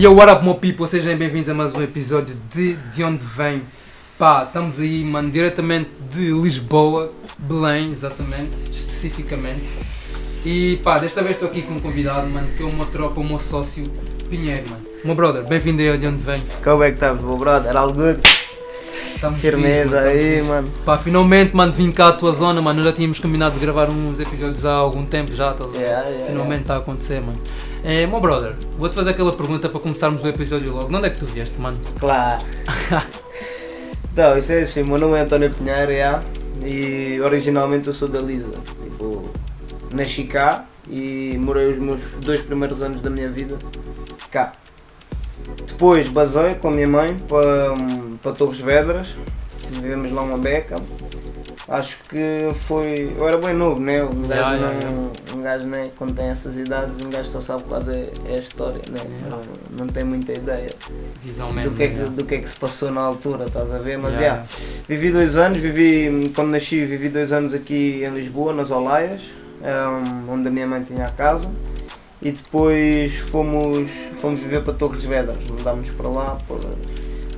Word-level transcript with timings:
Yo, 0.00 0.14
what 0.14 0.32
up, 0.32 0.42
meu 0.42 0.54
people? 0.54 0.86
Sejam 0.86 1.14
bem-vindos 1.14 1.50
a 1.50 1.52
mais 1.52 1.74
um 1.74 1.82
episódio 1.82 2.34
de 2.54 2.72
De 2.72 3.04
Onde 3.04 3.22
Vem. 3.22 3.60
Pá, 4.18 4.44
estamos 4.44 4.80
aí, 4.80 5.04
mano, 5.04 5.30
diretamente 5.30 5.90
de 6.10 6.32
Lisboa, 6.32 7.12
Belém, 7.36 7.92
exatamente, 7.92 8.56
especificamente. 8.72 9.68
E 10.42 10.78
pá, 10.82 10.98
desta 10.98 11.22
vez 11.22 11.36
estou 11.36 11.50
aqui 11.50 11.60
com 11.60 11.74
um 11.74 11.80
convidado, 11.80 12.26
mano, 12.30 12.48
que 12.56 12.62
é 12.62 12.66
uma 12.66 12.86
tropa, 12.86 13.20
o 13.20 13.24
meu 13.24 13.38
sócio 13.38 13.84
Pinheiro, 14.30 14.70
mano. 14.70 14.86
Meu 15.04 15.14
brother, 15.14 15.44
bem-vindo 15.46 15.82
aí 15.82 15.98
De 15.98 16.06
Onde 16.06 16.22
Vem. 16.22 16.42
Como 16.64 16.82
é 16.82 16.88
que 16.88 16.94
estamos, 16.94 17.22
meu 17.22 17.36
brother? 17.36 17.76
All 17.76 17.92
good? 17.92 18.22
Estamos 19.14 19.38
Firmeza 19.38 19.82
fixe, 19.82 19.94
mano, 19.96 20.08
aí, 20.08 20.28
estamos 20.30 20.48
mano. 20.48 20.68
fixe. 20.68 20.82
Pá, 20.82 20.96
finalmente, 20.96 21.54
mano, 21.54 21.72
vim 21.74 21.92
cá 21.92 22.08
à 22.08 22.12
tua 22.12 22.32
zona, 22.32 22.62
mano. 22.62 22.78
Nós 22.78 22.90
já 22.90 22.96
tínhamos 22.96 23.20
combinado 23.20 23.56
de 23.56 23.60
gravar 23.60 23.90
uns 23.90 24.18
episódios 24.18 24.64
há 24.64 24.72
algum 24.72 25.04
tempo 25.04 25.34
já, 25.34 25.52
ver? 25.52 25.78
Yeah, 25.78 26.08
yeah, 26.08 26.26
Finalmente 26.26 26.62
está 26.62 26.76
a 26.76 26.78
acontecer, 26.78 27.20
mano. 27.20 27.38
É, 27.82 28.06
meu 28.06 28.20
brother, 28.20 28.54
vou-te 28.76 28.94
fazer 28.94 29.10
aquela 29.10 29.32
pergunta 29.32 29.68
para 29.68 29.80
começarmos 29.80 30.22
o 30.22 30.28
episódio 30.28 30.72
logo. 30.72 30.88
De 30.88 30.96
onde 30.96 31.06
é 31.06 31.10
que 31.10 31.18
tu 31.18 31.26
vieste, 31.26 31.58
mano? 31.58 31.78
Claro. 31.98 32.44
então, 34.12 34.38
isso 34.38 34.52
é 34.52 34.60
assim, 34.60 34.82
meu 34.82 34.98
nome 34.98 35.16
é 35.16 35.22
António 35.22 35.50
Pinheiro, 35.50 35.90
yeah, 35.90 36.22
e 36.64 37.20
originalmente 37.22 37.88
eu 37.88 37.94
sou 37.94 38.08
da 38.08 38.20
Lisa. 38.20 38.50
Tipo, 38.82 39.30
nasci 39.94 40.24
cá 40.24 40.66
e 40.88 41.38
morei 41.38 41.70
os 41.72 41.78
meus 41.78 42.02
dois 42.20 42.42
primeiros 42.42 42.82
anos 42.82 43.00
da 43.00 43.08
minha 43.08 43.30
vida 43.30 43.56
cá. 44.30 44.52
Depois 45.66 46.08
basei 46.08 46.54
com 46.54 46.68
a 46.68 46.70
minha 46.70 46.86
mãe 46.86 47.16
para, 47.28 47.74
para 48.22 48.32
Torres 48.32 48.60
Vedras, 48.60 49.08
vivemos 49.70 50.12
lá 50.12 50.22
uma 50.22 50.38
beca. 50.38 50.76
Acho 51.70 51.98
que 52.08 52.50
foi. 52.66 53.14
Eu 53.16 53.28
era 53.28 53.36
bem 53.38 53.54
novo, 53.54 53.78
né? 53.80 54.02
Um 54.02 54.08
gajo, 54.26 54.32
Yeah, 54.32 54.56
yeah, 54.72 54.90
não, 54.90 55.12
um 55.38 55.42
gajo 55.42 55.66
né? 55.66 55.90
quando 55.96 56.16
tem 56.16 56.26
essas 56.26 56.58
idades, 56.58 57.00
um 57.00 57.08
gajo 57.10 57.28
só 57.28 57.40
sabe 57.40 57.62
quase 57.62 57.92
é, 57.92 58.12
é 58.26 58.34
a 58.34 58.38
história, 58.38 58.82
né? 58.90 58.98
Yeah. 58.98 59.28
Não, 59.30 59.78
não 59.78 59.86
tem 59.86 60.02
muita 60.02 60.32
ideia 60.32 60.74
Visão 61.22 61.52
mesmo. 61.52 61.70
do 61.70 61.76
que, 61.76 61.84
é 61.84 61.86
que, 61.86 61.94
yeah. 61.94 62.12
do 62.12 62.24
que 62.24 62.34
é 62.34 62.38
que 62.38 62.50
se 62.50 62.56
passou 62.56 62.90
na 62.90 63.00
altura, 63.00 63.44
estás 63.44 63.72
a 63.72 63.78
ver? 63.78 63.96
Mas 63.98 64.14
Yeah, 64.14 64.44
yeah, 64.44 64.48
vivi 64.88 65.12
dois 65.12 65.36
anos, 65.36 65.58
vivi, 65.58 66.32
quando 66.34 66.50
nasci, 66.50 66.84
vivi 66.84 67.08
dois 67.08 67.30
anos 67.30 67.54
aqui 67.54 68.02
em 68.04 68.10
Lisboa, 68.14 68.52
nas 68.52 68.72
Olaias, 68.72 69.20
um, 69.62 70.32
onde 70.32 70.48
a 70.48 70.50
minha 70.50 70.66
mãe 70.66 70.82
tinha 70.82 71.06
a 71.06 71.10
casa, 71.10 71.48
e 72.20 72.32
depois 72.32 73.14
fomos, 73.14 73.88
fomos 74.20 74.40
viver 74.40 74.64
para 74.64 74.74
Torres 74.74 75.04
Vedras, 75.04 75.38
mudámos 75.48 75.88
para 75.90 76.08
lá 76.08 76.36
por, 76.48 76.58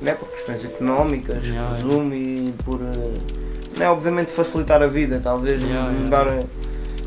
né, 0.01 0.15
por 0.15 0.27
questões 0.29 0.65
económicas, 0.65 1.45
Yeah, 1.45 1.75
resumo, 1.75 2.15
e 2.15 2.51
por, 2.65 2.81
eh, 2.81 3.42
né, 3.77 3.89
obviamente, 3.89 4.31
facilitar 4.31 4.81
a 4.81 4.87
vida, 4.87 5.19
talvez 5.23 5.63
Yeah, 5.63 5.91
eh, 5.91 6.45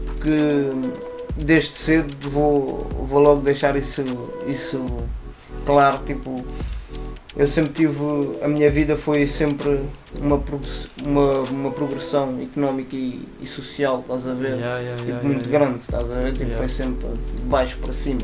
porque 0.06 0.70
desde 1.36 1.76
cedo 1.76 2.30
vou, 2.30 2.86
vou 3.02 3.20
logo 3.20 3.40
deixar 3.42 3.76
isso, 3.76 4.02
isso 4.46 4.84
claro, 5.64 5.98
tipo, 6.06 6.44
eu 7.36 7.46
sempre 7.46 7.72
tive, 7.74 8.00
a 8.42 8.48
minha 8.48 8.70
vida 8.70 8.96
foi 8.96 9.26
sempre 9.26 9.80
uma, 10.18 10.42
uma, 11.04 11.40
uma 11.50 11.70
progressão 11.70 12.40
económica 12.40 12.96
e, 12.96 13.28
e 13.42 13.46
social, 13.46 14.00
estás 14.00 14.26
a 14.26 14.32
ver? 14.32 14.54
Yeah, 14.54 14.78
yeah, 14.80 15.04
Tipo, 15.04 15.26
muito 15.26 15.48
grande, 15.50 15.78
estás 15.80 16.10
a 16.10 16.14
ver? 16.14 16.32
Tipo, 16.32 16.50
foi 16.52 16.68
sempre 16.68 17.08
de 17.08 17.42
baixo 17.42 17.76
para 17.76 17.92
cima. 17.92 18.22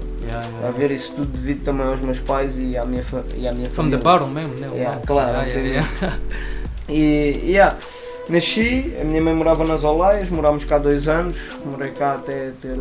A 0.67 0.71
ver 0.71 0.91
isso 0.91 1.13
tudo 1.15 1.27
devido 1.27 1.63
também 1.63 1.87
aos 1.87 2.01
meus 2.01 2.19
pais 2.21 2.57
e 2.59 2.75
à 2.79 2.87
minha, 2.87 3.05
e 3.37 3.47
à 3.47 3.53
minha 3.53 3.69
From 3.69 3.91
the 3.91 3.99
família. 3.99 3.99
bottom 3.99 4.29
mesmo, 4.29 4.55
né? 4.55 4.69
Yeah, 4.75 5.01
claro. 5.07 5.39
E, 6.89 7.41
yeah, 7.45 7.79
nasci, 8.33 8.97
a 8.99 9.05
minha 9.05 9.21
mãe 9.21 9.35
morava 9.35 9.63
nas 9.65 9.85
Olaias, 9.85 10.31
morámos 10.31 10.65
cá 10.65 10.79
dois 10.79 11.07
anos, 11.07 11.37
morei 11.67 11.91
cá 11.91 12.15
até 12.15 12.53
ter 12.63 12.77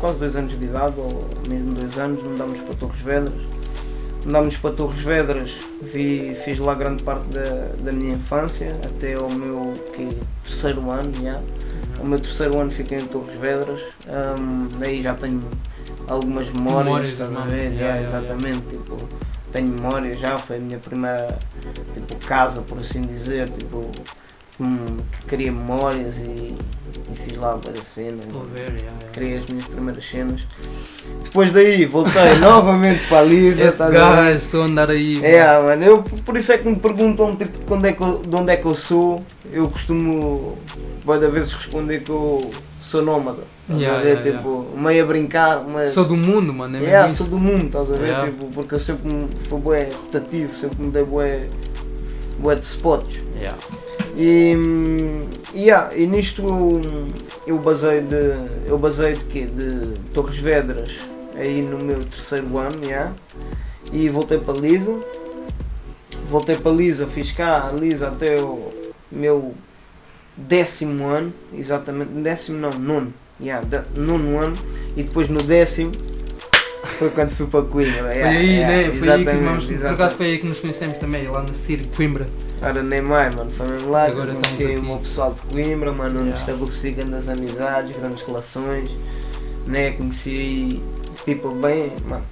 quase 0.00 0.18
dois 0.18 0.34
anos 0.34 0.58
de 0.58 0.64
idade, 0.64 0.94
ou 0.96 1.28
mesmo 1.46 1.74
dois 1.74 1.98
anos, 1.98 2.22
mudámos 2.22 2.58
para 2.60 2.74
Torres 2.74 3.02
Vedras. 3.02 3.40
Mudámos 4.24 4.56
para 4.56 4.74
Torres 4.74 5.04
Vedras, 5.04 5.50
vi, 5.82 6.34
fiz 6.42 6.58
lá 6.58 6.74
grande 6.74 7.02
parte 7.02 7.26
da, 7.26 7.74
da 7.78 7.92
minha 7.92 8.14
infância, 8.14 8.72
até 8.82 9.12
ao 9.12 9.28
meu 9.28 9.74
que, 9.94 10.16
terceiro 10.42 10.90
ano, 10.90 11.12
yeah. 11.20 11.42
O 12.00 12.06
meu 12.06 12.18
terceiro 12.18 12.58
ano 12.58 12.70
fiquei 12.70 12.98
em 12.98 13.06
Torres 13.06 13.38
Vedras, 13.38 13.80
hum, 14.08 14.68
daí 14.78 15.02
já 15.02 15.12
tenho 15.14 15.42
algumas 16.08 16.50
memórias, 16.50 16.84
Memórias 16.84 17.10
estás 17.10 17.36
a 17.36 17.40
ver? 17.40 17.56
Yeah, 17.56 17.74
yeah, 17.74 17.96
yeah, 17.96 18.02
exatamente, 18.02 18.62
tipo, 18.70 18.96
tenho 19.52 19.68
memórias 19.68 20.18
já, 20.18 20.38
foi 20.38 20.56
a 20.56 20.60
minha 20.60 20.78
primeira 20.78 21.38
tipo, 21.92 22.16
casa, 22.26 22.62
por 22.62 22.78
assim 22.78 23.02
dizer, 23.02 23.50
tipo, 23.50 23.90
hum, 24.60 24.96
que 25.12 25.26
queria 25.26 25.52
memórias 25.52 26.16
e, 26.16 26.54
e 27.12 27.16
fiz 27.16 27.36
lá 27.36 27.56
várias 27.56 27.86
cenas, 27.86 28.24
Estou 28.26 28.42
a 28.42 28.44
ver, 28.44 28.60
yeah, 28.60 28.78
yeah. 28.78 29.06
criei 29.12 29.38
as 29.38 29.46
minhas 29.46 29.66
primeiras 29.66 30.04
cenas. 30.04 30.40
Depois 31.24 31.52
daí 31.52 31.84
voltei 31.84 32.34
novamente 32.40 33.06
para 33.08 33.20
a 33.20 33.22
Lisa, 33.24 33.64
Esse 33.64 33.72
estás 33.74 34.54
a 34.54 34.58
andar 34.58 34.90
aí. 34.90 35.24
É, 35.24 35.44
mano, 35.60 35.84
eu, 35.84 36.02
por 36.02 36.36
isso 36.36 36.52
é 36.52 36.58
que 36.58 36.68
me 36.68 36.76
perguntam 36.76 37.34
tipo, 37.36 37.58
de, 37.58 37.72
onde 37.72 37.88
é 37.88 37.92
que 37.92 38.02
eu, 38.02 38.18
de 38.18 38.36
onde 38.36 38.52
é 38.52 38.56
que 38.56 38.66
eu 38.66 38.74
sou. 38.74 39.22
Eu 39.52 39.68
costumo, 39.68 40.58
várias 41.04 41.32
vezes, 41.32 41.52
responder 41.52 42.00
que 42.00 42.10
eu 42.10 42.50
sou 42.80 43.02
nómada. 43.02 43.42
Estás 43.64 43.80
Yeah, 43.80 43.98
a 43.98 44.02
ver? 44.02 44.18
yeah, 44.18 44.38
tipo, 44.38 44.66
meio 44.76 45.04
a 45.04 45.06
brincar, 45.06 45.64
meio. 45.64 45.88
Sou 45.88 46.04
do 46.04 46.16
mundo, 46.16 46.52
mano, 46.52 46.76
é 46.76 46.80
mesmo 46.80 46.92
yeah, 46.92 47.08
sou 47.12 47.26
do 47.26 47.38
mundo, 47.38 47.64
estás 47.66 47.90
a 47.90 47.96
ver? 47.96 48.08
Yeah. 48.08 48.30
Tipo, 48.30 48.46
porque 48.48 48.74
eu 48.74 48.80
sempre 48.80 49.10
fui 49.48 49.58
bué 49.58 49.88
rotativo, 49.90 50.54
sempre 50.54 50.82
me 50.84 50.90
dei 50.90 51.02
bué, 51.02 51.46
bué 52.38 52.56
de 52.56 52.66
spots. 52.66 53.20
E, 54.16 54.54
yeah, 55.54 55.94
e 55.96 56.06
nisto 56.06 56.42
eu, 57.46 57.58
basei 57.58 58.00
de. 58.00 58.68
Eu 58.68 58.78
basei 58.78 59.14
de 59.14 59.24
quê? 59.24 59.46
De 59.46 59.98
Torres 60.12 60.38
Vedras 60.38 60.90
aí 61.36 61.62
no 61.62 61.78
meu 61.78 61.98
terceiro 62.04 62.56
ano, 62.58 62.84
yeah, 62.84 63.12
e 63.92 64.08
voltei 64.08 64.38
para 64.38 64.54
Lisa. 64.54 64.94
Voltei 66.30 66.56
para 66.56 66.72
Lisa, 66.72 67.06
fiz 67.06 67.32
cá 67.32 67.68
a 67.68 67.72
Lisa 67.72 68.08
até 68.08 68.40
o 68.40 68.72
meu 69.10 69.54
décimo 70.36 71.04
ano, 71.06 71.32
exatamente, 71.52 72.10
décimo 72.10 72.58
não, 72.58 72.72
nono, 72.72 73.12
yeah, 73.40 73.64
de- 73.66 74.00
nono 74.00 74.38
ano, 74.38 74.56
e 74.96 75.02
depois 75.02 75.28
no 75.28 75.42
décimo 75.42 75.92
foi 76.84 77.10
quando 77.10 77.30
fui 77.30 77.46
para 77.46 77.62
Coimbra. 77.62 78.02
Foi 78.02 78.12
yeah, 78.12 78.28
aí, 78.28 78.56
yeah, 78.56 78.76
né? 78.92 78.98
Foi 78.98 79.08
aí 79.10 79.24
que 79.24 79.32
nós, 79.34 79.64
por 79.66 79.86
acaso 79.86 80.14
foi 80.14 80.26
aí 80.26 80.38
que 80.38 80.46
nos 80.46 80.60
conhecemos 80.60 80.98
também, 80.98 81.26
lá 81.28 81.42
na 81.42 81.52
City, 81.52 81.88
Coimbra. 81.94 82.28
Ora, 82.62 82.82
nem 82.82 83.02
mais, 83.02 83.34
mano. 83.34 83.50
Foi 83.50 83.66
mesmo 83.66 83.90
lá 83.90 84.04
Agora 84.06 84.32
eu 84.32 84.36
conheci 84.40 84.64
aqui. 84.64 84.76
o 84.76 84.82
meu 84.82 84.98
pessoal 84.98 85.34
de 85.34 85.40
Coimbra, 85.42 85.92
mano, 85.92 86.20
onde 86.20 86.28
Yeah. 86.30 86.40
estabeleci 86.40 86.90
grandes 86.92 87.28
amizades, 87.28 87.96
grandes 87.96 88.22
relações, 88.26 88.90
né? 89.66 89.90
Conheci 89.92 90.80
people 91.24 91.54
bem, 91.60 91.92
mano. 92.08 92.24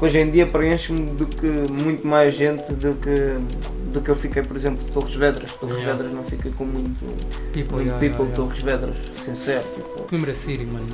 Hoje 0.00 0.18
em 0.18 0.30
dia 0.30 0.46
preenche-me 0.46 1.06
do 1.12 1.26
que 1.26 1.46
muito 1.46 2.06
mais 2.06 2.34
gente 2.34 2.70
do 2.74 2.94
que, 2.96 3.38
do 3.94 4.02
que 4.02 4.10
eu 4.10 4.14
fiquei, 4.16 4.42
por 4.42 4.54
exemplo, 4.54 4.84
de 4.84 4.92
Torres 4.92 5.14
Vedras. 5.14 5.52
Torres 5.52 5.76
Yeah. 5.76 5.94
Vedras 5.96 6.12
não 6.14 6.22
fica 6.22 6.50
com 6.50 6.64
muito, 6.66 7.00
People, 7.54 7.76
muito 7.76 7.86
yeah, 7.86 7.98
people 7.98 8.24
yeah, 8.24 8.28
de 8.28 8.34
Torres 8.34 8.60
Vedras, 8.62 8.96
sincero. 9.22 9.64
Tipo. 9.74 10.02
Coimbra 10.02 10.34
City, 10.34 10.66
mano. 10.66 10.86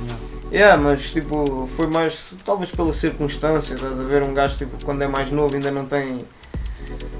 yeah. 0.53 0.81
Mas 0.81 1.11
tipo, 1.11 1.67
foi 1.67 1.87
mais, 1.87 2.33
talvez 2.45 2.71
pelas 2.71 2.95
circunstâncias, 2.95 3.77
estás 3.81 3.99
a 3.99 4.03
ver? 4.03 4.23
Um 4.23 4.33
gajo 4.33 4.55
tipo, 4.55 4.71
quando 4.85 5.01
é 5.01 5.07
mais 5.07 5.29
novo 5.29 5.53
ainda 5.53 5.69
não 5.69 5.85
tem, 5.85 6.19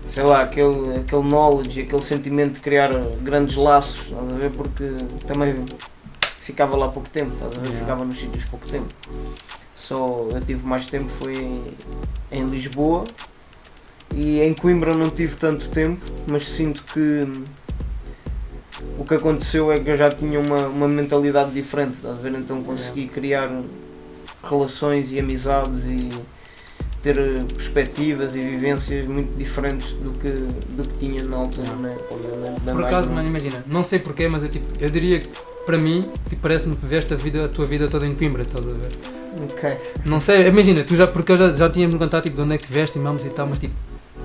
sei 0.07 0.23
lá, 0.23 0.41
aquele, 0.41 0.97
aquele 0.97 1.23
knowledge, 1.23 1.81
aquele 1.81 2.01
sentimento 2.01 2.53
de 2.53 2.59
criar 2.59 2.91
grandes 3.21 3.55
laços, 3.55 4.09
estás 4.09 4.29
a 4.29 4.35
ver? 4.35 4.51
Porque 4.51 4.83
também 5.25 5.65
ficava 6.41 6.75
lá 6.75 6.87
pouco 6.89 7.09
tempo, 7.09 7.33
estás 7.33 7.51
a 7.51 7.59
ver? 7.59 7.67
Yeah. 7.67 7.79
Ficava 7.79 8.05
nos 8.05 8.19
sítios 8.19 8.45
pouco 8.45 8.67
tempo. 8.67 8.93
Só 9.75 10.27
eu 10.31 10.41
tive 10.41 10.65
mais 10.65 10.85
tempo 10.85 11.09
foi 11.09 11.35
em, 11.35 11.63
em 12.31 12.49
Lisboa 12.49 13.05
e 14.13 14.41
em 14.41 14.53
Coimbra 14.53 14.93
não 14.93 15.09
tive 15.09 15.35
tanto 15.35 15.67
tempo, 15.69 16.05
mas 16.27 16.43
sinto 16.51 16.83
que 16.83 17.27
o 18.97 19.05
que 19.05 19.15
aconteceu 19.15 19.71
é 19.71 19.79
que 19.79 19.89
eu 19.89 19.97
já 19.97 20.09
tinha 20.09 20.39
uma, 20.39 20.67
uma 20.67 20.87
mentalidade 20.87 21.51
diferente, 21.51 21.95
estás 21.95 22.17
a 22.17 22.21
ver? 22.21 22.33
Então 22.33 22.63
consegui 22.63 23.07
criar 23.07 23.49
relações 24.43 25.11
e 25.11 25.19
amizades 25.19 25.85
e 25.85 26.09
ter 27.03 27.19
eh, 27.19 27.43
perspectivas 27.53 28.33
e 28.33 28.39
vivências 28.39 29.05
muito 29.05 29.37
diferentes 29.37 29.91
do 29.91 30.11
que, 30.11 30.29
do 30.29 30.83
que 30.87 30.97
tinha 31.05 31.23
na 31.23 31.37
altura, 31.37 31.75
né? 31.75 31.97
Por 32.63 32.83
acaso, 32.85 33.09
mano, 33.09 33.27
imagina, 33.27 33.63
não 33.67 33.83
sei 33.83 33.99
porquê, 33.99 34.27
mas 34.27 34.41
eu, 34.41 34.49
tipo, 34.49 34.65
eu 34.79 34.89
diria 34.89 35.19
que 35.19 35.29
para 35.65 35.77
mim, 35.77 36.09
tipo, 36.29 36.41
parece-me 36.41 36.75
que 36.75 36.81
viveste 36.81 37.13
a, 37.13 37.17
vida, 37.17 37.45
a 37.45 37.49
tua 37.49 37.65
vida 37.65 37.87
toda 37.89 38.07
em 38.07 38.15
Coimbra, 38.15 38.41
estás 38.41 38.65
a 38.65 38.71
ver? 38.71 38.91
Ok. 39.51 39.77
Não 40.05 40.19
sei, 40.19 40.47
imagina, 40.47 40.83
tu 40.83 40.95
já, 40.95 41.05
porque 41.05 41.33
eu 41.33 41.37
já, 41.37 41.51
já 41.51 41.69
tínhamos 41.69 41.95
contado 41.97 42.23
tipo, 42.23 42.37
de 42.37 42.41
onde 42.41 42.55
é 42.55 42.57
que 42.57 42.71
veste 42.71 42.97
e 42.97 43.01
mamos 43.01 43.25
e 43.25 43.29
tal, 43.29 43.47
mas 43.47 43.59
tipo, 43.59 43.73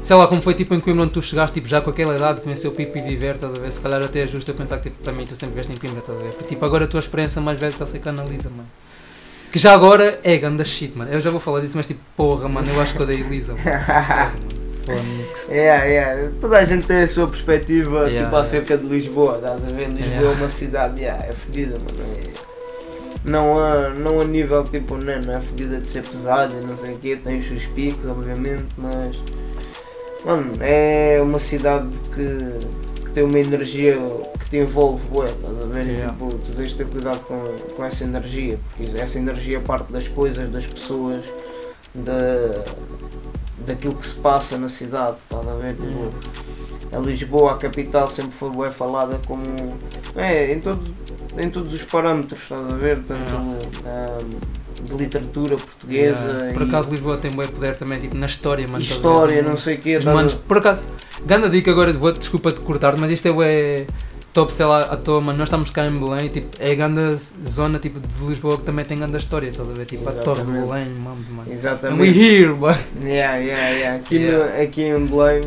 sei 0.01 0.15
lá 0.15 0.29
como 0.29 0.41
foi 0.41 0.55
tipo 0.55 0.73
em 0.73 0.81
Coimbra 0.81 1.03
onde 1.03 1.13
tu 1.13 1.21
chegaste 1.23 1.55
tipo, 1.55 1.69
já 1.69 1.81
com 1.81 1.91
aquela 1.91 2.17
idade, 2.17 2.43
conheceu 2.43 2.71
o 2.71 2.75
Pipo 2.75 2.97
e 2.97 3.03
viver, 3.03 3.35
estás 3.35 3.55
a 3.55 3.59
ver? 3.59 3.73
Se 3.73 3.81
calhar 3.81 4.01
até 4.03 4.21
é 4.21 4.27
justo 4.27 4.49
eu 4.51 4.55
pensar 4.55 4.79
que 4.79 4.91
tipo, 4.91 5.03
também 5.03 5.27
tu 5.27 5.35
sempre 5.35 5.49
viveste 5.49 5.73
em 5.73 5.77
Coimbra, 5.77 5.99
estás 5.99 6.17
a 6.17 6.23
ver? 6.23 6.33
Porque 6.33 6.49
tipo, 6.49 6.65
agora 6.65 6.85
a 6.85 6.89
tua 6.89 7.01
experiência 7.01 7.41
mais 7.43 7.59
velha 7.59 7.71
está 7.71 7.85
a 7.85 7.87
ser 7.87 7.99
que 7.99 8.09
analisa, 8.09 8.51
mano. 8.51 8.69
Que 9.53 9.59
já 9.59 9.73
agora 9.73 10.21
é 10.23 10.37
ganda 10.37 10.65
shit, 10.65 10.97
mano. 10.97 11.11
Eu 11.11 11.21
já 11.21 11.31
vou 11.31 11.41
falar 11.41 11.61
disso, 11.61 11.77
mas 11.77 11.87
tipo, 11.87 12.01
porra, 12.17 12.49
mano, 12.49 12.71
eu 12.71 12.81
acho 12.81 12.95
que 12.95 13.03
eu 13.03 13.07
dei 13.07 13.21
Elisa, 13.21 13.55
mano. 13.55 13.65
Sincero. 14.89 15.55
Yeah, 15.55 15.85
yeah. 15.85 16.31
Toda 16.41 16.59
a 16.59 16.65
gente 16.65 16.87
tem 16.87 17.03
a 17.03 17.07
sua 17.07 17.29
perspectiva 17.29 18.05
Yeah, 18.09 18.25
tipo, 18.25 18.37
acerca 18.37 18.77
de 18.77 18.87
Lisboa, 18.87 19.37
estás 19.37 19.63
a 19.63 19.67
ver? 19.67 19.89
Lisboa 19.89 20.07
Yeah. 20.07 20.29
é 20.29 20.33
uma 20.33 20.49
cidade, 20.49 21.01
yeah, 21.03 21.27
é 21.27 21.33
fedida, 21.33 21.77
mano. 21.79 22.09
Não 23.25 23.59
a, 23.59 23.91
não 23.91 24.21
a 24.21 24.25
nível 24.25 24.65
tipo, 24.65 24.97
não, 24.97 25.21
não 25.21 25.37
é 25.37 25.41
fodida 25.41 25.79
de 25.81 25.87
ser 25.87 26.03
pesada 26.03 26.55
e 26.55 26.65
não 26.65 26.77
sei 26.77 26.95
o 26.95 26.99
quê, 26.99 27.19
tem 27.23 27.39
os 27.39 27.47
seus 27.47 27.67
picos, 27.67 28.07
obviamente, 28.07 28.67
mas. 28.77 29.17
Mano, 30.25 30.53
é 30.61 31.19
uma 31.23 31.39
cidade 31.39 31.89
que, 32.15 33.05
que 33.05 33.11
tem 33.11 33.25
uma 33.25 33.39
energia 33.39 33.99
te 34.51 34.57
envolve, 34.59 35.03
bué, 35.11 35.27
estás 35.27 35.61
a 35.61 35.65
ver? 35.67 35.87
Yeah. 35.87 36.13
tipo, 36.13 36.31
tu 36.31 36.53
tens 36.57 36.71
de 36.71 36.77
ter 36.77 36.87
cuidado 36.87 37.21
com, 37.21 37.39
com 37.77 37.85
essa 37.85 38.05
energia, 38.05 38.59
porque 38.77 38.99
essa 38.99 39.19
energia 39.19 39.61
parte 39.61 39.93
das 39.93 40.09
coisas, 40.09 40.51
das 40.51 40.67
pessoas, 40.67 41.25
da, 41.95 42.65
daquilo 43.67 43.95
que 43.95 44.07
se 44.07 44.15
passa 44.17 44.57
na 44.59 44.69
cidade, 44.69 45.17
estás 45.23 45.47
a 45.47 45.55
ver? 45.55 45.75
Tipo, 45.77 46.13
a 46.97 46.99
Lisboa, 47.01 47.53
a 47.53 47.57
capital, 47.57 48.09
sempre 48.09 48.33
foi 48.33 48.51
bué 48.51 48.71
falada 48.71 49.21
como. 49.27 49.43
É, 50.17 50.53
em, 50.53 50.61
todo, 50.61 50.81
em 51.37 51.51
todos 51.51 51.75
os 51.75 51.83
parâmetros, 51.85 52.41
estás 52.43 52.67
a 52.73 52.77
ver? 52.77 52.99
Tanto 53.07 53.35
ahm, 53.87 54.85
de 54.85 54.95
literatura 54.95 55.57
portuguesa 55.57 56.19
Yeah. 56.21 56.53
Por 56.55 56.63
acaso 56.63 56.91
Lisboa 56.91 57.17
tem 57.19 57.31
bom 57.31 57.47
poder 57.49 57.77
também, 57.77 58.01
tipo, 58.01 58.17
na 58.17 58.27
história, 58.27 58.65
mano. 58.67 58.79
a 58.79 58.81
história, 58.81 59.43
não 59.43 59.57
sei 59.59 59.75
o 59.77 59.81
quê. 59.81 59.97
Os 59.99 60.07
a- 60.07 60.15
manos, 60.15 60.35
por 60.35 60.57
acaso, 60.59 60.87
grande 61.27 61.51
dica 61.51 61.71
agora, 61.71 61.93
vou, 61.93 62.13
desculpa 62.13 62.53
te 62.53 62.61
cortar, 62.61 62.97
mas 62.97 63.11
isto 63.11 63.27
é 63.27 63.31
ué, 63.31 63.87
top, 64.39 64.53
sei 64.53 64.67
lá, 64.67 64.83
à 64.83 64.97
toa, 64.97 65.21
mano. 65.21 65.39
Nós 65.39 65.49
estamos 65.49 65.71
cá 65.71 65.85
em 65.87 65.99
Belém 65.99 66.27
e 66.27 66.29
tipo, 66.29 66.57
é 66.61 66.71
a 66.71 66.75
grande 66.75 67.17
zona 67.45 67.79
tipo, 67.81 67.99
de 67.99 68.25
Lisboa 68.25 68.57
que 68.57 68.63
também 68.63 68.85
tem 68.85 68.97
grande 68.99 69.17
história, 69.17 69.49
estás 69.49 69.69
a 69.69 69.73
ver? 69.73 69.85
Tipo, 69.85 70.09
a 70.09 70.13
Torre 70.13 70.43
de 70.45 70.51
Exatamente. 70.51 70.69
Belém, 70.69 70.89
mano, 70.95 71.25
mano. 71.31 71.43
And 71.43 71.47
we 71.47 71.53
Exatamente. 71.55 72.19
here, 72.19 72.55
mano. 72.55 72.79
Yeah, 73.03 73.37
yeah, 73.37 73.69
yeah. 73.71 73.97
Aqui, 73.97 74.19
Yeah. 74.19 74.57
No, 74.57 74.63
aqui 74.63 74.83
em 74.83 75.07
Belém, 75.07 75.41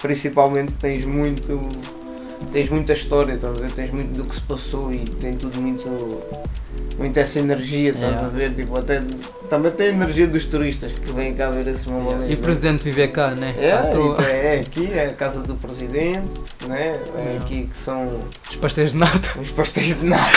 principalmente, 0.00 0.72
tens 0.80 1.04
muito. 1.04 1.60
Tens 2.52 2.70
muita 2.70 2.92
história, 2.94 3.34
estás 3.34 3.56
a 3.56 3.60
ver? 3.60 3.70
Tens 3.72 3.90
muito 3.90 4.16
do 4.16 4.24
que 4.24 4.34
se 4.34 4.40
passou 4.42 4.92
e 4.92 5.00
tem 5.00 5.34
tudo 5.34 5.60
muito. 5.60 5.84
Muito 6.98 7.16
essa 7.16 7.38
energia, 7.38 7.90
estás 7.90 8.12
Yeah. 8.12 8.26
a 8.26 8.28
ver? 8.30 8.52
Tipo, 8.54 8.76
até, 8.78 9.00
também 9.48 9.70
tem 9.70 9.86
a 9.86 9.90
energia 9.90 10.26
dos 10.26 10.46
turistas 10.46 10.90
que 10.90 11.12
vêm 11.12 11.32
cá 11.32 11.48
ver 11.50 11.66
esse 11.68 11.88
mamãe. 11.88 12.30
E 12.30 12.34
o 12.34 12.38
presidente 12.38 12.82
vive 12.84 13.06
cá, 13.08 13.30
né? 13.36 13.54
É, 13.56 13.88
então 13.88 14.16
é 14.20 14.60
aqui, 14.60 14.90
é 14.92 15.06
a 15.06 15.12
casa 15.12 15.40
do 15.40 15.54
presidente, 15.54 16.26
né? 16.66 16.98
É 17.16 17.20
Yeah. 17.20 17.44
aqui 17.44 17.68
que 17.72 17.78
são 17.78 18.20
Os 18.50 18.56
pastéis 18.56 18.90
de 18.92 18.96
nata. 18.98 19.38
os 19.40 19.50
pastéis 19.52 19.98
de 20.00 20.04
nata. 20.06 20.28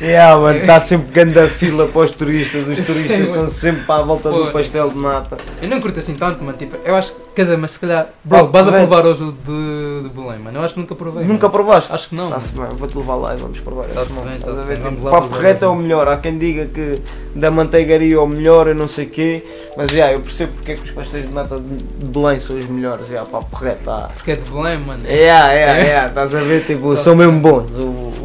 yeah, 0.00 0.36
mano, 0.38 0.60
está 0.60 0.78
sempre 0.78 1.10
grande 1.10 1.38
a 1.40 1.48
fila 1.48 1.88
para 1.88 2.02
os 2.02 2.10
turistas, 2.12 2.60
os 2.68 2.76
turistas 2.86 3.06
sei, 3.06 3.22
estão 3.22 3.48
sempre 3.48 3.82
para 3.84 4.00
a 4.02 4.04
volta 4.04 4.30
Pô. 4.30 4.44
do 4.44 4.52
pastel 4.52 4.88
de 4.90 4.98
nata. 4.98 5.36
Eu 5.60 5.68
não 5.68 5.80
curto 5.80 5.98
assim 5.98 6.14
tanto, 6.14 6.42
mano. 6.44 6.56
Tipo, 6.56 6.76
eu 6.84 6.94
acho 6.94 7.12
que, 7.14 7.20
quer 7.38 7.44
dizer, 7.44 7.56
mas 7.56 7.70
se 7.70 7.78
calhar. 7.78 8.08
Bro, 8.24 8.48
vais 8.48 8.66
a 8.66 8.72
provar 8.72 9.06
hoje 9.06 9.22
o 9.22 9.30
de, 9.32 10.02
de 10.02 10.08
Belém, 10.08 10.40
mano. 10.40 10.58
Eu 10.58 10.64
acho 10.64 10.74
que 10.74 10.80
nunca 10.80 10.94
provei. 10.96 11.24
Nunca 11.24 11.46
mano. 11.46 11.50
provaste? 11.50 11.92
Acho 11.92 12.08
que 12.08 12.14
não. 12.16 12.26
Está-se 12.28 12.52
bem, 12.52 12.66
vou-te 12.76 12.98
levar 12.98 13.14
lá 13.14 13.34
e 13.34 13.36
vamos 13.38 13.60
provar 13.60 13.84
Tá-se 13.86 14.12
mano. 14.14 14.24
bem, 14.26 14.34
Estás 14.38 14.54
tá-se 14.56 14.64
a 14.64 14.66
ver? 14.66 14.76
bem, 14.78 14.90
Tipo, 14.90 15.00
vamos 15.02 15.02
lá 15.04 15.10
papo 15.20 15.34
reto 15.42 15.64
é 15.64 15.68
o 15.68 15.72
então. 15.72 15.76
melhor. 15.76 16.08
Há 16.08 16.16
quem 16.16 16.36
diga 16.38 16.66
que 16.66 17.00
da 17.36 17.50
manteigaria 17.50 18.16
é 18.16 18.18
o 18.18 18.26
melhor, 18.26 18.66
eu 18.66 18.74
não 18.74 18.88
sei 18.88 19.06
o 19.06 19.10
quê, 19.10 19.44
mas 19.76 19.92
yeah, 19.92 20.12
eu 20.16 20.20
percebo 20.20 20.52
porque 20.54 20.72
é 20.72 20.74
que 20.74 20.82
os 20.82 20.90
pastéis 20.90 21.26
de 21.28 21.32
nata 21.32 21.58
de 21.60 22.06
Belém 22.06 22.40
são 22.40 22.58
os 22.58 22.66
melhores. 22.66 23.08
Yeah, 23.08 23.28
papo 23.30 23.56
reto, 23.56 23.88
ah. 23.90 24.10
Porque 24.14 24.32
é 24.32 24.36
de 24.36 24.50
Belém, 24.50 24.78
mano. 24.80 25.06
Yeah, 25.06 25.52
É. 25.54 25.84
yeah, 25.84 26.08
estás 26.08 26.34
a 26.34 26.40
ver? 26.40 26.64
Tipo, 26.66 26.90
Tá-se 26.90 27.04
são 27.04 27.14
mesmo 27.14 27.38
bons. 27.40 27.70
O, 27.76 27.82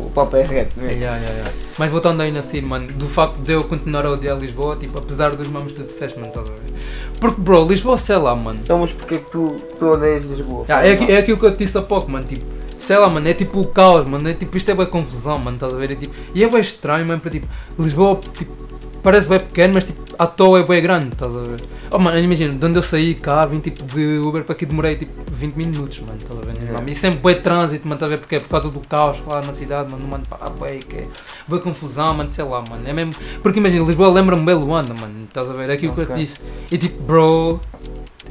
o 0.08 0.12
papo 0.16 0.36
é 0.38 0.42
reto 0.44 0.72
mesmo. 0.80 0.92
Yeah, 1.00 1.18
yeah, 1.18 1.34
yeah. 1.36 1.52
Mas 1.76 1.90
voltando 1.90 2.22
ainda 2.22 2.38
assim, 2.38 2.62
mano, 2.62 2.88
do 2.94 3.08
facto 3.08 3.38
de 3.40 3.52
eu 3.54 3.64
continuar 3.64 4.06
a 4.06 4.12
odiar 4.12 4.38
Lisboa, 4.38 4.76
tipo, 4.76 4.98
apesar 5.00 5.32
dos 5.36 5.48
mamos 5.48 5.72
que 5.72 5.80
tu 5.82 5.88
disseste, 5.88 6.20
mano, 6.20 6.30
estás 6.30 6.48
a 6.48 6.52
ver? 6.52 6.60
Porque, 7.20 7.42
bro, 7.42 7.66
Lisboa, 7.68 7.98
sei 7.98 8.18
lá, 8.18 8.36
mano. 8.36 8.60
Então, 8.64 8.78
mas 8.78 8.92
porquê 9.04 9.18
que 9.24 9.30
tu, 9.32 9.56
tu 9.80 9.86
odeias 9.88 10.24
Lisboa? 10.26 10.66
Ah, 10.70 10.86
é, 10.86 10.94
aqui- 10.94 11.12
é 11.12 11.18
aquilo 11.18 11.38
que 11.38 11.46
eu 11.46 11.52
te 11.52 11.64
disse 11.64 11.78
há 11.78 11.82
pouco, 11.82 12.10
mano, 12.12 12.26
tipo, 12.26 12.44
sei 12.78 12.98
lá, 12.98 13.08
mano, 13.10 13.28
é 13.28 13.34
tipo 13.34 13.60
o 13.62 13.68
caos, 13.68 14.06
mano, 14.06 14.28
é 14.30 14.34
tipo, 14.34 14.56
isto 14.58 14.70
é 14.72 14.74
bem 14.76 14.86
confusão, 14.86 15.38
mano, 15.40 15.56
estás 15.58 15.74
a 15.74 15.78
ver? 15.78 15.92
É, 15.92 15.96
tipo, 15.96 16.14
e 16.34 16.44
é 16.44 16.50
bem 16.50 16.60
estranho, 16.62 17.06
mano, 17.06 17.20
para 17.22 17.32
tipo, 17.32 17.48
Lisboa, 17.80 18.20
tipo, 18.34 18.52
parece 19.02 19.28
bem 19.28 19.40
pequeno, 19.40 19.74
mas 19.76 19.86
tipo, 19.86 20.02
à 20.18 20.26
toa 20.28 20.60
é 20.60 20.64
bem 20.64 20.82
grande, 20.82 21.10
estás 21.14 21.36
a 21.36 21.40
ver? 21.40 21.62
Oh, 21.92 22.00
mano, 22.00 22.18
imagina, 22.18 22.54
de 22.56 22.66
onde 22.66 22.80
eu 22.80 22.82
saí 22.82 23.14
cá, 23.14 23.46
vim 23.46 23.60
tipo 23.60 23.84
de 23.84 24.18
Uber 24.18 24.44
para 24.44 24.54
aqui, 24.56 24.66
demorei 24.66 24.96
tipo 24.96 25.12
20 25.32 25.54
minutos, 25.56 26.00
mano, 26.00 26.18
estás 26.20 26.40
a 26.40 26.42
ver? 26.42 26.54
Yeah. 26.56 26.74
Mano, 26.74 26.90
E 26.90 26.96
sempre 26.96 27.20
bem 27.20 27.42
trânsito, 27.42 27.88
mano, 27.88 27.96
estás 27.98 28.12
a 28.12 28.16
ver? 28.16 28.20
Porque 28.20 28.36
é 28.38 28.40
por 28.40 28.50
causa 28.50 28.70
do 28.72 28.80
caos 28.80 29.18
lá 29.28 29.42
na 29.42 29.54
cidade, 29.54 29.92
mano, 29.92 30.08
mano, 30.08 30.24
pá, 30.28 30.50
bem, 30.60 30.80
que 30.80 30.96
é 30.96 31.08
bem 31.48 31.60
confusão, 31.60 32.14
mano, 32.16 32.32
sei 32.32 32.44
lá, 32.46 32.64
mano, 32.68 32.82
é 32.88 32.94
mesmo, 32.94 33.14
porque 33.44 33.60
imagina, 33.60 33.86
Lisboa 33.86 34.10
lembra-me 34.10 34.44
bem 34.44 34.56
Luanda, 34.56 34.94
mano, 34.96 35.14
estás 35.28 35.48
a 35.50 35.54
ver? 35.54 35.70
É 35.70 35.74
aquilo 35.74 35.94
que 35.94 36.00
eu 36.02 36.06
te 36.08 36.14
disse. 36.14 36.38
E 36.72 36.78
tipo, 36.80 37.04
bro, 37.04 37.60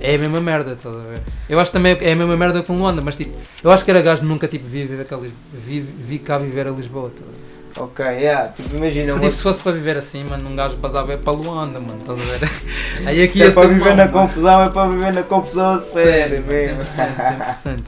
é 0.01 0.15
a 0.15 0.19
mesma 0.19 0.41
merda, 0.41 0.73
estás 0.73 0.95
a 0.95 0.99
ver? 0.99 1.21
Eu 1.49 1.61
acho 1.61 1.71
que 1.71 1.77
também 1.79 1.97
é 2.01 2.13
a 2.13 2.17
mesma 2.17 2.37
merda 2.37 2.63
com 2.63 2.77
Luanda, 2.77 3.01
mas 3.03 3.17
tipo, 3.17 3.37
eu 3.63 3.71
acho 3.71 3.85
que 3.85 3.91
era 3.91 4.01
gajo 4.03 4.25
nunca 4.25 4.49
tipo, 4.49 4.67
vi, 4.67 4.85
viver 4.85 5.05
cá, 5.05 5.17
vi, 5.17 5.81
vi 5.81 6.19
cá 6.19 6.39
viver 6.39 6.67
a 6.67 6.71
Lisboa. 6.71 7.09
Estás 7.09 7.29
a 7.29 7.33
ver? 7.33 7.53
Ok, 7.85 8.05
yeah, 8.05 8.49
tipo, 8.53 8.77
imagina. 8.77 9.13
Porque, 9.13 9.27
tipo, 9.27 9.37
se 9.37 9.43
fosse 9.43 9.61
para 9.61 9.73
viver 9.73 9.97
assim, 9.97 10.25
mano, 10.25 10.47
um 10.49 10.55
gajo 10.55 10.77
basava 10.77 11.13
é 11.15 11.17
para 11.17 11.33
Luanda, 11.33 11.81
mano, 11.81 11.99
estás 12.01 12.21
a 12.21 12.23
ver? 12.23 12.51
Aí 13.09 13.23
aqui 13.23 13.39
Se 13.39 13.45
é 13.45 13.51
para 13.51 13.69
viver 13.69 13.81
mau, 13.81 13.97
na 13.97 14.05
mano. 14.05 14.13
confusão, 14.13 14.63
é 14.63 14.69
para 14.69 14.89
viver 14.91 15.13
na 15.15 15.23
confusão 15.23 15.75
a 15.75 15.79
sério 15.81 16.45
mesmo. 16.45 16.83
100%, 16.83 16.85
100%. 16.85 17.67
mano. 17.67 17.83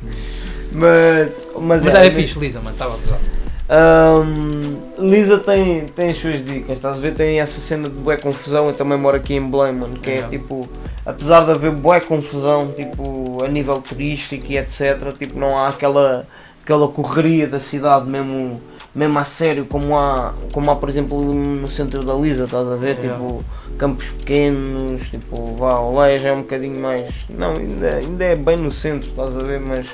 Mas, 0.73 1.33
mas, 1.61 1.83
Mas 1.85 1.93
já 1.93 2.05
é 2.05 2.11
fixe, 2.11 2.39
Lisa, 2.39 2.61
mano, 2.61 2.71
estava 2.75 2.95
a 2.95 2.97
gozar. 2.97 3.19
Ahm, 3.69 4.77
Lisa 4.99 5.39
tem, 5.39 5.87
tem 5.87 6.11
as 6.11 6.19
suas 6.19 6.45
dicas, 6.45 6.77
estás 6.77 6.97
a 6.97 7.01
ver? 7.01 7.15
Tem 7.15 7.41
essa 7.41 7.61
cena 7.61 7.89
de 7.89 7.95
bué 7.95 8.17
confusão, 8.17 8.69
eu 8.69 8.75
também 8.75 8.99
moro 8.99 9.17
aqui 9.17 9.35
em 9.35 9.51
Belém, 9.51 9.73
mano, 9.73 9.99
que 9.99 10.11
é 10.11 10.15
Yeah. 10.15 10.29
tipo, 10.29 10.69
apesar 11.05 11.45
de 11.45 11.51
haver 11.51 11.71
bué 11.73 12.01
confusão, 12.01 12.73
tipo, 12.77 13.43
a 13.43 13.49
nível 13.49 13.81
turístico 13.81 14.45
e 14.53 14.59
etc, 14.59 15.13
tipo, 15.19 15.39
não 15.39 15.57
há 15.57 15.69
aquela, 15.69 16.27
aquela 16.63 16.87
correria 16.89 17.49
da 17.49 17.59
cidade 17.59 18.07
mesmo, 18.07 18.61
mesmo 18.95 19.19
a 19.19 19.25
sério, 19.25 19.65
como 19.65 19.97
há, 19.99 20.35
como 20.53 20.71
há, 20.71 20.77
por 20.77 20.91
exemplo, 20.91 21.19
no 21.23 21.69
centro 21.69 22.05
da 22.05 22.15
Lisa, 22.15 22.45
estás 22.45 22.69
a 22.71 22.77
ver? 22.77 22.99
Yeah. 22.99 23.15
Tipo, 23.15 23.45
campos 23.79 24.09
pequenos, 24.09 25.09
tipo, 25.09 25.57
vá, 25.57 25.79
o 25.79 25.99
Leia 25.99 26.29
é 26.29 26.33
um 26.33 26.43
bocadinho 26.43 26.79
mais, 26.79 27.11
não, 27.31 27.53
ainda, 27.53 27.95
ainda 27.95 28.25
é 28.25 28.37
bem 28.37 28.59
no 28.59 28.71
centro, 28.71 29.09
estás 29.09 29.35
a 29.35 29.41
ver, 29.41 29.59
mas... 29.59 29.87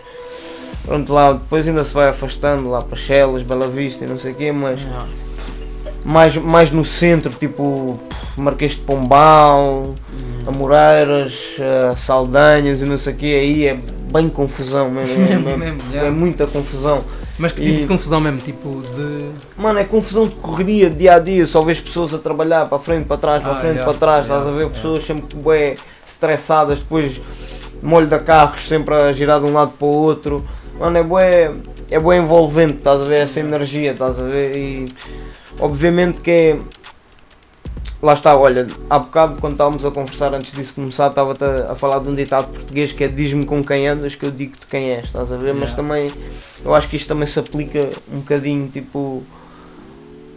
Pronto, 0.85 1.13
lá 1.13 1.33
depois 1.35 1.69
ainda 1.69 1.85
se 1.85 1.93
vai 1.95 2.09
afastando 2.09 2.69
lá 2.71 2.81
para 2.83 2.97
Chelas, 2.97 3.43
Bela 3.43 3.69
Vista 3.69 4.05
e 4.05 4.09
não 4.09 4.19
sei 4.19 4.33
o 4.33 4.35
quê, 4.35 4.51
mas 4.53 4.81
mais, 6.05 6.37
mais 6.37 6.71
no 6.71 6.85
centro, 6.85 7.31
tipo 7.33 7.99
Marquês 8.37 8.73
de 8.73 8.79
Pombal, 8.79 9.95
Amoreiras, 10.47 11.35
eh, 11.59 11.95
Saldanhas 11.97 12.81
e 12.81 12.87
não 12.87 12.99
sei 12.99 13.13
o 13.13 13.17
quê, 13.17 13.27
aí 13.27 13.67
é 13.67 13.79
bem 14.13 14.29
confusão 14.29 14.91
mesmo, 14.91 15.13
é, 15.23 15.39
Mesmo, 15.39 15.59
mesmo- 15.59 15.97
é 15.97 16.11
muita 16.11 16.47
confusão. 16.47 17.05
Mas 17.39 17.53
que 17.53 17.63
tipo 17.63 17.79
E- 17.79 17.81
de 17.83 17.87
confusão 17.87 18.21
mesmo, 18.21 18.39
tipo 18.41 18.83
de. 18.95 19.31
Mano, 19.57 19.79
é 19.79 19.85
confusão 19.85 20.25
de 20.27 20.35
correria 20.37 20.91
dia 20.91 21.15
a 21.15 21.19
dia, 21.19 21.47
só 21.47 21.63
vês 21.63 21.81
pessoas 21.81 22.13
a 22.13 22.19
trabalhar 22.19 22.67
para 22.69 22.79
frente, 22.79 23.05
para 23.07 23.17
trás, 23.17 23.43
para 23.43 23.53
Ah, 23.53 23.57
frente, 23.57 23.83
para 23.83 23.95
trás, 23.95 24.25
estás 24.25 24.47
a 24.47 24.51
ver? 24.51 24.69
Pessoas 24.69 25.05
sempre 25.07 25.37
bem 25.39 25.75
estressadas, 26.07 26.81
depois 26.81 27.19
molho 27.83 28.07
de 28.07 28.19
carros 28.19 28.67
sempre 28.69 28.95
a 28.95 29.11
girar 29.13 29.41
de 29.41 29.47
um 29.47 29.53
lado 29.55 29.73
para 29.79 29.87
o 29.87 29.91
outro. 29.91 30.45
Mano, 30.81 30.97
é 30.97 31.03
bué, 31.03 31.53
é 31.91 32.01
bué 32.01 32.17
envolvente, 32.17 32.77
estás 32.77 33.03
a 33.03 33.05
ver? 33.05 33.19
Essa 33.21 33.41
energia, 33.41 33.93
estás 33.93 34.19
a 34.19 34.23
ver? 34.23 34.57
E 34.57 34.89
obviamente 35.59 36.23
que 36.23 36.31
é. 36.31 36.59
Lá 38.03 38.15
está, 38.15 38.35
olha, 38.35 38.67
há 38.89 38.99
bocado 38.99 39.39
quando 39.43 39.53
estávamos 39.53 39.85
a 39.85 39.91
conversar 39.91 40.33
antes 40.33 40.53
disso 40.53 40.75
começar, 40.75 41.09
estava-te 41.09 41.45
a, 41.45 41.73
a 41.73 41.75
falar 41.75 41.99
de 41.99 42.09
um 42.09 42.15
ditado 42.15 42.51
português 42.51 42.93
que 42.93 43.05
é 43.05 43.09
diz-me 43.09 43.45
com 43.45 43.63
quem 43.63 43.87
andas 43.87 44.15
que 44.15 44.25
eu 44.25 44.31
digo-te 44.31 44.67
quem 44.69 44.93
és, 44.93 45.05
estás 45.05 45.31
a 45.31 45.37
ver? 45.37 45.53
Mas 45.53 45.69
Yeah. 45.69 45.77
também 45.77 46.11
eu 46.65 46.75
acho 46.75 46.89
que 46.89 46.97
isto 46.97 47.09
também 47.09 47.27
se 47.27 47.39
aplica 47.39 47.91
um 48.11 48.21
bocadinho 48.21 48.67
tipo 48.69 49.23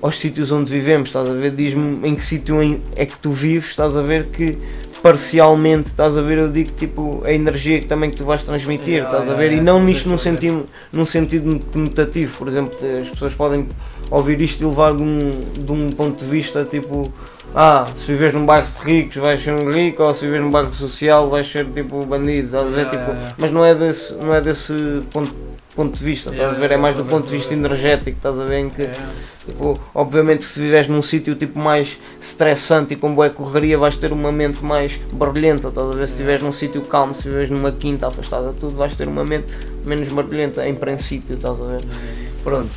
aos 0.01 0.19
sítios 0.19 0.51
onde 0.51 0.69
vivemos, 0.69 1.07
estás 1.07 1.29
a 1.29 1.33
ver? 1.33 1.51
Diz-me 1.51 2.05
em 2.05 2.15
que 2.15 2.25
sítio 2.25 2.59
é 2.97 3.05
que 3.05 3.17
tu 3.17 3.31
vives, 3.31 3.69
estás 3.69 3.95
a 3.95 4.01
ver 4.01 4.25
que 4.25 4.59
parcialmente, 5.03 5.89
estás 5.89 6.17
a 6.17 6.21
ver, 6.21 6.37
eu 6.37 6.49
digo 6.49 6.71
tipo 6.77 7.21
a 7.25 7.33
energia 7.33 7.77
que 7.81 7.85
também 7.85 8.09
que 8.09 8.15
tu 8.15 8.23
vais 8.23 8.41
transmitir, 8.41 8.93
Yeah, 8.93 9.11
estás 9.11 9.29
a 9.29 9.33
yeah, 9.33 9.37
ver? 9.37 9.51
E 9.51 9.55
yeah, 9.55 9.65
não 9.65 9.73
estou 9.73 9.83
a 9.83 9.85
nisto 9.85 10.09
num 10.09 10.17
sentido, 10.17 10.69
num 10.93 11.05
sentido 11.05 11.59
conotativo, 11.73 12.37
por 12.37 12.47
exemplo, 12.47 12.77
as 13.01 13.09
pessoas 13.09 13.33
podem 13.33 13.67
ouvir 14.09 14.39
isto 14.39 14.63
e 14.63 14.65
levar 14.65 14.95
de 14.95 15.03
um, 15.03 15.41
de 15.57 15.71
um 15.71 15.91
ponto 15.91 16.23
de 16.23 16.29
vista 16.29 16.63
tipo 16.63 17.11
ah, 17.53 17.85
se 17.97 18.11
viveres 18.11 18.33
num 18.33 18.45
bairro 18.45 18.67
de 18.79 18.85
ricos 18.85 19.17
vais 19.17 19.43
ser 19.43 19.53
um 19.53 19.69
rico 19.69 20.03
ou 20.03 20.13
se 20.13 20.21
viveres 20.21 20.45
num 20.45 20.51
bairro 20.51 20.73
social 20.73 21.29
vais 21.29 21.51
ser 21.51 21.65
tipo 21.65 22.05
bandido, 22.05 22.47
estás 22.47 22.65
a 22.65 22.69
ver? 22.69 22.89
Tipo. 22.89 23.11
Mas 23.37 23.51
não 23.51 23.65
é 23.65 23.75
desse, 23.75 24.13
não 24.13 24.33
é 24.33 24.39
desse 24.39 25.03
ponto, 25.11 25.35
ponto 25.75 25.97
de 25.97 26.03
vista, 26.03 26.29
estás 26.29 26.55
a 26.55 26.59
ver? 26.59 26.71
É 26.71 26.77
mais 26.77 26.95
do 26.95 27.03
ponto 27.03 27.27
de 27.27 27.35
vista 27.35 27.53
energético, 27.53 28.17
estás 28.17 28.39
a 28.39 28.45
ver? 28.45 28.59
Em 28.59 28.69
que, 28.69 28.83
Yeah. 28.83 29.09
tipo, 29.45 29.79
obviamente 29.93 30.45
que 30.45 30.51
se 30.51 30.59
viveres 30.59 30.87
num 30.87 31.01
sítio 31.01 31.35
tipo 31.35 31.59
mais 31.59 31.97
estressante 32.21 32.93
e 32.93 32.97
com 32.97 33.13
boa 33.13 33.29
correria 33.29 33.77
vais 33.77 33.95
ter 33.95 34.11
uma 34.13 34.31
mente 34.31 34.63
mais 34.63 34.93
barulhenta, 35.11 35.67
estás 35.69 35.87
a 35.87 35.91
ver? 35.91 36.07
Se 36.07 36.13
estiveres 36.13 36.41
num 36.43 36.51
sítio 36.51 36.81
calmo, 36.83 37.13
se 37.13 37.27
viveres 37.27 37.49
numa 37.49 37.71
quinta 37.71 38.07
afastada 38.07 38.53
de 38.53 38.59
tudo, 38.59 38.75
vais 38.75 38.95
ter 38.95 39.07
uma 39.07 39.25
mente 39.25 39.53
menos 39.85 40.07
barulhenta, 40.09 40.67
em 40.67 40.75
princípio, 40.75 41.35
estás 41.35 41.59
a 41.59 41.65
ver? 41.65 41.81
Pronto. 42.43 42.69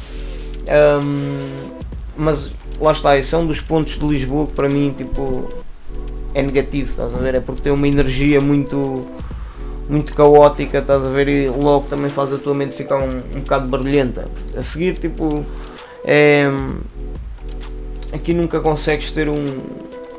Ahm, 0.69 1.71
mas 2.17 2.51
lá 2.81 2.93
está, 2.93 3.17
esse 3.17 3.35
é 3.35 3.39
um 3.39 3.47
dos 3.47 3.61
pontos 3.61 3.99
de 3.99 4.07
Lisboa 4.07 4.47
que 4.47 4.53
para 4.55 4.69
mim 4.69 4.95
tipo 4.97 5.49
é 6.35 6.43
negativo, 6.43 6.91
estás 6.91 7.15
a 7.15 7.19
ver? 7.19 7.35
É 7.37 7.41
porque 7.41 7.63
tem 7.63 7.73
uma 7.73 7.87
energia 7.89 8.41
muito 8.41 9.07
muito 9.89 10.15
caótica, 10.15 10.79
estás 10.79 11.05
a 11.05 11.09
ver? 11.09 11.29
E 11.29 11.49
logo 11.49 11.87
também 11.89 12.09
faz 12.11 12.33
a 12.33 12.39
tua 12.39 12.55
mente 12.55 12.75
ficar 12.75 12.97
um, 12.97 13.19
um 13.35 13.41
bocado 13.41 13.69
barulhenta. 13.69 14.29
A 14.57 14.63
seguir, 14.63 14.95
tipo, 14.99 15.45
é, 16.05 16.47
aqui 18.13 18.35
nunca 18.35 18.61
consegues 18.61 19.13
ter 19.13 19.29
um, 19.29 19.47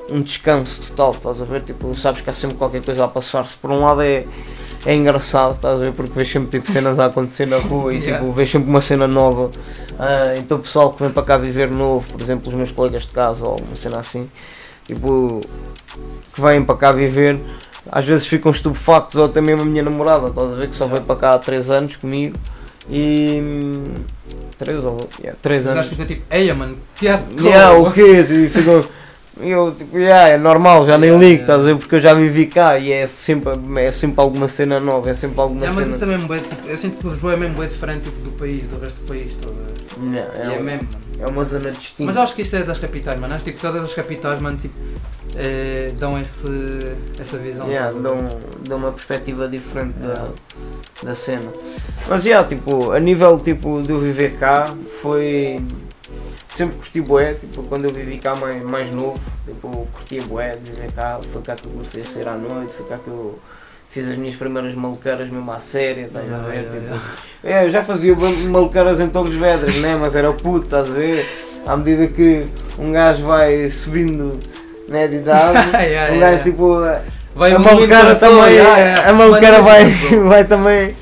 um 0.09 0.21
descanso 0.21 0.81
total, 0.81 1.11
estás 1.11 1.41
a 1.41 1.45
ver? 1.45 1.61
Tipo, 1.61 1.95
sabes 1.95 2.21
que 2.21 2.29
há 2.29 2.33
sempre 2.33 2.57
qualquer 2.57 2.81
coisa 2.81 3.05
a 3.05 3.07
passar-se. 3.07 3.57
Por 3.57 3.69
um 3.71 3.81
lado 3.81 4.01
é, 4.01 4.25
é 4.85 4.95
engraçado, 4.95 5.55
estás 5.55 5.81
a 5.81 5.83
ver? 5.83 5.93
Porque 5.93 6.13
vês 6.13 6.29
sempre 6.29 6.49
tipo, 6.59 6.71
cenas 6.71 6.99
a 6.99 7.05
acontecer 7.05 7.45
na 7.45 7.57
rua 7.57 7.93
e 7.93 7.97
Yeah. 7.97 8.19
tipo, 8.19 8.31
vês 8.31 8.49
sempre 8.49 8.69
uma 8.69 8.81
cena 8.81 9.07
nova. 9.07 9.51
Ah, 9.99 10.35
então 10.37 10.57
o 10.57 10.61
pessoal 10.61 10.93
que 10.93 11.01
vem 11.03 11.11
para 11.11 11.23
cá 11.23 11.37
viver 11.37 11.69
novo, 11.69 12.07
por 12.11 12.21
exemplo, 12.21 12.49
os 12.49 12.55
meus 12.55 12.71
colegas 12.71 13.03
de 13.03 13.09
casa 13.09 13.45
ou 13.45 13.59
uma 13.59 13.75
cena 13.75 13.99
assim, 13.99 14.29
tipo, 14.85 15.41
que 16.33 16.41
vêm 16.41 16.63
para 16.63 16.75
cá 16.77 16.91
viver, 16.91 17.39
às 17.91 18.05
vezes 18.05 18.25
ficam 18.27 18.51
estupefactos, 18.51 19.15
ou 19.17 19.25
até 19.25 19.41
mesmo 19.41 19.61
a 19.63 19.65
minha 19.65 19.83
namorada, 19.83 20.27
estás 20.27 20.51
a 20.51 20.55
ver? 20.55 20.69
Que 20.69 20.75
só 20.75 20.87
veio 20.87 21.01
para 21.01 21.15
cá 21.15 21.33
há 21.33 21.39
3 21.39 21.69
anos 21.69 21.95
comigo 21.95 22.37
e. 22.89 23.41
3 24.57 24.85
ou. 24.85 25.09
Yeah, 25.19 25.37
3 25.41 25.61
Os 25.61 25.65
anos. 25.67 25.75
gajos 25.77 25.91
ficam 25.91 26.05
tipo, 26.05 26.23
eia 26.31 26.53
mano, 26.55 26.77
que 26.95 27.07
é 27.07 27.21
Yeah, 27.39 27.77
o 27.77 27.91
quê? 27.91 28.25
E 28.29 28.49
ficam. 28.49 28.83
Eu, 29.39 29.71
tipo, 29.75 29.97
yeah, 29.97 30.29
é 30.29 30.37
normal, 30.37 30.85
já 30.85 30.97
nem 30.97 31.09
Yeah, 31.09 31.25
ligo, 31.27 31.41
yeah. 31.41 31.41
estás 31.43 31.59
a 31.59 31.63
ver? 31.63 31.77
Porque 31.77 31.95
eu 31.95 31.99
já 31.99 32.13
vivi 32.13 32.47
cá 32.47 32.77
e 32.79 32.91
é 32.91 33.05
sempre, 33.07 33.51
é 33.77 33.91
sempre 33.91 34.19
alguma 34.21 34.47
cena 34.47 34.79
nova, 34.79 35.09
é 35.09 35.13
sempre 35.13 35.39
alguma 35.39 35.61
Yeah, 35.65 35.75
mas 35.75 35.95
cena. 35.95 35.95
isso 35.95 36.03
é 36.03 36.07
mesmo 36.17 36.39
tipo, 36.49 36.67
eu 36.69 36.77
sinto 36.77 36.97
que 36.97 37.07
Lisboa 37.07 37.33
é 37.33 37.37
mesmo 37.37 37.55
bué 37.55 37.67
diferente 37.67 38.03
tipo, 38.05 38.19
do 38.23 38.31
país, 38.31 38.63
do 38.63 38.79
resto 38.79 38.99
do 39.01 39.07
país, 39.07 39.31
estás 39.31 39.51
a 39.53 39.55
ver? 39.55 40.15
Yeah, 40.15 40.33
é 40.53 40.55
é, 40.55 40.59
mesmo, 40.59 40.87
mano. 40.91 41.03
é 41.19 41.27
uma 41.27 41.45
zona 41.45 41.71
distinta. 41.71 42.03
Mas 42.05 42.17
acho 42.17 42.35
que 42.35 42.41
isto 42.41 42.55
é 42.55 42.63
das 42.63 42.79
capitais, 42.79 43.19
mano. 43.19 43.33
Acho 43.35 43.43
que 43.43 43.51
tipo, 43.51 43.61
todas 43.61 43.83
as 43.83 43.93
capitais, 43.93 44.39
mano, 44.39 44.57
tipo, 44.57 44.75
eh, 45.35 45.91
dão 45.99 46.19
esse, 46.19 46.47
essa 47.19 47.37
visão. 47.37 47.67
Yeah, 47.67 47.89
a 47.89 47.91
ver? 47.93 48.01
dão, 48.01 48.17
dão 48.67 48.77
uma 48.77 48.91
perspectiva 48.91 49.47
diferente 49.47 49.95
Yeah. 50.01 50.29
da, 51.03 51.09
da 51.09 51.15
cena. 51.15 51.51
Mas 52.07 52.25
yeah, 52.25 52.47
tipo, 52.47 52.91
a 52.91 52.99
nível 52.99 53.37
tipo, 53.37 53.81
de 53.81 53.91
eu 53.91 53.99
viver 53.99 54.37
cá, 54.37 54.73
foi. 55.01 55.59
Sempre 56.49 56.77
curti 56.77 57.01
bué, 57.01 57.33
tipo, 57.33 57.63
quando 57.63 57.85
eu 57.85 57.93
vivi 57.93 58.17
cá 58.17 58.35
mais, 58.35 58.63
mais 58.63 58.91
novo, 58.91 59.19
tipo, 59.45 59.87
curtia 59.93 60.21
bué 60.23 60.55
de 60.55 60.71
viver 60.71 60.91
cá, 60.91 61.19
foi 61.31 61.41
cá 61.41 61.55
que 61.55 61.65
eu 61.65 61.71
comecei 61.71 62.01
a 62.01 62.05
sair 62.05 62.27
à 62.27 62.35
noite, 62.35 62.73
foi 62.73 62.85
cá 62.87 62.97
que 62.97 63.09
eu 63.09 63.37
fiz 63.89 64.07
as 64.09 64.17
minhas 64.17 64.35
primeiras 64.35 64.73
maluqueiras 64.75 65.29
mesmo 65.29 65.51
à 65.51 65.59
série, 65.59 66.01
estás 66.01 66.31
a 66.31 66.37
ver? 66.39 66.69
tipo. 66.69 66.99
É, 67.43 67.65
eu 67.65 67.69
já 67.69 67.83
fazia 67.83 68.15
maluqueiras 68.49 68.99
em 68.99 69.09
Torres 69.09 69.35
Vedras, 69.35 69.75
né? 69.77 69.97
Mas 69.99 70.15
era 70.15 70.31
puto, 70.33 70.65
estás 70.65 70.89
a 70.89 70.93
ver? 70.93 71.27
À 71.65 71.75
medida 71.77 72.07
que 72.07 72.45
um 72.79 72.91
gajo 72.91 73.25
vai 73.25 73.69
subindo 73.69 74.39
né, 74.87 75.07
de 75.07 75.17
idade, 75.17 75.59
um 76.15 76.19
gajo 76.19 76.43
tipo. 76.43 76.81
Vai 77.35 77.51
a 77.51 77.55
evoluindo 77.55 77.75
maluqueira 77.75 78.03
a 78.03 78.07
pessoa, 78.07 78.45
também. 78.45 78.59
A 79.05 79.13
Mano, 79.13 79.63
vai, 79.63 79.85
vai 80.27 80.43
também. 80.45 80.95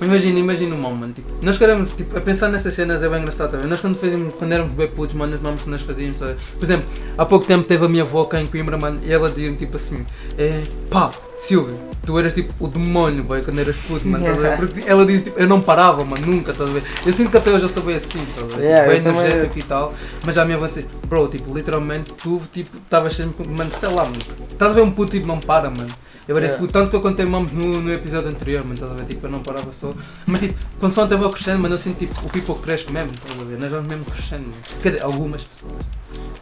Imagina, 0.00 0.38
imagina 0.38 0.74
o 0.74 0.78
mano, 0.78 1.12
tipo, 1.12 1.28
nós 1.42 1.58
queremos, 1.58 1.92
tipo, 1.92 2.16
a 2.16 2.20
pensar 2.20 2.48
nessas 2.48 2.72
cenas 2.72 3.02
é 3.02 3.08
bem 3.08 3.18
engraçado 3.18 3.50
também. 3.50 3.66
Nós 3.66 3.80
quando 3.80 3.96
fazíamos, 3.96 4.34
quando 4.34 4.52
éramos 4.52 4.72
bem 4.72 4.88
putos, 4.88 5.16
mano, 5.16 5.34
as 5.34 5.40
mamas 5.40 5.62
que 5.62 5.70
nós 5.70 5.82
fazíamos, 5.82 6.18
sabe? 6.18 6.36
por 6.56 6.64
exemplo, 6.64 6.88
há 7.16 7.26
pouco 7.26 7.46
tempo 7.46 7.66
teve 7.66 7.84
a 7.84 7.88
minha 7.88 8.02
avó 8.02 8.24
cá 8.24 8.40
em 8.40 8.46
Coimbra, 8.46 8.78
mano, 8.78 9.00
e 9.04 9.12
ela 9.12 9.28
dizia-me 9.28 9.56
tipo 9.56 9.76
assim, 9.76 10.06
é, 10.38 10.62
pá, 10.88 11.10
Silvio, 11.38 11.78
tu 12.04 12.18
eras 12.18 12.32
tipo 12.34 12.52
o 12.58 12.66
demónio, 12.68 13.22
boy, 13.22 13.42
quando 13.42 13.60
eras 13.60 13.76
puto, 13.76 14.06
mano, 14.08 14.24
estás 14.26 14.44
a 14.44 14.56
ver? 14.56 14.56
Porque 14.58 14.88
ela 14.90 15.06
dizia, 15.06 15.22
tipo, 15.24 15.38
eu 15.38 15.46
não 15.46 15.60
parava, 15.60 16.04
mano, 16.04 16.26
nunca, 16.26 16.50
estás 16.50 16.68
a 16.68 16.72
ver? 16.72 16.82
Eu 17.06 17.12
sinto 17.12 17.30
que 17.30 17.36
até 17.36 17.50
hoje 17.50 17.62
eu 17.64 17.68
sou 17.68 17.82
bem 17.84 17.94
assim, 17.96 18.20
estás 18.22 18.52
a 18.52 18.56
ver? 18.56 18.64
Yeah, 18.64 18.88
bem 18.88 18.96
eu 18.98 19.04
também- 19.04 19.20
energético 19.20 19.58
e 19.58 19.62
tal, 19.62 19.94
mas 20.24 20.34
já 20.34 20.42
a 20.42 20.44
minha 20.44 20.56
avó 20.56 20.66
dizia, 20.66 20.84
bro, 21.06 21.28
tipo, 21.28 21.54
literalmente 21.54 22.12
tu, 22.14 22.42
tipo, 22.52 22.76
estavas 22.78 23.14
sempre, 23.14 23.46
mano, 23.48 23.70
sei 23.70 23.88
lá, 23.88 24.04
mano, 24.04 24.18
estás 24.50 24.72
a 24.72 24.74
ver 24.74 24.80
um 24.82 24.90
puto, 24.90 25.12
tipo, 25.12 25.26
não 25.26 25.38
para, 25.38 25.70
mano. 25.70 25.90
Eu 26.26 26.36
era 26.36 26.44
Yeah. 26.44 26.60
puto, 26.60 26.72
tanto 26.74 26.90
que 26.90 26.96
eu 26.96 27.00
contei 27.00 27.24
mamos 27.24 27.52
no, 27.52 27.80
no 27.80 27.90
episódio 27.90 28.28
anterior, 28.28 28.60
mano, 28.62 28.74
estás 28.74 28.90
a 28.92 28.94
ver? 28.94 29.04
Tipo, 29.06 29.26
eu 29.28 29.30
não 29.30 29.40
parava 29.40 29.72
só. 29.72 29.94
Mas 30.26 30.40
tipo, 30.40 30.58
quando 30.78 30.92
só 30.92 31.06
eu 31.06 31.16
vou 31.18 31.30
crescendo, 31.30 31.58
mano, 31.58 31.72
eu 31.74 31.78
sinto 31.78 31.98
tipo, 32.00 32.14
o 32.26 32.28
people 32.28 32.54
cresce 32.56 32.90
mesmo, 32.92 33.12
estás 33.12 33.40
a 33.40 33.44
ver? 33.44 33.58
Nós 33.58 33.70
vamos 33.70 33.86
mesmo 33.86 34.04
crescendo, 34.04 34.42
mano. 34.42 34.56
Quer 34.82 34.90
dizer, 34.90 35.02
algumas 35.04 35.44
pessoas. 35.44 35.72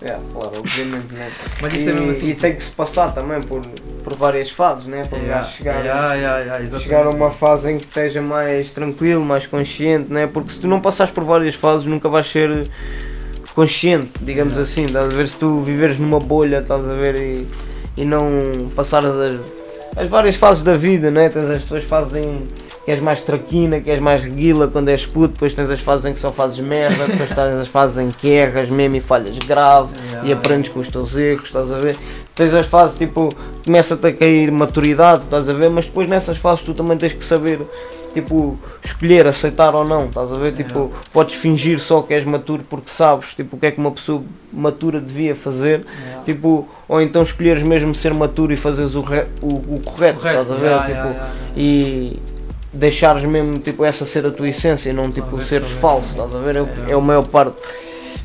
É, 0.02 0.18
claro, 0.32 0.52
obviamente, 0.58 1.12
né? 1.14 1.30
Mas 1.62 1.74
isso 1.76 1.90
é 1.90 1.92
mesmo 1.92 2.08
E, 2.08 2.10
assim. 2.10 2.28
e 2.30 2.34
tem 2.34 2.56
que 2.56 2.64
se 2.64 2.70
passar 2.72 3.12
também 3.14 3.40
por, 3.42 3.62
por 4.02 4.14
várias 4.14 4.50
fases, 4.50 4.85
né? 4.86 5.04
Para 5.08 5.18
Yeah, 5.18 5.44
chegar, 5.44 5.84
yeah, 5.84 6.14
yeah, 6.14 6.78
chegar 6.78 7.06
a 7.06 7.10
uma 7.10 7.30
fase 7.30 7.70
em 7.72 7.78
que 7.78 7.84
esteja 7.84 8.20
mais 8.22 8.70
tranquilo, 8.70 9.24
mais 9.24 9.46
consciente, 9.46 10.12
né? 10.12 10.26
Porque 10.26 10.52
se 10.52 10.60
tu 10.60 10.68
não 10.68 10.80
passares 10.80 11.12
por 11.12 11.24
várias 11.24 11.54
fases, 11.54 11.86
nunca 11.86 12.08
vais 12.08 12.26
ser 12.30 12.68
consciente, 13.54 14.10
digamos 14.20 14.54
Yeah. 14.54 14.62
assim. 14.70 14.84
Estás 14.84 15.12
a 15.12 15.16
ver? 15.16 15.28
Se 15.28 15.38
tu 15.38 15.60
viveres 15.60 15.98
numa 15.98 16.20
bolha, 16.20 16.58
estás 16.58 16.86
a 16.88 16.92
ver? 16.92 17.16
E, 17.16 17.46
e 17.96 18.04
não 18.04 18.68
passares 18.74 19.10
as, 19.10 19.40
as 19.96 20.08
várias 20.08 20.36
fases 20.36 20.62
da 20.62 20.76
vida, 20.76 21.10
né? 21.10 21.28
Tens 21.28 21.48
as 21.50 21.62
tuas 21.64 21.84
fases 21.84 22.16
em 22.16 22.46
que 22.86 22.92
és 22.92 23.00
mais 23.00 23.20
traquina, 23.20 23.80
que 23.80 23.90
és 23.90 23.98
mais 24.00 24.22
reguila 24.22 24.68
quando 24.68 24.88
és 24.88 25.04
puto, 25.04 25.34
depois 25.34 25.52
tens 25.52 25.68
as 25.68 25.80
fases 25.80 26.06
em 26.06 26.12
que 26.12 26.20
só 26.20 26.30
fazes 26.32 26.58
merda, 26.60 27.04
depois 27.08 27.28
tens 27.30 27.58
as 27.60 27.66
fases 27.68 27.98
em 27.98 28.10
que 28.12 28.30
erras 28.30 28.68
mesmo 28.70 28.94
e 28.96 29.00
falhas 29.00 29.36
grave 29.38 29.92
Yeah, 30.06 30.28
e 30.28 30.32
aprendes 30.32 30.70
com 30.70 30.78
os 30.80 30.86
teus 30.88 31.16
erros, 31.16 31.46
estás 31.46 31.70
a 31.72 31.78
ver? 31.78 31.96
Tens 32.34 32.54
as 32.54 32.66
fases 32.66 32.96
tipo, 32.96 33.28
começa-te 33.64 34.06
a 34.06 34.12
cair 34.12 34.50
maturidade, 34.52 35.24
estás 35.24 35.48
a 35.50 35.52
ver? 35.52 35.68
Mas 35.68 35.84
depois 35.86 36.08
nessas 36.08 36.38
fases 36.38 36.64
tu 36.64 36.72
também 36.74 36.96
tens 36.96 37.12
que 37.12 37.24
saber, 37.24 37.58
tipo, 38.14 38.56
escolher, 38.84 39.26
aceitar 39.26 39.74
ou 39.74 39.84
não, 39.84 40.06
estás 40.06 40.32
a 40.32 40.36
ver? 40.36 40.52
Tipo, 40.54 40.92
podes 41.12 41.34
fingir 41.34 41.80
só 41.80 42.02
que 42.02 42.14
és 42.14 42.24
maturo 42.24 42.62
porque 42.70 42.90
sabes, 42.90 43.34
tipo, 43.34 43.56
o 43.56 43.58
que 43.58 43.66
é 43.66 43.70
que 43.72 43.80
uma 43.80 43.90
pessoa 43.90 44.22
matura 44.52 45.00
devia 45.00 45.34
fazer, 45.34 45.84
Yeah. 46.04 46.22
tipo, 46.24 46.68
ou 46.88 47.02
então 47.02 47.20
escolheres 47.22 47.64
mesmo 47.64 47.92
ser 47.96 48.14
maturo 48.14 48.52
e 48.52 48.56
fazeres 48.56 48.94
o, 48.94 49.00
re- 49.00 49.26
o, 49.42 49.74
o 49.74 49.80
correto, 49.84 50.20
Correto, 50.20 50.40
estás 50.42 50.50
a 50.52 50.54
ver? 50.54 50.66
yeah, 50.66 50.86
tipo, 50.86 50.98
yeah, 50.98 51.10
yeah, 51.10 51.32
yeah. 51.32 51.52
e 51.56 52.35
deixares 52.76 53.22
mesmo 53.24 53.58
tipo 53.58 53.84
essa 53.84 54.04
ser 54.06 54.26
a 54.26 54.30
tua 54.30 54.48
essência 54.48 54.90
e 54.90 54.92
não 54.92 55.10
tipo 55.10 55.42
seres 55.44 55.70
falso, 55.70 56.08
estás 56.10 56.34
a 56.34 56.38
ver? 56.38 56.56
É, 56.56 56.62
o- 56.62 56.68
É. 56.88 56.92
é 56.92 56.94
a 56.94 57.00
maior 57.00 57.22
parte. 57.26 57.56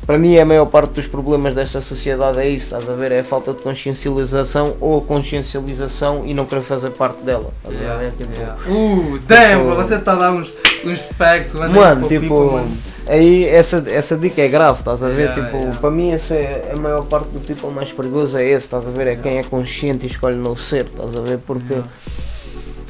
Para 0.04 0.18
mim 0.18 0.34
é 0.34 0.42
a 0.42 0.44
maior 0.44 0.66
parte 0.66 0.94
dos 0.94 1.06
problemas 1.06 1.54
desta 1.54 1.80
sociedade 1.80 2.36
é 2.40 2.48
isso, 2.48 2.64
estás 2.74 2.90
a 2.90 2.94
ver? 2.94 3.12
É 3.12 3.20
a 3.20 3.24
falta 3.24 3.52
de 3.52 3.60
consciencialização 3.62 4.74
ou 4.80 4.98
a 4.98 5.00
consciencialização 5.02 6.24
e 6.26 6.34
não 6.34 6.44
querer 6.44 6.62
fazer 6.62 6.90
parte 6.90 7.22
dela. 7.22 7.52
Estás 7.64 7.76
a 7.76 7.80
Yeah, 7.80 8.00
ver? 8.02 8.12
Tipo, 8.12 8.32
yeah. 8.36 8.56
Uh, 8.68 9.18
damn, 9.28 9.62
tipo- 9.62 9.74
você 9.76 9.94
está 9.94 10.12
a 10.12 10.16
dar 10.16 10.32
uns, 10.32 10.52
uns 10.84 10.98
facts, 11.16 11.54
mano. 11.54 11.74
Mano, 11.74 12.06
o 12.06 12.08
tipo, 12.08 12.20
people, 12.22 12.52
mano. 12.52 12.76
aí 13.06 13.44
essa, 13.44 13.84
essa 13.88 14.16
dica 14.16 14.42
é 14.42 14.48
grave, 14.48 14.80
estás 14.80 15.04
a 15.04 15.08
ver? 15.08 15.28
Yeah, 15.28 15.40
tipo, 15.44 15.56
yeah. 15.56 15.78
para 15.78 15.90
mim 15.92 16.10
essa 16.10 16.34
é 16.34 16.72
a 16.74 16.76
maior 16.80 17.04
parte 17.04 17.28
do 17.28 17.38
tipo 17.38 17.70
mais 17.70 17.92
perigoso 17.92 18.36
é 18.38 18.44
esse, 18.44 18.66
estás 18.66 18.88
a 18.88 18.90
ver? 18.90 19.02
É 19.06 19.10
Yeah. 19.10 19.22
quem 19.22 19.38
é 19.38 19.44
consciente 19.44 20.04
e 20.04 20.08
escolhe 20.08 20.36
não 20.36 20.56
ser, 20.56 20.86
estás 20.86 21.14
a 21.16 21.20
ver? 21.20 21.38
Porque 21.38 21.74
Yeah. 21.74 21.88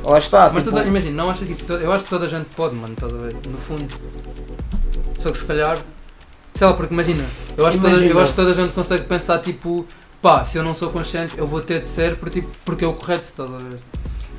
Lá 0.03 0.19
está, 0.19 0.51
Mas 0.53 0.65
tipo, 0.65 0.77
toda, 0.77 0.87
imagina, 0.89 1.23
não 1.23 1.31
acha 1.31 1.45
tipo, 1.45 1.65
to- 1.65 1.75
eu 1.75 1.93
acho 1.93 2.05
que 2.05 2.11
toda 2.11 2.27
a 2.27 2.29
gente 2.29 2.47
pode, 2.57 2.75
mano, 2.75 2.95
estás 2.95 3.13
a 3.13 3.17
ver? 3.17 3.35
No 3.51 3.59
fundo. 3.59 3.95
Só 5.19 5.31
que 5.31 5.39
se 5.39 5.45
calhar. 5.45 5.79
Sei 6.55 6.67
lá, 6.67 6.75
porque 6.75 6.93
imagina, 6.93 7.25
eu 7.57 7.67
acho, 7.67 7.79
que 7.79 7.83
toda, 7.85 7.95
eu 7.97 8.01
Imagina. 8.03 8.23
acho 8.23 8.31
que 8.33 8.37
toda 8.37 8.51
a 8.51 8.55
gente 8.55 8.73
consegue 8.75 9.05
pensar 9.05 9.39
tipo, 9.39 9.87
pá, 10.21 10.45
se 10.45 10.59
eu 10.59 10.63
não 10.63 10.75
sou 10.75 10.91
consciente, 10.91 11.39
eu 11.39 11.47
vou 11.47 11.61
ter 11.63 11.81
de 11.81 11.89
ser 11.89 12.17
por, 12.17 12.29
tipo, 12.29 12.49
porque 12.65 12.85
é 12.85 12.89
o 12.89 12.93
correto, 12.93 13.25
estás 13.25 13.51
a 13.53 13.57
ver? 13.57 13.79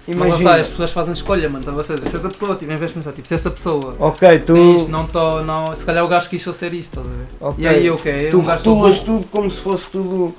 Mas 0.05 0.17
lá 0.17 0.25
imagina, 0.27 0.49
está, 0.51 0.61
as 0.61 0.67
pessoas 0.67 0.91
fazem 0.91 1.13
escolha, 1.13 1.49
mano. 1.49 1.63
Então, 1.63 1.75
ou 1.75 1.83
seja, 1.83 2.05
se 2.07 2.15
essa 2.15 2.29
pessoa, 2.29 2.55
tipo, 2.55 2.71
em 2.71 2.77
vez 2.77 2.91
de 2.91 2.97
pensar, 2.97 3.13
tipo, 3.13 3.27
se 3.27 3.33
essa 3.33 3.49
pessoa 3.49 3.95
ok, 3.99 4.39
tu, 4.39 4.75
isto, 4.75 4.91
não 4.91 5.05
estou, 5.05 5.43
não, 5.43 5.73
se 5.73 5.83
calhar 5.85 6.03
o 6.03 6.07
gajo 6.07 6.29
quis 6.29 6.41
só 6.41 6.53
ser 6.53 6.73
isto, 6.73 6.99
estás 6.99 7.07
a 7.07 7.09
ver? 7.09 7.25
ok, 7.39 7.63
E 7.63 7.67
aí 7.67 7.87
eu 7.87 7.97
quê? 7.97 8.27
tu 8.29 8.39
um 8.39 8.43
gajo 8.43 8.63
tudo 9.05 9.25
como 9.31 9.49
se 9.49 9.59
fosse 9.61 9.89
tudo, 9.89 10.35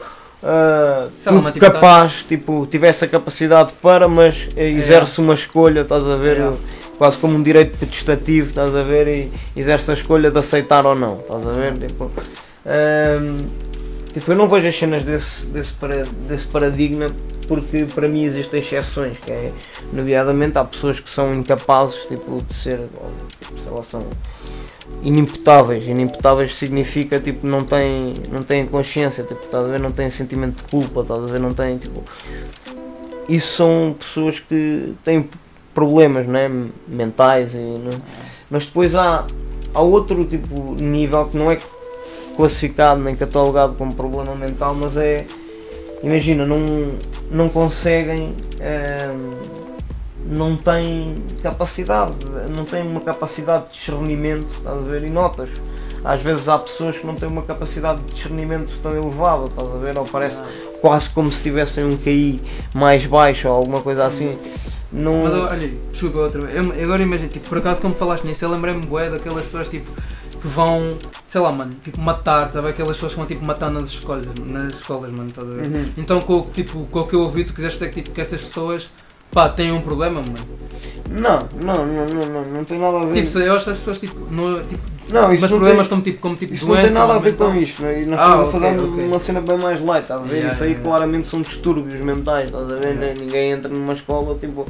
atividade. 1.48 1.74
capaz, 1.74 2.24
tipo, 2.28 2.66
tivesse 2.66 3.04
a 3.04 3.08
capacidade 3.08 3.72
para, 3.82 4.06
mas 4.08 4.48
eh, 4.56 4.68
exerce 4.70 5.20
uma 5.20 5.34
escolha, 5.34 5.80
estás 5.80 6.06
a 6.06 6.16
ver, 6.16 6.36
Yeah. 6.38 6.56
quase 6.98 7.16
como 7.18 7.36
um 7.36 7.42
direito 7.42 7.76
potestativo, 7.78 8.48
estás 8.48 8.74
a 8.74 8.82
ver, 8.82 9.08
e 9.08 9.32
exerce 9.56 9.90
a 9.90 9.94
escolha 9.94 10.30
de 10.30 10.38
aceitar 10.38 10.84
ou 10.86 10.94
não, 10.94 11.20
estás 11.20 11.46
a 11.46 11.52
ver, 11.52 11.72
tipo, 11.78 12.10
ahm, 12.66 13.46
tipo 14.12 14.30
eu 14.32 14.36
não 14.36 14.48
vejo 14.48 14.68
as 14.68 14.76
cenas 14.78 15.02
desse, 15.02 15.46
desse, 15.46 15.72
para- 15.74 16.04
desse 16.28 16.46
paradigma 16.48 17.06
porque 17.44 17.86
para 17.94 18.08
mim 18.08 18.24
existem 18.24 18.60
exceções, 18.60 19.16
que 19.18 19.30
é, 19.30 19.52
nomeadamente 19.92 20.58
há 20.58 20.64
pessoas 20.64 20.98
que 21.00 21.10
são 21.10 21.34
incapazes, 21.34 21.96
tipo, 22.06 22.42
de 22.48 22.54
ser, 22.54 22.78
tipo, 23.40 23.58
sei 23.62 23.72
lá, 23.72 23.82
são 23.82 24.02
inimputáveis. 25.02 25.86
Inimputáveis 25.86 26.56
significa 26.56 27.20
tipo 27.20 27.46
não 27.46 27.64
têm, 27.64 28.14
não 28.30 28.42
têm 28.42 28.66
consciência, 28.66 29.22
tipo, 29.24 29.44
estás 29.44 29.66
a 29.66 29.68
ver, 29.68 29.80
não 29.80 29.90
têm 29.90 30.10
sentimento 30.10 30.56
de 30.56 30.70
culpa, 30.70 31.02
estás 31.02 31.22
a 31.22 31.26
ver, 31.26 31.40
não 31.40 31.52
têm 31.54 31.76
tipo. 31.78 32.02
Isso 33.28 33.56
são 33.56 33.96
pessoas 33.98 34.38
que 34.38 34.94
têm 35.04 35.28
problemas 35.72 36.26
não 36.26 36.38
é? 36.38 36.50
mentais 36.86 37.54
e 37.54 37.58
não- 37.58 37.98
mas 38.50 38.66
depois 38.66 38.94
há, 38.94 39.26
há 39.74 39.80
outro 39.80 40.24
tipo 40.24 40.76
nível 40.78 41.26
que 41.26 41.36
não 41.36 41.50
é 41.50 41.58
classificado 42.36 43.00
nem 43.00 43.16
catalogado 43.16 43.74
como 43.74 43.94
problema 43.94 44.34
mental, 44.34 44.74
mas 44.74 44.96
é 44.96 45.24
imagina, 46.04 46.46
não, 46.46 46.58
não 47.30 47.48
conseguem 47.48 48.34
ehm, 48.60 49.34
não 50.26 50.56
têm 50.56 51.16
capacidade, 51.42 52.14
não 52.54 52.64
têm 52.64 52.82
uma 52.82 53.00
capacidade 53.00 53.66
de 53.66 53.72
discernimento, 53.72 54.50
estás 54.52 54.80
a 54.80 54.84
ver? 54.84 55.04
E 55.04 55.10
notas. 55.10 55.48
Às 56.04 56.22
vezes 56.22 56.48
há 56.48 56.58
pessoas 56.58 56.98
que 56.98 57.06
não 57.06 57.14
têm 57.14 57.28
uma 57.28 57.42
capacidade 57.42 58.00
de 58.02 58.12
discernimento 58.12 58.72
tão 58.82 58.94
elevada, 58.94 59.46
estás 59.46 59.68
a 59.68 59.76
ver? 59.78 59.96
Ou 59.98 60.04
parece 60.04 60.42
quase 60.80 61.08
como 61.10 61.30
se 61.32 61.42
tivessem 61.42 61.84
um 61.84 61.96
QI 61.96 62.42
mais 62.74 63.06
baixo 63.06 63.48
ou 63.48 63.54
alguma 63.54 63.80
coisa 63.80 64.04
assim. 64.06 64.38
Não... 64.92 65.24
Mas 65.24 65.32
olha, 65.34 65.72
desculpa 65.90 66.18
outra 66.18 66.40
vez. 66.42 66.54
Eu- 66.54 66.84
agora 66.84 67.02
imagina, 67.02 67.28
tipo, 67.28 67.48
por 67.48 67.58
acaso 67.58 67.80
como 67.80 67.94
falaste 67.94 68.24
nisso, 68.24 68.44
eu 68.44 68.50
lembrei-me 68.50 68.84
bué 68.84 69.08
daquelas 69.08 69.44
pessoas 69.44 69.68
tipo 69.68 69.90
que 70.44 70.48
vão, 70.48 70.98
sei 71.26 71.40
lá, 71.40 71.50
mano, 71.50 71.74
tipo 71.82 71.98
matar, 71.98 72.50
tá? 72.50 72.60
Aquelas 72.68 72.96
pessoas 72.98 73.12
que 73.12 73.18
vão 73.18 73.26
tipo 73.26 73.42
matar 73.42 73.70
nas 73.70 73.86
escolas, 73.86 74.26
nas 74.44 74.74
escolas, 74.74 75.10
mano, 75.10 75.30
estás 75.30 75.48
a 75.48 75.50
ver? 75.50 75.66
Uhum. 75.66 75.86
Então 75.96 76.20
com, 76.20 76.40
o- 76.40 76.50
tipo, 76.52 76.84
com 76.90 77.00
o 77.00 77.06
que 77.06 77.14
eu 77.14 77.22
ouvi, 77.22 77.44
tu 77.44 77.54
quiseste 77.54 77.78
dizer 77.78 77.90
que, 77.90 78.02
tipo, 78.02 78.14
que 78.14 78.20
essas 78.20 78.42
pessoas, 78.42 78.90
pá, 79.32 79.48
têm 79.48 79.72
um 79.72 79.80
problema, 79.80 80.20
mano. 80.20 80.36
Não, 81.10 81.48
não, 81.64 81.86
não, 81.86 82.06
não, 82.06 82.26
não, 82.26 82.44
não 82.56 82.64
tem 82.64 82.78
nada 82.78 82.98
a 83.00 83.04
ver. 83.06 83.24
Tipo, 83.24 83.38
eu 83.38 83.54
acho 83.56 83.64
que 83.64 83.70
as 83.70 83.78
pessoas, 83.78 83.98
tipo, 83.98 84.20
não, 84.30 84.62
tipo 84.64 84.82
não, 85.10 85.22
mas 85.22 85.32
isso 85.32 85.40
não 85.42 85.48
problemas 85.48 85.88
tem, 85.88 85.90
como 85.96 86.02
tipo, 86.02 86.18
como 86.20 86.36
tipo 86.36 86.52
isso 86.52 86.66
doença, 86.66 86.82
não 86.82 86.88
tem 86.88 86.98
nada 87.00 87.14
a 87.14 87.18
ver 87.18 87.30
mental. 87.30 87.50
com 87.50 87.56
isto, 87.56 87.82
não 87.82 87.88
é? 87.88 88.02
E 88.02 88.06
nós 88.06 88.20
Ah, 88.20 88.24
estamos 88.24 88.48
a 88.48 88.52
fazer 88.52 88.80
ok. 88.82 89.04
uma 89.06 89.18
cena 89.18 89.40
bem 89.40 89.58
mais 89.58 89.80
light, 89.80 90.02
estás 90.02 90.20
a 90.20 90.24
ver? 90.24 90.34
Yeah, 90.34 90.52
isso 90.54 90.62
aí 90.64 90.70
yeah. 90.70 90.84
claramente 90.84 91.26
são 91.26 91.40
distúrbios 91.40 92.00
mentais, 92.00 92.46
estás 92.50 92.70
a 92.70 92.74
ver? 92.76 92.96
Yeah. 92.96 93.18
Ninguém 93.18 93.50
entra 93.52 93.70
numa 93.72 93.94
escola, 93.94 94.36
tipo. 94.38 94.66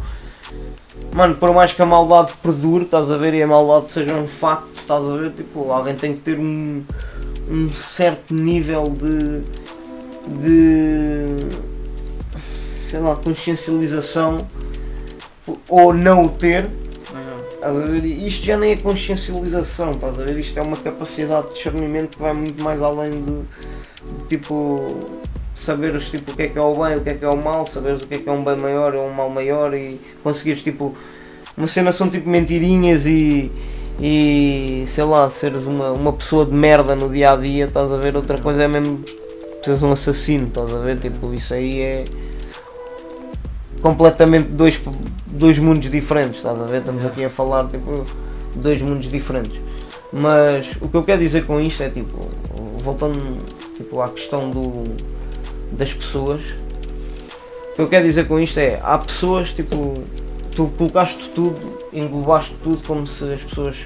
Mano, 1.14 1.36
por 1.36 1.52
mais 1.52 1.72
que 1.72 1.80
a 1.80 1.86
maldade 1.86 2.32
perdure, 2.42 2.84
estás 2.84 3.10
a 3.10 3.16
ver? 3.16 3.34
E 3.34 3.42
a 3.42 3.46
maldade 3.46 3.92
seja 3.92 4.14
um 4.14 4.26
facto, 4.26 4.68
estás 4.76 5.04
a 5.04 5.16
ver? 5.16 5.30
Tipo, 5.32 5.70
alguém 5.70 5.94
tem 5.94 6.14
que 6.14 6.20
ter 6.20 6.38
um, 6.38 6.82
um 7.48 7.70
certo 7.72 8.34
nível 8.34 8.90
de. 8.90 9.42
de. 10.38 11.26
sei 12.90 13.00
lá, 13.00 13.16
consciencialização 13.16 14.46
ou 15.68 15.92
não 15.92 16.24
o 16.24 16.28
ter 16.30 16.70
Estás 17.64 17.78
a 17.78 17.86
ver? 17.86 18.04
E 18.04 18.26
Isto 18.26 18.44
já 18.44 18.58
nem 18.58 18.72
é 18.72 18.76
consciencialização, 18.76 19.92
estás 19.92 20.20
a 20.20 20.24
ver? 20.24 20.36
Isto 20.38 20.58
é 20.58 20.62
uma 20.62 20.76
capacidade 20.76 21.48
de 21.48 21.54
discernimento 21.54 22.16
que 22.16 22.22
vai 22.22 22.34
muito 22.34 22.62
mais 22.62 22.82
além 22.82 23.12
de, 23.12 23.40
de, 24.18 24.28
tipo 24.28 24.94
saberes 25.54 26.06
tipo, 26.10 26.32
o 26.32 26.36
que 26.36 26.42
é 26.42 26.48
que 26.48 26.58
é 26.58 26.60
o 26.60 26.74
bem, 26.74 26.96
o 26.96 27.00
que 27.00 27.10
é 27.10 27.14
que 27.14 27.24
é 27.24 27.28
o 27.28 27.36
mal, 27.36 27.64
saberes 27.64 28.02
o 28.02 28.06
que 28.06 28.14
é 28.14 28.18
que 28.18 28.28
é 28.28 28.32
um 28.32 28.42
bem 28.42 28.56
maior 28.56 28.94
ou 28.94 29.06
um 29.08 29.12
mal 29.12 29.30
maior 29.30 29.72
e 29.74 30.00
conseguires 30.22 30.62
tipo 30.62 30.94
uma 31.56 31.68
cena 31.68 31.92
são 31.92 32.10
tipo 32.10 32.28
mentirinhas 32.28 33.06
e, 33.06 33.50
e 34.00 34.84
sei 34.88 35.04
lá, 35.04 35.30
seres 35.30 35.64
uma, 35.64 35.92
uma 35.92 36.12
pessoa 36.12 36.44
de 36.44 36.52
merda 36.52 36.96
no 36.96 37.08
dia 37.08 37.32
a 37.32 37.36
dia, 37.36 37.66
estás 37.66 37.92
a 37.92 37.96
ver? 37.96 38.16
Outra 38.16 38.38
coisa 38.38 38.64
é 38.64 38.68
mesmo 38.68 39.04
seres 39.62 39.82
um 39.82 39.92
assassino, 39.92 40.48
estás 40.48 40.74
a 40.74 40.78
ver? 40.80 40.98
Tipo, 40.98 41.32
isso 41.32 41.54
aí 41.54 41.80
é 41.80 42.04
completamente 43.80 44.48
dois, 44.48 44.80
dois 45.26 45.58
mundos 45.58 45.88
diferentes, 45.88 46.38
estás 46.38 46.60
a 46.60 46.64
ver? 46.64 46.78
Estamos 46.78 47.04
aqui 47.06 47.24
a 47.24 47.30
falar 47.30 47.68
tipo 47.68 48.04
dois 48.56 48.82
mundos 48.82 49.08
diferentes. 49.08 49.60
Mas 50.12 50.66
o 50.80 50.88
que 50.88 50.96
eu 50.96 51.04
quero 51.04 51.20
dizer 51.20 51.46
com 51.46 51.60
isto 51.60 51.82
é 51.82 51.88
tipo, 51.88 52.28
voltando 52.82 53.38
tipo, 53.76 54.00
à 54.00 54.08
questão 54.08 54.50
do, 54.50 54.84
das 55.76 55.92
pessoas, 55.92 56.40
o 57.72 57.74
que 57.74 57.82
eu 57.82 57.88
quero 57.88 58.06
dizer 58.06 58.26
com 58.26 58.38
isto 58.38 58.58
é, 58.58 58.80
há 58.82 58.96
pessoas 58.98 59.52
tipo, 59.52 60.02
tu 60.54 60.72
colocaste 60.78 61.28
tudo, 61.34 61.78
englobaste 61.92 62.54
tudo 62.62 62.82
como 62.86 63.06
se 63.06 63.32
as 63.32 63.40
pessoas 63.40 63.84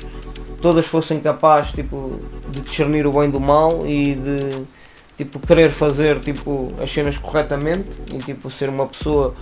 todas 0.61 0.87
fossem 0.87 1.21
capazes 1.21 1.73
tipo, 1.73 2.21
de 2.51 2.61
discernir 2.61 3.07
o 3.07 3.13
bem 3.13 3.31
do 3.31 3.41
mal 3.41 3.87
e 3.87 4.15
de 4.15 4.63
tipo, 5.17 5.39
querer 5.41 5.71
fazer 5.71 6.21
tipo, 6.21 6.73
as 6.83 6.91
cenas 6.91 7.17
corretamente 7.17 7.89
e 8.13 8.19
tipo, 8.19 8.51
ser 8.51 8.69
uma 8.69 8.87
pessoa 8.87 9.35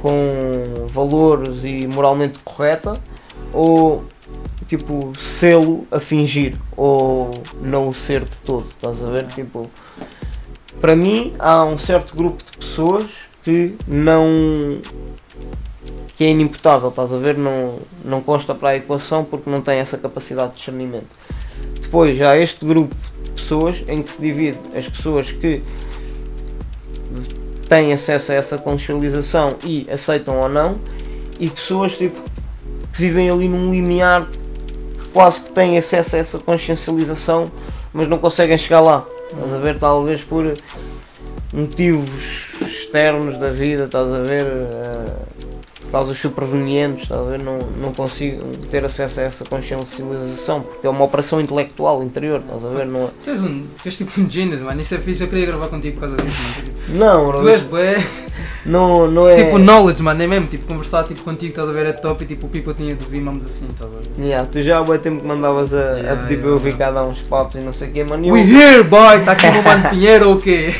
com 0.00 0.86
valores 0.86 1.64
e 1.64 1.86
moralmente 1.86 2.38
correta 2.44 2.98
ou 3.52 4.04
tipo 4.66 5.12
sê-lo 5.20 5.86
a 5.90 5.98
fingir 5.98 6.56
ou 6.76 7.42
não 7.60 7.88
o 7.88 7.94
ser 7.94 8.22
de 8.22 8.36
todo, 8.44 8.64
estás 8.66 9.02
a 9.02 9.10
ver? 9.10 9.26
Tipo, 9.26 9.68
para 10.80 10.96
mim 10.96 11.34
há 11.38 11.64
um 11.64 11.76
certo 11.78 12.16
grupo 12.16 12.42
de 12.42 12.58
pessoas 12.58 13.06
que 13.44 13.74
não 13.86 14.80
que 16.16 16.24
é 16.24 16.30
inimputável, 16.30 16.90
estás 16.90 17.12
a 17.12 17.18
ver? 17.18 17.36
Não, 17.36 17.78
não 18.04 18.20
consta 18.20 18.54
para 18.54 18.70
a 18.70 18.76
equação 18.76 19.24
porque 19.24 19.48
não 19.48 19.62
tem 19.62 19.78
essa 19.78 19.96
capacidade 19.96 20.50
de 20.50 20.56
discernimento. 20.58 21.08
Depois 21.80 22.20
há 22.20 22.36
este 22.36 22.64
grupo 22.64 22.94
de 23.24 23.30
pessoas 23.30 23.82
em 23.88 24.02
que 24.02 24.12
se 24.12 24.20
divide 24.20 24.58
as 24.76 24.86
pessoas 24.86 25.32
que 25.32 25.62
têm 27.68 27.92
acesso 27.92 28.32
a 28.32 28.34
essa 28.34 28.58
consciencialização 28.58 29.56
e 29.64 29.86
aceitam 29.90 30.38
ou 30.40 30.48
não, 30.48 30.78
e 31.38 31.48
pessoas 31.48 31.96
tipo, 31.96 32.20
que 32.92 33.00
vivem 33.00 33.30
ali 33.30 33.48
num 33.48 33.70
limiar 33.70 34.26
que 34.26 35.08
quase 35.12 35.40
que 35.40 35.50
têm 35.52 35.78
acesso 35.78 36.16
a 36.16 36.18
essa 36.18 36.38
consciencialização, 36.38 37.50
mas 37.92 38.08
não 38.08 38.18
conseguem 38.18 38.58
chegar 38.58 38.80
lá. 38.80 39.06
Estás 39.32 39.52
a 39.52 39.58
ver, 39.58 39.78
talvez 39.78 40.22
por 40.22 40.54
motivos 41.52 42.48
externos 42.60 43.38
da 43.38 43.50
vida, 43.50 43.84
estás 43.84 44.12
a 44.12 44.18
ver, 44.18 44.46
eh, 44.46 45.29
causas 45.90 46.16
supervenientes, 46.18 47.02
estás 47.04 47.20
a 47.20 47.24
ver, 47.24 47.38
não, 47.38 47.58
não 47.82 47.92
consigo 47.92 48.42
ter 48.70 48.84
acesso 48.84 49.20
a 49.20 49.24
essa 49.24 49.44
consciencialização, 49.44 50.60
porque 50.62 50.86
é 50.86 50.90
uma 50.90 51.04
operação 51.04 51.40
intelectual 51.40 52.02
interior, 52.02 52.40
estás 52.40 52.64
a 52.64 52.68
ver, 52.68 52.86
não 52.86 53.04
é- 53.04 53.10
Tu 53.24 53.30
és 53.30 53.40
um, 53.40 53.62
tu 53.82 53.86
és 53.86 53.96
tipo 53.96 54.20
um 54.20 54.30
genius, 54.30 54.60
mano, 54.60 54.80
isso 54.80 54.94
é 54.94 54.98
fixe, 54.98 55.22
eu 55.22 55.28
queria 55.28 55.46
gravar 55.46 55.68
contigo 55.68 55.98
por 55.98 56.08
causa 56.08 56.16
disso, 56.16 56.36
mano. 56.42 56.54
Tipo, 56.54 56.92
Não, 56.98 57.32
Tu 57.40 57.48
és 57.48 57.62
bué, 57.62 57.98
não, 58.64 59.08
não 59.08 59.28
é... 59.28 59.42
tipo 59.44 59.58
knowledge, 59.58 60.02
mano, 60.02 60.22
é 60.22 60.26
mesmo, 60.26 60.46
tipo, 60.46 60.66
conversar 60.66 61.04
tipo, 61.04 61.22
contigo, 61.22 61.50
estás 61.50 61.68
a 61.68 61.72
ver, 61.72 61.86
é 61.86 61.92
top 61.92 62.22
e 62.22 62.26
tipo, 62.26 62.46
o 62.46 62.50
people 62.50 62.72
tinha 62.74 62.94
de 62.94 63.04
vir, 63.06 63.22
vamos 63.22 63.44
assim, 63.44 63.66
estás 63.70 63.90
a 63.90 63.94
ver. 63.98 64.24
Yeah, 64.26 64.46
tu 64.50 64.62
já 64.62 64.78
há 64.78 64.84
muito 64.84 65.00
tempo 65.02 65.20
que 65.20 65.26
mandavas 65.26 65.74
a, 65.74 65.78
a 65.78 65.80
Yeah, 65.96 66.22
pedir 66.22 66.34
yeah, 66.34 66.42
para 66.42 66.50
eu 66.50 66.58
vir 66.58 66.76
cá 66.76 66.90
dar 66.90 67.04
uns 67.04 67.18
papos 67.20 67.56
e 67.56 67.58
não 67.64 67.72
sei 67.74 67.88
o 67.88 67.92
quê, 67.92 68.04
mano. 68.04 68.24
eu- 68.26 68.32
We 68.34 68.40
here, 68.42 68.82
boy! 68.84 69.18
Está 69.18 69.32
aqui 69.32 69.50
no 69.50 69.62
Mano 69.62 69.88
Pinheiro 69.90 70.28
ou 70.30 70.34
o 70.36 70.40
quê? 70.40 70.72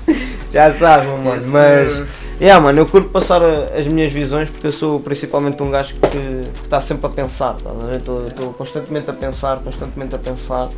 já 0.52 0.70
sabes, 0.72 1.08
mano. 1.08 1.34
Yes, 1.34 1.46
mas, 1.48 1.92
sir. 1.92 2.06
Yeah, 2.40 2.62
mano, 2.62 2.80
eu 2.80 2.86
curto 2.86 3.08
passar 3.10 3.42
as 3.42 3.86
minhas 3.86 4.12
visões 4.12 4.48
porque 4.48 4.66
eu 4.66 4.72
sou 4.72 5.00
principalmente 5.00 5.62
um 5.62 5.70
gajo 5.70 5.94
que 5.94 6.62
está 6.62 6.80
sempre 6.80 7.06
a 7.06 7.10
pensar, 7.10 7.56
estás 7.58 7.76
a 7.76 7.84
ver? 7.86 7.96
Estou 7.96 8.52
constantemente 8.54 9.10
a 9.10 9.12
pensar, 9.12 9.58
constantemente 9.58 10.14
a 10.14 10.18
pensar. 10.18 10.68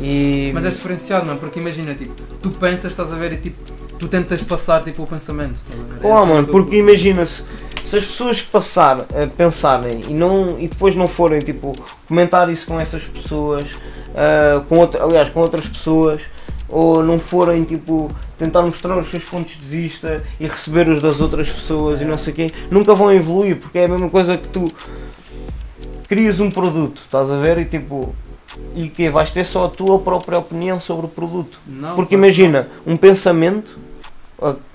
E. 0.00 0.50
Mas 0.54 0.64
é 0.64 0.68
diferenciado, 0.70 1.26
mano, 1.26 1.38
porque 1.38 1.58
imagina, 1.58 1.94
tipo, 1.94 2.14
tu 2.40 2.50
pensas, 2.50 2.92
estás 2.92 3.12
a 3.12 3.16
ver, 3.16 3.32
e 3.32 3.36
tipo, 3.38 3.56
tu 3.98 4.06
tentas 4.06 4.42
passar 4.42 4.82
tipo, 4.84 5.02
o 5.02 5.06
pensamento, 5.06 5.56
estás 5.56 5.78
a 5.78 5.82
ver? 5.82 6.06
É 6.06 6.10
mano, 6.26 6.44
que 6.44 6.50
eu- 6.50 6.52
porque 6.52 6.76
imagina-se, 6.76 7.42
se 7.84 7.96
as 7.96 8.04
pessoas 8.04 8.40
passar 8.40 9.00
a 9.00 9.26
pensarem 9.26 10.02
e, 10.08 10.12
não, 10.14 10.56
e 10.58 10.68
depois 10.68 10.94
não 10.94 11.08
forem 11.08 11.40
tipo 11.40 11.72
comentar 12.06 12.48
isso 12.48 12.66
com 12.66 12.78
essas 12.78 13.02
pessoas, 13.02 13.66
ah, 14.14 14.62
com 14.68 14.78
outra, 14.78 15.02
aliás, 15.02 15.28
com 15.30 15.40
outras 15.40 15.66
pessoas, 15.66 16.20
ou 16.68 17.02
não 17.02 17.18
forem 17.18 17.64
tipo 17.64 18.10
tentar 18.38 18.62
mostrar 18.62 18.96
os 18.98 19.08
seus 19.08 19.24
pontos 19.24 19.54
de 19.54 19.66
vista 19.66 20.22
e 20.38 20.46
receber 20.46 20.88
os 20.88 21.00
das 21.00 21.20
outras 21.20 21.50
pessoas 21.50 22.00
e 22.00 22.04
não 22.04 22.18
sei 22.18 22.32
quem, 22.32 22.50
nunca 22.70 22.94
vão 22.94 23.12
evoluir, 23.12 23.56
porque 23.56 23.78
é 23.78 23.86
a 23.86 23.88
mesma 23.88 24.10
coisa 24.10 24.36
que 24.36 24.48
tu 24.48 24.72
crias 26.08 26.40
um 26.40 26.50
produto, 26.50 27.02
estás 27.04 27.30
a 27.30 27.36
ver? 27.36 27.58
E 27.58 27.64
tipo. 27.66 28.14
E 28.74 28.88
que 28.88 29.08
vais 29.10 29.30
ter 29.30 29.44
só 29.44 29.66
a 29.66 29.68
tua 29.68 29.98
própria 29.98 30.38
opinião 30.38 30.80
sobre 30.80 31.06
o 31.06 31.08
produto. 31.08 31.58
Não, 31.66 31.94
Porque 31.94 32.14
imagina, 32.14 32.68
um 32.86 32.96
pensamento, 32.96 33.78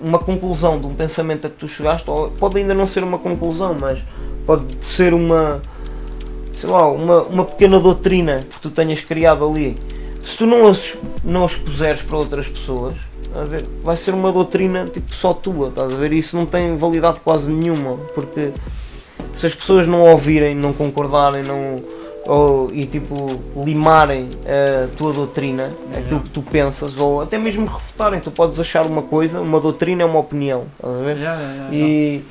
uma 0.00 0.18
conclusão 0.18 0.80
de 0.80 0.86
um 0.86 0.94
pensamento 0.94 1.46
a 1.46 1.50
que 1.50 1.56
tu 1.56 1.68
chegaste, 1.68 2.06
pode 2.38 2.58
ainda 2.58 2.72
não 2.72 2.86
ser 2.86 3.02
uma 3.02 3.18
conclusão, 3.18 3.76
mas 3.78 3.98
pode 4.46 4.64
ser 4.86 5.12
uma, 5.12 5.60
sei 6.54 6.70
lá, 6.70 6.88
uma, 6.88 7.22
uma 7.24 7.44
pequena 7.44 7.78
doutrina 7.80 8.44
que 8.48 8.60
tu 8.60 8.70
tenhas 8.70 9.00
criado 9.00 9.44
ali. 9.44 9.76
Se 10.26 10.38
tu 10.38 10.46
não 10.46 10.66
as, 10.66 10.96
não 11.22 11.44
as 11.44 11.54
puseres 11.54 12.02
para 12.02 12.16
outras 12.16 12.48
pessoas, 12.48 12.94
a 13.34 13.44
ver, 13.44 13.64
vai 13.82 13.96
ser 13.96 14.14
uma 14.14 14.32
doutrina 14.32 14.86
tipo 14.86 15.14
só 15.14 15.34
tua, 15.34 15.68
estás 15.68 15.92
a 15.92 15.96
ver? 15.96 16.12
E 16.12 16.18
isso 16.18 16.36
não 16.36 16.46
tem 16.46 16.76
validade 16.76 17.20
quase 17.20 17.50
nenhuma, 17.50 17.96
porque 18.14 18.52
se 19.32 19.46
as 19.46 19.54
pessoas 19.54 19.86
não 19.86 20.02
ouvirem, 20.02 20.54
não 20.54 20.72
concordarem, 20.72 21.42
não 21.42 21.82
ou, 22.26 22.70
e 22.72 22.86
tipo 22.86 23.42
limarem 23.56 24.30
a 24.46 24.88
tua 24.96 25.12
doutrina, 25.12 25.70
aquilo 25.94 26.20
que 26.20 26.30
tu 26.30 26.42
pensas, 26.42 26.96
ou 26.96 27.20
até 27.20 27.36
mesmo 27.36 27.66
refutarem, 27.66 28.20
tu 28.20 28.30
podes 28.30 28.58
achar 28.58 28.86
uma 28.86 29.02
coisa, 29.02 29.40
uma 29.40 29.60
doutrina 29.60 30.02
é 30.02 30.06
uma 30.06 30.20
opinião, 30.20 30.64
estás 30.76 30.94
a 30.94 31.02
ver? 31.02 31.16
Yeah, 31.18 31.40
yeah, 31.40 31.70
yeah. 31.70 31.86
E 31.86 32.24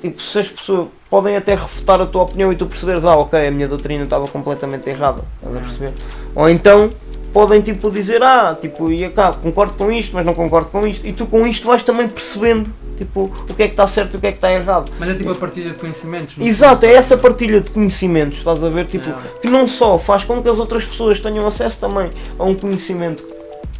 tipo, 0.00 0.22
se 0.22 0.38
as 0.38 0.48
pessoas 0.48 0.88
podem 1.10 1.36
até 1.36 1.54
refutar 1.54 2.00
a 2.00 2.06
tua 2.06 2.22
opinião 2.22 2.52
e 2.52 2.56
tu 2.56 2.66
perceberes, 2.66 3.04
ah 3.04 3.16
ok, 3.16 3.46
a 3.46 3.50
minha 3.50 3.68
doutrina 3.68 4.04
estava 4.04 4.26
completamente 4.28 4.88
errada, 4.88 5.22
estás 5.36 5.56
a 5.56 5.60
perceber? 5.60 5.92
Ou 6.34 6.48
então 6.48 6.90
podem 7.32 7.60
tipo 7.60 7.90
dizer, 7.90 8.22
ah, 8.22 8.56
tipo, 8.58 8.90
e 8.90 9.08
cá, 9.10 9.32
concordo 9.32 9.74
com 9.74 9.92
isto, 9.92 10.14
mas 10.14 10.24
não 10.24 10.34
concordo 10.34 10.70
com 10.70 10.86
isto, 10.86 11.06
e 11.06 11.12
tu 11.12 11.26
com 11.26 11.46
isto 11.46 11.66
vais 11.66 11.82
também 11.82 12.08
percebendo 12.08 12.72
tipo, 12.96 13.30
o 13.48 13.54
que 13.54 13.62
é 13.62 13.66
que 13.66 13.74
está 13.74 13.86
certo 13.86 14.14
e 14.14 14.16
o 14.16 14.20
que 14.20 14.26
é 14.26 14.32
que 14.32 14.38
está 14.38 14.50
errado. 14.50 14.90
Mas 14.98 15.10
é 15.10 15.14
tipo 15.14 15.30
a 15.30 15.34
partilha 15.34 15.70
de 15.70 15.76
conhecimentos. 15.76 16.36
no 16.36 16.46
Exato, 16.46 16.86
é 16.86 16.94
essa 16.94 17.16
partilha 17.16 17.60
de 17.60 17.70
conhecimentos, 17.70 18.38
estás 18.38 18.64
a 18.64 18.68
ver? 18.70 18.86
Tipo, 18.86 19.06
Yeah. 19.06 19.22
que 19.42 19.50
não 19.50 19.68
só 19.68 19.98
faz 19.98 20.24
com 20.24 20.42
que 20.42 20.48
as 20.48 20.58
outras 20.58 20.84
pessoas 20.84 21.20
tenham 21.20 21.46
acesso 21.46 21.78
também 21.78 22.10
a 22.38 22.44
um 22.44 22.54
conhecimento 22.54 23.22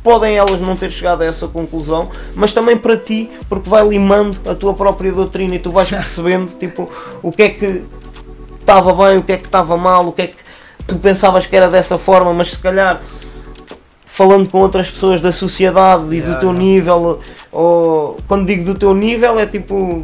podem 0.06 0.36
elas 0.36 0.60
não 0.60 0.76
ter 0.76 0.92
chegado 0.92 1.22
a 1.22 1.24
essa 1.24 1.48
conclusão, 1.48 2.08
mas 2.36 2.52
também 2.52 2.76
para 2.76 2.96
ti, 2.96 3.28
porque 3.48 3.68
vai 3.68 3.84
limando 3.84 4.38
a 4.48 4.54
tua 4.54 4.72
própria 4.72 5.10
doutrina 5.10 5.56
e 5.56 5.58
tu 5.58 5.72
vais 5.72 5.88
percebendo 5.90 6.52
tipo, 6.60 6.88
o 7.24 7.32
que 7.32 7.42
é 7.42 7.48
que 7.48 7.82
estava 8.60 8.92
bem, 8.92 9.18
o 9.18 9.22
que 9.24 9.32
é 9.32 9.36
que 9.36 9.46
estava 9.46 9.76
mal, 9.76 10.06
o 10.06 10.12
que 10.12 10.22
é 10.22 10.26
que 10.28 10.36
tu 10.86 10.94
pensavas 10.94 11.44
que 11.44 11.56
era 11.56 11.68
dessa 11.68 11.98
forma, 11.98 12.32
mas 12.32 12.52
se 12.52 12.58
calhar 12.60 13.02
falando 14.04 14.48
com 14.48 14.60
outras 14.60 14.88
pessoas 14.88 15.20
da 15.20 15.32
sociedade 15.32 16.04
e 16.04 16.20
do 16.20 16.28
Yeah, 16.28 16.38
teu 16.38 16.50
yeah. 16.50 16.64
nível, 16.64 17.20
ou 17.50 18.16
quando 18.28 18.46
digo 18.46 18.62
do 18.64 18.78
teu 18.78 18.94
nível 18.94 19.40
é 19.40 19.46
tipo 19.46 20.02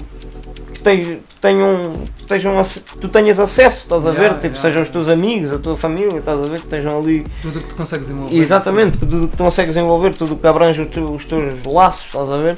que 0.75 0.81
tens, 0.81 1.19
tenham, 1.42 1.92
estejam 2.20 2.62
tu 3.00 3.09
tenhas 3.09 3.40
acesso, 3.40 3.78
estás 3.78 4.07
a 4.07 4.12
ver? 4.12 4.20
Yeah, 4.20 4.35
tipo, 4.38 4.55
yeah, 4.55 4.62
sejam 4.62 4.83
os 4.83 4.90
teus 4.90 5.09
amigos, 5.09 5.52
a 5.52 5.59
tua 5.59 5.74
família, 5.76 6.18
estás 6.18 6.38
a 6.38 6.42
ver? 6.44 6.61
Que 6.61 6.66
estejam 6.66 6.96
ali. 6.98 7.26
Tudo 7.42 7.59
o 7.59 7.62
que 7.62 7.68
tu 7.68 7.74
consegues 7.74 8.07
desenvolver. 8.07 8.37
Exatamente, 8.38 8.96
tudo 8.98 9.24
o 9.24 9.28
que 9.28 9.37
tu 9.37 9.42
consegues 9.42 9.76
envolver, 9.76 10.14
tudo 10.14 10.35
o 10.35 10.37
que 10.38 10.46
abrange 10.46 10.81
os 10.81 10.87
teus, 10.87 11.11
os 11.11 11.24
teus 11.24 11.64
laços, 11.64 12.07
estás 12.07 12.31
a 12.31 12.37
ver? 12.38 12.57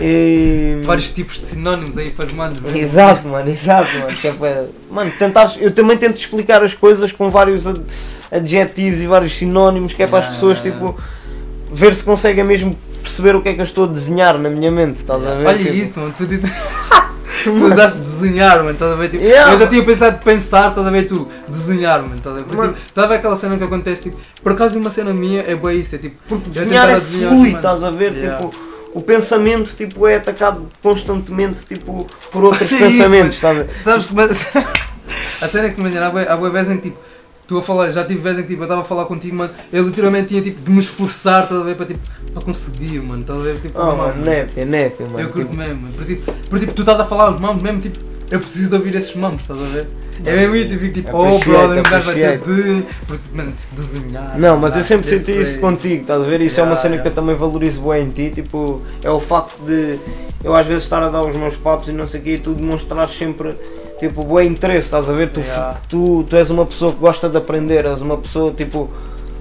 E... 0.00 0.80
Vários 0.84 1.10
tipos 1.10 1.40
de 1.40 1.46
sinónimos 1.46 1.98
aí 1.98 2.10
para 2.10 2.26
os 2.26 2.32
manos. 2.32 2.60
né? 2.62 2.78
Exato, 2.78 3.26
mano, 3.26 3.50
exato, 3.50 3.90
mano. 3.98 4.16
Que 4.16 4.28
é 4.28 4.32
para- 4.32 4.66
Mano, 4.88 5.12
tentares, 5.18 5.56
eu 5.60 5.72
também 5.74 5.96
tento 5.96 6.16
explicar 6.16 6.62
as 6.62 6.72
coisas 6.72 7.10
com 7.10 7.28
vários 7.30 7.66
ad- 7.66 7.82
adjetivos 8.30 9.00
e 9.00 9.06
vários 9.08 9.36
sinónimos, 9.36 9.92
que 9.92 10.04
é 10.04 10.06
para 10.06 10.20
as 10.20 10.28
pessoas, 10.28 10.60
tipo, 10.60 10.96
ver 11.72 11.94
se 11.96 12.04
conseguem 12.04 12.44
mesmo 12.44 12.76
perceber 13.02 13.34
o 13.34 13.42
que 13.42 13.48
é 13.48 13.54
que 13.54 13.60
eu 13.60 13.64
estou 13.64 13.84
a 13.84 13.86
desenhar 13.88 14.38
na 14.38 14.48
minha 14.48 14.70
mente, 14.70 14.96
estás 14.96 15.26
a 15.26 15.34
ver? 15.34 15.46
Olha 15.46 15.58
Tipo, 15.58 15.74
isso, 15.74 15.98
mano. 15.98 16.14
Tu, 16.16 16.24
tu, 17.44 17.50
usaste 17.64 17.98
desenhar, 17.98 18.58
mano. 18.58 18.70
Estás 18.70 18.92
a 18.92 18.94
ver? 18.96 19.10
Tipo, 19.10 19.24
Yeah. 19.24 19.52
Eu 19.52 19.58
já 19.58 19.66
tinha 19.66 19.82
pensado 19.84 20.18
de 20.18 20.24
pensar, 20.24 20.68
estás 20.70 20.86
a 20.86 20.90
ver? 20.90 21.06
Tu 21.06 21.28
desenhar, 21.48 22.02
mano. 22.02 22.16
Estás 22.16 22.32
a 22.34 22.36
ver? 22.36 22.44
Porque, 22.44 22.56
Mano. 22.60 22.72
tipo, 22.74 22.86
Estás 22.88 23.04
a 23.04 23.08
ver 23.08 23.14
aquela 23.16 23.36
cena 23.36 23.56
que 23.58 23.64
acontece? 23.64 24.02
Tipo, 24.02 24.16
por 24.42 24.52
acaso 24.52 24.78
uma 24.78 24.90
cena 24.90 25.12
minha 25.12 25.42
é 25.46 25.54
bem 25.54 25.80
isso. 25.80 25.94
É 25.94 25.98
tipo, 25.98 26.16
Porque 26.28 26.50
desenhar 26.50 26.88
é 26.90 27.00
fluido, 27.00 27.34
mano. 27.36 27.56
estás 27.56 27.84
a 27.84 27.90
ver? 27.90 28.12
Yeah. 28.14 28.36
Tipo, 28.46 28.54
o 28.92 29.00
pensamento 29.02 29.72
tipo, 29.76 30.06
é 30.06 30.16
atacado 30.16 30.68
constantemente 30.82 31.60
tipo, 31.64 32.06
por 32.32 32.44
outros 32.44 32.70
É 32.72 32.74
isso, 32.74 32.84
pensamentos, 32.86 33.36
estás 33.36 33.56
a 33.58 33.62
ver? 33.62 33.70
Sabes 33.84 34.06
que 34.06 34.14
mas- 34.14 34.46
a 35.42 35.48
cena 35.48 35.70
que 35.70 35.80
bué- 35.80 36.26
há 36.28 36.36
boa 36.36 36.50
vezes 36.50 36.72
em 36.72 36.76
que 36.76 36.82
tipo, 36.90 36.98
tu 37.50 37.58
a 37.58 37.62
falar, 37.62 37.90
já 37.90 38.04
tive 38.04 38.20
vezes 38.20 38.38
em 38.38 38.42
que 38.42 38.48
tipo, 38.50 38.60
eu 38.62 38.64
estava 38.66 38.82
a 38.82 38.84
falar 38.84 39.06
contigo, 39.06 39.34
mano, 39.34 39.50
eu 39.72 39.82
literalmente 39.84 40.28
tinha 40.28 40.40
tipo 40.40 40.62
de 40.62 40.70
me 40.70 40.78
esforçar, 40.78 41.42
estás 41.42 41.60
a 41.60 41.64
ver, 41.64 41.74
para 41.74 41.86
tipo, 41.86 41.98
para 42.32 42.42
conseguir, 42.44 43.02
mano, 43.02 43.22
estás 43.22 43.40
a 43.40 43.42
ver, 43.42 43.60
tipo, 43.60 43.80
Oh, 43.80 43.96
mano, 43.96 44.22
népia, 44.22 44.64
népia, 44.64 45.04
mano. 45.06 45.18
eu 45.18 45.28
curto 45.30 45.48
tipo, 45.50 45.56
mesmo, 45.56 45.82
mano, 45.82 45.94
porque 45.96 46.14
tipo, 46.14 46.32
porque, 46.48 46.66
tipo, 46.66 46.76
tu 46.76 46.82
estás 46.82 47.00
a 47.00 47.04
falar 47.04 47.32
os 47.32 47.40
mamos 47.40 47.60
mesmo, 47.60 47.80
tipo, 47.80 47.98
eu 48.30 48.38
preciso 48.38 48.68
de 48.70 48.76
ouvir 48.76 48.94
esses 48.94 49.16
mamos, 49.16 49.42
estás 49.42 49.58
a 49.60 49.64
ver? 49.64 49.88
É 50.24 50.32
mesmo 50.36 50.54
isso, 50.54 50.74
e 50.74 50.78
fico 50.78 50.94
tipo, 50.94 51.16
oh 51.16 51.38
brother, 51.40 51.80
um 51.80 51.82
gajo 51.82 52.06
vai 52.06 52.14
ter 52.14 52.38
de, 52.38 52.84
mano, 53.34 53.52
desenhar. 53.72 54.38
Não, 54.38 54.56
mas 54.56 54.76
eu 54.76 54.84
sempre 54.84 55.08
senti 55.08 55.32
isso 55.40 55.58
contigo, 55.58 56.02
estás 56.02 56.22
a 56.22 56.24
ver? 56.24 56.40
Isso 56.42 56.60
é 56.60 56.62
uma 56.62 56.68
Yeah, 56.70 56.82
cena 56.82 56.94
yeah. 56.94 57.02
que 57.02 57.08
eu 57.08 57.20
também 57.20 57.34
valorizo 57.34 57.80
bem 57.82 58.04
em 58.04 58.10
ti, 58.10 58.30
tipo, 58.30 58.80
é 59.02 59.10
o 59.10 59.18
facto 59.18 59.58
de 59.64 59.98
eu 60.44 60.54
às 60.54 60.66
vezes 60.68 60.84
estar 60.84 61.02
a 61.02 61.08
dar 61.08 61.24
os 61.24 61.34
meus 61.34 61.56
papos 61.56 61.88
e 61.88 61.92
não 61.92 62.06
sei 62.06 62.20
o 62.20 62.22
quê 62.22 62.34
e 62.34 62.38
tu 62.38 62.52
demonstrares 62.54 63.16
sempre 63.18 63.56
tipo 64.00 64.24
bom 64.24 64.40
interesse, 64.40 64.86
estás 64.86 65.08
a 65.08 65.12
ver? 65.12 65.28
Tu, 65.30 65.40
Yeah. 65.40 65.76
tu, 65.88 66.24
tu 66.28 66.36
és 66.36 66.50
uma 66.50 66.66
pessoa 66.66 66.92
que 66.92 66.98
gosta 66.98 67.28
de 67.28 67.36
aprender, 67.36 67.84
és 67.86 68.00
uma 68.02 68.16
pessoa 68.16 68.50
tipo, 68.52 68.90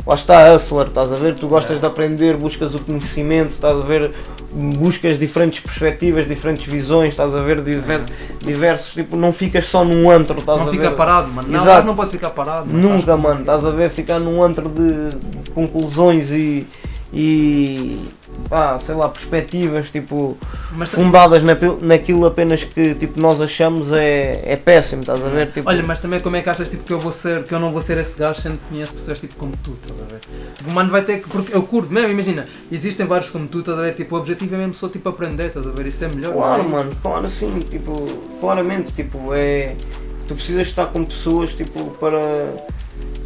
lá 0.05 0.13
está 0.15 0.53
hustler, 0.53 0.87
estás 0.87 1.11
a 1.11 1.15
ver? 1.15 1.33
Tu 1.35 1.47
gostas 1.47 1.77
Yeah. 1.77 1.87
de 1.87 1.91
aprender, 1.91 2.35
buscas 2.37 2.75
o 2.75 2.79
conhecimento, 2.79 3.51
estás 3.53 3.77
a 3.77 3.81
ver? 3.83 4.11
Buscas 4.51 5.19
diferentes 5.19 5.59
perspectivas, 5.59 6.27
diferentes 6.27 6.65
visões, 6.67 7.09
estás 7.13 7.35
a 7.35 7.41
ver? 7.41 7.61
Diver- 7.61 8.01
diversos, 8.43 8.93
tipo, 8.93 9.15
não 9.15 9.31
ficas 9.31 9.65
só 9.67 9.83
num 9.85 10.09
antro, 10.09 10.39
estás 10.39 10.59
Não 10.59 10.67
a 10.67 10.71
fica 10.71 10.89
ver? 10.89 10.95
parado, 10.95 11.27
mano. 11.31 11.47
Não, 11.47 11.59
Exato. 11.59 11.77
mas 11.77 11.85
não 11.85 11.95
pode 11.95 12.09
ficar 12.11 12.31
parado. 12.31 12.65
mano, 12.67 12.89
Nunca, 12.89 13.15
mano, 13.15 13.41
estás 13.41 13.63
a 13.65 13.69
ver? 13.69 13.89
Ficar 13.91 14.19
num 14.19 14.41
antro 14.43 14.67
de, 14.67 15.09
de 15.43 15.49
conclusões 15.51 16.31
e, 16.31 16.65
e 17.13 17.99
pá, 18.47 18.77
sei 18.79 18.95
lá, 18.95 19.09
perspectivas 19.09 19.91
tipo 19.91 20.37
Mas, 20.71 20.89
fundadas 20.89 21.43
naquilo, 21.43 21.79
naquilo 21.81 22.25
apenas 22.25 22.63
que 22.63 22.95
tipo, 22.95 23.19
nós 23.19 23.41
achamos 23.41 23.91
é, 23.91 24.41
é 24.45 24.55
péssimo, 24.55 25.01
estás 25.01 25.23
a 25.23 25.29
ver? 25.29 25.51
Tipo, 25.51 25.69
Olha, 25.69 25.83
mas 25.83 25.99
também 25.99 26.19
como 26.19 26.35
é 26.35 26.41
que 26.41 26.49
achas 26.49 26.69
tipo, 26.69 26.83
que 26.83 26.93
eu 26.93 26.99
vou 26.99 27.11
ser, 27.11 27.43
que 27.43 27.53
eu 27.53 27.59
não 27.59 27.71
vou 27.71 27.81
ser 27.81 27.97
esse 27.97 28.17
gajo 28.17 28.41
sendo 28.41 28.57
que 28.57 28.69
conheço 28.69 28.93
pessoas 28.93 29.19
tipo 29.19 29.35
como 29.35 29.53
tu, 29.63 29.77
estás 29.81 29.99
a 30.01 30.05
ver? 30.05 30.19
Tipo, 30.57 30.71
mano 30.71 30.91
vai 30.91 31.01
ter 31.01 31.21
que. 31.21 31.29
Porque 31.29 31.55
eu 31.55 31.63
curto 31.63 31.91
mesmo, 31.91 32.09
imagina, 32.09 32.45
existem 32.71 33.05
vários 33.05 33.29
como 33.29 33.47
tu, 33.47 33.59
estás 33.59 33.77
a 33.77 33.81
ver? 33.81 33.93
Tipo, 33.95 34.15
o 34.15 34.19
objetivo 34.19 34.55
é 34.55 34.57
mesmo 34.57 34.73
só 34.73 34.87
tipo 34.89 35.09
aprender, 35.09 35.47
estás 35.47 35.67
a 35.67 35.71
ver? 35.71 35.87
Isso 35.87 36.03
é 36.03 36.07
melhor. 36.07 36.33
claro, 36.33 36.63
não 36.63 36.69
é? 36.69 36.71
mano, 36.71 36.95
claro 37.01 37.29
sim, 37.29 37.59
tipo, 37.69 38.05
claramente, 38.39 38.91
tipo, 38.93 39.33
é. 39.33 39.75
Tu 40.27 40.35
precisas 40.35 40.67
estar 40.67 40.85
com 40.87 41.03
pessoas 41.03 41.53
tipo 41.53 41.85
para. 41.99 42.19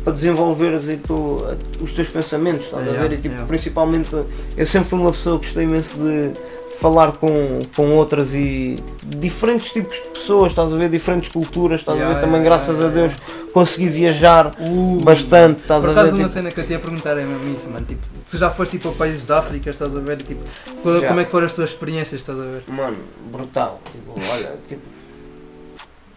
Para 0.04 0.14
desenvolveres 0.14 0.90
e 0.90 0.98
tu, 0.98 1.46
os 1.80 1.94
teus 1.94 2.10
pensamentos, 2.10 2.66
estás 2.66 2.82
a 2.82 2.86
Yeah, 2.92 3.08
ver? 3.08 3.14
E 3.14 3.22
tipo, 3.22 3.30
yeah. 3.30 3.48
principalmente 3.48 4.10
eu 4.58 4.68
sempre 4.68 4.90
fui 4.90 5.00
uma 5.00 5.12
pessoa 5.12 5.40
que 5.40 5.46
gostei 5.46 5.64
imenso 5.64 5.98
de, 5.98 6.30
de 6.32 6.76
falar 6.80 7.14
com, 7.16 7.60
com 7.74 7.92
outras 7.96 8.34
e 8.34 8.76
diferentes 9.02 9.72
tipos 9.72 9.96
de 9.96 10.10
pessoas, 10.10 10.52
estás 10.52 10.74
a 10.74 10.76
ver? 10.76 10.90
Diferentes 10.90 11.32
culturas, 11.32 11.80
estás 11.80 11.98
a 11.98 12.02
Yeah, 12.02 12.20
ver? 12.20 12.26
Também 12.26 12.44
graças 12.44 12.82
a 12.82 12.88
Deus 12.90 13.14
consegui 13.54 13.88
viajar 13.88 14.52
Uh, 14.60 15.00
bastante, 15.04 15.62
estás 15.62 15.86
Por 15.86 15.90
a 15.90 15.92
acaso 15.94 16.12
ver? 16.12 16.18
uma 16.18 16.28
Tipo, 16.28 16.30
cena 16.34 16.52
que 16.52 16.60
eu 16.60 16.66
te 16.66 16.72
ia 16.74 16.80
perguntar 16.80 17.18
é 17.18 17.24
mesmo 17.24 17.54
isso, 17.56 17.70
mano. 17.70 17.86
Tipo, 17.86 18.02
se 18.26 18.38
já 18.38 18.50
foste 18.50 18.72
tipo 18.72 18.90
a 18.90 18.92
países 18.92 19.24
da 19.24 19.40
África, 19.40 19.70
estás 19.70 19.96
a 19.96 20.00
ver? 20.02 20.18
Tipo, 20.18 20.42
qual- 20.82 21.02
como 21.04 21.20
é 21.22 21.24
que 21.24 21.32
foram 21.32 21.46
as 21.46 21.54
tuas 21.54 21.70
experiências, 21.70 22.20
estás 22.20 22.38
a 22.38 22.44
ver? 22.44 22.64
Mano, 22.68 22.98
brutal. 23.32 23.80
Tipo, 23.92 24.16
olha, 24.34 24.52
tipo. 24.68 24.82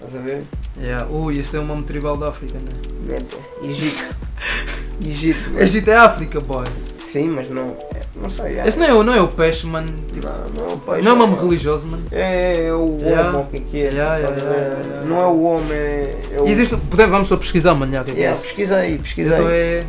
Estás 0.01 0.17
a 0.17 0.25
ver? 0.25 0.43
Yeah. 0.79 1.07
Ui, 1.11 1.39
isso 1.39 1.57
é 1.57 1.61
o 1.61 1.65
nome 1.65 1.83
tribal 1.85 2.17
da 2.17 2.29
África, 2.29 2.59
né? 2.59 3.17
É, 3.17 3.21
pá, 3.21 3.37
Egito. 3.67 4.15
Egito. 5.05 5.51
mano. 5.51 5.61
Egito 5.63 5.91
é 5.91 5.97
África, 5.97 6.41
boy. 6.41 6.65
Sim, 7.05 7.29
mas 7.31 7.49
não. 7.49 7.77
é, 7.95 8.01
Não 8.21 8.29
sei. 8.29 8.59
É, 8.59 8.67
Esse 8.69 8.79
não 8.79 8.87
é, 8.87 8.93
o- 8.93 9.03
não 9.03 9.15
é 9.15 9.21
o 9.23 9.29
peixe, 9.29 9.67
mano. 9.67 9.89
Tipo, 10.13 10.27
não, 10.27 10.49
não 10.65 10.71
é 10.71 10.75
o 10.75 10.79
peixe. 10.79 11.03
não 11.03 11.13
é 11.13 11.15
um 11.15 11.19
nome 11.19 11.37
religioso, 11.37 11.87
mano. 11.87 12.03
É, 12.13 12.67
é 12.67 12.73
o 12.75 12.99
Yeah. 13.01 13.31
homo, 13.31 13.41
o 13.45 13.47
que 13.47 13.57
é 13.57 13.61
que 13.61 13.77
é? 13.83 13.85
Yeah, 13.93 14.17
yeah, 14.19 14.37
yeah. 14.43 15.03
Não 15.07 15.21
é 15.21 15.27
o 15.27 15.43
homem, 15.45 15.73
é, 15.73 16.17
é 16.35 16.41
o. 16.41 16.47
Existe, 16.47 16.77
podemos, 16.77 17.13
vamos 17.13 17.29
só 17.29 17.37
pesquisar, 17.37 17.75
mano, 17.75 17.93
já, 17.93 18.03
o 18.03 18.05
que 18.05 18.11
é 18.11 18.15
é 18.15 18.19
Yeah, 18.19 18.41
pesquisa 18.41 18.77
aí, 18.77 18.99
pesquisa 18.99 19.35
Então 19.35 19.47
aí. 19.47 19.53
é. 19.55 19.85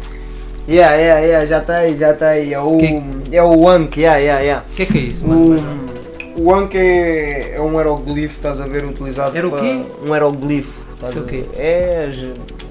Yeah, 0.69 0.95
yeah, 0.95 1.19
yeah, 1.21 1.45
já 1.47 1.59
está 1.59 1.77
aí, 1.77 1.97
já 1.97 2.11
está 2.11 2.27
aí. 2.29 2.53
É 2.53 2.59
o. 2.59 2.77
Que- 2.77 3.35
É 3.35 3.43
o 3.43 3.67
Anki, 3.67 4.01
yeah, 4.01 4.19
yeah, 4.19 4.41
yeah. 4.41 4.65
O 4.71 4.75
que 4.75 4.83
é 4.83 4.85
que 4.85 4.97
é 4.97 5.01
isso, 5.01 5.27
mano? 5.27 5.55
O, 5.55 5.96
o 6.37 6.53
Anki 6.53 6.77
é, 6.77 7.55
é 7.55 7.61
um 7.61 7.77
aeroglifo, 7.77 8.35
estás 8.37 8.61
a 8.61 8.65
ver, 8.65 8.85
utilizado 8.85 9.35
Era 9.37 9.47
o 9.47 9.51
para- 9.51 9.61
quê? 9.61 9.81
Um 10.05 10.13
aeroglifo. 10.13 10.81
estás 10.93 11.11
Isso 11.11 11.19
é 11.19 11.21
a 11.21 11.25
o 11.25 11.27
quê? 11.27 11.45
ver? 11.51 11.59
É 11.61 12.05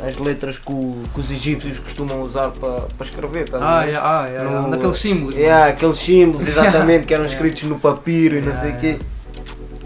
as, 0.00 0.08
as 0.14 0.18
letras 0.18 0.58
que, 0.58 0.72
o- 0.72 0.94
que 1.12 1.20
os 1.20 1.30
egípcios 1.30 1.78
costumam 1.78 2.22
usar 2.22 2.50
para, 2.50 2.82
para 2.96 3.06
escrever, 3.06 3.44
estás 3.44 3.62
a 3.62 3.78
Ah, 3.80 3.84
ver? 3.84 3.92
é, 3.92 3.96
ah, 3.96 4.28
é, 4.28 4.42
No- 4.44 4.66
é, 4.68 4.70
daqueles 4.70 4.96
símbolos. 4.98 5.34
mano. 5.34 5.44
Yeah, 5.46 5.66
aqueles 5.72 5.98
símbolos, 5.98 6.46
exatamente, 6.48 7.06
que 7.06 7.14
eram 7.14 7.24
Yeah. 7.24 7.46
escritos 7.46 7.68
no 7.68 7.78
papiro 7.80 8.36
e 8.36 8.40
não 8.40 8.52
Yeah, 8.52 8.60
sei 8.60 8.70
o 8.72 8.76
quê. 8.98 9.04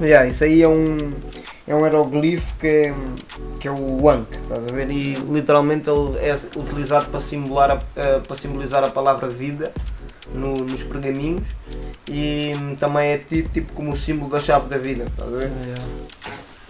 Yeah, 0.03 0.27
isso 0.29 0.45
aí 0.45 0.63
é 0.63 0.69
um, 0.69 0.97
é 1.69 1.75
um 1.75 1.85
aeroglifo 1.85 2.55
que 2.59 2.67
é, 2.67 2.95
que 3.59 3.69
é 3.69 3.71
o 3.71 4.09
Ankh, 4.09 4.33
estás 4.43 4.61
a 4.67 4.75
ver? 4.75 4.91
E 4.91 5.15
literalmente 5.15 5.89
ele 5.91 6.19
é 6.19 6.35
utilizado 6.57 7.07
para, 7.11 7.21
simular 7.21 7.71
a, 7.71 7.79
eh, 7.97 8.21
para 8.27 8.35
simbolizar 8.37 8.83
a 8.83 8.89
palavra 8.89 9.29
vida 9.29 9.71
no- 10.35 10.65
nos 10.65 10.83
pergaminhos 10.83 11.43
e 12.09 12.53
hum, 12.57 12.75
também 12.77 13.11
é 13.13 13.19
tido 13.19 13.49
tipo 13.53 13.73
como 13.73 13.93
o 13.93 13.97
símbolo 13.97 14.31
da 14.31 14.39
chave 14.41 14.69
da 14.69 14.79
vida, 14.79 15.05
estás 15.05 15.33
a 15.33 15.37
ver? 15.37 15.51
Ah, 15.53 15.65
yeah. 15.67 15.85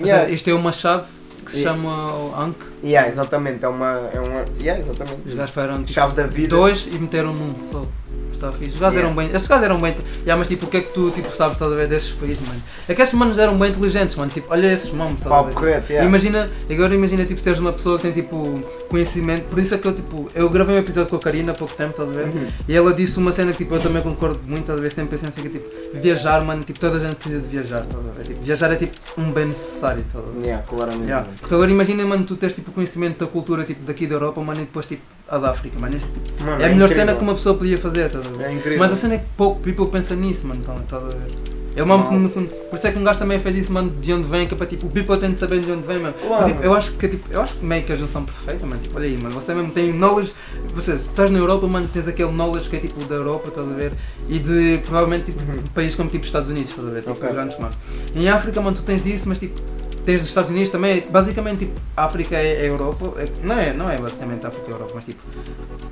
Yeah. 0.01 0.23
seja, 0.25 0.35
isto 0.35 0.51
é 0.51 0.55
uma 0.55 0.73
chave 0.73 1.05
que 1.45 1.53
se 1.53 1.63
chama 1.63 2.15
o 2.15 2.35
Ankh. 2.39 2.57
Yeah, 2.85 3.09
exatamente, 3.09 3.65
é 3.65 3.69
uma. 3.69 4.09
É 4.13 4.21
uma 4.21 4.45
yeah, 4.61 4.81
exatamente. 4.81 5.21
Os 5.27 5.35
gajos 5.35 5.51
fizeram 5.51 5.79
tipo 5.85 5.93
Chave 5.93 6.15
da 6.15 6.27
vida. 6.27 6.49
dois 6.49 6.87
e 6.87 6.99
meteram 6.99 7.33
num 7.33 7.55
só. 7.59 7.85
Está 8.33 8.53
fixe. 8.53 8.75
Os 8.75 8.81
gajos 8.81 8.95
Yeah. 8.97 9.01
eram 9.01 9.15
bem. 9.15 9.37
Esses 9.37 9.49
gajos 9.49 9.65
eram 9.65 9.81
bem. 9.81 9.95
Yeah, 10.21 10.37
mas 10.37 10.49
tipo, 10.49 10.67
o 10.67 10.69
que 10.71 10.77
é 10.79 10.81
que 10.81 10.93
tu 10.93 11.11
tipo, 11.11 11.31
sabes, 11.35 11.55
estás 11.55 11.71
a 11.73 11.75
ver, 11.75 11.89
desses 11.89 12.11
países, 12.13 12.47
mano? 12.47 12.63
É 12.89 12.95
que 12.95 13.03
esses 13.03 13.15
manos 13.15 13.37
eram 13.39 13.59
bem 13.59 13.71
inteligentes, 13.71 14.17
mano. 14.17 14.31
Tipo, 14.31 14.47
olha 14.53 14.73
esses 14.73 14.91
mamos, 14.91 15.15
estás 15.19 15.33
a 15.33 15.43
ver? 15.43 15.53
correto, 15.55 15.93
yeah. 15.93 16.09
Imagina, 16.09 16.51
agora 16.71 16.95
imagina 16.95 17.25
tipo 17.27 17.41
seres 17.41 17.59
uma 17.59 17.73
pessoa 17.73 17.99
que 17.99 18.05
tem 18.11 18.13
tipo 18.13 18.63
conhecimento, 18.91 19.45
por 19.45 19.59
isso 19.59 19.75
é 19.75 19.79
que 19.79 19.87
eu 19.87 19.95
tipo, 19.95 20.29
eu 20.35 20.51
gravei 20.51 20.75
um 20.77 20.79
episódio 20.79 21.09
com 21.09 21.17
a 21.17 21.21
Karina 21.21 21.53
há 21.53 21.55
pouco 21.55 21.75
tempo, 21.75 21.91
estás 21.91 22.09
a 22.11 22.13
ver? 22.13 22.27
Uhum. 22.27 22.49
E 22.69 22.77
ela 22.77 22.93
disse 22.93 23.19
uma 23.19 23.33
cena 23.33 23.53
que 23.53 23.59
tipo, 23.59 23.75
eu 23.75 23.81
também 23.81 24.03
concordo 24.03 24.41
muito, 24.45 24.63
estás 24.63 24.79
a 24.79 24.83
ver? 24.83 24.91
Sempre 24.91 25.11
pensei 25.13 25.29
assim 25.29 25.43
que 25.43 25.49
tipo, 25.49 25.69
viajar, 25.95 26.45
mano, 26.45 26.63
tipo, 26.65 26.79
toda 26.79 26.97
a 26.97 27.01
gente 27.01 27.15
precisa 27.15 27.41
de 27.41 27.49
viajar, 27.49 27.83
estás 27.83 28.05
a 28.07 28.11
ver? 28.11 28.25
Tipo, 28.25 28.43
viajar 28.43 28.73
é 28.73 28.77
tipo 28.77 28.97
um 29.17 29.33
bem 29.33 29.47
necessário, 29.47 30.03
estás 30.07 30.25
a 30.25 30.29
ver? 30.31 30.45
Yeah, 30.45 30.67
claramente. 30.67 31.05
Yeah. 31.05 31.27
Porque 31.41 31.55
agora 31.55 31.71
imagina, 31.71 32.05
mano, 32.05 32.25
tu 32.25 32.37
tens 32.37 32.53
tipo 32.53 32.73
conhecimento 32.73 33.25
da 33.25 33.31
cultura 33.31 33.65
tipo, 33.65 33.83
daqui 33.85 34.07
da 34.07 34.17
Europa, 34.17 34.41
mano, 34.43 34.61
e 34.61 34.65
depois 34.65 34.87
tipo 34.87 35.03
a 35.29 35.39
da 35.39 35.51
África, 35.51 35.79
mano. 35.79 35.97
Isso, 35.97 36.09
tipo, 36.09 36.43
Mano, 36.45 36.61
é 36.63 36.67
a 36.67 36.69
melhor 36.71 36.87
incrível. 36.87 36.97
cena 36.97 37.15
que 37.15 37.23
uma 37.23 37.35
pessoa 37.35 37.57
podia 37.57 37.79
fazer, 37.79 38.07
estás 38.07 38.27
a 38.27 38.31
ver? 38.31 38.45
É 38.45 38.53
incrível. 38.53 38.79
Mas 38.81 38.93
a 38.93 38.97
cena 38.97 39.15
é 39.15 39.19
que 39.19 39.27
pouco 39.37 39.61
people 39.61 39.87
pensa 39.87 40.15
nisso, 40.17 40.47
mano, 40.47 40.61
estás 40.61 41.03
a 41.05 41.07
ver? 41.07 41.60
Mano, 41.77 42.11
Não. 42.11 42.19
no 42.21 42.29
fundo, 42.29 42.49
por 42.69 42.77
isso 42.77 42.87
é 42.87 42.93
que 42.93 42.99
um 42.99 43.05
gajo 43.05 43.19
também 43.19 43.39
fez 43.39 43.57
isso, 43.57 43.73
mano, 43.73 43.91
de 44.01 44.13
onde 44.13 44.27
vem, 44.27 44.47
que 44.47 44.55
é 44.55 44.57
para 44.57 44.67
tipo, 44.67 44.87
o 44.87 44.91
people 44.91 45.17
tem 45.17 45.33
de 45.33 45.39
saber 45.39 45.61
de 45.61 45.71
onde 45.71 45.87
vem, 45.87 45.99
mano. 46.01 46.15
Claro. 46.21 46.47
Tipo, 46.47 46.63
eu 46.63 46.75
acho 46.75 46.93
que 46.93 47.09
tipo, 47.09 47.27
eu 47.33 47.41
acho 47.41 47.55
que 47.55 47.65
meio 47.65 47.85
que 47.85 47.93
a 47.93 47.97
junção 47.97 48.25
perfeita, 48.25 48.67
mano. 48.67 48.81
Tipo, 48.83 48.97
olha 48.99 49.07
aí, 49.07 49.17
mano, 49.17 49.35
você 49.35 49.55
mesmo 49.55 49.71
tem 49.71 49.93
knowledge, 49.93 50.33
você, 50.75 50.99
se 50.99 51.09
estás 51.09 51.31
na 51.31 51.39
Europa, 51.39 51.67
mano, 51.69 51.89
tens 51.93 52.09
aquele 52.09 52.33
knowledge 52.33 52.69
que 52.69 52.77
é 52.77 52.81
tipo 52.81 53.03
da 53.05 53.15
Europa, 53.15 53.49
estás 53.49 53.69
a 53.69 53.73
ver? 53.73 53.93
E 54.29 54.39
de 54.39 54.79
provavelmente 54.85 55.27
tipo, 55.27 55.41
Uhum. 55.41 55.63
países 55.75 55.95
como 55.95 56.11
tipo 56.11 56.25
Estados 56.25 56.49
Unidos, 56.49 56.71
estás 56.71 56.87
a 56.89 56.91
ver? 56.91 57.01
Tipo, 57.01 57.13
Ok. 57.13 57.31
grandes 57.31 57.59
mano. 57.59 57.75
Em 58.15 58.29
África, 58.29 58.61
mano, 58.61 58.77
tu 58.77 58.83
tens 58.83 59.03
disso, 59.03 59.29
mas 59.29 59.39
tipo, 59.39 59.59
tens 60.05 60.21
dos 60.21 60.29
Estados 60.29 60.51
Unidos 60.51 60.71
também, 60.71 61.05
basicamente 61.11 61.61
tipo, 61.61 61.81
África 61.97 62.37
é, 62.37 62.65
é 62.65 62.69
Europa, 62.69 63.13
é- 63.21 63.29
não, 63.43 63.59
é, 63.59 63.73
não 63.73 63.91
é 63.91 63.99
basicamente 63.99 64.47
África 64.47 64.71
é 64.71 64.75
Europa, 64.75 64.93
mas 64.95 65.05
tipo, 65.05 65.21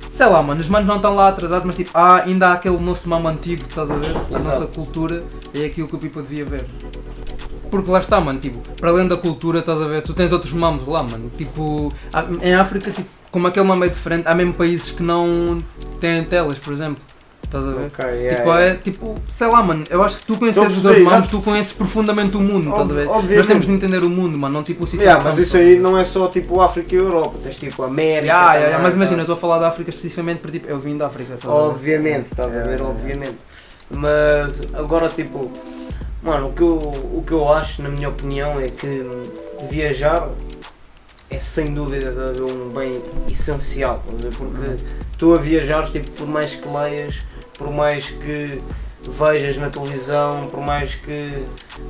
sei 0.09 0.25
lá, 0.25 0.41
mano, 0.41 0.59
os 0.59 0.67
manos 0.67 0.87
não 0.87 0.95
estão 0.97 1.15
lá 1.15 1.27
atrasados, 1.29 1.65
mas 1.65 1.75
tipo, 1.75 1.91
há, 1.93 2.23
ainda 2.23 2.49
há 2.49 2.53
aquele 2.53 2.77
nosso 2.77 3.07
mamo 3.09 3.27
antigo, 3.27 3.63
estás 3.63 3.89
a 3.91 3.95
ver? 3.95 4.15
A 4.33 4.39
nossa 4.39 4.65
cultura 4.67 5.23
é 5.53 5.65
aquilo 5.65 5.87
que 5.87 5.95
o 5.95 5.99
people 5.99 6.21
devia 6.21 6.45
ver. 6.45 6.65
Porque 7.69 7.89
lá 7.91 7.99
está, 7.99 8.19
mano, 8.19 8.39
tipo, 8.39 8.57
para 8.77 8.89
além 8.89 9.07
da 9.07 9.15
cultura, 9.15 9.59
estás 9.59 9.79
a 9.79 9.85
ver, 9.85 10.01
tu 10.01 10.13
tens 10.13 10.31
outros 10.31 10.53
mamos 10.53 10.87
lá, 10.87 11.03
mano. 11.03 11.29
Tipo, 11.37 11.93
em 12.41 12.55
África, 12.55 12.89
tipo, 12.89 13.07
como 13.29 13.45
aquele 13.47 13.65
mamo 13.67 13.83
é 13.85 13.87
diferente, 13.89 14.27
há 14.27 14.33
mesmo 14.33 14.53
países 14.53 14.91
que 14.91 15.03
não 15.03 15.63
têm 15.99 16.23
telas, 16.23 16.57
por 16.57 16.73
exemplo. 16.73 17.03
Estás 17.49 17.65
a 17.65 17.71
ver? 17.71 17.87
Ok, 17.87 18.05
yeah, 18.05 18.35
tipo, 18.37 18.49
yeah. 18.49 18.61
é 18.61 18.75
tipo, 18.75 19.15
sei 19.27 19.47
lá, 19.47 19.63
mano, 19.63 19.83
eu 19.89 20.03
acho 20.03 20.19
que 20.19 20.27
tu 20.27 20.37
conheces 20.37 20.67
os 20.67 20.81
dois 20.83 21.03
mamos, 21.03 21.27
tu 21.29 21.41
conheces 21.41 21.73
profundamente 21.73 22.37
o 22.37 22.39
mundo, 22.39 22.69
estás 22.69 22.91
a 22.91 22.93
ver? 22.93 23.07
Ob- 23.07 23.09
Nós 23.09 23.23
obviamente. 23.23 23.47
temos 23.47 23.65
de 23.65 23.71
entender 23.71 24.03
o 24.03 24.09
mundo, 24.09 24.37
mano, 24.37 24.53
não 24.53 24.63
tipo 24.63 24.83
o 24.83 24.87
sítio 24.87 25.01
Yeah, 25.03 25.23
mas 25.23 25.39
isso 25.39 25.57
a 25.57 25.59
aí 25.59 25.79
não 25.79 25.97
é 25.97 26.05
só 26.05 26.27
tipo 26.27 26.61
África 26.61 26.93
e 26.93 26.99
Europa, 26.99 27.39
tens 27.41 27.55
tipo 27.55 27.81
América. 27.81 28.27
Yeah, 28.27 28.47
também, 28.53 28.67
yeah, 28.67 28.83
mas 28.83 28.95
imagina, 28.95 29.23
eu 29.23 29.25
tá? 29.25 29.33
estou 29.33 29.35
a 29.35 29.39
falar 29.39 29.57
da 29.57 29.67
África 29.69 29.89
especificamente 29.89 30.41
porque 30.41 30.59
tipo, 30.59 30.69
eu 30.71 30.79
vim 30.79 30.95
da 30.95 31.07
África. 31.07 31.33
estás? 31.33 31.51
Obviamente, 31.51 32.25
estás 32.27 32.55
a 32.55 32.61
ver, 32.61 32.83
obviamente. 32.83 33.37
Mas 33.89 34.61
agora 34.71 35.09
tipo, 35.09 35.51
mano, 36.21 36.49
o 36.49 36.53
que, 36.53 36.61
eu, 36.61 36.77
o 36.77 37.23
que 37.25 37.31
eu 37.33 37.51
acho, 37.51 37.81
na 37.81 37.89
minha 37.89 38.09
opinião, 38.09 38.59
é 38.59 38.67
que 38.67 39.03
viajar 39.71 40.29
é 41.31 41.39
sem 41.39 41.73
dúvida 41.73 42.11
um 42.43 42.69
bem 42.69 43.01
essencial, 43.27 44.03
porque 44.37 44.83
tu 45.17 45.33
a 45.33 45.37
viajar, 45.37 45.89
tipo, 45.91 46.09
por 46.11 46.27
mais 46.27 46.53
que 46.55 46.67
leias, 46.67 47.15
por 47.59 47.69
mais 47.69 48.05
que 48.09 48.59
vejas 49.19 49.55
na 49.57 49.69
televisão, 49.69 50.47
por 50.51 50.59
mais 50.61 50.95
que 50.95 51.43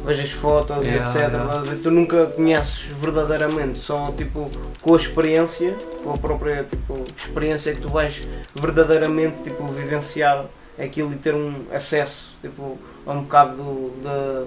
vejas 0.06 0.30
fotos, 0.32 0.86
Yeah, 0.86 1.10
etc. 1.10 1.22
yeah. 1.32 1.76
Tu 1.82 1.90
nunca 1.92 2.26
conheces 2.28 2.82
verdadeiramente, 3.02 3.80
só 3.80 4.12
tipo 4.12 4.52
com 4.82 4.94
a 4.94 4.98
experiência, 4.98 5.76
com 6.04 6.14
a 6.14 6.18
própria 6.18 6.64
tipo, 6.70 7.04
experiência 7.18 7.74
que 7.74 7.82
tu 7.82 7.90
vais 7.90 8.22
verdadeiramente 8.54 9.42
tipo, 9.44 9.66
vivenciar 9.68 10.46
aquilo 10.78 11.14
e 11.14 11.16
ter 11.16 11.34
um 11.34 11.54
acesso 11.74 12.36
tipo, 12.42 12.78
a 13.08 13.14
um 13.14 13.22
bocado 13.22 13.56
do- 13.64 13.92
da, 14.04 14.44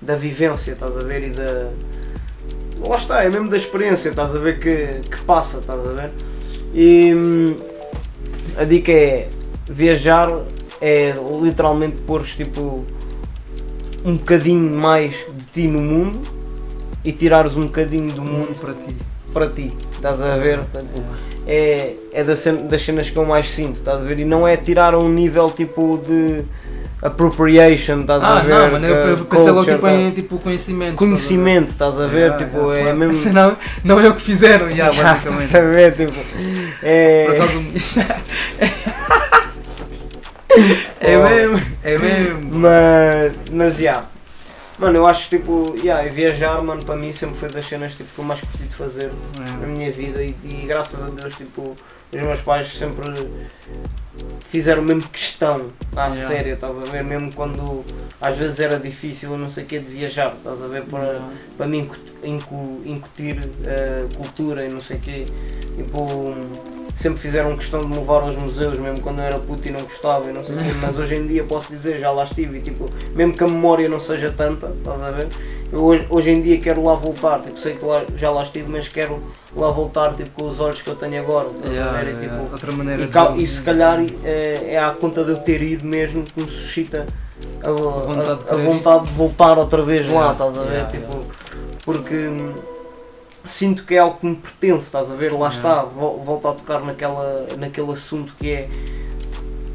da 0.00 0.16
vivência, 0.16 0.72
estás 0.72 0.96
a 0.96 1.00
ver? 1.00 1.28
E 1.28 1.30
da. 1.30 1.70
Lá 2.88 2.96
está, 2.96 3.22
é 3.24 3.28
mesmo 3.28 3.48
da 3.48 3.56
experiência, 3.56 4.08
estás 4.08 4.34
a 4.34 4.38
ver 4.38 4.58
que, 4.58 5.08
que 5.08 5.22
passa, 5.24 5.58
estás 5.58 5.80
a 5.86 5.92
ver? 5.92 6.10
E 6.74 7.14
hum, 7.14 7.56
a 8.58 8.64
dica 8.64 8.90
é 8.92 9.28
viajar 9.68 10.28
é 10.82 11.14
literalmente 11.40 11.96
pôr 12.00 12.24
tipo 12.24 12.84
um 14.04 14.16
bocadinho 14.16 14.68
mais 14.76 15.12
de 15.32 15.44
ti 15.52 15.68
no 15.68 15.80
mundo 15.80 16.20
e 17.04 17.12
tirares 17.12 17.56
um 17.56 17.62
bocadinho 17.62 18.10
do 18.12 18.22
mundo 18.22 18.58
para 18.60 18.74
ti. 18.74 18.96
para 19.32 19.46
ti, 19.46 19.72
estás 19.92 20.20
a 20.20 20.36
ver? 20.36 20.58
Yeah. 20.74 20.82
é, 21.46 21.94
é 22.12 22.24
das, 22.24 22.44
das 22.68 22.82
cenas 22.82 23.08
que 23.08 23.16
eu 23.16 23.24
mais 23.24 23.48
sinto, 23.50 23.78
estás 23.78 24.00
a 24.00 24.04
ver? 24.04 24.18
E 24.18 24.24
não 24.24 24.46
é 24.46 24.56
tirar 24.56 24.92
a 24.94 24.98
um 24.98 25.08
nível 25.08 25.50
tipo 25.52 26.02
de 26.04 26.42
appropriation, 27.00 28.00
estás 28.00 28.22
a 28.22 28.38
Ah, 28.38 28.40
ver? 28.40 28.48
não, 28.54 28.70
mano, 28.72 28.86
eu, 28.86 29.24
pensei 29.24 29.50
logo 29.50 29.64
tipo, 29.64 29.80
tá? 29.80 29.92
em 29.92 30.10
tipo, 30.10 30.38
conhecimento. 30.38 30.96
conhecimento, 30.96 31.68
estás 31.70 31.98
a 32.00 32.06
ver? 32.08 32.18
Yeah, 32.32 32.36
tipo, 32.44 32.58
yeah, 32.58 32.78
é 32.78 32.82
claro. 32.82 32.98
mesmo. 32.98 33.30
Não, 33.32 33.56
não 33.84 34.00
é 34.00 34.08
o 34.08 34.14
que 34.14 34.22
fizeram, 34.22 34.68
Yeah, 34.70 34.92
basicamente. 35.02 35.42
estás 35.44 35.64
a 35.64 35.68
ver? 35.68 35.92
Tipo, 35.96 36.12
é, 36.82 37.24
Por 37.26 37.34
acaso. 37.36 38.91
é 41.00 41.16
mesmo, 41.16 41.66
é 41.82 41.98
mesmo. 41.98 42.58
Mas, 42.58 43.32
mas, 43.50 43.78
yeah. 43.78 44.06
Mano, 44.78 44.96
eu 44.96 45.06
acho 45.06 45.28
tipo, 45.28 45.74
yeah, 45.78 46.08
viajar, 46.10 46.60
mano, 46.62 46.84
para 46.84 46.96
mim 46.96 47.12
sempre 47.12 47.36
foi 47.36 47.48
das 47.48 47.66
cenas 47.66 47.92
tipo, 47.94 48.08
que 48.14 48.18
eu 48.18 48.24
mais 48.24 48.40
curti 48.40 48.64
de 48.64 48.74
fazer 48.74 49.10
na 49.60 49.66
minha 49.66 49.92
vida 49.92 50.22
e, 50.22 50.34
e 50.44 50.64
graças 50.66 51.00
a 51.00 51.08
Deus, 51.08 51.36
tipo, 51.36 51.76
os 52.12 52.20
meus 52.20 52.40
pais 52.40 52.72
sempre 52.76 53.04
fizeram 54.40 54.82
mesmo 54.82 55.02
questão 55.08 55.68
à 55.94 56.08
Yeah. 56.08 56.14
séria, 56.14 56.54
estás 56.54 56.76
a 56.76 56.84
ver? 56.84 57.04
Mesmo 57.04 57.32
quando 57.32 57.84
às 58.20 58.36
vezes 58.36 58.60
era 58.60 58.78
difícil, 58.78 59.36
não 59.36 59.50
sei 59.50 59.64
o 59.64 59.66
que, 59.66 59.78
de 59.78 59.92
viajar, 59.92 60.34
estás 60.36 60.62
a 60.62 60.66
ver? 60.66 60.82
Para, 60.84 61.20
para 61.56 61.66
mim 61.66 61.80
incu- 61.80 61.96
incu- 62.24 62.82
incutir 62.84 63.48
eh, 63.64 64.06
cultura 64.16 64.64
e 64.64 64.68
não 64.68 64.80
sei 64.80 64.96
o 64.96 65.00
quê. 65.00 65.26
Tipo, 65.76 66.34
sempre 66.94 67.18
fizeram 67.20 67.56
questão 67.56 67.80
de 67.80 67.86
me 67.86 67.96
levar 67.96 68.22
aos 68.22 68.36
museus, 68.36 68.78
mesmo 68.78 69.00
quando 69.00 69.18
eu 69.20 69.24
era 69.24 69.38
puto 69.38 69.66
e 69.66 69.70
não 69.70 69.80
gostava 69.82 70.28
e 70.30 70.32
não 70.32 70.42
sei 70.44 70.54
o 70.54 70.58
quê. 70.58 70.70
Mas 70.80 70.98
hoje 70.98 71.14
em 71.16 71.26
dia 71.26 71.44
posso 71.44 71.68
dizer, 71.70 71.98
já 71.98 72.10
lá 72.12 72.24
estive 72.24 72.58
e 72.58 72.60
tipo, 72.62 72.88
mesmo 73.14 73.32
que 73.34 73.42
a 73.42 73.48
memória 73.48 73.88
não 73.88 73.98
seja 74.00 74.30
tanta, 74.36 74.68
estás 74.78 75.00
a 75.02 75.10
ver? 75.10 75.28
Eu 75.72 75.82
hoje, 75.82 76.06
hoje 76.10 76.30
em 76.30 76.42
dia 76.42 76.58
quero 76.58 76.84
lá 76.84 76.94
voltar, 76.94 77.40
tipo, 77.40 77.58
sei 77.58 77.74
que 77.74 77.84
lá, 77.84 78.04
já 78.16 78.30
lá 78.30 78.42
estive, 78.42 78.68
mas 78.70 78.88
quero 78.88 79.22
lá 79.56 79.70
voltar 79.70 80.12
tipo, 80.14 80.30
com 80.30 80.48
os 80.50 80.60
olhos 80.60 80.82
que 80.82 80.88
eu 80.90 80.94
tenho 80.94 81.18
agora. 81.20 81.48
a 81.64 81.68
Yeah, 81.68 81.90
ver? 81.92 82.02
E, 82.02 82.08
yeah, 82.08 82.20
tipo, 82.20 82.24
yeah. 82.34 82.52
Outra 82.52 82.72
maneira 82.72 83.02
e, 83.02 83.08
cal- 83.08 83.36
e 83.38 83.46
se 83.46 83.62
calhar 83.62 83.98
é, 84.22 84.64
é 84.74 84.78
à 84.78 84.90
conta 84.90 85.24
de 85.24 85.30
eu 85.30 85.38
ter 85.38 85.62
ido 85.62 85.84
mesmo 85.86 86.24
que 86.24 86.42
me 86.42 86.48
suscita 86.50 87.06
a, 87.64 87.68
a- 87.68 87.72
vontade 87.72 88.44
de 88.44 88.50
a 88.50 88.56
vontade 88.56 89.06
de 89.06 89.12
voltar 89.14 89.58
outra 89.58 89.82
vez 89.82 90.06
lá, 90.06 90.12
Yeah, 90.12 90.32
estás 90.32 90.58
a 90.58 90.62
ver? 90.62 90.72
yeah, 90.72 90.90
tipo, 90.90 91.24
Porque 91.86 92.14
hum, 92.14 92.52
sinto 93.44 93.84
que 93.84 93.94
é 93.94 93.98
algo 93.98 94.18
que 94.18 94.26
me 94.26 94.36
pertence, 94.36 94.86
estás 94.86 95.10
a 95.10 95.14
ver? 95.14 95.32
Lá 95.32 95.48
Yeah. 95.50 95.56
está, 95.56 95.82
vol- 95.84 96.18
volto 96.22 96.48
a 96.48 96.52
tocar 96.54 96.80
naquela, 96.84 97.46
naquele 97.58 97.92
assunto 97.92 98.34
que 98.38 98.50
é 98.50 98.68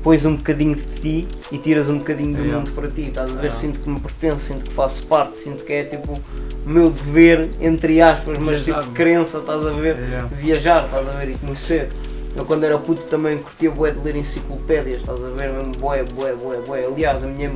pões 0.04 0.24
um 0.26 0.36
bocadinho 0.38 0.76
de 0.76 0.86
ti 1.02 1.28
e 1.52 1.58
tiras 1.58 1.90
um 1.90 1.98
bocadinho 1.98 2.34
do 2.34 2.40
Yeah. 2.42 2.58
mundo 2.60 2.72
para 2.72 2.88
ti, 2.90 3.02
estás 3.08 3.30
a 3.30 3.34
ver? 3.34 3.40
Yeah. 3.48 3.58
Sinto 3.60 3.80
que 3.80 3.90
me 3.90 4.00
pertence, 4.00 4.46
sinto 4.46 4.64
que 4.66 4.74
faço 4.74 5.06
parte, 5.06 5.36
sinto 5.38 5.64
que 5.66 5.74
é 5.74 5.84
tipo 5.84 6.14
o 6.14 6.70
meu 6.70 6.90
dever, 6.90 7.50
entre 7.60 8.02
aspas, 8.02 8.38
mas 8.38 8.62
Viajar, 8.62 8.82
tipo 8.84 8.94
crença, 8.96 9.38
estás 9.40 9.66
a 9.66 9.72
ver? 9.72 9.96
Viajar, 10.32 10.86
estás 10.86 11.08
a 11.08 11.12
ver, 11.12 11.30
e 11.32 11.34
conhecer. 11.38 11.90
Eu 12.36 12.46
quando 12.46 12.64
era 12.66 12.78
puto 12.78 13.02
também 13.04 13.38
curtia 13.38 13.72
bué 13.72 13.92
de 13.92 14.00
ler 14.00 14.16
enciclopédias, 14.16 15.02
estás 15.02 15.24
a 15.24 15.30
ver, 15.30 15.52
mesmo 15.52 15.72
bué, 15.74 16.04
bué, 16.04 16.34
bué, 16.34 16.58
bué. 16.58 16.86
Aliás, 16.86 17.24
a 17.24 17.28
minha, 17.28 17.52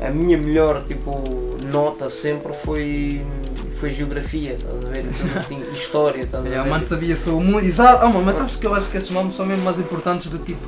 a 0.00 0.10
minha 0.10 0.38
melhor 0.38 0.82
tipo, 0.84 1.22
nota 1.70 2.08
sempre 2.08 2.52
foi, 2.54 3.20
foi 3.74 3.90
geografia, 3.92 4.52
estás 4.54 4.84
a 4.84 4.88
ver, 4.88 5.04
e 5.04 5.44
tinha 5.46 5.64
história, 5.70 6.22
estás 6.22 6.44
a 6.44 6.48
ver. 6.48 6.54
Yeah, 6.54 6.70
mano, 6.70 6.86
sabia 6.86 7.14
o 7.26 7.40
mundo. 7.40 7.60
Exato, 7.60 8.06
oh, 8.06 8.20
mas 8.22 8.34
sabes 8.36 8.56
que 8.56 8.66
eu 8.66 8.74
acho 8.74 8.88
que 8.90 8.96
esses 8.96 9.10
nomes 9.10 9.34
são 9.34 9.44
mesmo 9.46 9.64
mais 9.64 9.78
importantes 9.78 10.26
do 10.28 10.38
tipo. 10.38 10.66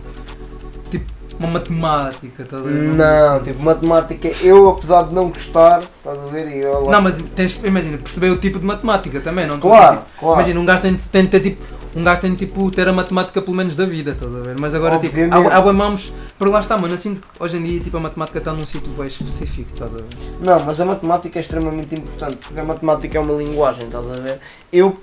Tipo, 0.91 1.11
uma 1.39 1.49
matemática, 1.49 2.43
estás 2.43 2.63
a 2.63 2.67
ver? 2.69 2.75
Não, 2.75 3.37
Assim. 3.37 3.45
tipo, 3.53 3.63
matemática, 3.63 4.29
eu 4.43 4.69
apesar 4.71 5.03
de 5.05 5.15
não 5.15 5.29
gostar, 5.31 5.81
estás 5.81 6.19
a 6.19 6.27
ver, 6.27 6.49
eu 6.59 6.85
lá... 6.85 6.93
Não, 6.93 7.01
mas 7.03 7.17
tens, 7.35 7.59
imagina, 7.65 7.97
perceber 7.99 8.31
o 8.31 8.37
tipo 8.37 8.59
de 8.59 8.65
matemática 8.67 9.21
também, 9.21 9.47
não? 9.47 9.59
claro, 9.59 9.99
Tipo, 9.99 10.11
claro. 10.21 10.35
Imagina, 10.37 10.61
um 10.61 10.65
gajo 10.67 10.83
tem, 10.83 10.95
de- 10.95 11.09
tem 11.09 11.23
de 11.25 11.29
ter 11.31 11.41
tipo. 11.41 11.82
Um 11.95 12.03
gajo 12.03 12.21
tem 12.23 12.35
tipo, 12.35 12.71
ter 12.71 12.89
a 12.89 12.93
matemática 12.93 13.43
pelo 13.43 13.55
menos 13.57 13.77
da 13.77 13.85
vida, 13.85 14.13
estás 14.13 14.35
a 14.35 14.41
ver? 14.41 14.57
Mas 14.59 14.75
agora 14.75 14.99
tipo, 14.99 15.09
Obviamente. 15.15 15.53
há, 15.53 15.57
há 15.59 15.61
bué 15.61 15.73
mamos, 15.73 16.13
por 16.39 16.49
lá 16.49 16.61
está, 16.61 16.79
mano, 16.79 16.95
assim 16.95 17.19
hoje 17.39 17.59
em 17.59 17.63
dia 17.63 17.81
tipo, 17.81 17.97
a 17.99 18.01
matemática 18.01 18.39
está 18.39 18.53
num 18.53 18.65
sítio 18.65 18.91
bem 18.93 19.07
específico, 19.07 19.71
estás 19.73 19.93
a 19.93 19.99
ver? 19.99 20.05
Não, 20.41 20.59
mas 20.65 20.81
a 20.81 20.85
matemática 20.87 21.39
é 21.39 21.43
extremamente 21.43 21.95
importante, 21.95 22.37
porque 22.37 22.59
a 22.59 22.65
matemática 22.65 23.19
é 23.19 23.21
uma 23.21 23.35
linguagem, 23.35 23.85
estás 23.85 24.09
a 24.11 24.15
ver? 24.15 24.39
Eu, 24.73 24.99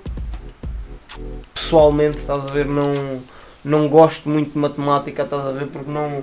pessoalmente, 1.54 2.18
estás 2.18 2.42
a 2.44 2.52
ver, 2.52 2.66
não, 2.66 2.92
não 3.64 3.88
gosto 3.88 4.28
muito 4.28 4.52
de 4.52 4.58
matemática, 4.58 5.22
estás 5.22 5.46
a 5.46 5.52
ver, 5.52 5.66
porque 5.68 5.90
não... 5.90 6.22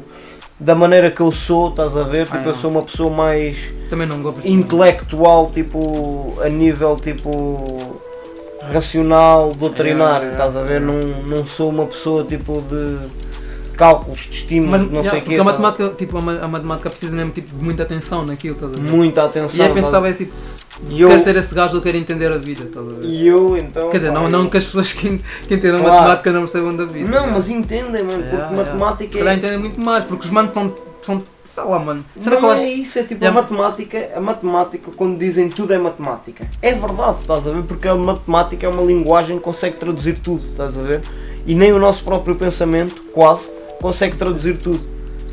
Da 0.60 0.74
maneira 0.74 1.12
que 1.12 1.22
eu 1.22 1.32
sou, 1.32 1.70
estás 1.70 1.96
a 1.96 2.02
ver, 2.02 2.26
tipo, 2.26 2.40
Ah, 2.40 2.48
eu 2.48 2.54
sou 2.56 2.72
uma 2.72 2.82
pessoa 2.82 3.12
mais 3.12 3.56
Também 3.92 4.08
não 4.08 4.24
gosto. 4.24 4.44
intelectual, 4.48 5.52
tipo, 5.52 6.36
a 6.42 6.50
nível, 6.50 6.96
tipo, 6.98 8.02
racional, 8.74 9.54
doutrinário, 9.54 10.28
É, 10.28 10.30
é, 10.30 10.32
estás 10.34 10.56
a 10.56 10.64
ver? 10.64 10.78
é. 10.78 10.80
Não, 10.80 10.94
não 11.28 11.46
sou 11.46 11.70
uma 11.70 11.86
pessoa, 11.86 12.24
tipo, 12.24 12.62
de 12.70 12.98
cálculos, 13.78 14.22
de 14.22 14.38
estímulos, 14.38 14.72
Mas 14.72 14.82
não 14.92 15.00
yeah, 15.02 15.10
sei 15.12 15.20
o 15.20 15.22
porque 15.22 15.36
quê. 15.36 15.42
a 15.42 15.44
tá? 15.44 15.52
matemática, 15.52 15.90
tipo, 15.96 16.18
a, 16.18 16.22
ma- 16.22 16.40
a 16.42 16.48
matemática 16.48 16.90
precisa 16.90 17.16
mesmo 17.16 17.32
tipo, 17.32 17.56
de 17.56 17.64
muita 17.64 17.84
atenção 17.84 18.26
naquilo, 18.26 18.56
estás 18.56 18.74
a 18.74 18.76
ver? 18.76 18.82
Muita 18.82 19.24
atenção. 19.26 19.56
E 19.60 19.62
é 19.62 19.68
estás 19.68 19.72
a 19.72 19.74
pensar, 19.86 20.00
ver? 20.00 20.10
é 20.10 20.14
tipo, 20.14 20.34
se 20.36 20.66
eu- 21.00 21.08
quer 21.10 21.20
ser 21.20 21.36
esse 21.36 21.54
gajo, 21.54 21.78
eu 21.78 21.82
quero 21.82 21.96
entender 21.98 22.32
a 22.32 22.38
vida, 22.38 22.64
estás 22.64 22.88
a 22.88 22.90
ver? 22.92 23.06
E 23.06 23.28
eu, 23.28 23.56
então... 23.56 23.90
Quer 23.92 23.98
dizer, 23.98 24.12
não, 24.12 24.24
eu- 24.24 24.30
não 24.30 24.48
que 24.50 24.58
as 24.58 24.66
pessoas 24.66 24.94
que, 24.94 25.20
que 25.48 25.54
entendam 25.54 25.82
Claro. 25.82 25.96
matemática 25.96 26.32
não 26.32 26.40
percebam 26.42 26.76
da 26.76 26.86
vida. 26.86 27.08
Não, 27.08 27.28
mas 27.30 27.50
entendem, 27.50 28.02
mano, 28.04 28.24
porque 28.24 28.36
Yeah, 28.36 28.50
yeah. 28.52 28.58
matemática 28.58 29.12
Se 29.12 29.18
calhar 29.20 29.34
é... 29.34 29.38
entendem 29.38 29.60
muito 29.60 29.80
mais, 29.80 30.04
porque 30.06 30.26
os 30.26 30.32
manos 30.32 30.54
são, 30.56 30.74
são 31.02 31.22
sei 31.46 31.64
lá, 31.64 31.80
mano. 31.80 32.06
Será 32.20 32.40
Não 32.40 32.54
que 32.54 32.60
é 32.60 32.70
isso, 32.70 33.00
é 33.00 33.04
tipo 33.04 33.24
Yeah. 33.24 33.40
a 33.40 33.42
matemática, 33.42 34.10
a 34.16 34.20
matemática 34.20 34.92
quando 34.92 35.18
dizem 35.18 35.50
tudo 35.50 35.74
é 35.74 35.78
matemática. 35.78 36.48
É 36.62 36.74
verdade, 36.74 37.20
estás 37.22 37.48
a 37.48 37.52
ver? 37.52 37.64
Porque 37.64 37.88
a 37.88 37.96
matemática 37.96 38.66
é 38.66 38.70
uma 38.70 38.84
linguagem 38.84 39.38
que 39.38 39.44
consegue 39.44 39.78
traduzir 39.78 40.20
tudo, 40.20 40.46
estás 40.50 40.78
a 40.78 40.82
ver? 40.82 41.02
E 41.46 41.56
nem 41.56 41.72
o 41.72 41.80
nosso 41.80 42.04
próprio 42.04 42.36
pensamento, 42.36 43.02
quase, 43.14 43.50
consegue 43.82 44.18
traduzir 44.18 44.58
tudo. 44.58 44.82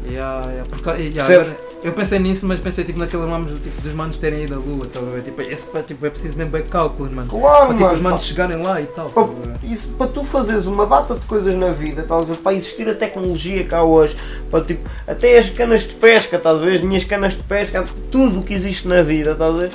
Yeah, 0.06 0.46
yeah, 0.50 0.68
porque, 0.68 0.90
yeah, 1.02 1.34
agora, 1.34 1.56
eu 1.84 1.92
pensei 1.92 2.18
nisso, 2.18 2.46
mas 2.46 2.58
pensei 2.60 2.82
tipo 2.82 2.98
naqueles 2.98 3.28
manos 3.28 3.50
do 3.52 3.58
tipo, 3.58 3.78
dos 3.82 3.92
manos 3.92 4.16
terem 4.18 4.44
ido 4.44 4.54
à 4.54 4.56
lua, 4.56 4.86
ver? 4.86 5.22
Tipo, 5.22 5.42
esse, 5.42 5.66
foi, 5.70 5.82
tipo, 5.82 6.06
é 6.06 6.08
preciso 6.08 6.34
mesmo 6.34 6.50
bem 6.50 6.62
cálculos, 6.64 7.12
mano. 7.12 7.28
Claro, 7.28 7.66
Para 7.66 7.68
tipo, 7.68 7.80
mano. 7.82 7.94
os 7.94 8.00
manos 8.00 8.22
chegarem 8.24 8.62
lá 8.62 8.80
e 8.80 8.86
tal. 8.86 9.10
pá, 9.10 9.20
estás 9.20 9.38
a 9.38 9.58
ver? 9.58 9.70
isso, 9.70 9.88
para 9.92 10.06
tu 10.06 10.24
fazeres 10.24 10.64
uma 10.64 10.86
data 10.86 11.14
de 11.14 11.20
coisas 11.26 11.54
na 11.54 11.68
vida, 11.72 12.00
estás 12.00 12.30
a? 12.30 12.34
Para 12.36 12.54
existir 12.54 12.88
a 12.88 12.94
tecnologia 12.94 13.64
cá 13.64 13.84
hoje, 13.84 14.16
para 14.50 14.64
tipo, 14.64 14.88
até 15.06 15.36
as 15.38 15.50
canas 15.50 15.82
de 15.82 15.92
pesca, 15.92 16.36
estás 16.36 16.56
a 16.62 16.64
ver? 16.64 16.76
As 16.76 16.80
minhas 16.80 17.04
canas 17.04 17.34
de 17.34 17.42
pesca, 17.42 17.84
tudo 18.10 18.40
o 18.40 18.42
que 18.42 18.54
existe 18.54 18.88
na 18.88 19.02
vida, 19.02 19.32
estás 19.32 19.54
a 19.54 19.58
ver? 19.58 19.70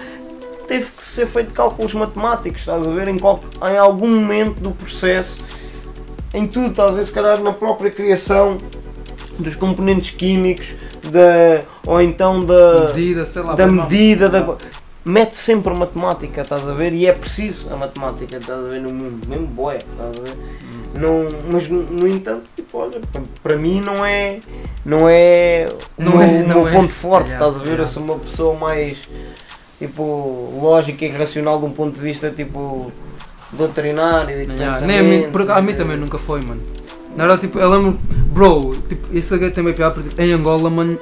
Teve 0.67 0.87
que 0.91 1.05
ser 1.05 1.27
feito 1.27 1.53
cálculos 1.53 1.93
matemáticos, 1.93 2.61
estás 2.61 2.87
a 2.87 2.89
ver? 2.89 3.07
Em, 3.07 3.19
qual, 3.19 3.39
em 3.71 3.77
algum 3.77 4.07
momento 4.07 4.59
do 4.61 4.71
processo, 4.71 5.41
em 6.33 6.47
tudo, 6.47 6.71
estás 6.71 6.89
a 6.89 6.93
ver? 6.93 7.05
Se 7.05 7.11
calhar 7.11 7.39
na 7.43 7.53
própria 7.53 7.91
criação 7.91 8.57
dos 9.37 9.55
componentes 9.55 10.09
químicos, 10.11 10.73
da, 11.07 11.61
ou 11.85 12.01
então 12.01 12.43
da, 12.43 12.87
medida, 12.87 13.25
sei 13.25 13.41
lá. 13.41 13.55
da 13.55 13.67
medida, 13.67 14.29
da, 14.29 14.55
mete 15.05 15.37
sempre 15.37 15.73
matemática, 15.73 16.41
estás 16.41 16.67
a 16.67 16.73
ver? 16.73 16.93
E 16.93 17.07
é 17.07 17.13
preciso 17.13 17.67
a 17.71 17.75
matemática, 17.75 18.37
estás 18.37 18.59
a 18.59 18.67
ver, 18.69 18.81
no 18.81 18.91
mundo, 18.91 19.27
mesmo 19.27 19.47
boé, 19.47 19.77
estás 19.77 20.17
a 20.17 20.21
ver? 20.21 20.37
Não, 20.99 21.27
mas 21.51 21.67
no, 21.69 22.07
entanto, 22.07 22.43
tipo, 22.55 22.77
olha, 22.79 22.99
pa- 23.13 23.21
para 23.43 23.55
mim 23.55 23.79
não 23.79 24.03
é 24.03 24.39
não 24.83 25.07
é 25.07 25.67
o 25.97 26.03
Não 26.03 26.11
meu, 26.13 26.21
é- 26.21 26.43
não 26.43 26.55
meu 26.63 26.67
é. 26.67 26.71
ponto 26.71 26.91
forte, 26.93 27.29
estás 27.31 27.55
a 27.55 27.59
ver? 27.59 27.79
Eu 27.79 27.85
sou 27.85 28.03
uma 28.03 28.17
pessoa 28.17 28.55
mais 28.55 28.97
tipo 29.77 30.51
lógica 30.61 31.05
e 31.05 31.09
racional 31.09 31.59
de 31.59 31.65
um 31.65 31.71
ponto 31.71 31.95
de 31.95 32.01
vista 32.01 32.29
tipo 32.31 32.91
doutrinário 33.53 34.41
e 34.41 34.45
Yeah, 34.51 34.81
nem 34.85 34.99
a 34.99 35.03
mim, 35.03 35.09
pensamento, 35.09 35.31
por- 35.31 35.51
a 35.51 35.61
mim 35.61 35.73
também 35.73 35.97
nunca 35.97 36.17
foi, 36.17 36.41
mano. 36.41 36.61
Na 37.15 37.25
verdade, 37.25 37.41
tipo, 37.41 37.59
eu 37.59 37.69
lembro, 37.69 37.99
bro, 38.31 38.75
tipo, 38.87 39.15
isso 39.15 39.35
aqui 39.35 39.49
tem 39.49 39.63
bem 39.63 39.73
piada, 39.73 39.93
porque 39.93 40.09
tipo, 40.09 40.21
em 40.21 40.31
Angola, 40.31 40.69
mano, 40.69 40.97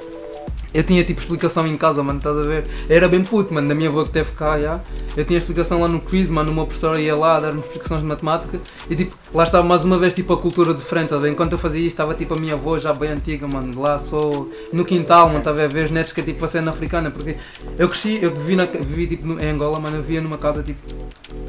eu 0.74 0.84
tinha 0.84 1.04
tipo 1.04 1.20
explicação 1.20 1.66
em 1.66 1.78
casa, 1.78 2.04
mano, 2.04 2.20
estás 2.20 2.38
a 2.38 2.44
ver? 2.44 2.66
Eu 2.90 2.96
era 2.96 3.08
bem 3.08 3.24
puto, 3.24 3.54
mano, 3.54 3.68
da 3.68 3.74
minha 3.74 3.90
avó 3.90 4.04
que 4.04 4.12
teve 4.12 4.32
cá, 4.32 4.60
já. 4.60 4.80
Eu 5.16 5.26
tinha 5.26 5.40
explicação 5.40 5.82
lá 5.82 5.88
no 5.88 6.00
quiz, 6.00 6.30
mano, 6.30 6.52
uma 6.52 6.66
professora 6.66 7.02
ia 7.02 7.16
lá 7.16 7.40
dar-me 7.40 7.60
explicações 7.60 8.02
de 8.02 8.08
matemática 8.08 8.60
e 8.88 8.96
tipo, 8.96 9.18
lá 9.34 9.44
estava 9.44 9.66
mais 9.66 9.84
uma 9.84 9.98
vez 9.98 10.14
tipo 10.14 10.32
a 10.34 10.38
cultura 10.38 10.76
diferente, 10.76 11.16
ver? 11.18 11.32
Enquanto 11.32 11.54
eu 11.54 11.58
fazia 11.58 11.80
isto, 11.80 11.96
estava 11.96 12.14
tipo 12.14 12.36
a 12.36 12.38
minha 12.38 12.54
avó 12.54 12.78
já 12.78 12.94
bem 12.94 13.10
antiga, 13.10 13.48
mano, 13.48 13.82
lá 13.82 13.98
só 13.98 14.46
no 14.72 14.86
quintal, 14.86 15.28
mano, 15.28 15.40
estava 15.40 15.64
a 15.64 15.68
ver 15.68 15.86
os 15.86 15.92
netos 15.92 16.12
que 16.12 16.22
é 16.22 16.24
tipo 16.24 16.46
a 16.46 16.48
cena 16.48 16.70
africana, 16.70 17.10
porque 17.10 17.38
eu 17.80 17.90
cresci, 17.90 18.20
eu 18.22 18.36
vivi, 18.36 18.56
na, 18.56 18.66
vivi 18.66 19.08
tipo 19.08 19.42
em 19.42 19.50
Angola, 19.50 19.80
mano, 19.80 19.98
eu 19.98 20.02
vivia 20.04 20.22
numa 20.22 20.38
casa 20.38 20.62
tipo, 20.62 20.80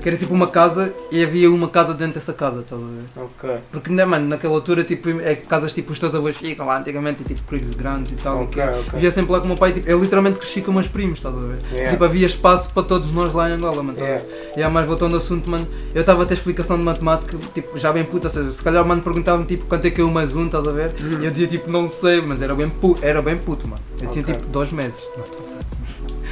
que 0.09 0.15
era 0.15 0.17
tipo 0.17 0.33
uma 0.33 0.47
casa 0.47 0.93
e 1.13 1.23
havia 1.23 1.51
uma 1.51 1.69
casa 1.69 1.93
dentro 1.93 2.15
dessa 2.15 2.33
casa, 2.33 2.61
estás 2.61 2.81
a 2.81 2.85
ver? 2.87 3.05
Ok, 3.25 3.51
Porque, 3.71 3.91
né, 3.91 4.05
mano, 4.07 4.27
naquela 4.27 4.55
altura, 4.55 4.83
tipo, 4.83 5.11
é 5.21 5.35
que 5.35 5.47
casas 5.47 5.75
tipo 5.75 5.93
os 5.93 5.99
teus 5.99 6.15
avós 6.15 6.37
ficam 6.37 6.67
lá 6.67 6.79
antigamente, 6.79 7.23
e, 7.23 7.25
tipo, 7.25 7.43
cribs 7.43 7.71
grandes 7.71 8.13
e 8.13 8.17
tal. 8.17 8.41
e 8.41 8.45
ok, 8.45 8.63
que 8.63 8.69
ok. 8.69 8.91
Vivia 8.95 9.11
sempre 9.11 9.33
lá 9.33 9.39
com 9.41 9.45
o 9.45 9.49
meu 9.49 9.57
pai, 9.59 9.73
tipo, 9.73 9.89
eu 9.89 10.01
literalmente 10.01 10.39
cresci 10.39 10.63
com 10.63 10.73
meus 10.73 10.89
primos, 10.89 11.19
estás 11.19 11.35
a 11.35 11.39
ver? 11.39 11.59
Yeah. 11.71 11.91
Tipo, 11.91 12.05
havia 12.05 12.27
espaço 12.27 12.71
para 12.71 12.83
todos 12.85 13.11
nós 13.13 13.35
lá 13.35 13.51
em 13.51 13.53
Angola, 13.55 13.83
mano. 13.83 13.99
Yeah. 13.99 14.25
E 14.57 14.63
há 14.63 14.71
mais 14.71 14.87
voltando 14.87 15.13
ao 15.13 15.19
assunto, 15.19 15.49
mano, 15.51 15.69
eu 15.95 16.01
estava 16.01 16.23
a 16.23 16.27
ter 16.27 16.35
explicação 16.35 16.79
de 16.79 16.85
matemática, 16.85 17.37
tipo, 17.53 17.77
já 17.79 17.93
bem 17.93 18.05
puta, 18.05 18.29
ou 18.29 18.33
seja, 18.33 18.51
se 18.51 18.63
calhar 18.63 18.83
o 18.83 18.89
mano 18.89 19.03
perguntava-me, 19.03 19.45
tipo, 19.45 19.67
quanto 19.67 19.87
é 19.87 19.91
que 19.91 20.01
é 20.01 20.05
um 20.05 20.11
mais 20.11 20.35
um, 20.35 20.47
estás 20.47 20.67
a 20.67 20.73
ver? 20.73 20.95
E 21.21 21.25
eu 21.25 21.31
dizia, 21.31 21.47
tipo, 21.47 21.71
não 21.71 21.87
sei, 21.87 22.23
mas 22.23 22.41
era 22.41 22.55
bem 22.55 22.71
puto, 22.71 23.05
era 23.05 23.21
bem 23.21 23.37
puto, 23.37 23.69
mano. 23.69 23.83
Eu 24.01 24.09
tinha, 24.11 24.23
Ok. 24.23 24.35
tipo, 24.35 24.47
dois 24.47 24.71
meses. 24.73 25.05
Não, 25.17 25.25
estou 25.25 25.45
a. 25.45 25.78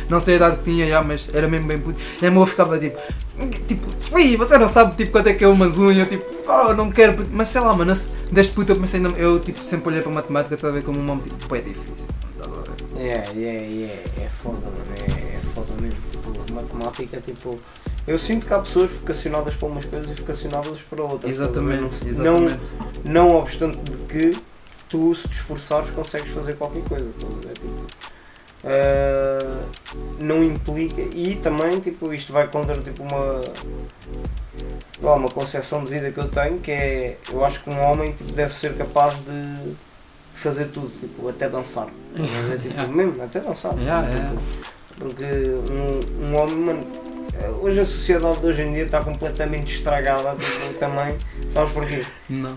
Não 0.09 0.21
sei 0.21 0.35
a 0.35 0.37
idade 0.37 0.57
que 0.59 0.65
tinha 0.65 0.87
já, 0.87 1.03
mas 1.03 1.29
era 1.33 1.49
mesmo 1.49 1.67
bem 1.67 1.79
puto. 1.79 1.99
E 2.23 2.27
a 2.27 2.31
minha 2.31 2.47
ficava, 2.47 2.79
tipo, 2.79 2.99
tipo, 3.67 3.87
ui, 4.15 4.37
você 4.37 4.59
não 4.59 4.69
sabe, 4.69 4.97
tipo, 4.97 5.13
quanto 5.13 5.29
é 5.29 5.35
que 5.35 5.45
é 5.45 5.49
um 5.49 5.53
um? 5.55 5.93
E 5.93 5.99
eu, 6.01 6.09
tipo, 6.09 6.25
oh, 6.49 6.73
não 6.75 6.91
quero, 6.91 7.15
puto." 7.15 7.29
mas 7.33 7.49
sei 7.49 7.61
lá, 7.61 7.75
mano, 7.75 7.93
desde 8.31 8.53
puto 8.53 8.73
eu 8.73 8.77
comecei, 8.77 9.01
eu, 9.17 9.41
tipo, 9.41 9.63
sempre 9.63 9.89
olhei 9.89 10.03
para 10.03 10.13
a 10.13 10.15
matemática, 10.15 10.55
estás 10.55 10.73
a 10.73 10.77
ver, 10.77 10.85
como 10.85 11.01
um 11.01 11.03
nome, 11.05 11.23
tipo, 11.23 11.55
é 11.57 11.61
difícil. 11.61 12.07
ver? 12.39 13.01
Yeah, 13.03 13.31
yeah, 13.33 13.67
yeah, 13.67 13.95
é 14.19 14.29
foda, 14.43 14.57
mano, 14.65 14.77
é, 14.97 15.37
é 15.37 15.41
foda 15.55 15.73
mesmo. 15.81 15.99
Tipo, 16.11 16.53
matemática, 16.55 17.21
tipo. 17.21 17.59
Eu 18.07 18.19
sinto 18.19 18.47
que 18.47 18.55
há 18.55 18.61
pessoas 18.61 18.91
vocacionadas 18.93 19.55
para 19.55 19.69
umas 19.69 19.85
coisas 19.85 20.11
e 20.11 20.15
vocacionadas 20.15 20.79
para 20.89 21.03
outras. 21.03 21.31
Exatamente, 21.33 22.05
Não, 22.05 22.09
exatamente. 22.09 22.61
não, 23.05 23.29
não 23.29 23.37
obstante 23.37 23.79
de 23.79 23.97
que 24.07 24.39
tu, 24.89 25.13
se 25.15 25.27
te 25.29 25.35
esforçares, 25.35 25.91
consegues 25.91 26.33
fazer 26.33 26.55
qualquer 26.55 26.83
coisa. 26.85 27.05
ver? 27.05 27.53
Tipo, 27.55 27.87
ah, 28.67 29.63
não 30.19 30.43
implica. 30.43 31.01
E 31.01 31.37
também, 31.37 31.79
tipo, 31.79 32.13
isto 32.13 32.33
vai 32.33 32.49
contra 32.49 32.77
tipo, 32.79 33.03
uma. 33.03 33.41
lá, 35.01 35.15
uma 35.15 35.29
concepção 35.31 35.85
de 35.85 35.91
vida 35.91 36.11
que 36.11 36.19
eu 36.19 36.29
tenho, 36.29 36.59
que 36.59 36.73
é. 36.73 37.17
Eu 37.31 37.45
acho 37.45 37.63
que 37.63 37.71
um 37.71 37.81
homem 37.81 38.13
tipo, 38.13 38.33
deve 38.33 38.53
ser 38.55 38.77
capaz 38.77 39.15
de 39.15 39.75
fazer 40.35 40.67
tudo, 40.67 40.91
tipo, 41.01 41.29
até 41.29 41.49
dançar. 41.49 41.87
Ver? 42.15 42.59
Tipo, 42.61 42.75
Yeah. 42.75 42.93
mesmo, 42.93 43.23
até 43.23 43.41
dançar. 43.41 43.75
Yeah, 43.79 44.09
yeah. 44.09 44.33
Porque 44.99 45.25
um, 45.25 46.27
um 46.27 46.37
homem, 46.37 46.57
mano, 46.57 46.87
hoje 47.61 47.81
a 47.81 47.87
sociedade 47.87 48.41
de 48.41 48.47
hoje 48.47 48.63
em 48.63 48.73
dia 48.73 48.85
está 48.85 49.03
completamente 49.03 49.75
estragada 49.75 50.35
tipo, 50.37 50.79
também. 50.79 51.17
Sabes 51.51 51.73
porquê? 51.73 52.05
Não. 52.29 52.55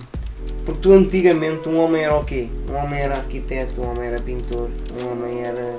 Porque 0.66 0.82
tu 0.82 0.94
antigamente 0.94 1.68
um 1.68 1.80
homem 1.80 2.04
era 2.04 2.16
o 2.16 2.24
quê? 2.24 2.48
Um 2.70 2.76
homem 2.76 3.00
era 3.00 3.18
arquiteto, 3.18 3.82
um 3.82 3.92
homem 3.92 4.08
era 4.08 4.20
pintor, 4.22 4.70
um 5.02 5.12
homem 5.12 5.44
era 5.44 5.78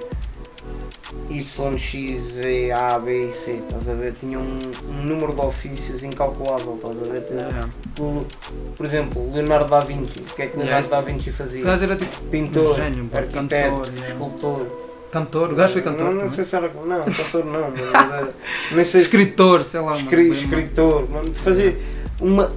Y, 1.29 1.79
X, 1.79 2.37
E, 2.45 2.71
A, 2.73 2.99
B 2.99 3.29
e 3.29 3.33
C, 3.33 3.53
estás 3.53 3.89
a 3.89 3.95
ver? 3.95 4.15
Tinha 4.19 4.39
um, 4.39 4.59
um 4.89 5.05
número 5.05 5.33
de 5.33 5.41
ofícios 5.41 6.03
incalculável, 6.03 6.75
estás 6.77 6.97
a 7.03 7.13
ver? 7.13 7.27
Yeah. 7.31 7.69
tu- 7.95 8.27
por 8.77 8.87
exemplo, 8.87 9.33
Leonardo 9.33 9.71
da 9.71 9.81
Vinci, 9.81 10.21
o 10.21 10.35
que 10.35 10.43
é 10.43 10.47
que 10.47 10.57
Leonardo 10.57 10.87
Yeah, 10.87 10.89
da 10.89 11.01
Vinci 11.01 11.31
fazia? 11.31 11.65
gajo 11.65 11.85
era, 11.85 11.97
tipo, 11.97 12.21
Pintor, 12.31 12.73
um 12.73 12.75
gênio, 12.75 13.11
arquiteto, 13.13 13.77
cantor, 13.77 13.89
escultor. 14.07 14.67
cantor, 15.11 15.53
o 15.53 15.55
gajo 15.57 15.73
foi 15.75 15.83
cantor. 15.83 16.05
Não, 16.07 16.13
não 16.13 16.19
também. 16.21 16.35
sei 16.35 16.45
se 16.45 16.57
era. 16.57 16.69
Não, 16.69 17.05
cantor 17.05 17.45
não, 17.45 17.71
mas 17.71 18.13
era. 18.13 18.35
Nem 18.73 18.85
sei 18.85 19.01
se. 19.01 19.07
Escritor, 19.07 19.65
sei 19.65 19.81
lá, 19.81 19.87
mano. 19.93 20.01
escri- 20.03 20.31
bem, 20.31 20.33
escritor, 20.33 21.11
mano, 21.11 21.35
fazia 21.35 21.79
uma. 22.21 22.53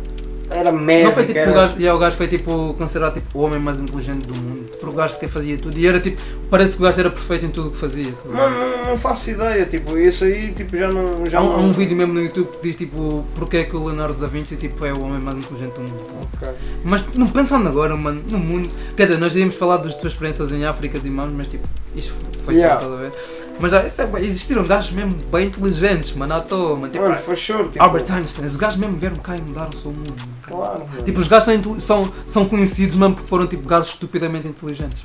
Era 0.50 0.72
médico. 0.72 1.08
Não 1.08 1.14
foi 1.16 1.26
tipo 1.26 1.40
era, 1.40 1.52
o 1.52 1.54
gajo, 1.54 1.74
yeah, 1.78 1.96
o 1.96 2.00
gajo 2.00 2.16
foi 2.18 2.28
tipo 2.28 2.74
considerado 2.78 3.14
tipo 3.16 3.40
o 3.40 3.42
homem 3.44 3.60
mais 3.60 3.82
inteligente 3.82 4.26
do 4.26 4.36
mundo. 4.36 4.70
Porque 4.80 4.86
o 4.88 4.92
gajo 4.92 5.18
que 5.18 5.28
fazia 5.28 5.58
tudo 5.58 5.78
e 5.78 5.88
era 5.88 6.00
tipo, 6.00 6.22
parece 6.50 6.76
que 6.76 6.82
o 6.82 6.86
gajo 6.86 7.00
era 7.00 7.10
perfeito 7.10 7.46
em 7.46 7.50
tudo 7.50 7.70
o 7.70 7.72
que 7.72 7.78
fazia. 7.78 8.12
tá? 8.12 8.30
Mano, 8.30 8.58
não, 8.60 8.86
não 8.92 8.98
faço 8.98 9.32
ideia, 9.32 9.66
tipo, 9.66 9.98
isso 9.98 10.26
aí 10.26 10.52
tipo, 10.52 10.76
já 10.78 10.90
não. 10.90 11.26
Já 11.26 11.40
Há, 11.40 11.42
um, 11.44 11.46
não... 11.50 11.56
há 11.56 11.58
um 11.60 11.72
vídeo 11.72 11.96
mesmo 11.96 12.14
no 12.14 12.22
YouTube 12.22 12.48
que 12.58 12.68
diz 12.68 12.76
tipo 12.76 13.26
porque 13.36 13.58
é 13.58 13.64
que 13.64 13.76
o 13.76 13.86
Leonardo 13.86 14.14
da 14.20 14.28
Vinci 14.28 14.56
tipo, 14.56 14.86
é 14.86 14.94
o 14.94 15.02
homem 15.02 15.20
mais 15.20 15.38
inteligente 15.38 15.74
do 15.76 15.82
mundo. 15.82 16.28
tá. 16.40 16.52
Mas 16.84 17.04
não 17.16 17.28
pensando 17.28 17.68
agora, 17.70 17.96
mano, 17.96 18.22
no 18.30 18.38
mundo. 18.38 18.70
Quer 18.96 19.04
dizer, 19.08 19.18
nós 19.20 19.36
íamos 19.36 19.56
falar 19.56 19.78
das 19.78 19.96
tuas 19.96 20.14
experiências 20.14 20.52
em 20.52 20.66
África 20.66 21.00
e 21.04 21.10
mãos, 21.10 21.32
mas 21.36 21.48
tipo, 21.48 21.68
isto 21.96 22.14
foi 22.44 22.56
Yeah. 22.56 22.80
só, 22.80 22.86
estás 22.88 23.00
a 23.00 23.04
ver? 23.04 23.14
Mas 23.60 23.72
já, 23.72 23.86
isso 23.86 24.02
é, 24.02 24.22
existiram 24.22 24.64
gajos 24.64 24.92
mesmo 24.92 25.14
bem 25.32 25.48
inteligentes, 25.48 26.14
mano, 26.14 26.34
à 26.34 26.42
toa, 26.42 26.76
mano. 26.76 26.92
Tipo, 26.92 27.04
Mano, 27.06 27.18
for 27.18 27.38
sure, 27.38 27.70
tipo. 27.70 27.84
Albert 27.84 28.12
Einstein, 28.12 28.46
esses 28.46 28.58
gajos 28.58 28.78
mesmo 28.78 28.98
vieram 28.98 29.16
cá 29.18 29.38
e 29.38 29.42
mudaram-se 29.42 29.88
o 29.88 29.92
mundo. 29.92 30.10
mano. 30.10 30.34
Claro, 30.42 30.88
mano. 30.88 31.04
Tipo, 31.04 31.20
os 31.20 31.28
gajos 31.28 31.46
são, 31.46 31.80
são, 31.80 32.14
são 32.28 32.46
conhecidos 32.50 32.96
mesmo 32.96 33.16
porque 33.16 33.30
foram 33.30 33.48
tipo 33.48 33.68
gajos 33.68 33.90
estupidamente 33.90 34.48
inteligentes. 34.48 35.04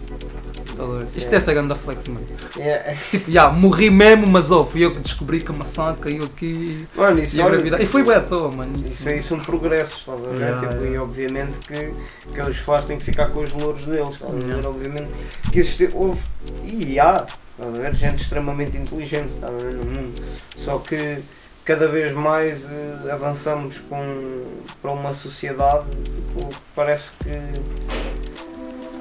A 0.78 0.84
ver? 0.84 1.04
Isto 1.04 1.20
Sim. 1.20 1.28
é 1.32 1.36
essa 1.36 1.52
grande 1.52 1.74
flex, 1.74 2.08
mano. 2.08 2.26
Yeah. 2.56 2.94
Tipo, 3.10 3.30
já, 3.30 3.50
morri 3.50 3.90
mesmo, 3.90 4.26
mas 4.26 4.50
ó, 4.50 4.64
fui 4.64 4.84
eu 4.84 4.92
que 4.92 5.00
descobri 5.00 5.40
que 5.40 5.50
a 5.50 5.54
maçã 5.54 5.94
caiu 6.00 6.24
aqui 6.24 6.86
Mano, 6.96 7.20
isso 7.20 7.36
e 7.36 7.40
olha, 7.40 7.54
engravidei. 7.56 7.80
E 7.82 7.86
foi 7.86 8.02
bem 8.04 8.14
à 8.14 8.20
toa, 8.20 8.50
mano. 8.50 8.72
Isso, 8.82 8.92
Isso 8.92 9.08
aí 9.08 9.22
são 9.22 9.40
progressos, 9.40 9.98
estás 9.98 10.24
a 10.24 10.28
ver? 10.28 10.38
Yeah, 10.40 10.60
tipo, 10.60 10.74
yeah. 10.74 10.96
E 10.96 10.98
obviamente 10.98 11.58
que, 11.66 11.94
que 12.32 12.40
os 12.40 12.56
fãs 12.58 12.84
têm 12.84 12.96
que 12.98 13.04
ficar 13.04 13.28
com 13.30 13.42
os 13.42 13.52
louros 13.52 13.84
deles, 13.84 14.14
estás 14.14 14.32
a 14.32 14.36
ver? 14.36 14.46
Yeah. 14.46 14.68
Obviamente 14.68 15.08
que 15.50 15.58
existe, 15.58 15.90
houve 15.92 16.22
e 16.64 16.98
há, 17.00 17.26
estás 17.58 17.74
a 17.74 17.78
ver? 17.78 17.94
Gente 17.94 18.22
extremamente 18.22 18.76
inteligente, 18.76 19.32
estás 19.34 19.52
a 19.52 19.56
ver? 19.58 19.74
No 19.74 19.84
mundo. 19.84 20.22
Só 20.56 20.78
que 20.78 21.18
cada 21.64 21.88
vez 21.88 22.12
mais 22.14 22.64
eh, 22.64 23.10
avançamos 23.10 23.78
com, 23.78 24.44
para 24.80 24.90
uma 24.92 25.12
sociedade 25.14 25.84
tipo, 26.04 26.48
que 26.48 26.56
parece 26.74 27.10
que 27.22 27.38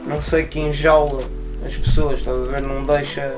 não 0.07 0.19
sei 0.21 0.45
que 0.45 0.59
enjaula 0.59 1.23
as 1.65 1.75
pessoas, 1.75 2.19
estás 2.19 2.35
a 2.37 2.51
ver? 2.51 2.61
Não 2.61 2.83
deixa. 2.85 3.35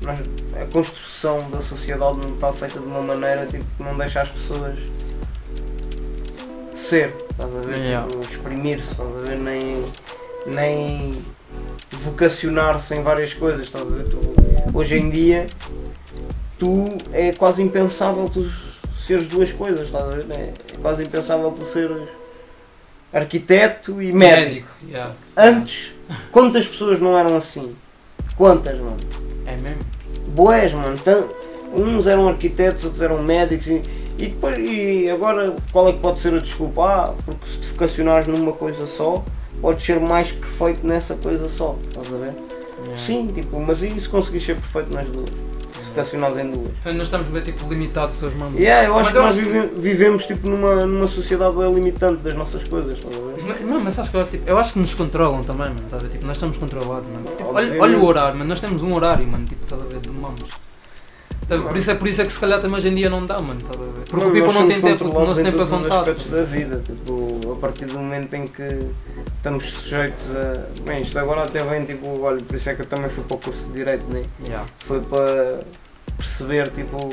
nós- 0.00 0.18
a 0.60 0.64
construção 0.66 1.48
da 1.50 1.60
sociedade 1.60 2.18
não 2.18 2.34
está 2.34 2.52
feita 2.52 2.78
de 2.78 2.86
uma 2.86 3.00
maneira 3.00 3.46
tipo, 3.46 3.64
que 3.76 3.82
não 3.82 3.96
deixa 3.96 4.20
as 4.20 4.28
pessoas 4.28 4.78
ser, 6.72 7.14
estás 7.30 7.54
a 7.56 7.60
ver? 7.60 7.78
Yeah. 7.78 8.06
Tipo, 8.08 8.22
exprimir-se, 8.22 8.92
estás 8.92 9.16
a 9.16 9.20
ver? 9.20 9.38
Nem, 9.38 9.84
nem 10.46 11.22
vocacionar-se 11.92 12.94
em 12.94 13.02
várias 13.02 13.32
coisas, 13.34 13.66
estás 13.66 13.82
a 13.86 13.90
ver? 13.90 14.04
Tu, 14.04 14.18
hoje 14.74 14.98
em 14.98 15.10
dia 15.10 15.46
tu 16.58 16.84
é 17.12 17.32
quase 17.32 17.62
impensável 17.62 18.28
tu 18.28 18.48
seres 18.98 19.26
duas 19.26 19.52
coisas, 19.52 19.82
estás 19.88 20.04
a 20.04 20.08
ver? 20.08 20.26
É, 20.30 20.52
quase 20.80 21.04
impensável 21.04 21.50
tu 21.52 21.64
seres 21.66 22.08
arquiteto 23.12 24.00
e 24.00 24.12
médico. 24.12 24.68
yeah. 24.88 25.12
Antes, 25.36 25.90
quantas 26.30 26.66
pessoas 26.66 26.98
não 27.00 27.16
eram 27.18 27.36
assim? 27.36 27.74
Quantas, 28.36 28.78
mano? 28.78 28.96
É 29.44 29.56
mesmo? 29.56 29.82
Boés, 30.28 30.72
mano. 30.72 30.96
Tan- 30.98 31.24
uns 31.74 32.06
eram 32.06 32.28
arquitetos, 32.28 32.84
outros 32.84 33.02
eram 33.02 33.22
médicos 33.22 33.66
e, 33.66 33.82
e 34.18 34.26
depois 34.28 34.58
e 34.58 35.10
agora 35.10 35.54
qual 35.72 35.88
é 35.88 35.92
que 35.92 35.98
pode 35.98 36.20
ser 36.20 36.34
a 36.34 36.38
desculpa? 36.38 36.82
Ah, 36.84 37.14
porque 37.24 37.46
se 37.48 37.58
te 37.58 37.66
vocacionares 37.68 38.26
numa 38.26 38.52
coisa 38.52 38.86
só, 38.86 39.22
podes 39.60 39.84
ser 39.84 40.00
mais 40.00 40.30
perfeito 40.32 40.86
nessa 40.86 41.14
coisa 41.16 41.48
só. 41.48 41.76
Estás 41.88 42.12
a 42.12 42.16
ver? 42.16 42.32
Sim, 42.96 43.28
tipo, 43.32 43.60
mas 43.60 43.82
e 43.82 43.98
se 44.00 44.08
conseguires 44.08 44.44
ser 44.46 44.54
perfeito 44.56 44.92
nas 44.92 45.06
duas? 45.06 45.28
Se 45.30 45.88
vocacionares 45.90 46.36
em 46.38 46.50
duas? 46.50 46.70
Então 46.80 46.92
nós 46.94 47.02
estamos 47.02 47.28
bem 47.28 47.42
tipo 47.42 47.68
limitados 47.68 48.16
seus 48.18 48.34
manos. 48.34 48.58
Yeah, 48.58 48.88
eu 48.88 48.94
acho 48.96 49.02
Mas 49.04 49.10
que 49.12 49.18
eu 49.18 49.22
nós 49.22 49.38
acho- 49.38 49.40
vive- 49.46 49.70
vivemos 49.76 50.26
tipo, 50.26 50.48
numa, 50.48 50.86
numa 50.86 51.06
sociedade 51.06 51.56
bem 51.56 51.72
limitante 51.72 52.22
das 52.22 52.34
nossas 52.34 52.64
coisas, 52.66 52.94
estás 52.98 53.14
a 53.16 53.52
ver? 53.52 53.60
Não, 53.64 53.78
mas 53.80 53.94
sabes 53.94 54.10
que 54.10 54.16
eu, 54.16 54.26
tipo, 54.26 54.48
eu 54.48 54.58
acho 54.58 54.72
que 54.72 54.78
nos 54.80 54.94
controlam 54.94 55.42
também, 55.44 55.68
mano. 55.68 55.80
Estás 55.84 56.02
a 56.02 56.06
ver? 56.06 56.12
Tipo, 56.12 56.26
nós 56.26 56.36
estamos 56.36 56.58
controlados, 56.58 57.08
mano. 57.08 57.24
Tipo, 57.36 57.54
olha, 57.54 57.80
olha 57.80 57.98
o 57.98 58.04
horário, 58.04 58.36
mano. 58.38 58.48
Nós 58.48 58.60
temos 58.60 58.82
um 58.82 58.92
horário, 58.94 59.26
mano. 59.28 59.46
Tipo, 59.46 59.62
estás 59.64 59.80
a 59.80 59.84
ver? 59.84 60.00
De 60.00 60.10
mamos. 60.10 60.40
Tá, 61.58 61.68
Por 61.68 61.76
isso, 61.76 61.90
é, 61.90 61.94
por 61.94 62.08
isso 62.08 62.22
é 62.22 62.24
que 62.24 62.32
se 62.32 62.40
calhar 62.40 62.60
também 62.60 62.78
hoje 62.78 62.88
em 62.88 62.94
dia 62.94 63.10
não 63.10 63.24
dá, 63.26 63.40
mano. 63.40 63.60
Ver? 63.60 64.04
Porque 64.08 64.40
o 64.40 64.46
nós 64.46 64.54
não 64.54 64.68
tem 64.68 64.80
tempo, 64.80 64.98
porque 64.98 65.04
o 65.04 65.06
controlados 65.06 65.28
nosso 65.28 65.40
em 65.40 65.44
tempo 65.44 65.56
é 65.56 65.58
todos 65.58 65.72
os 65.72 65.82
contado. 65.82 65.98
aspectos 66.00 66.26
da 66.30 66.42
vida, 66.42 66.82
tipo, 66.84 67.52
a 67.52 67.56
partir 67.56 67.84
do 67.86 67.98
momento 67.98 68.34
em 68.34 68.46
que 68.46 68.78
estamos 69.36 69.70
sujeitos 69.70 70.30
a. 70.34 70.82
Bem, 70.82 71.02
isto 71.02 71.18
agora 71.18 71.42
até 71.42 71.62
vem, 71.62 71.84
tipo, 71.84 72.20
olha, 72.22 72.42
por 72.42 72.56
isso 72.56 72.68
é 72.70 72.74
que 72.74 72.82
eu 72.82 72.86
também 72.86 73.08
fui 73.10 73.24
para 73.24 73.34
o 73.36 73.38
curso 73.40 73.66
de 73.68 73.74
Direito, 73.74 74.04
né? 74.12 74.22
Yeah. 74.44 74.66
Foi 74.80 75.00
para 75.00 75.60
perceber 76.16 76.68
tipo 76.70 77.10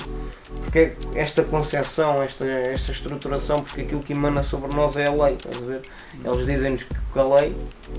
porque 0.64 0.80
é 0.80 0.96
esta 1.16 1.44
concepção, 1.44 2.22
esta, 2.24 2.46
esta 2.46 2.92
estruturação, 2.92 3.62
porque 3.62 3.82
aquilo 3.82 4.02
que 4.02 4.14
emana 4.14 4.42
sobre 4.42 4.76
nós 4.76 4.98
é 4.98 5.08
a 5.08 5.12
lei, 5.12 5.34
estás 5.34 5.58
a 5.58 5.66
ver? 5.66 5.82
Eles 6.24 6.46
dizem-nos 6.46 6.84
que 6.84 7.20
a 7.20 7.24
lei, 7.24 7.56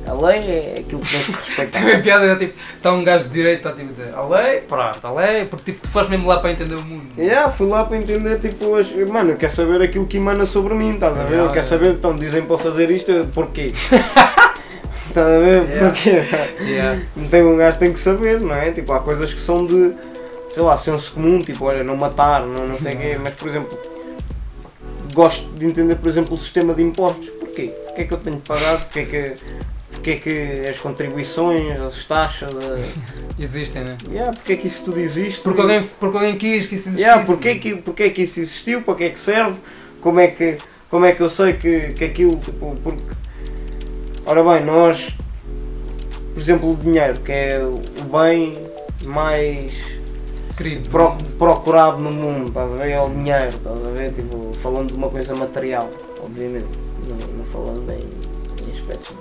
a 0.06 0.12
lei 0.12 0.38
é 0.38 0.74
aquilo 0.80 1.00
que 1.00 1.10
temos 1.10 1.26
que 1.26 1.32
respeitar. 1.32 1.94
A 1.94 1.98
piada 2.00 2.26
é 2.26 2.36
tipo, 2.36 2.54
está 2.76 2.92
um 2.92 3.04
gajo 3.04 3.24
de 3.24 3.30
direito, 3.30 3.58
está 3.58 3.72
tipo 3.72 3.90
a 3.90 3.92
dizer, 3.92 4.14
a 4.14 4.22
lei, 4.26 4.60
pronto, 4.62 5.06
a 5.06 5.12
lei, 5.12 5.44
porque 5.44 5.72
tipo, 5.72 5.82
tu 5.82 5.90
foste 5.90 6.10
mesmo 6.10 6.26
lá 6.26 6.38
para 6.38 6.50
entender 6.50 6.74
o 6.74 6.82
mundo. 6.82 7.06
Yeah, 7.16 7.50
fui 7.50 7.68
lá 7.68 7.84
para 7.84 7.96
entender, 7.96 8.38
tipo, 8.40 8.74
as... 8.76 8.90
mano, 9.08 9.30
eu 9.30 9.36
quero 9.36 9.52
saber 9.52 9.82
aquilo 9.82 10.06
que 10.06 10.16
emana 10.16 10.44
sobre 10.44 10.74
mim, 10.74 10.94
estás 10.94 11.18
a 11.18 11.24
ver? 11.24 11.38
Eu 11.38 11.50
quero 11.50 11.64
saber, 11.64 11.90
então 11.90 12.16
dizem 12.16 12.42
para 12.42 12.58
fazer 12.58 12.90
isto, 12.90 13.12
porquê? 13.32 13.72
estás 15.08 15.26
a 15.26 15.38
ver? 15.38 15.68
Yeah. 15.68 15.86
Porquê? 15.86 16.22
Yeah. 16.62 17.00
Tem, 17.30 17.42
um 17.42 17.56
gajo 17.56 17.78
tem 17.78 17.92
que 17.92 18.00
saber, 18.00 18.40
não 18.40 18.54
é? 18.54 18.72
Tipo, 18.72 18.92
há 18.92 19.00
coisas 19.00 19.32
que 19.32 19.40
são 19.40 19.64
de, 19.64 19.92
sei 20.50 20.62
lá, 20.62 20.76
senso 20.76 21.12
comum, 21.12 21.40
tipo, 21.40 21.64
olha, 21.64 21.84
não 21.84 21.96
matar, 21.96 22.44
não, 22.44 22.66
não 22.66 22.78
sei 22.78 22.94
o 22.94 22.98
quê, 22.98 23.18
mas 23.22 23.34
por 23.34 23.48
exemplo, 23.48 23.78
gosto 25.14 25.48
de 25.52 25.64
entender, 25.64 25.94
por 25.96 26.08
exemplo, 26.08 26.34
o 26.34 26.38
sistema 26.38 26.74
de 26.74 26.82
impostos. 26.82 27.28
Porquê? 27.30 27.72
Porquê 27.86 28.02
é 28.02 28.04
que 28.04 28.14
eu 28.14 28.18
tenho 28.18 28.36
que 28.36 28.48
pagar? 28.48 28.80
Porquê 28.80 29.00
é 29.00 29.04
que, 29.04 29.36
porquê 29.92 30.10
é 30.10 30.16
que 30.16 30.68
as 30.68 30.76
contribuições, 30.78 31.80
as 31.80 32.04
taxas, 32.04 32.50
a... 32.50 33.10
Existem, 33.38 33.84
né? 33.84 33.96
yeah, 34.10 34.32
porquê 34.32 34.52
é 34.52 34.56
que 34.56 34.66
isso 34.66 34.84
tudo 34.84 35.00
existe? 35.00 35.40
Porque 35.40 35.60
alguém, 35.62 35.82
porque 35.98 36.16
alguém 36.16 36.36
quis 36.36 36.66
que 36.66 36.74
isso 36.74 36.88
existisse. 36.88 37.00
Yeah, 37.00 37.24
porquê, 37.24 37.48
é 37.48 37.54
que, 37.54 37.74
porquê 37.76 38.02
é 38.02 38.10
que 38.10 38.22
isso 38.22 38.38
existiu? 38.38 38.82
Para 38.82 38.96
que 38.96 39.04
é 39.04 39.10
que 39.10 39.18
serve? 39.18 39.58
Como 40.02 40.20
é 40.20 40.26
que, 40.26 40.58
como 40.90 41.06
é 41.06 41.12
que 41.12 41.22
eu 41.22 41.30
sei 41.30 41.54
que, 41.54 41.94
que 41.94 42.04
aquilo. 42.04 42.36
Tipo, 42.36 42.76
porque... 42.82 43.02
Ora 44.26 44.44
bem, 44.44 44.66
nós. 44.66 45.08
Por 46.34 46.40
exemplo, 46.42 46.72
o 46.72 46.76
dinheiro, 46.76 47.18
que 47.20 47.32
é 47.32 47.60
o 47.62 48.04
bem 48.04 48.58
mais 49.04 49.99
Querido. 50.62 50.90
pro- 50.90 51.16
procurado 51.38 51.96
no 51.98 52.10
mundo, 52.10 52.48
estás 52.48 52.70
a 52.70 52.76
ver? 52.76 52.90
É 52.90 53.00
o 53.00 53.08
dinheiro, 53.08 53.48
estás 53.48 53.82
a 53.82 53.88
ver? 53.90 54.12
Tipo, 54.12 54.52
falando 54.60 54.88
de 54.88 54.94
uma 54.94 55.08
coisa 55.08 55.34
material, 55.34 55.88
obviamente. 56.22 56.66
Não, 57.08 57.16
não 57.16 57.44
falando 57.46 57.90
em, 57.90 58.00
em 58.68 58.78
aspectos 58.78 59.16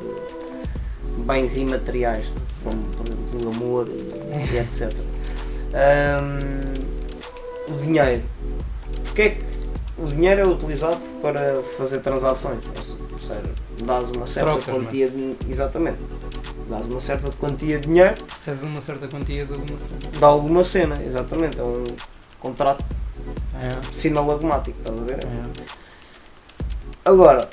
de 1.16 1.22
bens 1.24 1.56
imateriais, 1.56 2.26
como 2.62 2.84
por 2.84 3.06
exemplo 3.08 3.46
o 3.46 3.50
amor 3.56 3.88
e, 3.88 4.54
e 4.54 4.58
etc. 4.58 4.92
Ahm, 5.74 6.74
o 7.70 7.74
dinheiro. 7.78 8.24
Porquê 9.06 9.22
é 9.22 9.30
que 9.30 9.44
o 9.98 10.08
dinheiro 10.08 10.42
é 10.42 10.46
utilizado 10.48 10.98
para 11.22 11.64
fazer 11.78 12.00
transações? 12.00 12.60
Ou 13.14 13.20
seja, 13.20 13.42
dás 13.86 14.10
uma 14.12 14.28
certa 14.28 14.52
Trocas, 14.52 14.68
é? 14.68 14.72
quantia 14.72 15.10
de. 15.10 15.36
Exatamente. 15.50 15.98
Dás 16.70 16.86
uma 16.86 17.00
certa 17.02 17.30
quantia 17.32 17.80
de 17.80 17.88
dinheiro 17.88 18.16
Recebes 18.30 18.62
uma 18.64 18.80
certa 18.82 19.08
quantia 19.08 19.46
de 19.46 19.54
alguma 19.54 19.80
cena. 19.80 20.12
de 20.12 20.24
alguma 20.24 20.64
cena, 20.64 21.02
exatamente. 21.04 21.60
É 21.60 21.64
um 21.64 21.84
contrato 22.40 22.84
É, 23.56 23.94
sinalagmático, 23.94 24.78
estás 24.78 24.98
a 24.98 25.02
ver? 25.04 25.20
é. 25.26 25.90
Agora, 27.06 27.50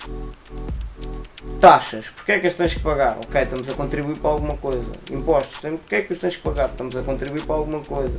taxas, 1.60 2.04
porque 2.14 2.32
é 2.32 2.38
que 2.38 2.46
as 2.46 2.54
tens 2.54 2.74
que 2.74 2.80
pagar? 2.80 3.16
Ok, 3.24 3.40
estamos 3.42 3.68
a 3.68 3.72
contribuir 3.74 4.18
para 4.18 4.30
alguma 4.30 4.56
coisa. 4.56 4.90
Impostos, 5.10 5.58
porque 5.60 5.94
é 5.94 6.02
que 6.02 6.12
os 6.12 6.18
tens 6.18 6.36
que 6.36 6.42
pagar? 6.42 6.68
Estamos 6.68 6.94
a 6.96 7.02
contribuir 7.02 7.42
para 7.44 7.54
alguma 7.56 7.80
coisa. 7.80 8.18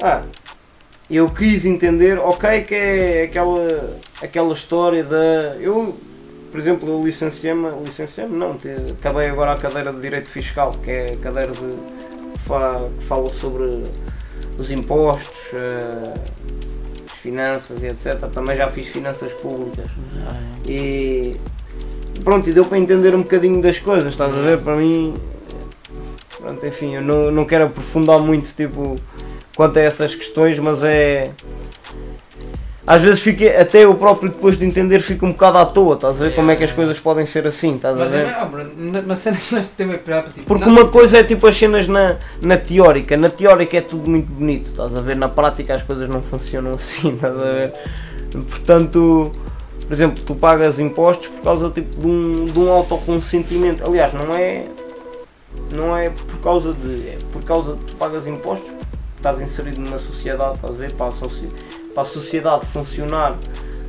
Ah, 0.00 0.22
eu 1.10 1.28
quis 1.30 1.66
entender, 1.66 2.18
ok, 2.18 2.62
que 2.64 2.74
é 2.74 3.22
aquela, 3.24 3.98
aquela 4.22 4.52
história 4.54 5.04
da. 5.04 5.56
Eu, 5.60 5.98
por 6.50 6.58
exemplo, 6.60 6.88
eu 6.88 7.02
licenciei-me, 7.04 7.68
licenciei-me 7.84 8.36
não, 8.36 8.56
te- 8.56 8.68
acabei 8.98 9.28
agora 9.28 9.52
a 9.52 9.56
cadeira 9.56 9.92
de 9.92 10.00
Direito 10.00 10.28
Fiscal, 10.28 10.72
que 10.82 10.90
é 10.90 11.12
a 11.12 11.16
cadeira 11.16 11.52
de, 11.52 11.58
que, 11.58 12.38
fa- 12.40 12.88
que 12.98 13.04
fala 13.04 13.30
sobre 13.30 13.84
os 14.58 14.70
impostos, 14.70 15.52
eh, 15.54 16.14
as 17.06 17.12
finanças 17.18 17.82
e 17.82 17.86
etc. 17.86 18.18
Também 18.32 18.56
já 18.56 18.68
fiz 18.68 18.88
finanças 18.88 19.32
públicas. 19.32 19.86
E 20.66 21.36
pronto, 22.24 22.48
e 22.48 22.52
deu 22.52 22.64
para 22.64 22.78
entender 22.78 23.14
um 23.14 23.22
bocadinho 23.22 23.62
das 23.62 23.78
coisas, 23.78 24.12
estás 24.12 24.36
a 24.36 24.40
ver? 24.40 24.58
Para 24.58 24.76
mim, 24.76 25.14
pronto, 26.38 26.66
enfim, 26.66 26.94
eu 26.96 27.02
não, 27.02 27.30
não 27.30 27.44
quero 27.44 27.64
aprofundar 27.66 28.18
muito 28.20 28.52
tipo, 28.54 28.96
quanto 29.56 29.78
a 29.78 29.82
essas 29.82 30.14
questões, 30.14 30.58
mas 30.58 30.82
é. 30.84 31.30
Às 32.92 33.02
vezes 33.02 33.20
fica, 33.20 33.60
até 33.60 33.84
eu 33.84 33.94
próprio 33.94 34.30
depois 34.30 34.58
de 34.58 34.64
entender 34.64 34.98
fico 34.98 35.24
um 35.24 35.30
bocado 35.30 35.58
à 35.58 35.64
toa, 35.64 35.94
estás 35.94 36.20
a 36.20 36.24
ver? 36.24 36.34
Como 36.34 36.50
é 36.50 36.56
que 36.56 36.64
as 36.64 36.72
coisas 36.72 36.98
podem 36.98 37.24
ser 37.24 37.46
assim, 37.46 37.76
estás 37.76 37.94
a 37.94 37.98
Mas 38.00 38.12
é 38.12 38.24
ver? 38.24 38.26
mesmo, 38.34 38.46
bro, 38.46 39.02
na 39.06 39.14
cena 39.14 39.38
para 40.04 40.22
tipo. 40.24 40.42
Porque 40.44 40.64
não- 40.64 40.72
uma 40.72 40.88
coisa 40.88 41.18
é 41.18 41.22
tipo 41.22 41.46
as 41.46 41.56
cenas 41.56 41.86
na, 41.86 42.16
na 42.42 42.56
teórica, 42.56 43.16
na 43.16 43.28
teórica 43.28 43.76
é 43.76 43.80
tudo 43.80 44.10
muito 44.10 44.26
bonito, 44.32 44.70
estás 44.70 44.96
a 44.96 45.00
ver? 45.00 45.14
Na 45.14 45.28
prática 45.28 45.72
as 45.76 45.82
coisas 45.82 46.08
não 46.08 46.20
funcionam 46.20 46.72
assim, 46.74 47.14
estás 47.14 47.32
a 47.38 47.44
ver? 47.50 47.72
Portanto, 48.48 49.30
por 49.86 49.92
exemplo, 49.92 50.24
tu 50.24 50.34
pagas 50.34 50.80
impostos 50.80 51.28
por 51.28 51.42
causa 51.42 51.70
tipo, 51.70 51.94
de, 51.96 52.06
um, 52.08 52.44
de 52.46 52.58
um 52.58 52.72
autoconsentimento. 52.72 53.84
Aliás, 53.86 54.12
não 54.12 54.34
é, 54.34 54.66
não 55.72 55.96
é 55.96 56.10
por 56.10 56.38
causa 56.40 56.72
de. 56.72 57.08
É 57.08 57.18
por 57.32 57.44
causa 57.44 57.74
de 57.74 57.84
tu 57.84 57.94
pagas 57.94 58.26
impostos 58.26 58.68
estás 59.16 59.38
inserido 59.40 59.78
na 59.82 59.98
sociedade, 59.98 60.54
estás 60.54 60.72
a 60.72 60.76
ver? 60.76 60.92
Para 60.92 61.06
a, 61.08 61.12
soci- 61.12 61.48
para 61.94 62.02
a 62.02 62.06
sociedade 62.06 62.66
funcionar 62.66 63.36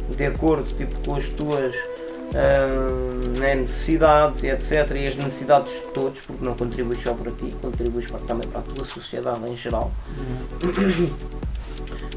de 0.10 0.26
acordo 0.26 0.68
tipo, 0.76 0.94
com 1.06 1.16
as 1.16 1.26
tuas 1.30 1.74
hum, 1.76 3.40
né, 3.40 3.56
necessidades 3.56 4.44
e 4.44 4.50
etc. 4.50 4.92
E 4.96 5.08
as 5.08 5.16
necessidades 5.16 5.72
de 5.72 5.82
todos, 5.94 6.22
porque 6.22 6.44
não 6.44 6.56
contribuis 6.56 7.02
só 7.02 7.14
para 7.14 7.32
ti, 7.32 7.56
contribuis 7.62 8.06
para, 8.10 8.20
também 8.22 8.48
para 8.50 8.60
a 8.60 8.64
tua 8.64 8.86
sociedade 8.86 9.50
em 9.50 9.58
geral. 9.58 9.92
Hum, 10.20 11.10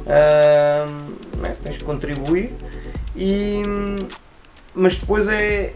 né, 1.40 1.56
tens 1.62 1.78
de 1.78 1.84
contribuir 1.84 2.52
e 3.16 3.62
mas 4.74 4.96
depois 4.96 5.28
é 5.28 5.72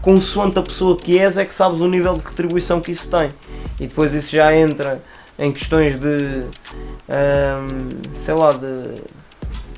consoante 0.00 0.58
a 0.58 0.62
pessoa 0.62 0.96
que 0.96 1.18
és 1.18 1.36
é 1.36 1.44
que 1.44 1.54
sabes 1.54 1.80
o 1.80 1.88
nível 1.88 2.16
de 2.16 2.22
contribuição 2.22 2.80
que 2.80 2.92
isso 2.92 3.10
tem 3.10 3.34
e 3.80 3.88
depois 3.88 4.14
isso 4.14 4.30
já 4.30 4.54
entra 4.54 5.02
em 5.38 5.52
questões 5.52 5.98
de 6.00 6.44
hum, 7.08 7.88
sei 8.14 8.34
lá 8.34 8.52
de 8.52 9.02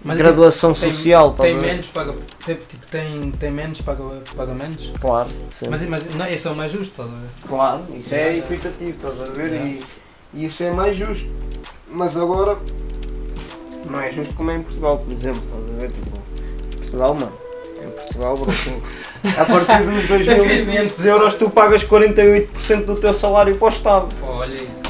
Mas 0.05 0.17
graduação 0.17 0.73
tem- 0.73 0.93
social 0.93 1.33
Tem 1.33 1.57
ver? 1.59 1.67
menos, 1.67 1.87
paga. 1.89 2.15
Tem, 2.47 2.55
tipo, 2.57 2.87
tem, 2.87 3.31
tem 3.33 3.51
menos, 3.51 3.81
paga, 3.81 4.05
paga 4.37 4.55
menos. 4.55 4.93
claro 5.01 5.29
sim. 5.53 5.67
Mas, 5.69 5.83
mas 5.83 6.15
não, 6.15 6.27
esse 6.27 6.47
é 6.47 6.51
o 6.51 6.57
mais 6.57 6.71
justo, 6.73 6.91
estás 6.93 7.09
a 7.09 7.13
ver? 7.13 7.29
Claro, 7.49 7.83
isso 7.99 8.15
é 8.15 8.19
Yeah. 8.33 8.39
equitativo, 8.39 8.91
estás 8.91 9.21
a 9.21 9.33
ver? 9.33 9.51
Yeah. 9.51 9.69
E, 9.71 9.83
e 10.35 10.45
isso 10.47 10.63
é 10.63 10.71
mais 10.71 10.97
justo. 10.97 11.29
Mas 11.91 12.17
agora 12.17 12.57
não 13.89 14.01
é 14.01 14.11
justo 14.13 14.35
como 14.35 14.51
é 14.51 14.57
em 14.57 14.63
Portugal, 14.63 14.99
por 14.99 15.13
exemplo, 15.13 15.43
estás 15.45 15.69
a 15.69 15.81
ver? 15.81 15.91
Tipo, 15.91 16.19
Portugal, 16.79 17.15
mano. 17.15 17.33
Em 17.83 17.91
Portugal, 17.91 18.37
bro, 18.37 18.51
a 19.39 19.45
partir 19.45 19.85
dos 19.85 20.05
2.500 20.27 21.05
euros 21.07 21.35
tu 21.35 21.49
pagas 21.51 21.83
48% 21.85 22.85
do 22.85 22.97
teu 22.97 23.13
salário 23.13 23.57
para 23.57 23.67
o 23.67 23.69
Estado. 23.71 24.09
Olha 24.23 24.55
isso. 24.55 24.81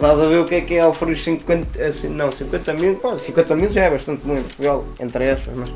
Estás 0.00 0.18
a 0.18 0.26
ver 0.26 0.38
o 0.38 0.46
que 0.46 0.54
é 0.54 0.60
que 0.62 0.74
é 0.76 0.86
oferecer 0.86 1.24
50, 1.24 1.84
assim, 1.84 2.08
não, 2.08 2.32
50 2.32 2.72
mil, 2.72 2.94
pá, 2.96 3.18
50 3.18 3.54
mil 3.54 3.68
já 3.70 3.82
é 3.84 3.90
bastante 3.90 4.22
bom 4.24 4.34
em 4.34 4.42
Portugal, 4.42 4.84
entre 4.98 5.28
aspas, 5.28 5.54
mas, 5.54 5.70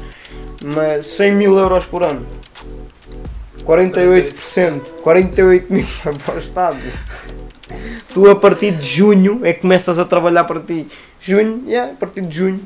mas 0.62 1.06
100 1.08 1.32
mil 1.34 1.58
euros 1.58 1.84
por 1.84 2.02
ano. 2.02 2.24
48%, 3.66 4.80
48 5.02 5.70
mil 5.70 5.84
para 6.24 6.34
o 6.36 6.38
Estado. 6.38 6.78
Tu 8.14 8.30
a 8.30 8.34
partir 8.34 8.70
de 8.72 8.86
junho 8.88 9.40
é 9.44 9.52
que 9.52 9.60
começas 9.60 9.98
a 9.98 10.06
trabalhar 10.06 10.44
para 10.44 10.60
ti. 10.60 10.86
Junho, 11.20 11.62
yeah, 11.66 11.92
a 11.92 11.94
partir 11.94 12.22
de 12.22 12.34
junho. 12.34 12.60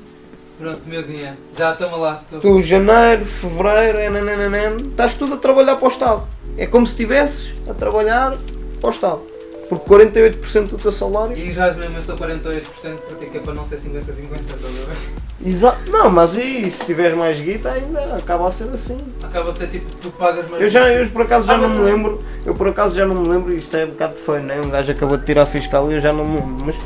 Pronto, 0.61 0.81
meu 0.87 1.03
dinheiro. 1.03 1.37
Já 1.57 1.73
estamos 1.73 1.99
lá. 1.99 2.23
tô- 2.31 2.39
Tu, 2.39 2.63
janeiro, 2.63 3.25
fevereiro, 3.27 3.99
é 3.99 4.09
nananana, 4.09 4.77
estás 4.77 5.15
tudo 5.15 5.35
a 5.35 5.37
trabalhar 5.37 5.75
para 5.75 5.87
o 5.87 5.91
Estado. 5.91 6.23
É 6.57 6.67
como 6.69 6.87
se 6.87 6.93
estivesses 6.93 7.53
a 7.69 7.75
trabalhar 7.75 8.37
para 8.81 8.89
o 8.89 8.93
Estado. 8.93 9.23
Porque 9.69 9.89
48% 9.89 10.69
do 10.69 10.79
teu 10.79 10.91
salário 10.91 11.37
E 11.37 11.53
já 11.53 11.71
mesmo 11.73 12.01
sou 12.01 12.17
48% 12.17 12.63
para 13.07 13.17
ti, 13.19 13.27
que 13.31 13.37
é 13.37 13.41
para 13.41 13.53
não 13.53 13.65
ser 13.65 13.77
50-50, 13.77 14.01
estás 14.01 14.65
a 14.65 14.69
ver? 14.87 15.49
Exato. 15.49 15.91
Não, 15.93 16.09
mas 16.11 16.35
e 16.35 16.71
se 16.71 16.85
tiveres 16.87 17.17
mais 17.17 17.39
guita 17.39 17.71
ainda 17.71 18.17
acaba 18.17 18.49
a 18.49 18.51
ser 18.51 18.69
assim. 18.71 18.99
Acaba 19.23 19.51
a 19.51 19.55
ser 19.55 19.67
tipo, 19.69 19.87
tu 20.03 20.11
pagas 20.11 20.49
mais. 20.49 20.63
Eu 20.63 20.69
já, 20.69 20.89
eu 20.93 21.09
por 21.11 21.23
acaso 21.23 21.47
já 21.47 21.55
Ah, 21.55 21.59
não 21.59 21.69
me 21.69 21.77
não. 21.79 21.85
lembro, 21.85 22.25
eu 22.47 22.55
por 22.55 22.67
acaso 22.69 22.97
já 22.97 23.05
não 23.07 23.15
me 23.23 23.29
lembro, 23.29 23.55
isto 23.55 23.77
é 23.77 23.85
um 23.85 23.91
bocado 23.91 24.15
feio, 24.17 24.41
né? 24.41 24.61
Um 24.65 24.71
gajo 24.71 24.91
acabou 24.91 25.17
de 25.19 25.25
tirar 25.27 25.43
a 25.43 25.47
fiscal 25.47 25.91
e 25.93 25.95
eu 25.95 26.01
já 26.01 26.13
não 26.13 26.25
me 26.25 26.41
lembro, 26.41 26.65
mas 26.67 26.77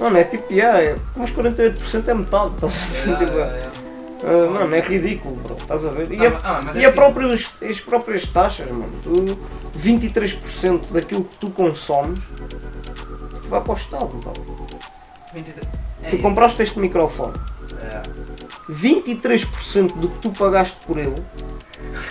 mano, 0.00 0.16
é 0.16 0.24
tipo, 0.24 0.52
yeah, 0.52 0.80
é, 0.82 0.96
mas 1.14 1.30
48% 1.30 2.08
é 2.08 2.14
metade, 2.14 2.54
estás 2.54 2.80
a 2.82 3.14
ver? 3.14 3.81
Ah, 4.24 4.50
mano, 4.50 4.74
é 4.74 4.80
ridículo, 4.80 5.36
bro, 5.36 5.56
estás 5.56 5.84
a 5.84 5.90
ver? 5.90 6.10
E, 6.12 6.26
Ah, 6.26 6.40
a, 6.42 6.58
ah, 6.58 6.72
é 6.74 6.78
e 6.80 6.84
a 6.84 6.88
assim. 6.88 6.96
próprias, 6.96 7.50
as 7.68 7.80
próprias 7.80 8.26
taxas, 8.26 8.70
mano, 8.70 8.92
tu 9.02 9.38
23% 9.78 10.82
daquilo 10.90 11.24
que 11.24 11.36
tu 11.36 11.50
consomes 11.50 12.20
vai 13.44 13.60
para 13.60 13.72
o 13.72 13.76
Estado, 13.76 14.06
bro. 14.06 14.32
23. 15.34 15.66
Tu 16.10 16.16
Ei, 16.16 16.22
compraste 16.22 16.62
este 16.62 16.78
microfone. 16.78 17.34
é. 17.80 18.02
23% 18.70 19.92
do 19.94 20.08
que 20.08 20.18
tu 20.20 20.30
pagaste 20.30 20.76
por 20.86 20.96
ele 20.98 21.20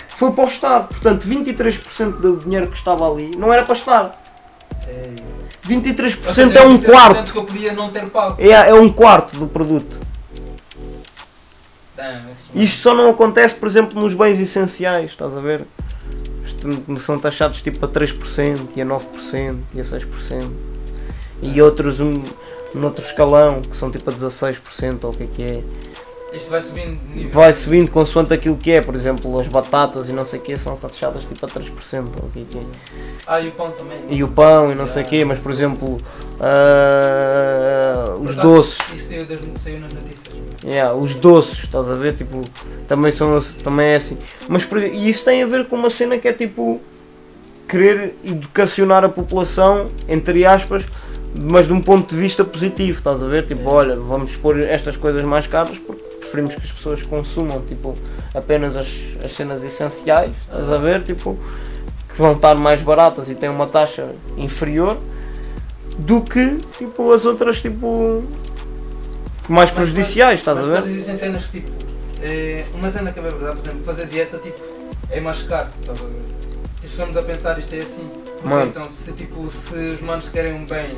foi 0.08 0.30
para 0.32 0.44
o 0.44 0.48
Estado. 0.48 0.88
Portanto, 0.88 1.26
23% 1.26 2.20
do 2.20 2.36
dinheiro 2.36 2.68
que 2.68 2.76
estava 2.76 3.10
ali 3.10 3.30
não 3.36 3.52
era 3.52 3.62
para 3.64 3.74
estar. 3.74 4.22
Ei. 4.86 5.16
23% 5.66 6.54
é 6.56 6.64
um 6.64 6.78
quarto. 6.78 7.32
que 7.32 7.38
eu 7.38 7.44
podia 7.44 7.72
não 7.72 7.88
ter 7.90 8.08
pago. 8.10 8.36
É, 8.40 8.50
é 8.50 8.74
um 8.74 8.90
quarto 8.92 9.36
do 9.36 9.46
produto. 9.46 9.96
Esses 12.30 12.46
Isto 12.54 12.82
só 12.82 12.94
não 12.94 13.10
acontece, 13.10 13.54
por 13.54 13.68
exemplo, 13.68 14.00
nos 14.00 14.14
bens 14.14 14.38
essenciais, 14.38 15.10
estás 15.10 15.36
a 15.36 15.40
ver? 15.40 15.64
São 17.00 17.18
taxados 17.18 17.60
tipo 17.60 17.84
a 17.84 17.88
3% 17.88 18.70
e 18.76 18.82
a 18.82 18.86
9% 18.86 19.58
e 19.74 19.80
a 19.80 19.82
6%. 19.82 20.50
E 21.42 21.60
outros 21.60 21.98
um 22.00 22.22
outro 22.84 23.04
escalão 23.04 23.60
que 23.60 23.76
são 23.76 23.90
tipo 23.90 24.08
a 24.08 24.12
16% 24.12 25.04
ou 25.04 25.10
o 25.10 25.14
que 25.14 25.22
é 25.24 25.26
que 25.26 25.42
é. 25.42 25.62
Isto 26.34 26.50
vai 26.50 26.60
subindo 26.60 26.98
de 26.98 27.14
nível. 27.16 27.30
Vai 27.32 27.52
subindo 27.52 27.90
consoante 27.90 28.32
aquilo 28.32 28.56
que 28.56 28.70
é, 28.72 28.80
por 28.80 28.94
exemplo, 28.94 29.38
as 29.38 29.46
batatas 29.46 30.08
e 30.08 30.12
não 30.12 30.24
sei 30.24 30.38
o 30.38 30.42
que 30.42 30.56
são 30.56 30.76
taxadas 30.76 31.24
tipo 31.24 31.44
a 31.44 31.48
3% 31.48 32.06
ou 32.22 32.28
o 32.28 32.30
que 32.32 32.40
é 32.40 32.44
que 32.50 32.58
é. 32.58 32.62
Ah, 33.26 33.40
e 33.40 33.48
o 33.48 33.52
pão 33.52 33.70
também. 33.70 33.98
E 34.08 34.24
o 34.24 34.28
pão 34.28 34.72
e 34.72 34.74
não 34.74 34.86
sei 34.86 35.02
o 35.02 35.06
quê, 35.06 35.24
mas 35.24 35.38
por 35.38 35.50
exemplo, 35.52 35.98
ah, 36.40 38.14
os 38.20 38.34
Por 38.34 38.40
acaso, 38.40 38.40
doces. 38.40 38.78
Isso 38.94 39.08
saiu, 39.08 39.26
das- 39.26 39.60
saiu 39.62 39.80
nas 39.80 39.92
notícias. 39.92 40.32
Yeah, 40.64 40.94
os 40.94 41.14
doces, 41.16 41.58
estás 41.64 41.90
a 41.90 41.94
ver? 41.96 42.14
Tipo, 42.14 42.42
também, 42.86 43.10
são, 43.10 43.40
também 43.64 43.86
é 43.88 43.96
assim. 43.96 44.16
Mas 44.48 44.64
por- 44.64 44.78
e 44.82 45.08
isso 45.08 45.24
tem 45.24 45.42
a 45.42 45.46
ver 45.46 45.66
com 45.66 45.76
uma 45.76 45.90
cena 45.90 46.16
que 46.18 46.28
é 46.28 46.32
tipo 46.32 46.80
querer 47.68 48.14
educacionar 48.24 49.04
a 49.04 49.08
população, 49.08 49.90
entre 50.08 50.44
aspas, 50.46 50.84
mas 51.34 51.66
de 51.66 51.72
um 51.72 51.80
ponto 51.80 52.14
de 52.14 52.20
vista 52.20 52.44
positivo, 52.44 52.98
estás 52.98 53.22
a 53.22 53.26
ver? 53.26 53.46
Tipo, 53.46 53.68
olha, 53.70 53.96
vamos 53.96 54.36
pôr 54.36 54.60
estas 54.62 54.96
coisas 54.96 55.22
mais 55.22 55.46
caras 55.46 55.78
porque 55.78 56.02
preferimos 56.22 56.54
que 56.54 56.62
as 56.62 56.72
pessoas 56.72 57.02
consumam 57.02 57.60
tipo, 57.62 57.94
apenas 58.34 58.76
as, 58.76 58.88
as 59.24 59.32
cenas 59.34 59.62
essenciais, 59.62 60.30
estás 60.46 60.70
a 60.70 60.78
ver? 60.78 61.02
Tipo, 61.02 61.38
que 62.08 62.18
vão 62.20 62.32
estar 62.32 62.56
mais 62.58 62.80
baratas 62.82 63.28
e 63.28 63.34
têm 63.34 63.48
uma 63.48 63.66
taxa 63.66 64.10
inferior 64.36 64.98
do 65.98 66.20
que 66.22 66.58
tipo, 66.78 67.12
as 67.12 67.24
outras 67.24 67.60
tipo 67.60 68.22
mais 69.48 69.70
Mas- 69.70 69.78
prejudiciais, 69.78 70.40
estás 70.40 70.56
Mas 70.58 70.66
a 70.66 70.68
ver? 70.70 70.74
depois 70.76 70.92
existem 70.94 71.16
cenas 71.16 71.44
que 71.46 71.60
tipo. 71.60 71.70
É, 72.22 72.64
uma 72.74 72.88
cena 72.88 73.10
que 73.12 73.18
é 73.18 73.22
verdade, 73.22 73.56
por 73.56 73.64
exemplo, 73.66 73.84
fazer 73.84 74.06
dieta 74.06 74.38
tipo, 74.38 74.60
é 75.10 75.20
mais 75.20 75.42
caro, 75.42 75.68
estás 75.80 75.98
a 76.00 76.04
ver? 76.04 76.12
Tipo, 76.76 76.86
estamos 76.86 77.16
a 77.16 77.22
pensar 77.22 77.58
isto 77.58 77.74
é 77.74 77.80
assim. 77.80 78.08
Porque 78.36 78.48
Mano. 78.48 78.70
então 78.70 78.88
se 78.88 79.12
tipo 79.12 79.50
se 79.50 79.74
os 79.74 80.00
manos 80.00 80.28
querem 80.28 80.52
um 80.52 80.64
bem 80.64 80.88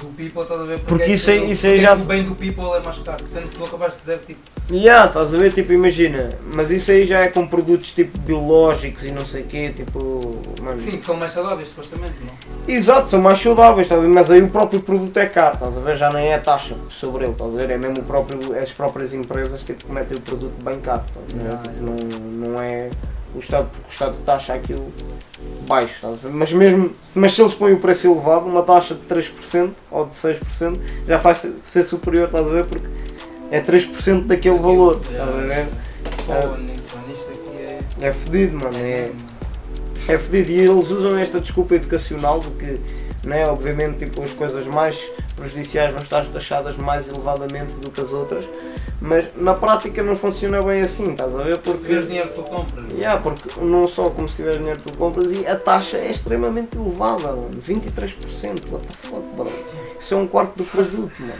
do 0.00 0.06
people, 0.16 0.42
estás 0.42 0.60
a 0.60 0.64
ver? 0.64 0.78
Porque 0.80 1.02
é 1.04 1.08
isso 1.12 1.26
que- 1.30 1.36
isso 1.36 1.66
porque 1.66 1.80
já 1.80 1.92
é 1.92 1.96
se- 1.96 2.02
o 2.02 2.06
bem 2.06 2.22
do 2.22 2.34
people 2.34 2.64
é 2.74 2.80
mais 2.80 2.98
caro, 2.98 3.26
sendo 3.26 3.48
que 3.48 3.56
tu 3.56 3.64
acabaste 3.64 4.00
de 4.00 4.06
dizer 4.06 4.20
tipo. 4.26 4.40
Yeah, 4.70 5.06
estás 5.06 5.34
a 5.34 5.38
ver, 5.38 5.50
tipo, 5.52 5.72
imagina, 5.72 6.28
mas 6.54 6.70
isso 6.70 6.90
aí 6.90 7.06
já 7.06 7.20
é 7.20 7.28
com 7.28 7.46
produtos 7.46 7.92
tipo 7.92 8.18
biológicos 8.18 9.02
e 9.02 9.10
não 9.10 9.24
sei 9.24 9.42
o 9.42 9.46
quê, 9.46 9.72
tipo, 9.74 10.36
mano. 10.60 10.78
Sim, 10.78 10.98
que 10.98 11.04
são 11.06 11.16
mais 11.16 11.32
saudáveis 11.32 11.68
supostamente, 11.70 12.12
não? 12.20 12.74
Exato, 12.74 13.08
são 13.08 13.18
mais 13.18 13.40
saudáveis, 13.40 13.86
estás 13.86 13.98
a 13.98 14.06
ver, 14.06 14.10
mas 14.12 14.30
aí 14.30 14.42
o 14.42 14.48
próprio 14.50 14.82
produto 14.82 15.16
é 15.16 15.24
caro, 15.24 15.54
estás 15.54 15.74
a 15.78 15.80
ver, 15.80 15.96
já 15.96 16.10
nem 16.10 16.26
é 16.26 16.34
a 16.34 16.38
taxa 16.40 16.76
sobre 16.90 17.24
ele, 17.24 17.32
estás 17.32 17.50
a 17.54 17.56
ver, 17.56 17.70
é 17.70 17.78
mesmo 17.78 18.00
o 18.00 18.02
próprio, 18.02 18.38
as 18.60 18.70
próprias 18.70 19.14
empresas 19.14 19.62
tipo, 19.62 19.86
que 19.86 19.90
metem 19.90 20.18
o 20.18 20.20
produto 20.20 20.52
bem 20.62 20.78
caro, 20.80 21.02
estás 21.08 21.26
a 21.26 21.32
ver, 21.32 21.44
Yeah, 21.48 21.62
tipo, 21.62 21.84
não, 21.84 22.50
não 22.50 22.60
é 22.62 22.90
o 23.34 23.38
Estado, 23.38 23.68
porque 23.70 23.86
o 23.88 23.90
Estado 23.90 24.16
taxa 24.26 24.52
aquilo 24.52 24.92
baixo, 25.66 25.94
estás 25.94 26.12
a 26.12 26.16
ver, 26.28 26.30
mas 26.34 26.52
mesmo, 26.52 26.90
mas 27.14 27.32
se 27.34 27.40
eles 27.40 27.54
põem 27.54 27.72
o 27.72 27.78
preço 27.78 28.06
elevado, 28.06 28.44
uma 28.46 28.62
taxa 28.62 28.94
de 28.94 29.00
3% 29.02 29.70
ou 29.90 30.04
de 30.04 30.14
6% 30.14 30.78
já 31.06 31.18
faz 31.18 31.38
ser- 31.38 31.54
ser 31.62 31.82
superior, 31.84 32.26
estás 32.26 32.46
a 32.46 32.50
ver, 32.50 32.66
porque 32.66 32.86
é 33.50 33.60
3% 33.60 34.26
daquele 34.26 34.58
valor, 34.58 35.00
yeah. 35.10 35.30
estás 35.30 35.38
a 35.38 35.46
ver. 35.46 35.68
Aqui 37.32 37.56
é. 37.56 38.08
É 38.08 38.12
fedido, 38.12 38.56
mano. 38.58 38.76
É, 38.76 39.10
é 40.08 40.18
fedido. 40.18 40.50
E 40.50 40.58
eles 40.60 40.90
usam 40.90 41.18
esta 41.18 41.40
desculpa 41.40 41.74
educacional 41.74 42.40
de 42.40 42.50
que, 42.50 42.80
né, 43.26 43.46
obviamente, 43.46 44.04
tipo, 44.04 44.22
as 44.22 44.32
coisas 44.32 44.66
mais 44.66 44.98
prejudiciais 45.36 45.92
vão 45.92 46.02
estar 46.02 46.24
taxadas 46.26 46.76
mais 46.76 47.08
elevadamente 47.08 47.72
do 47.74 47.90
que 47.90 48.00
as 48.00 48.12
outras, 48.12 48.44
mas 49.00 49.26
na 49.36 49.54
prática 49.54 50.02
não 50.02 50.16
funciona 50.16 50.60
bem 50.60 50.80
assim, 50.82 51.12
estás 51.12 51.32
a 51.32 51.42
ver? 51.44 51.54
Se 51.54 51.60
tiveres 51.62 51.84
Porque, 51.84 52.06
dinheiro 52.06 52.30
tu 52.34 52.42
compras. 52.42 52.84
é? 52.90 52.94
yeah, 52.96 53.22
porque 53.22 53.60
não 53.60 53.86
só 53.86 54.10
como 54.10 54.28
se 54.28 54.36
tiveres 54.36 54.58
dinheiro 54.58 54.80
tu 54.82 54.96
compras 54.98 55.30
e 55.30 55.46
a 55.46 55.54
taxa 55.56 55.96
é 55.96 56.10
extremamente 56.10 56.76
elevada, 56.76 57.28
mano. 57.28 57.60
23%. 57.66 58.68
What 58.70 58.86
the 58.86 58.92
fuck, 58.94 59.22
bro? 59.36 59.52
Isso 60.00 60.14
é 60.14 60.16
um 60.16 60.26
quarto 60.26 60.56
do 60.56 60.64
produto, 60.64 61.12
mano. 61.20 61.34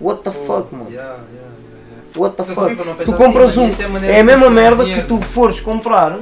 What 0.00 0.22
the 0.22 0.30
Pô, 0.30 0.44
fuck, 0.46 0.74
mano? 0.74 0.90
yeah, 0.90 1.08
yeah, 1.10 1.18
yeah. 1.34 2.18
What 2.18 2.36
the 2.36 2.44
fuck? 2.44 2.74
não 2.74 2.94
Tu 2.94 2.98
pensam 2.98 3.16
compras 3.16 3.50
assim, 3.50 3.60
um. 3.60 4.04
É 4.04 4.14
a 4.14 4.16
de 4.18 4.22
mesma 4.24 4.50
merda 4.50 4.84
dinheiro. 4.84 5.02
que 5.02 5.08
tu 5.08 5.20
fores 5.20 5.60
comprar. 5.60 6.18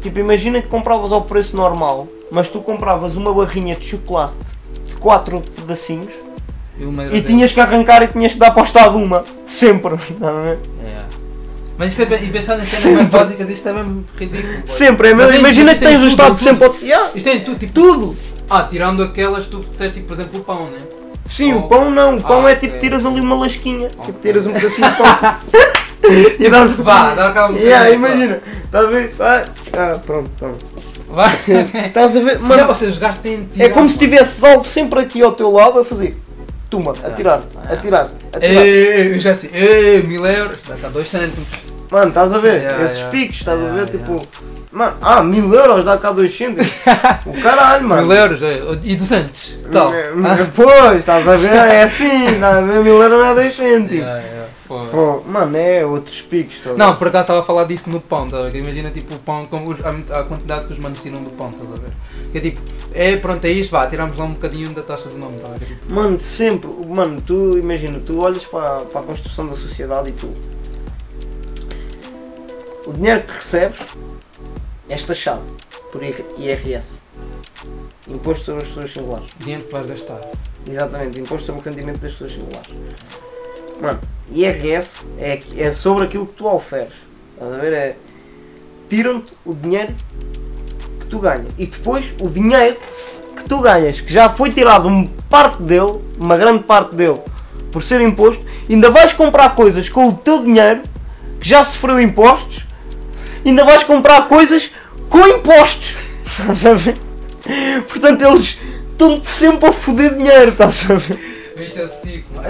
Tipo, 0.00 0.18
imagina 0.20 0.62
que 0.62 0.68
compravas 0.68 1.10
ao 1.12 1.22
preço 1.22 1.56
normal, 1.56 2.06
mas 2.30 2.48
tu 2.48 2.60
compravas 2.60 3.16
uma 3.16 3.32
barrinha 3.34 3.74
de 3.74 3.84
chocolate 3.86 4.34
de 4.86 4.94
4 4.94 5.40
pedacinhos 5.56 6.12
E, 6.78 7.16
e 7.16 7.22
tinhas 7.22 7.50
que 7.52 7.60
arrancar 7.60 8.02
e 8.04 8.08
tinhas 8.08 8.32
que 8.32 8.38
dar 8.38 8.52
para 8.52 8.62
o 8.62 8.64
estado 8.64 8.96
uma. 8.96 9.24
Sempre. 9.44 9.94
A 10.22 10.32
ver? 10.42 10.58
Yeah. 10.82 11.08
Mas 11.76 11.92
isso 11.92 12.02
é 12.02 12.06
bem, 12.06 12.24
e 12.24 12.30
pensando 12.30 12.60
em 12.60 12.62
cenas 12.62 12.96
mais 12.98 13.08
básicas, 13.10 13.48
isto 13.50 13.68
é 13.68 13.72
mesmo 13.72 14.04
ridículo. 14.16 14.62
Sempre. 14.66 15.08
É 15.08 15.14
mesmo, 15.14 15.32
é- 15.32 15.38
imagina 15.38 15.72
que 15.74 15.78
tem 15.80 15.88
tens 15.88 16.02
o 16.02 16.06
estado 16.08 16.36
sempre. 16.38 16.70
Yeah, 16.82 17.10
Isto 17.14 17.24
tem 17.30 17.40
tudo, 17.40 17.58
tipo, 17.58 17.72
tudo! 17.72 18.16
ah, 18.50 18.62
tirando 18.64 19.02
aquelas 19.02 19.46
tu 19.46 19.60
disseste, 19.60 19.94
tipo, 19.96 20.08
por 20.08 20.14
exemplo, 20.14 20.40
o 20.40 20.44
pão, 20.44 20.70
né? 20.70 20.78
Sim, 21.28 21.52
Oh. 21.52 21.58
o 21.58 21.68
pão 21.68 21.90
não. 21.90 22.16
O 22.16 22.22
pão 22.22 22.44
Ah, 22.46 22.50
é 22.50 22.54
tipo 22.54 22.74
ok. 22.76 22.80
tiras 22.80 23.04
ali 23.06 23.20
uma 23.20 23.36
lasquinha. 23.38 23.88
Tipo, 23.90 24.02
Ok. 24.02 24.14
tiras 24.22 24.46
um 24.46 24.52
pedacinho 24.52 24.90
de 24.90 24.96
pão. 24.96 25.06
e 26.40 26.48
dás. 26.50 26.72
Vá, 26.72 27.14
dá 27.14 27.32
cá 27.32 27.48
um 27.50 27.56
Yeah, 27.56 27.90
imagina. 27.90 28.40
Estás 28.64 28.84
a 28.86 28.88
ver? 28.88 29.14
Ah, 29.20 29.44
ah, 29.74 29.98
pronto, 30.04 30.30
pronto. 30.38 30.64
Vai. 31.08 31.30
Estás 31.86 32.16
a 32.16 32.20
ver? 32.20 32.38
Mano, 32.40 32.66
vocês 32.66 32.98
gastem 32.98 33.34
em 33.34 33.40
É 33.42 33.54
tirar, 33.54 33.70
como 33.74 33.88
se 33.88 33.96
mano. 33.96 34.08
tivesses 34.10 34.42
algo 34.44 34.64
sempre 34.64 35.00
aqui 35.00 35.22
ao 35.22 35.32
teu 35.32 35.50
lado 35.50 35.78
a 35.80 35.84
fazer. 35.84 36.16
Tuma, 36.70 36.92
a 36.92 37.06
Ah, 37.06 37.10
tirar, 37.10 37.42
ah. 37.56 37.72
a 37.72 37.76
tirar, 37.78 38.10
a 38.32 38.38
tirar. 38.40 38.66
Eu 38.66 39.18
já 39.20 39.34
sei, 39.34 39.50
ei, 39.54 40.02
mil 40.02 40.24
euros, 40.26 40.60
dá 40.68 40.76
cá 40.76 40.88
dois 40.88 41.08
cêntimos. 41.08 41.48
Mano, 41.90 42.08
estás 42.08 42.32
a 42.34 42.38
ver? 42.38 42.60
Yeah, 42.60 42.84
Esses 42.84 42.98
yeah. 42.98 43.10
picos, 43.10 43.38
estás 43.38 43.58
a 43.58 43.62
Yeah, 43.62 43.84
ver? 43.84 43.90
Tipo, 43.90 44.26
mano, 44.72 44.96
ah, 45.00 45.22
mil 45.22 45.52
euros 45.52 45.84
dá 45.84 45.96
cá 45.98 46.12
dois 46.12 46.36
cêntimos. 46.36 46.70
o 47.26 47.42
caralho, 47.42 47.86
mano. 47.86 48.06
Mil 48.06 48.16
euros 48.16 48.42
é, 48.42 48.60
e 48.82 48.96
duzentos, 48.96 49.56
tal. 49.72 49.92
Eh, 49.92 50.12
Pois, 50.54 50.98
estás 50.98 51.26
a 51.26 51.36
ver? 51.36 51.54
É 51.54 51.82
assim, 51.82 52.26
estás 52.26 52.56
a 52.56 52.60
ver? 52.60 52.80
Mil 52.80 53.00
euros 53.02 53.18
não 53.18 53.26
é 53.26 53.34
dois 53.34 53.56
cêntimos. 53.56 53.92
Yeah, 53.92 54.18
yeah. 54.20 54.48
Pô, 54.68 55.22
mano, 55.26 55.56
é 55.56 55.84
outros 55.84 56.20
picos. 56.20 56.58
a 56.66 56.74
Não, 56.74 56.94
por 56.96 57.08
acaso 57.08 57.22
estava 57.22 57.40
a 57.40 57.42
falar 57.42 57.64
disto 57.64 57.88
no 57.88 58.00
pão, 58.02 58.28
tá? 58.28 58.50
Imagina 58.50 58.90
tipo 58.90 59.14
o 59.14 59.18
pão, 59.18 59.46
com 59.46 59.64
os- 59.66 59.80
a, 59.82 60.24
quantidade 60.24 60.66
que 60.66 60.72
os 60.74 60.78
manos 60.78 61.00
tiram 61.00 61.22
do 61.22 61.30
pão, 61.30 61.48
estás 61.48 61.72
a 61.72 61.76
ver? 61.76 61.90
Que 62.32 62.36
é 62.38 62.40
tipo, 62.42 62.60
é 62.92 63.16
pronto, 63.16 63.42
é 63.46 63.50
isto, 63.50 63.70
vá, 63.70 63.86
tiramos 63.86 64.18
lá 64.18 64.26
um 64.26 64.34
bocadinho 64.34 64.68
da 64.74 64.82
taxa 64.82 65.08
de 65.08 65.16
nome? 65.16 65.38
Tipo, 65.38 65.94
Mano, 65.94 66.20
sempre, 66.20 66.68
mano, 66.86 67.18
tu 67.26 67.56
imagina, 67.56 67.98
tu 68.04 68.20
olhas 68.20 68.44
para, 68.44 68.80
para 68.80 69.00
a 69.00 69.04
construção 69.04 69.46
da 69.46 69.54
sociedade 69.54 70.10
e 70.10 70.12
tu. 70.12 70.30
O 72.86 72.92
dinheiro 72.92 73.22
que 73.22 73.32
recebes 73.32 73.78
é 74.88 74.96
taxado 74.96 75.42
por 75.92 76.02
IR- 76.02 76.24
IRS. 76.38 77.00
Imposto 78.06 78.44
sobre 78.44 78.62
as 78.62 78.68
pessoas 78.68 78.92
singulares. 78.92 79.26
dinheiro 79.38 79.64
que 79.64 79.72
vais 79.72 79.86
gastar. 79.86 80.20
Exatamente, 80.66 81.18
imposto 81.20 81.46
sobre 81.46 81.60
o 81.60 81.64
rendimento 81.64 81.98
das 81.98 82.12
pessoas 82.12 82.32
singulares. 82.32 82.68
Mano, 83.80 84.00
IRS 84.32 85.04
é, 85.18 85.40
é 85.56 85.72
sobre 85.72 86.04
aquilo 86.04 86.26
que 86.26 86.34
tu 86.34 86.46
oferes. 86.46 86.92
Estás 87.34 87.52
a 87.52 87.58
ver? 87.58 87.72
É, 87.72 87.96
tiram-te 88.88 89.32
o 89.44 89.54
dinheiro 89.54 89.94
que 91.00 91.06
tu 91.06 91.18
ganhas. 91.18 91.46
E 91.58 91.66
depois 91.66 92.06
o 92.20 92.28
dinheiro 92.28 92.76
que 93.36 93.44
tu 93.44 93.60
ganhas, 93.60 94.00
que 94.00 94.12
já 94.12 94.28
foi 94.30 94.50
tirado 94.50 94.88
uma 94.88 95.08
parte 95.30 95.62
dele, 95.62 96.00
uma 96.18 96.36
grande 96.36 96.64
parte 96.64 96.94
dele, 96.94 97.20
por 97.70 97.82
ser 97.82 98.00
imposto, 98.00 98.44
ainda 98.68 98.90
vais 98.90 99.12
comprar 99.12 99.54
coisas 99.54 99.88
com 99.88 100.08
o 100.08 100.12
teu 100.14 100.42
dinheiro, 100.42 100.82
que 101.40 101.48
já 101.48 101.62
sofreu 101.62 102.00
impostos, 102.00 102.64
ainda 103.44 103.64
vais 103.64 103.82
comprar 103.84 104.28
coisas 104.28 104.70
com 105.08 105.26
impostos. 105.26 105.94
Estás 106.26 106.66
a 106.66 106.74
ver? 106.74 106.96
Portanto, 107.88 108.22
eles 108.22 108.58
estão-te 108.90 109.28
sempre 109.28 109.68
a 109.68 109.72
foder 109.72 110.14
dinheiro, 110.14 110.50
estás 110.50 110.88
a 110.90 110.94
ver? 110.94 111.18
Isto 111.58 111.80
é 111.80 111.84
o 111.84 111.88
ciclo. 111.88 112.40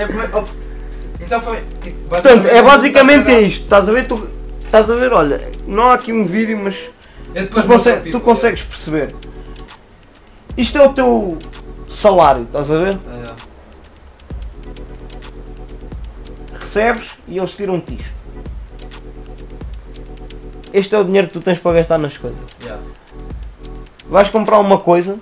Então 1.21 1.41
foi. 1.41 1.63
Tipo, 1.83 2.09
Portanto, 2.09 2.47
é 2.47 2.63
basicamente 2.63 3.31
isto, 3.33 3.63
estás 3.65 3.89
a 3.89 3.93
ver? 3.93 4.07
Tu, 4.07 4.29
estás 4.65 4.91
a 4.91 4.95
ver, 4.95 5.13
olha, 5.13 5.51
não 5.67 5.85
há 5.85 5.95
aqui 5.95 6.13
um 6.13 6.25
vídeo, 6.25 6.59
mas 6.63 6.75
tu, 7.47 7.63
consegue- 7.63 7.97
tu 7.99 8.03
people, 8.05 8.21
consegues 8.21 8.63
perceber. 8.63 9.15
Isto 10.57 10.79
é 10.79 10.83
o 10.87 10.93
teu 10.93 11.39
salário, 11.91 12.43
estás 12.45 12.71
a 12.71 12.79
ver? 12.79 12.95
é. 12.95 13.29
Recebes 16.59 17.05
e 17.29 17.39
eles 17.39 17.53
tiram-te 17.53 17.95
isto. 17.95 18.18
Este 20.73 20.95
é 20.95 20.99
o 20.99 21.05
dinheiro 21.05 21.29
que 21.29 21.33
tu 21.33 21.41
tens 21.41 21.59
para 21.59 21.77
gastar 21.77 21.99
nas 21.99 22.17
coisas. 22.17 22.39
Yeah. 22.63 22.83
Vais 24.09 24.29
comprar 24.31 24.59
uma 24.59 24.79
coisa, 24.79 25.19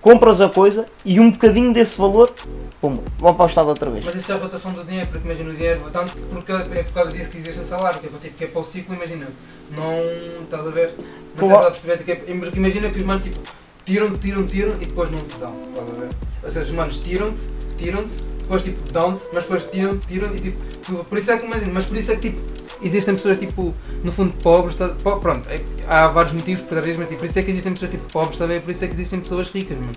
compras 0.00 0.40
a 0.40 0.48
coisa 0.48 0.86
e 1.04 1.18
um 1.18 1.30
bocadinho 1.30 1.72
desse 1.72 1.98
valor, 1.98 2.32
pum, 2.80 2.98
vão 3.18 3.34
para 3.34 3.44
o 3.44 3.48
Estado 3.48 3.68
outra 3.68 3.90
vez. 3.90 4.04
Mas 4.04 4.14
isso 4.14 4.30
é 4.30 4.34
a 4.34 4.38
rotação 4.38 4.72
do 4.72 4.84
dinheiro, 4.84 5.08
porque 5.08 5.26
imagina 5.26 5.50
o 5.50 5.54
dinheiro, 5.54 5.80
tanto 5.92 6.16
porque 6.30 6.52
é 6.52 6.82
por 6.84 6.92
causa 6.92 7.12
disso 7.12 7.30
que 7.30 7.38
existe 7.38 7.60
um 7.60 7.64
salário, 7.64 7.98
que 7.98 8.06
é, 8.06 8.10
para, 8.10 8.20
tipo, 8.20 8.36
que 8.36 8.44
é 8.44 8.46
para 8.46 8.60
o 8.60 8.64
ciclo, 8.64 8.94
imagina, 8.94 9.26
não 9.70 10.44
estás 10.44 10.66
a 10.66 10.70
ver, 10.70 10.94
não 11.36 11.48
estás 11.48 11.66
a 11.66 11.70
perceber, 11.70 12.04
que 12.04 12.12
é, 12.12 12.14
porque 12.16 12.58
imagina 12.58 12.90
que 12.90 12.98
os 12.98 13.04
manos 13.04 13.22
tipo, 13.22 13.40
tiram-te, 13.84 14.18
tiram-te, 14.18 14.50
tiram 14.52 14.74
e 14.74 14.86
depois 14.86 15.10
não 15.10 15.20
te 15.20 15.36
dão. 15.38 15.54
Estás 15.70 15.90
a 15.90 15.92
ver? 15.92 16.08
Ou 16.42 16.50
seja, 16.50 16.66
os 16.66 16.70
manos 16.72 16.98
tiram-te, 16.98 17.42
tiram-te, 17.78 18.14
depois 18.42 18.62
tipo 18.62 18.92
dão-te, 18.92 19.24
mas 19.32 19.42
depois 19.42 19.64
tiram-te, 19.64 20.06
tiram 20.06 20.34
e 20.34 20.40
tipo. 20.40 21.04
por 21.04 21.18
isso 21.18 21.30
é 21.30 21.38
que 21.38 21.46
imagina, 21.46 21.72
mas 21.72 21.84
por 21.84 21.96
isso 21.96 22.12
é 22.12 22.16
que 22.16 22.30
tipo. 22.30 22.55
Existem 22.82 23.14
pessoas 23.14 23.38
tipo, 23.38 23.74
no 24.04 24.12
fundo 24.12 24.32
pobres, 24.34 24.76
tá, 24.76 24.88
pronto, 24.88 25.48
é- 25.48 25.60
há 25.88 26.08
vários 26.08 26.32
motivos 26.32 26.62
para 26.62 26.86
isso, 26.86 26.98
mas 26.98 27.08
tipo, 27.08 27.20
por 27.20 27.26
isso 27.28 27.38
é 27.38 27.42
que 27.42 27.50
existem 27.50 27.72
pessoas 27.72 27.90
tipo 27.90 28.12
pobres, 28.12 28.36
sabe? 28.38 28.60
Por 28.60 28.70
isso 28.70 28.84
é 28.84 28.88
que 28.88 28.94
existem 28.94 29.20
pessoas 29.20 29.48
ricas, 29.50 29.78
mano. 29.78 29.92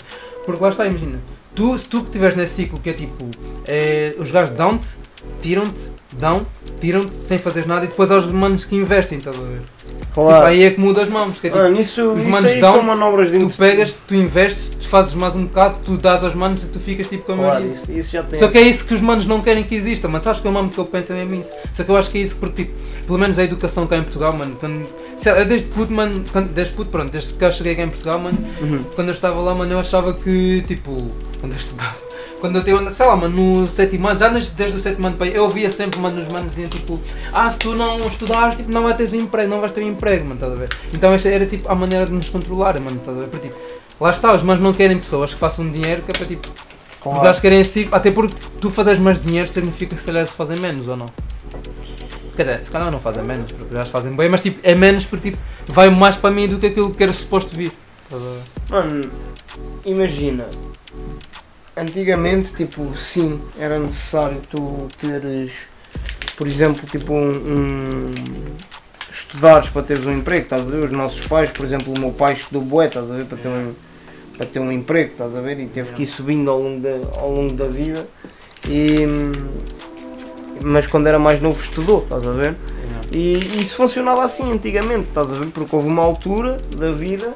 Porque 0.46 0.64
lá 0.64 0.70
está, 0.70 0.86
imagina, 0.86 1.20
tu, 1.54 1.78
se 1.78 1.86
tu 1.88 2.00
que 2.02 2.06
estiveres 2.08 2.36
nesse 2.36 2.54
ciclo 2.56 2.80
que 2.80 2.90
é 2.90 2.94
tipo, 2.94 3.26
é, 3.66 4.16
os 4.18 4.32
gajos 4.32 4.56
dão-te, 4.56 4.88
tiram-te, 5.42 5.92
dão, 6.14 6.46
tiram-te 6.80 7.16
sem 7.16 7.38
fazeres 7.38 7.68
nada 7.68 7.86
e 7.86 7.88
depois 7.88 8.10
há 8.12 8.18
os 8.18 8.26
manos 8.28 8.66
que 8.66 8.76
investem, 8.76 9.18
estás 9.20 9.38
a 9.38 9.42
ver? 9.42 9.62
Tipo, 9.88 10.00
Claro. 10.14 10.46
aí 10.48 10.64
é 10.64 10.72
que 10.72 10.80
muda 10.80 11.02
as 11.04 11.10
mãos, 11.10 11.40
que 11.40 11.48
é 11.48 11.50
tipo, 11.52 11.62
Mano, 11.62 11.80
isso, 11.80 12.12
os 12.12 12.24
manos 12.24 12.52
de 12.52 12.60
tu 13.40 13.50
pegas, 13.58 13.96
tu 14.08 14.16
investes, 14.16 14.72
desfazes 14.76 15.14
mais 15.14 15.36
um 15.36 15.44
bocado, 15.46 15.78
tu 15.86 15.98
dás 15.98 16.24
aos 16.24 16.34
manos 16.34 16.64
e 16.64 16.68
tu 16.68 16.80
ficas 16.80 17.08
tipo 17.08 17.24
com 17.26 17.34
a 17.34 17.36
Claro, 17.36 17.52
maioria. 17.54 17.72
isso, 17.74 17.92
isso 17.92 18.12
já 18.12 18.24
tem. 18.24 18.40
Só 18.40 18.48
que 18.48 18.58
é 18.58 18.62
isso 18.62 18.86
que 18.86 18.94
os 18.94 19.02
manos 19.02 19.26
não 19.28 19.40
querem 19.42 19.64
que 19.64 19.76
exista, 19.76 20.08
mas 20.08 20.24
sabes 20.24 20.42
que 20.42 20.48
é 20.48 20.50
o 20.50 20.54
mano 20.54 20.70
que 20.70 20.78
eu 20.80 20.86
penso 20.86 21.14
mesmo 21.14 21.36
isso. 21.36 21.52
Só 21.72 21.84
que 21.84 21.92
eu 21.92 21.96
acho 21.98 22.10
que 22.10 22.18
é 22.18 22.22
isso 22.22 22.36
porque, 22.38 22.64
tipo, 22.66 22.74
pelo 23.06 23.20
menos 23.20 23.38
a 23.40 23.44
educação 23.44 23.86
cá 23.88 23.98
em 23.98 24.02
Portugal, 24.04 24.34
mano, 24.34 24.56
quando, 24.60 24.88
lá, 25.16 25.30
eu 25.30 25.46
desde 25.46 25.68
puto, 25.68 25.94
mano, 25.94 26.24
quando, 26.32 26.48
desde 26.54 26.74
puto, 26.74 26.90
pronto, 26.92 27.12
desde 27.12 27.34
que 27.34 27.44
eu 27.46 27.52
cheguei 27.52 27.76
cá 27.76 27.84
em 27.84 27.90
Portugal, 27.90 28.20
mano, 28.20 28.38
Uhum. 28.62 28.84
quando 28.96 29.10
eu 29.10 29.14
estava 29.14 29.40
lá, 29.40 29.54
mano, 29.54 29.72
eu 29.74 29.80
achava 29.80 30.14
que, 30.14 30.64
tipo, 30.68 30.92
quando 31.40 31.52
eu 31.54 31.58
estudava, 31.58 31.96
quando 32.40 32.56
eu 32.58 32.64
tinha, 32.64 32.92
sei 32.92 33.06
lá, 33.06 33.16
mano, 33.16 33.60
no 33.62 33.68
sétimo 33.68 34.08
ano, 34.08 34.20
já 34.20 34.30
desde, 34.30 34.64
o 34.76 34.80
sétimo 34.80 35.08
ano, 35.08 35.18
para 35.18 35.28
aí, 35.28 35.36
eu 35.36 35.44
ouvia 35.44 35.70
sempre, 35.70 36.00
mano, 36.00 36.22
os 36.22 36.28
manos 36.32 36.52
diziam, 36.52 36.70
tipo, 36.70 37.00
ah, 37.34 37.50
se 37.50 37.60
tu 37.60 37.76
não 37.76 38.00
estudares, 38.02 38.58
tipo, 38.58 38.72
não 38.72 38.84
vais 38.84 38.96
ter 38.96 39.14
emprego, 39.16 39.50
não 39.50 39.60
vais 39.60 39.72
ter 39.72 39.82
emprego, 39.84 40.24
mano, 40.24 40.36
estás 40.36 40.52
a 40.54 40.56
ver? 40.56 40.70
Então 40.94 41.14
esta 41.14 41.30
era, 41.30 41.46
tipo, 41.46 41.70
a 41.70 41.76
maneira 41.76 42.06
de 42.06 42.14
nos 42.14 42.30
controlar, 42.30 42.80
mano, 42.80 42.98
estás 42.98 43.18
a 43.18 43.22
ver? 43.22 43.28
Porque, 43.28 43.48
tipo, 43.50 43.60
lá 44.00 44.12
está, 44.12 44.34
os 44.34 44.44
manos 44.44 44.64
não 44.64 44.74
querem 44.74 44.98
pessoas 44.98 45.34
que 45.34 45.40
façam 45.40 45.70
dinheiro, 45.70 46.02
que 46.04 46.12
é 46.12 46.14
para, 46.14 46.26
tipo, 46.26 46.48
Claro. 47.02 47.26
eles 47.26 47.40
querem 47.40 47.62
assim, 47.62 47.88
até 47.92 48.12
porque 48.12 48.36
tu 48.60 48.70
fazes 48.70 49.00
mais 49.00 49.22
dinheiro 49.22 49.48
significa 49.48 49.96
que 49.96 50.02
se 50.02 50.08
calhar 50.08 50.28
fazem 50.28 50.58
menos 50.58 50.88
ou 50.88 50.98
não? 50.98 51.06
Quer 52.36 52.44
dizer, 52.44 52.62
se 52.62 52.72
calhar 52.72 52.92
não 52.92 53.00
fazem 53.00 53.24
menos, 53.24 53.52
porque 53.52 53.74
eles 53.74 53.90
fazem 53.90 54.14
bem, 54.14 54.30
mas 54.30 54.42
tipo, 54.42 54.60
é 54.64 54.76
menos 54.76 55.06
porque 55.06 55.32
tipo, 55.32 55.42
vai 55.68 55.90
mais 55.90 56.16
para 56.16 56.32
mim 56.32 56.48
do 56.48 56.58
que 56.60 56.68
aquilo 56.68 56.94
que 56.94 57.04
era 57.04 57.12
suposto 57.14 57.56
vir. 57.56 57.72
Estás 58.06 58.22
a 58.22 58.26
ver? 58.26 58.42
Mano, 58.70 59.12
imagina. 59.86 60.46
Antigamente, 61.80 62.52
tipo, 62.52 62.94
sim, 62.98 63.40
era 63.58 63.80
necessário 63.80 64.42
tu 64.52 64.90
teres, 65.00 65.54
por 66.36 66.46
exemplo, 66.46 66.86
tipo, 66.86 67.14
um, 67.14 67.32
um- 67.32 68.12
estudares 69.10 69.70
para 69.70 69.84
teres 69.84 70.06
um 70.06 70.12
emprego, 70.12 70.44
estás 70.44 70.62
a 70.62 70.66
ver? 70.66 70.84
Os 70.84 70.92
nossos 70.92 71.26
pais, 71.26 71.50
por 71.50 71.66
exemplo, 71.66 71.94
o 71.96 72.00
meu 72.00 72.12
pai 72.12 72.34
estudou 72.34 72.62
bué, 72.62 72.88
estás 72.88 73.10
a 73.10 73.16
ver? 73.16 73.24
Para 73.24 73.38
ter 73.38 73.48
um, 73.48 73.74
para 74.38 74.46
ter 74.46 74.60
um 74.60 74.72
emprego, 74.74 75.12
estás 75.12 75.34
a 75.34 75.40
ver? 75.40 75.58
E 75.58 75.68
teve 75.68 75.94
que 75.94 76.04
ir 76.04 76.06
subindo 76.06 76.52
ao 76.52 76.62
longo 76.62 76.82
da, 76.82 77.18
ao 77.18 77.32
longo 77.32 77.54
da 77.54 77.68
vida. 77.68 78.06
E, 78.68 79.08
mas 80.62 80.86
quando 80.86 81.08
era 81.08 81.18
mais 81.18 81.42
novo 81.42 81.62
estudou, 81.62 82.04
estás 82.04 82.28
a 82.28 82.32
ver? 82.32 82.58
E 83.10 83.38
isso 83.62 83.76
funcionava 83.76 84.26
assim 84.26 84.52
antigamente, 84.52 85.08
estás 85.08 85.32
a 85.32 85.36
ver? 85.36 85.48
Porque 85.48 85.74
houve 85.74 85.88
uma 85.88 86.04
altura 86.04 86.58
da 86.76 86.92
vida 86.92 87.34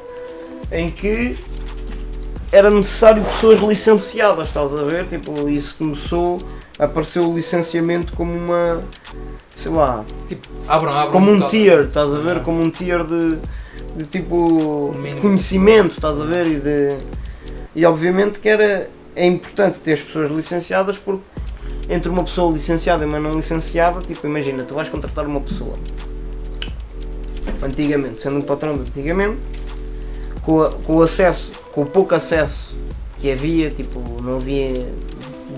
em 0.70 0.92
que 0.92 1.34
era 2.54 2.70
necessário 2.70 3.24
pessoas 3.24 3.60
licenciadas, 3.62 4.48
estás 4.48 4.74
a 4.74 4.84
ver? 4.84 5.06
Tipo, 5.08 5.50
isso 5.50 5.76
começou, 5.78 6.40
apareceu 6.78 7.30
o 7.30 7.36
licenciamento 7.36 8.14
como 8.14 8.32
uma, 8.32 8.82
sei 9.56 9.72
lá, 9.72 10.06
Abram, 10.68 10.92
abram. 10.94 11.12
como 11.12 11.32
um 11.32 11.48
tier, 11.48 11.82
estás 11.86 12.14
a 12.14 12.20
ver? 12.20 12.38
Ah. 12.38 12.40
Como 12.42 12.62
um 12.62 12.70
tier 12.70 13.04
de, 13.04 13.38
de 13.98 14.06
tipo 14.06 14.94
mínimo. 14.94 15.22
conhecimento, 15.22 15.94
estás 15.96 16.20
a 16.22 16.26
ver? 16.26 16.46
E, 16.48 16.60
de, 16.60 16.96
e 17.76 17.86
obviamente 17.86 18.40
que 18.40 18.48
era, 18.48 18.88
é 19.16 19.26
importante 19.26 19.80
ter 19.80 19.94
as 19.94 20.02
pessoas 20.02 20.30
licenciadas 20.30 20.98
porque 20.98 21.24
entre 21.90 22.08
uma 22.08 22.24
pessoa 22.24 22.54
licenciada 22.54 23.04
e 23.04 23.08
uma 23.08 23.20
não 23.20 23.34
licenciada, 23.34 24.00
tipo, 24.02 24.26
imagina, 24.28 24.64
tu 24.64 24.76
vais 24.76 24.88
contratar 24.90 25.26
uma 25.26 25.42
pessoa. 25.42 25.74
Antigamente, 27.62 28.20
sendo 28.20 28.38
um 28.38 28.42
patrão 28.42 28.76
de 28.78 28.82
antigamente, 28.84 29.38
com, 30.44 30.62
a- 30.62 30.72
com 30.72 30.98
o 30.98 31.02
acesso, 31.02 31.52
com 31.74 31.82
o 31.82 31.86
pouco 31.86 32.16
acesso 32.16 32.76
que 33.20 33.32
havia, 33.32 33.70
tipo, 33.72 34.00
não 34.22 34.38
havia 34.38 34.88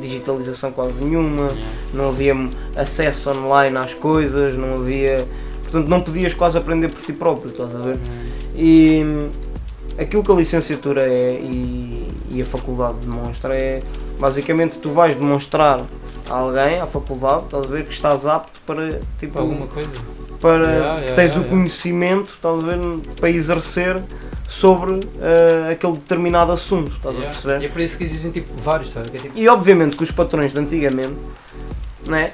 digitalização 0.02 0.72
quase 0.72 1.04
nenhuma, 1.04 1.50
não 1.94 2.10
havia 2.10 2.34
acesso 2.76 3.30
online 3.30 3.78
às 3.78 3.94
coisas, 3.94 4.58
não 4.58 4.76
havia. 4.76 5.28
Portanto, 5.64 5.88
não 5.88 6.02
podias 6.02 6.34
quase 6.34 6.58
aprender 6.58 6.90
por 6.90 7.02
ti 7.02 7.12
próprio, 7.12 7.52
estás 7.52 7.76
a 7.76 7.80
ver? 7.80 8.00
E 8.56 9.04
hum, 9.04 9.30
aquilo 9.98 10.24
que 10.24 10.32
a 10.32 10.36
licenciatura 10.36 11.02
é 11.02 11.40
e, 11.42 12.08
e 12.32 12.42
a 12.42 12.46
faculdade 12.46 13.00
demonstra 13.00 13.56
é 13.56 13.82
basicamente 14.20 14.78
tu 14.78 14.92
vais 14.92 15.16
demonstrar 15.16 15.84
a 16.30 16.34
alguém, 16.34 16.80
à 16.80 16.88
faculdade, 16.88 17.46
estás 17.46 17.66
a 17.66 17.68
ver, 17.68 17.86
que 17.86 17.94
estás 17.94 18.26
apto 18.26 18.60
para 18.66 19.00
tipo 19.20 19.40
alguma 19.40 19.68
coisa. 19.68 19.90
para 20.40 20.64
Yeah, 20.64 20.78
yeah, 20.78 21.02
que 21.08 21.14
tens 21.14 21.32
yeah, 21.32 21.48
o 21.48 21.50
conhecimento, 21.50 22.34
estás 22.36 22.60
a 22.60 22.62
ver, 22.62 22.80
para 23.20 23.30
exercer 23.30 24.02
sobre 24.48 25.00
eh, 25.22 25.72
aquele 25.72 25.94
determinado 25.94 26.52
assunto, 26.52 26.92
estás 26.92 27.16
a 27.16 27.20
Yeah. 27.20 27.30
perceber? 27.34 27.62
E 27.62 27.66
é 27.66 27.70
por 27.70 27.82
isso 27.82 27.98
que 27.98 28.04
existem 28.04 28.32
tipo 28.32 28.54
vários, 28.62 28.92
sabe? 28.92 29.10
É, 29.14 29.20
tipo, 29.20 29.38
E 29.38 29.48
obviamente 29.50 29.96
que 29.98 30.04
os 30.04 30.12
patrões 30.12 30.54
de 30.54 30.60
antigamente, 30.60 31.16
né? 32.08 32.32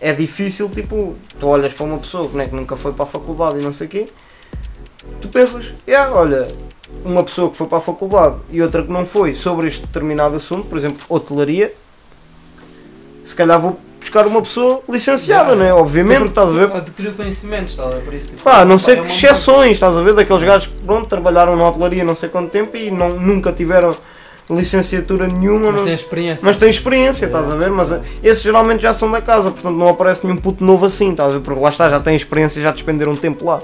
É 0.00 0.12
difícil, 0.14 0.68
tipo, 0.70 1.14
tu 1.38 1.46
olhas 1.46 1.72
para 1.74 1.84
uma 1.84 1.98
pessoa 1.98 2.28
que, 2.28 2.36
né, 2.36 2.46
que 2.46 2.54
nunca 2.54 2.74
foi 2.76 2.92
para 2.92 3.02
a 3.02 3.06
faculdade 3.06 3.58
e 3.58 3.62
não 3.62 3.72
sei 3.74 3.86
o 3.86 3.90
quê, 3.90 4.08
tu 5.20 5.28
pensas, 5.28 5.66
yeah, 5.86 6.14
olha, 6.14 6.48
uma 7.04 7.22
pessoa 7.22 7.50
que 7.50 7.56
foi 7.56 7.66
para 7.66 7.78
a 7.78 7.80
faculdade 7.82 8.36
e 8.50 8.62
outra 8.62 8.82
que 8.82 8.90
não 8.90 9.04
foi 9.04 9.34
sobre 9.34 9.66
este 9.66 9.82
determinado 9.82 10.36
assunto, 10.36 10.66
por 10.68 10.78
exemplo, 10.78 11.04
hotelaria, 11.08 11.72
se 13.30 13.36
calhar 13.36 13.60
vou 13.60 13.78
buscar 14.00 14.26
uma 14.26 14.42
pessoa 14.42 14.82
licenciada, 14.88 15.52
Yeah. 15.52 15.64
né? 15.64 15.72
Obviamente, 15.72 16.18
porque 16.18 16.30
estás 16.30 16.50
a 16.50 16.52
ver? 16.52 16.72
Adquiriu 16.76 17.12
conhecimentos, 17.12 17.70
estás 17.72 17.88
a 17.88 17.96
ver? 17.96 18.02
Por 18.02 18.14
isso, 18.14 18.26
tipo, 18.28 18.42
Pá, 18.42 18.64
não 18.64 18.78
sei 18.78 18.96
é 18.98 19.02
que 19.02 19.08
exceções, 19.08 19.72
estás 19.72 19.96
a 19.96 20.02
ver? 20.02 20.14
Daqueles 20.14 20.42
gajos 20.42 20.66
que 20.66 20.82
pronto, 20.82 21.06
trabalharam 21.06 21.54
na 21.56 21.68
hotelaria 21.68 22.02
não 22.02 22.16
sei 22.16 22.28
quanto 22.28 22.50
tempo 22.50 22.76
e 22.76 22.90
não, 22.90 23.10
nunca 23.10 23.52
tiveram 23.52 23.94
licenciatura 24.48 25.28
nenhuma. 25.28 25.70
Mas 25.70 25.82
tem 25.84 25.94
experiência. 25.94 26.44
mas 26.44 26.56
tem 26.56 26.70
experiência, 26.70 27.26
estás 27.26 27.48
a 27.50 27.54
ver? 27.54 27.70
Mas 27.70 27.92
eh, 27.92 28.00
esses 28.22 28.42
geralmente 28.42 28.82
já 28.82 28.92
são 28.92 29.08
da 29.10 29.20
casa, 29.20 29.50
portanto 29.50 29.76
não 29.76 29.88
aparece 29.88 30.26
nenhum 30.26 30.38
puto 30.38 30.64
novo 30.64 30.86
assim, 30.86 31.12
estás 31.12 31.30
a 31.30 31.38
ver? 31.38 31.44
Porque 31.44 31.60
lá 31.60 31.68
está, 31.68 31.88
já 31.88 32.00
tem 32.00 32.16
experiência, 32.16 32.60
já 32.60 32.72
despenderam 32.72 33.12
um 33.12 33.16
tempo 33.16 33.44
lá. 33.44 33.60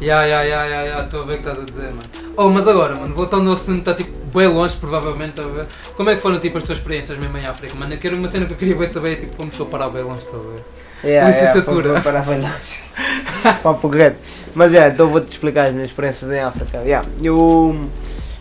Ya, 0.00 0.24
ya, 0.24 0.42
ya, 0.42 0.64
ya, 0.64 0.82
ya, 0.82 1.02
estou 1.04 1.22
a 1.22 1.26
ver 1.26 1.34
o 1.34 1.42
que 1.42 1.48
estás 1.48 1.58
a 1.58 1.64
dizer, 1.64 1.92
mano. 1.92 2.08
Oh, 2.36 2.48
mas 2.48 2.66
agora, 2.66 2.94
mano, 2.94 3.14
voltando 3.14 3.48
ao 3.48 3.54
assunto, 3.54 3.80
está 3.80 3.94
tipo 3.94 4.10
bem 4.32 4.46
longe, 4.46 4.74
provavelmente, 4.76 5.30
estás 5.30 5.46
a 5.46 5.50
ver? 5.50 5.66
Como 5.94 6.08
é 6.08 6.14
que 6.14 6.22
foram 6.22 6.38
tipo 6.38 6.56
as 6.56 6.64
tuas 6.64 6.78
experiências 6.78 7.18
mesmo 7.18 7.36
em 7.36 7.44
África, 7.44 7.74
mano? 7.74 7.92
Eu 7.92 7.98
quero 7.98 8.16
uma 8.16 8.28
cena 8.28 8.46
que 8.46 8.52
eu 8.52 8.56
queria 8.56 8.76
bem 8.76 8.86
saber, 8.86 9.16
tipo, 9.16 9.34
fomos 9.34 9.54
só 9.54 9.66
parar 9.66 9.90
bem 9.90 10.02
longe, 10.02 10.20
estás 10.20 10.36
a 10.36 10.48
ver? 10.48 11.26
Licenciatura. 11.26 12.00
para 12.00 12.20
a 12.20 13.52
Papo 13.62 13.88
reto. 13.88 14.16
Mas 14.54 14.74
é, 14.74 14.88
então 14.88 15.08
vou-te 15.08 15.32
explicar 15.32 15.66
as 15.66 15.72
minhas 15.72 15.90
experiências 15.90 16.30
em 16.30 16.40
África. 16.40 16.78
Yeah, 16.78 17.06
eu, 17.22 17.88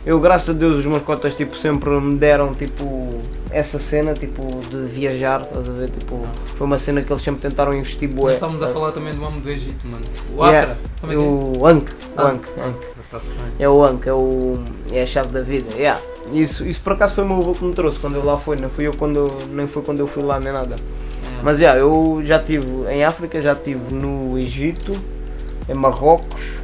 eu, 0.10 0.20
graças 0.20 0.49
a 0.49 0.57
Deus, 0.57 0.78
os 0.78 0.86
meus 0.88 1.03
cotas 1.03 1.36
tipo, 1.36 1.55
sempre 1.55 1.89
me 2.01 2.18
deram 2.18 2.55
tipo, 2.55 3.20
essa 3.51 3.78
cena 3.78 4.14
tipo, 4.16 4.41
de 4.68 4.88
viajar, 4.88 5.41
estás 5.41 5.70
a 5.70 5.72
ver? 5.72 5.89
Tipo, 5.91 6.26
foi 6.55 6.66
uma 6.66 6.80
cena 6.80 7.03
que 7.03 7.14
eles 7.14 7.22
sempre 7.22 7.41
tentaram 7.41 7.74
investir 7.76 8.10
bué. 8.10 8.24
Nós 8.24 8.34
estávamos 8.34 8.64
a 8.64 8.70
falar 8.70 8.91
também 8.91 9.14
do 9.14 9.24
homem 9.24 9.39
do 9.39 9.47
Egito, 9.49 9.86
mano. 9.88 10.03
O 10.36 10.45
Yeah. 10.47 10.72
Acra, 10.72 10.78
como 10.99 11.14
é 11.14 11.16
que 11.16 11.22
é? 11.22 11.26
O 11.28 11.68
Ankh, 11.68 11.89
o 12.18 12.22
Ankh. 12.22 12.47
É 13.60 13.70
o 13.70 13.84
Ankh, 13.84 14.07
é, 14.07 14.14
o, 14.14 14.60
é 14.91 15.03
a 15.03 15.05
chave 15.05 15.30
da 15.30 15.41
vida. 15.41 15.72
Yeah. 15.76 16.01
Isso, 16.34 16.68
isso 16.68 16.82
por 16.82 16.93
acaso 16.93 17.14
foi 17.14 17.24
o 17.24 17.28
meu 17.28 17.38
avô 17.38 17.53
que 17.53 17.64
me 17.64 17.74
trouxe 17.76 17.99
quando 17.99 18.16
eu 18.16 18.26
lá 18.26 18.36
fui, 18.36 18.55
não 18.57 18.68
fui 18.70 18.88
eu 18.88 18.93
quando 18.95 19.16
eu- 19.18 19.38
nem 19.51 19.68
foi 19.68 19.84
quando 19.84 19.99
eu 19.99 20.07
fui 20.07 20.24
lá 20.24 20.39
nem 20.39 20.51
nada. 20.51 20.76
Yeah. 20.76 21.43
Mas 21.43 21.60
yeah, 21.60 21.80
eu 21.80 22.20
já 22.24 22.38
estive 22.38 22.66
em 22.89 23.03
África, 23.03 23.39
já 23.41 23.53
estive 23.53 23.93
no 23.93 24.39
Egito, 24.39 24.91
em 25.68 25.74
Marrocos 25.76 26.57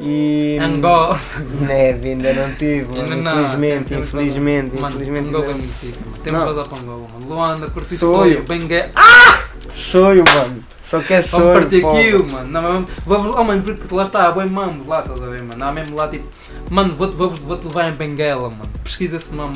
e. 0.00 0.58
Angola. 0.60 1.18
Neve, 1.60 2.08
ainda 2.10 2.32
não 2.32 2.54
tive, 2.54 2.86
mano, 2.96 3.16
não, 3.22 3.32
infelizmente, 3.42 3.84
temos- 3.88 4.06
infelizmente, 4.08 4.80
Mano, 4.80 4.94
infelizmente. 4.94 5.28
Angola 5.28 5.44
é 5.44 5.48
ainda- 5.48 5.58
muito 5.58 5.82
rico, 5.86 5.98
mano. 6.04 6.16
Temos 6.22 6.40
que 6.40 6.46
Não. 6.46 6.54
vazar 6.54 6.68
para 6.68 6.78
Angola, 6.78 7.08
mano. 7.12 7.26
Luanda, 7.28 7.70
curti 7.70 7.96
Sonho. 7.96 8.42
Bengué. 8.44 8.90
Sonho, 9.72 10.24
mano. 10.34 10.62
Só 10.82 11.00
que 11.00 11.12
é 11.14 11.20
sonho. 11.20 11.44
Vamos 11.44 11.58
partir 11.60 11.80
pô. 11.82 11.90
aquilo, 11.90 12.30
mano. 12.30 12.48
Não, 12.50 12.86
vou, 13.04 13.34
oh, 13.38 13.44
mano, 13.44 13.62
porque 13.62 13.94
lá 13.94 14.04
está, 14.04 14.26
há 14.28 14.32
bem 14.32 14.46
mamos 14.48 14.86
lá, 14.86 15.00
estás 15.00 15.22
a 15.22 15.26
ver, 15.26 15.42
mano. 15.42 15.62
Há 15.62 15.70
mesmo 15.72 15.94
lá 15.94 16.08
tipo, 16.08 16.24
mano, 16.70 16.94
vou-te 16.94 17.14
vou, 17.14 17.28
vou 17.28 17.56
levar 17.62 17.88
em 17.90 17.92
Benguela, 17.92 18.48
mano. 18.48 18.70
Pesquisa 18.82 19.16
esse 19.16 19.34
Não. 19.34 19.52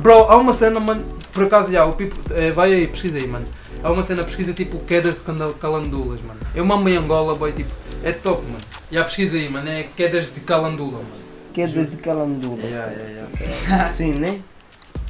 Bro, 0.00 0.26
há 0.30 0.36
uma 0.36 0.52
cena, 0.52 0.78
mano, 0.78 1.04
por 1.32 1.44
acaso 1.44 1.72
já, 1.72 1.84
o 1.84 1.94
Pipo, 1.94 2.14
eh, 2.32 2.52
vai 2.52 2.72
aí, 2.72 2.86
pesquisa 2.86 3.18
aí, 3.18 3.26
mano. 3.26 3.46
Há 3.82 3.90
uma 3.90 4.02
cena, 4.04 4.22
pesquisa 4.22 4.52
tipo 4.52 4.78
quedas 4.80 5.16
de 5.16 5.22
calandulas, 5.58 6.20
mano. 6.20 6.38
Eu 6.54 6.64
mamo 6.64 6.88
em 6.88 6.96
Angola, 6.96 7.34
boy, 7.34 7.50
tipo, 7.50 7.70
é 8.02 8.12
top, 8.12 8.42
mano. 8.46 8.64
Já 8.90 9.04
pesquisa 9.04 9.36
aí, 9.36 9.48
mano, 9.48 9.68
é 9.68 9.84
quedas 9.96 10.32
de 10.32 10.40
calandula, 10.40 10.98
mano. 10.98 11.20
Quedas 11.52 11.90
de 11.90 11.96
calandula. 11.96 12.62
Yeah, 12.62 12.92
yeah, 12.92 13.28
yeah. 13.68 13.88
Sim, 13.90 14.14
né? 14.14 14.40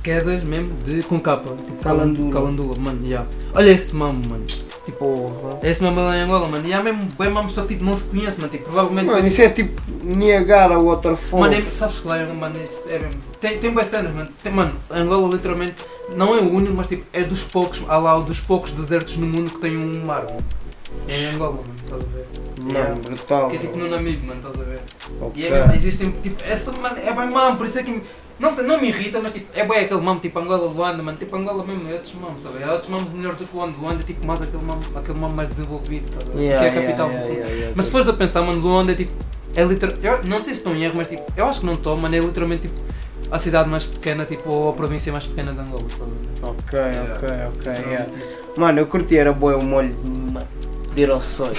Quedas 0.02 0.42
mesmo 0.44 0.72
de 0.82 1.02
com 1.02 1.20
capa, 1.20 1.54
tipo 1.56 1.74
Calandula. 1.82 2.32
calandula, 2.32 2.76
mano, 2.76 3.06
já. 3.06 3.26
Olha 3.52 3.70
esse 3.70 3.94
mamo, 3.94 4.22
mano. 4.30 4.46
Tipo, 4.86 4.98
Porra. 4.98 5.58
esse 5.62 5.82
mamo 5.82 6.00
lá 6.00 6.16
em 6.16 6.22
Angola, 6.22 6.48
mano. 6.48 6.66
E 6.66 6.72
há 6.72 6.82
mesmo 6.82 7.02
bem 7.18 7.28
mamos 7.28 7.52
só 7.52 7.66
tipo 7.66 7.84
não 7.84 7.94
se 7.94 8.04
conhece, 8.04 8.40
mano. 8.40 8.50
Tipo, 8.50 8.64
provavelmente. 8.64 9.06
Mano, 9.08 9.26
isso 9.26 9.42
é 9.42 9.50
tipo. 9.50 9.78
Niagara 10.02 10.78
Waterfalls. 10.80 11.40
Mano, 11.50 11.54
é, 11.54 11.60
sabes 11.60 11.98
que 11.98 12.08
lá, 12.08 12.16
é- 12.16 12.32
mano, 12.32 12.56
isso 12.64 12.84
é 12.88 12.98
mesmo. 12.98 13.20
Tem, 13.38 13.58
tem 13.58 13.70
boas 13.70 13.88
cenas, 13.88 14.14
mano. 14.14 14.30
Tem, 14.42 14.50
mano, 14.50 14.74
Angola 14.90 15.28
literalmente 15.34 15.76
não 16.16 16.34
é 16.34 16.38
o 16.40 16.50
único, 16.50 16.72
mas 16.74 16.86
tipo, 16.86 17.04
é 17.12 17.22
dos 17.22 17.44
poucos, 17.44 17.82
há 17.86 17.98
lá 17.98 18.18
dos 18.20 18.40
poucos 18.40 18.72
desertos 18.72 19.18
no 19.18 19.26
mundo 19.26 19.50
que 19.50 19.58
tem 19.58 19.76
um 19.76 20.02
mar, 20.06 20.24
mano. 20.24 20.42
É 21.08 21.16
em 21.22 21.26
Angola, 21.34 21.52
mano, 21.52 21.74
estás 21.84 22.02
a 22.02 22.06
ver? 22.06 22.26
Mano, 22.74 23.00
brutal. 23.02 23.48
Que 23.50 23.56
é 23.56 23.58
tipo 23.58 23.78
no 23.78 23.88
Namibe, 23.88 24.26
mano, 24.26 24.40
estás 24.46 24.60
a 24.60 24.70
ver? 24.70 24.80
Ok. 25.20 25.42
E 25.42 25.46
é 25.46 25.50
mesmo, 25.50 25.72
existem, 25.74 26.10
tipo, 26.22 26.42
essa, 26.44 26.72
mano, 26.72 26.96
é 26.98 27.12
bem 27.12 27.30
mamo, 27.30 27.56
por 27.56 27.66
isso 27.66 27.78
é 27.78 27.82
que. 27.82 27.90
me- 27.90 28.02
Não 28.38 28.50
sei, 28.50 28.64
não 28.64 28.80
me 28.80 28.88
irrita, 28.88 29.20
mas 29.20 29.32
tipo, 29.32 29.46
é 29.54 29.66
bem 29.66 29.80
aquele 29.80 30.00
mamo, 30.00 30.18
tipo 30.20 30.38
Angola, 30.38 30.66
Luanda, 30.70 31.02
mano, 31.02 31.18
tipo 31.18 31.36
Angola 31.36 31.62
mesmo, 31.64 31.88
é 31.90 31.94
outros 31.94 32.14
mamos, 32.14 32.46
a 32.46 32.50
ver? 32.50 32.64
Há 32.64 32.72
outros 32.72 32.90
mamos 32.90 33.12
melhor 33.12 33.34
do 33.34 33.44
que 33.44 33.54
Luanda, 33.56 33.76
Luanda 33.78 34.02
é 34.02 34.06
tipo 34.06 34.26
mais 34.26 34.40
aquele 34.40 34.62
mamo, 34.62 34.80
aquele 34.94 35.18
mamo 35.18 35.34
mais 35.34 35.48
desenvolvido, 35.48 36.08
a 36.18 36.24
ver? 36.36 36.42
Yeah, 36.42 36.70
que 36.70 36.78
é 36.78 36.80
a 36.80 36.82
capital 36.86 37.08
yeah, 37.08 37.20
do 37.20 37.28
fundo. 37.28 37.38
yeah, 37.40 37.54
yeah, 37.54 37.72
Mas 37.76 37.84
se 37.86 37.90
fores 37.90 38.08
a 38.08 38.12
pensar, 38.14 38.40
mano, 38.42 38.60
Luanda 38.60 38.92
é 38.92 38.94
tipo. 38.94 39.12
É 39.54 39.64
literal. 39.64 39.96
Eu 40.02 40.22
não 40.24 40.36
sei 40.38 40.54
se 40.54 40.60
estou 40.60 40.74
em 40.74 40.84
erro, 40.84 40.94
mas 40.96 41.08
tipo. 41.08 41.24
Eu 41.36 41.46
acho 41.46 41.60
que 41.60 41.66
não 41.66 41.72
estou, 41.74 41.96
mano. 41.96 42.14
É 42.14 42.18
literalmente 42.20 42.68
tipo. 42.68 42.80
A 43.32 43.38
cidade 43.38 43.68
mais 43.68 43.84
pequena, 43.84 44.24
tipo. 44.24 44.48
Ou 44.48 44.70
a 44.70 44.72
província 44.74 45.12
mais 45.12 45.26
pequena 45.26 45.52
de 45.52 45.58
Angola. 45.60 45.82
Estás 45.88 46.02
a 46.02 46.04
ver? 46.04 46.50
Ok, 46.50 46.78
Yeah. 46.78 47.14
ok, 47.14 47.28
ok. 47.58 47.90
yeah. 47.90 48.06
Mano, 48.56 48.78
eu 48.80 48.86
curti 48.86 49.16
era 49.18 49.32
bom 49.32 49.52
o 49.56 49.62
molho 49.62 49.94
de, 50.94 51.20
sonho. 51.20 51.54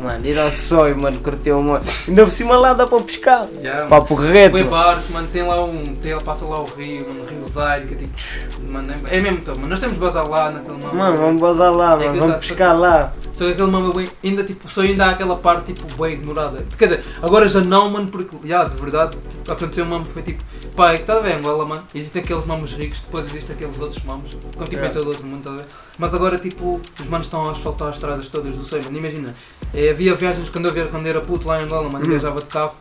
Mano, 0.00 0.26
ir 0.26 0.38
ao 0.38 0.50
sonho, 0.50 0.96
mano, 1.00 1.18
curti 1.20 1.50
o 1.50 1.62
molho. 1.62 1.82
Ainda 2.08 2.24
por 2.24 2.32
cima 2.32 2.56
lá 2.56 2.72
dá 2.72 2.86
para 2.86 3.00
pescar. 3.00 3.46
Yeah, 3.62 3.86
Papo 3.86 4.14
reto. 4.14 4.52
Foi 4.52 4.64
barco, 4.64 5.12
mano, 5.12 5.28
tem 5.32 5.42
lá 5.42 5.64
um. 5.64 5.94
Tem, 5.94 6.18
passa 6.20 6.44
lá 6.44 6.60
o 6.60 6.64
rio, 6.64 7.06
mano, 7.08 7.22
o 7.22 7.26
rio 7.26 7.48
Zaire, 7.48 7.86
que 7.86 7.94
é 7.94 7.96
tipo. 7.98 8.62
Mano, 8.68 8.92
é, 9.08 9.16
é 9.16 9.20
mesmo 9.20 9.40
top, 9.42 9.58
mano. 9.58 9.70
Nós 9.70 9.78
temos 9.78 9.94
de 9.94 10.00
bazar 10.00 10.28
lá 10.28 10.50
naquele 10.50 10.78
mamo. 10.78 10.94
Mano, 10.94 11.16
vamos 11.18 11.40
bazar 11.40 11.72
lá, 11.72 11.92
É 11.94 12.06
mano, 12.06 12.20
vamos 12.20 12.36
pescar 12.46 12.78
lá. 12.78 13.12
Só 13.34 13.44
que 13.46 13.50
aquele 13.52 13.70
mamo 13.70 13.92
bem, 13.92 14.08
ainda 14.22 14.44
tipo, 14.44 14.68
só 14.68 14.82
ainda 14.82 15.06
há 15.06 15.10
aquela 15.10 15.36
parte 15.36 15.72
tipo 15.72 15.86
bem 16.00 16.14
ignorada. 16.14 16.64
Quer 16.78 16.84
dizer, 16.84 17.04
agora 17.20 17.48
já 17.48 17.60
não, 17.60 17.90
mano, 17.90 18.06
porque, 18.08 18.36
já, 18.46 18.64
de 18.64 18.76
verdade, 18.76 19.16
tipo, 19.16 19.50
aconteceu 19.50 19.84
um 19.84 19.88
mamo 19.88 20.04
que 20.06 20.12
foi 20.12 20.22
tipo, 20.22 20.44
pá, 20.76 20.92
é 20.92 20.96
que 20.96 21.02
está 21.02 21.18
bem, 21.20 21.34
Angola, 21.34 21.66
mano, 21.66 21.82
existem 21.94 22.22
aqueles 22.22 22.44
mamos 22.46 22.72
ricos, 22.72 23.00
depois 23.00 23.26
existem 23.26 23.56
aqueles 23.56 23.78
outros 23.80 24.02
mamos, 24.04 24.30
como 24.54 24.68
tipo 24.68 24.82
É. 24.84 24.86
em 24.86 24.90
todo 24.90 25.08
outro 25.08 25.26
mundo, 25.26 25.42
tá 25.42 25.50
a 25.50 25.56
ver? 25.56 25.64
Mas 25.98 26.14
agora, 26.14 26.38
tipo, 26.38 26.80
os 27.00 27.08
manos 27.08 27.26
estão 27.26 27.48
a 27.48 27.52
asfaltar 27.52 27.88
as 27.88 27.94
estradas 27.96 28.28
todas 28.28 28.54
do 28.54 28.62
sonho, 28.62 28.84
mano, 28.84 28.98
imagina, 28.98 29.34
eh, 29.74 29.90
havia 29.90 30.14
viagens 30.14 30.48
quando 30.48 30.66
eu, 30.66 30.72
via, 30.72 30.86
quando 30.86 31.06
era 31.06 31.20
puto 31.20 31.48
lá 31.48 31.60
em 31.60 31.64
Angola, 31.64 31.90
mano, 31.90 32.04
Hum. 32.04 32.08
viajava 32.10 32.40
de 32.40 32.46
carro, 32.46 32.74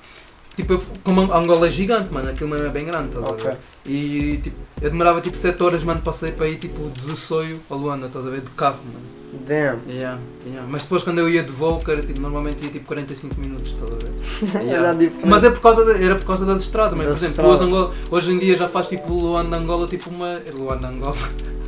tipo, 0.55 0.73
eu, 0.73 0.83
como 1.03 1.31
a 1.31 1.37
Angola 1.37 1.67
é 1.67 1.69
gigante, 1.69 2.13
mano, 2.13 2.29
aquilo 2.29 2.49
mesmo 2.49 2.65
é 2.67 2.69
bem 2.69 2.85
grande, 2.85 3.09
estás 3.09 3.25
a 3.25 3.29
Ok. 3.29 3.43
ver? 3.45 3.57
E, 3.85 4.39
tipo, 4.41 4.55
eu 4.81 4.89
demorava, 4.89 5.19
tipo, 5.21 5.37
7 5.37 5.61
horas, 5.61 5.83
mano, 5.83 6.01
passei 6.01 6.31
para 6.31 6.47
ir, 6.47 6.57
tipo, 6.57 6.89
do 6.89 7.15
sonho 7.15 7.59
a 7.69 7.75
Luanda, 7.75 8.07
estás 8.07 8.25
a 8.25 8.29
ver, 8.29 8.41
de 8.41 8.49
carro, 8.51 8.79
mano. 8.85 9.13
Damn. 9.47 9.79
Yeah, 9.89 10.19
yeah. 10.45 10.67
Mas 10.69 10.83
depois 10.83 11.01
quando 11.01 11.17
eu 11.17 11.27
ia 11.27 11.41
de 11.41 11.51
voo, 11.51 11.81
era, 11.87 12.01
tipo, 12.03 12.21
normalmente 12.21 12.63
ia 12.65 12.69
tipo 12.71 12.85
45 12.85 13.39
minutos, 13.41 13.73
estás 13.73 13.91
a 13.91 13.95
ver? 13.95 14.63
Yeah. 14.69 14.95
Mas 15.25 15.43
é 15.43 15.49
por 15.49 15.59
causa 15.59 15.83
da, 15.83 15.97
era 15.97 16.15
por 16.15 16.25
causa 16.25 16.45
das 16.45 16.61
estradas, 16.61 16.93
mas, 16.95 17.07
por 17.07 17.15
exemplo, 17.15 17.47
hoje. 17.47 17.63
Angola, 17.63 17.93
hoje 18.11 18.31
em 18.31 18.37
dia 18.37 18.55
já 18.55 18.67
faz 18.67 18.87
tipo 18.87 19.11
Luanda 19.11 19.57
Angola 19.57 19.87
tipo 19.87 20.09
uma. 20.11 20.39
Luanda 20.53 20.87
Angola. 20.87 21.15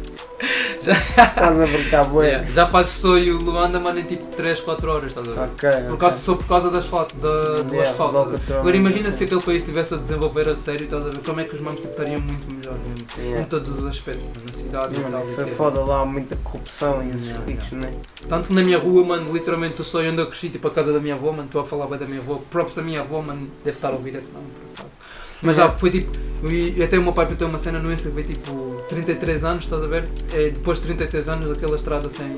Estás 0.85 1.59
a 1.59 1.65
brincar, 1.65 2.05
bué. 2.05 2.27
Yeah, 2.27 2.51
Já 2.51 2.67
faz 2.67 2.89
sonho 2.89 3.37
Luanda, 3.37 3.79
mano, 3.79 3.99
em 3.99 4.03
tipo 4.03 4.29
3, 4.35 4.59
4 4.61 4.91
horas, 4.91 5.07
estás 5.07 5.27
a 5.27 5.31
ver? 5.31 5.39
Ok. 5.39 5.69
Por 5.89 5.97
causa, 5.97 6.17
só 6.19 6.35
por 6.35 6.47
causa 6.47 6.69
do 6.69 6.77
asfalto, 6.77 7.15
da, 7.15 7.61
do 7.63 7.73
Yeah, 7.73 7.89
asfalto. 7.91 8.39
Agora 8.53 8.75
imagina 8.75 9.09
se 9.11 9.23
aquele 9.23 9.41
país 9.41 9.61
estivesse 9.61 9.93
a 9.93 9.97
desenvolver 9.97 10.47
a 10.49 10.55
sério, 10.55 10.83
estás 10.85 11.05
a 11.05 11.09
ver? 11.09 11.19
Como 11.19 11.39
é 11.39 11.43
que 11.43 11.55
os 11.55 11.61
mamos 11.61 11.79
tipo, 11.81 11.91
estariam 11.91 12.21
muito 12.21 12.53
melhor 12.53 12.75
mesmo, 12.87 13.05
Yeah. 13.17 13.41
em 13.41 13.45
todos 13.45 13.69
os 13.69 13.85
aspectos, 13.85 14.43
na 14.43 14.53
cidade 14.53 14.95
e 14.95 14.99
Mano, 14.99 15.11
tal. 15.11 15.21
isso 15.21 15.31
e 15.31 15.35
foi 15.35 15.43
é. 15.45 15.47
foda 15.47 15.79
lá, 15.83 16.05
muita 16.05 16.35
corrupção 16.37 17.03
e 17.03 17.09
esses 17.13 17.27
Yeah, 17.29 17.45
ricos, 17.45 17.71
né? 17.71 17.91
Tanto 18.29 18.47
que 18.49 18.53
na 18.53 18.61
minha 18.61 18.77
rua, 18.77 19.03
mano, 19.03 19.33
literalmente 19.33 19.81
o 19.81 19.85
sonho 19.85 20.11
onde 20.11 20.21
eu 20.21 20.27
cresci, 20.27 20.49
tipo 20.49 20.67
a 20.67 20.71
casa 20.71 20.91
da 20.93 20.99
minha 20.99 21.15
avó, 21.15 21.31
mano, 21.31 21.45
estou 21.45 21.61
a 21.61 21.65
falar 21.65 21.87
bem 21.87 21.97
da 21.99 22.05
minha 22.05 22.19
avó, 22.19 22.39
próprios 22.49 22.77
a 22.77 22.81
minha 22.81 23.01
avó, 23.01 23.21
mano, 23.21 23.47
deve 23.63 23.77
estar 23.77 23.89
a 23.89 23.93
ouvir 23.93 24.15
esse 24.15 24.29
nome, 24.31 24.47
por 24.75 24.81
acaso. 24.81 24.95
Mas 25.41 25.55
já 25.57 25.69
foi 25.71 25.89
tipo, 25.91 26.11
e 26.49 26.81
até 26.83 26.97
o 26.97 27.03
meu 27.03 27.13
pai 27.13 27.25
tem 27.27 27.47
uma 27.47 27.57
cena 27.59 27.79
no 27.79 27.91
Insta 27.91 28.09
que 28.09 28.13
foi 28.15 28.23
tipo 28.23 28.81
33 28.89 29.43
anos, 29.43 29.63
estás 29.65 29.83
a 29.83 29.87
ver? 29.87 30.05
É, 30.33 30.49
depois 30.49 30.79
de 30.79 30.85
33 30.85 31.29
anos 31.29 31.51
aquela 31.51 31.75
estrada 31.75 32.07
tem, 32.09 32.35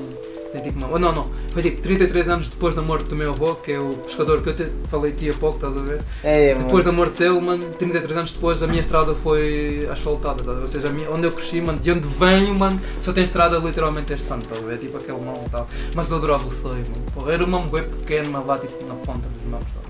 tem 0.52 0.62
tipo 0.62 0.78
uma. 0.78 0.98
Não, 0.98 1.12
não, 1.12 1.28
foi 1.52 1.62
tipo 1.62 1.80
33 1.82 2.28
anos 2.28 2.48
depois 2.48 2.74
da 2.74 2.80
morte 2.82 3.04
do 3.08 3.14
meu 3.16 3.30
avô, 3.30 3.54
que 3.54 3.72
é 3.72 3.78
o 3.78 3.94
pescador 4.04 4.40
que 4.42 4.48
eu 4.50 4.56
te 4.56 4.66
falei 4.88 5.12
ti 5.12 5.28
há 5.30 5.34
pouco, 5.34 5.56
estás 5.56 5.76
a 5.76 5.80
ver? 5.84 6.00
É. 6.24 6.54
Depois 6.54 6.84
da 6.84 6.92
morte 6.92 7.18
dele, 7.18 7.40
mano, 7.40 7.64
33 7.78 8.16
anos 8.18 8.32
depois, 8.32 8.62
a 8.62 8.66
minha 8.66 8.80
estrada 8.80 9.14
foi 9.14 9.86
asfaltada, 9.90 10.40
estás 10.40 10.48
a 10.48 10.54
ver? 10.54 10.62
Ou 10.62 10.68
seja, 10.68 10.88
minha- 10.90 11.10
onde 11.10 11.26
eu 11.26 11.32
cresci, 11.32 11.60
mano, 11.60 11.78
de 11.78 11.90
onde 11.92 12.06
venho, 12.08 12.54
mano, 12.54 12.80
só 13.02 13.12
tem 13.12 13.24
estrada 13.24 13.58
literalmente 13.58 14.12
este 14.12 14.30
ano, 14.32 14.42
estás 14.42 14.62
a 14.62 14.66
ver? 14.66 14.78
Tipo 14.78 14.96
aquele 14.96 15.18
mão 15.20 15.42
e 15.46 15.50
tal. 15.50 15.68
Mas 15.94 16.10
eu 16.10 16.16
adorava 16.16 16.46
o 16.48 16.52
sonho, 16.52 16.84
mano. 16.90 17.04
Porra, 17.14 17.32
era 17.34 17.44
um 17.44 17.48
mão 17.48 17.62
bem 17.66 17.82
pequeno, 17.82 18.30
mas 18.32 18.46
lá 18.46 18.58
tipo 18.58 18.84
na 18.86 18.94
ponta 18.94 19.28
dos 19.28 19.50
mãos, 19.50 19.62
estás? 19.68 19.87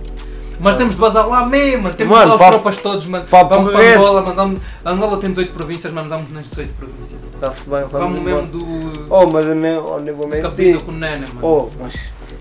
Mas 0.60 0.76
temos 0.76 0.94
de 0.94 1.00
bazar 1.00 1.26
lá 1.28 1.46
mesmo, 1.46 1.84
mano. 1.84 1.94
Temos 1.94 2.10
Mano, 2.16 2.32
de 2.36 2.38
lá 2.42 2.48
os 2.48 2.54
tropas 2.54 2.76
todos, 2.78 3.06
mano. 3.06 3.26
papo 3.26 3.48
Vamos 3.54 3.72
para. 3.72 3.94
Angola, 3.96 4.22
mano. 4.22 4.34
Vamos- 4.34 4.60
Angola 4.84 5.16
tem 5.18 5.30
18 5.30 5.52
províncias, 5.52 5.92
mas 5.92 6.06
vamos 6.06 6.32
nas 6.32 6.44
18 6.46 6.74
províncias. 6.74 7.20
Está-se 7.34 7.70
bem, 7.70 7.80
vamos, 7.84 7.90
Vamos 7.92 8.22
mesmo 8.22 8.46
do. 8.48 9.06
Oh, 9.08 9.26
mas 9.28 9.46
eu 9.46 9.54
nem, 9.54 9.76
oh, 9.78 9.98
nem 10.00 10.12
vou 10.14 10.26
mentir. 10.26 10.80
com 10.82 10.90
o 10.90 10.94
Nene, 10.94 11.26
mano. 11.34 11.40
Oh, 11.42 11.68
mas 11.80 11.94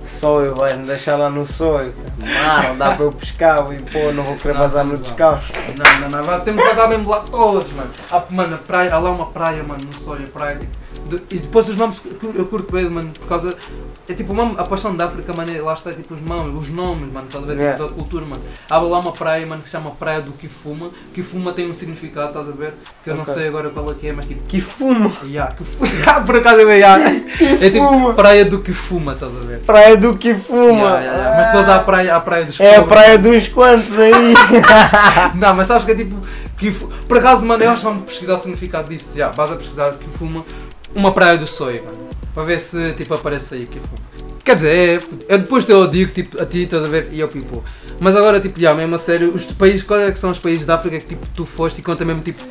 sonho, 0.05 0.55
vais-me 0.55 0.85
deixar 0.85 1.17
lá 1.17 1.29
no 1.29 1.45
sonho. 1.45 1.93
Mano, 2.17 2.77
dá 2.77 2.91
para 2.95 3.05
eu 3.05 3.11
pescar 3.11 3.59
e 3.73 3.77
pô, 3.91 4.11
não 4.13 4.23
vou 4.23 4.35
querer 4.37 4.53
Não, 4.53 4.61
vazar 4.61 4.83
não 4.85 4.93
no 4.93 4.97
descalço. 4.99 5.51
Não, 5.77 5.99
não, 5.99 6.17
não, 6.17 6.23
vai- 6.23 6.39
temos 6.41 6.63
que 6.63 6.69
vazar 6.69 6.89
mesmo 6.89 7.09
lá 7.09 7.19
todos, 7.19 7.71
mano. 7.73 7.89
Há, 8.11 8.23
mano, 8.31 8.57
praia, 8.65 8.95
há 8.95 8.97
lá 8.97 9.11
uma 9.11 9.27
praia, 9.27 9.63
mano, 9.63 9.83
no 9.85 9.93
sonho, 9.93 10.25
a 10.25 10.27
praia, 10.39 10.55
tipo. 10.57 10.71
E 11.29 11.37
depois 11.37 11.67
os 11.69 11.75
nomes, 11.77 11.99
que 11.99 12.09
eu 12.35 12.45
curto 12.45 12.71
bem, 12.71 12.89
mano, 12.89 13.09
por 13.19 13.27
causa. 13.27 13.55
É 14.09 14.13
tipo, 14.13 14.31
o 14.31 14.35
nome- 14.35 14.55
a 14.57 14.63
paixão 14.63 14.95
da 14.95 15.05
África, 15.05 15.33
mano, 15.33 15.53
é- 15.53 15.61
lá 15.61 15.73
está, 15.73 15.91
tipo, 15.91 16.13
os 16.13 16.21
nomes, 16.21 16.61
os 16.61 16.69
nomes, 16.69 17.11
mano, 17.11 17.25
estás 17.27 17.43
a 17.43 17.47
ver, 17.47 17.53
tipo, 17.53 17.63
Yeah. 17.63 17.83
da 17.83 17.89
cultura, 17.91 18.25
mano. 18.25 18.41
Há 18.69 18.77
lá 18.77 18.99
uma 18.99 19.11
praia, 19.11 19.45
mano, 19.45 19.61
que 19.61 19.67
se 19.67 19.73
chama 19.73 19.91
Praia 19.91 20.21
do 20.21 20.31
Kifuma. 20.31 20.91
Kifuma 21.13 21.51
tem 21.51 21.69
um 21.69 21.73
significado, 21.73 22.27
estás 22.29 22.47
a 22.47 22.51
ver, 22.51 22.73
que 23.03 23.09
eu 23.09 23.15
não 23.15 23.23
Ok. 23.23 23.33
sei 23.33 23.47
agora 23.49 23.69
qual 23.69 23.91
é 23.91 23.95
que 23.95 24.07
é, 24.07 24.13
mas 24.13 24.25
tipo. 24.25 24.41
Que 24.47 24.61
fumo! 24.61 25.11
Yeah, 25.25 25.53
que 25.53 25.63
fu- 25.65 25.83
Ah, 26.09 26.21
por 26.21 26.35
acaso 26.37 26.61
eu 26.61 26.69
yeah. 26.71 27.03
É 27.61 27.69
tipo 27.69 28.13
praia 28.13 28.45
do 28.45 28.59
que 28.59 28.71
fuma, 28.73 29.11
estás 29.13 29.35
a 29.35 29.39
ver? 29.45 29.59
Praia 29.59 29.97
do 29.97 30.15
que 30.17 30.33
fuma! 30.33 30.71
Yeah, 30.71 30.99
yeah, 31.01 31.17
yeah. 31.17 31.37
Mas 31.37 31.45
depois 31.47 31.67
há 31.69 31.75
a 31.75 31.79
praia, 31.79 32.13
há 32.13 32.17
a 32.17 32.21
praia 32.21 32.45
dos 32.45 32.59
É 32.61 32.69
a 32.77 32.79
pobres. 32.81 32.87
praia 32.97 33.17
dos 33.19 33.47
quantos 33.49 33.99
aí! 33.99 34.33
Não, 35.35 35.53
mas 35.53 35.67
sabes 35.67 35.83
que 35.85 35.91
é 35.91 35.95
tipo. 35.95 36.15
Que 36.57 36.71
fu- 36.71 36.87
Por 37.07 37.17
acaso, 37.19 37.45
mano, 37.45 37.63
eu 37.63 37.69
acho 37.69 37.81
que 37.81 37.85
vamos 37.87 38.03
pesquisar 38.05 38.33
o 38.33 38.37
significado 38.37 38.89
disso. 38.89 39.15
Já, 39.15 39.29
vais 39.29 39.51
a 39.51 39.55
pesquisar 39.57 39.91
que 39.93 40.07
fuma 40.09 40.43
uma 40.95 41.11
praia 41.11 41.37
do 41.37 41.47
sonho, 41.47 41.83
mano. 41.83 41.97
Para 42.33 42.43
ver 42.43 42.59
se 42.59 42.93
tipo 42.93 43.13
aparece 43.13 43.55
aí 43.55 43.65
que 43.65 43.79
fuma. 43.79 43.97
Quer 44.43 44.55
dizer, 44.55 44.69
é, 44.69 45.01
eu 45.33 45.39
depois 45.39 45.65
te 45.65 45.71
eu 45.71 45.87
digo 45.87 46.11
tipo, 46.13 46.41
a 46.41 46.45
ti, 46.45 46.63
estás 46.63 46.83
a 46.83 46.87
ver, 46.87 47.09
e 47.11 47.19
eu 47.19 47.27
pipo. 47.27 47.63
Mas 47.99 48.15
agora, 48.15 48.39
tipo, 48.39 48.59
já, 48.59 48.73
mesmo 48.73 48.95
a 48.95 48.97
sério, 48.97 49.31
os 49.33 49.43
países, 49.45 49.83
quais 49.83 50.07
é 50.07 50.11
que 50.11 50.17
são 50.19 50.29
os 50.29 50.39
países 50.39 50.65
da 50.65 50.75
África 50.75 50.99
que 50.99 51.05
tipo, 51.05 51.27
tu 51.35 51.45
foste 51.45 51.79
e 51.79 51.81
conta 51.83 52.05
mesmo 52.05 52.21
tipo. 52.21 52.41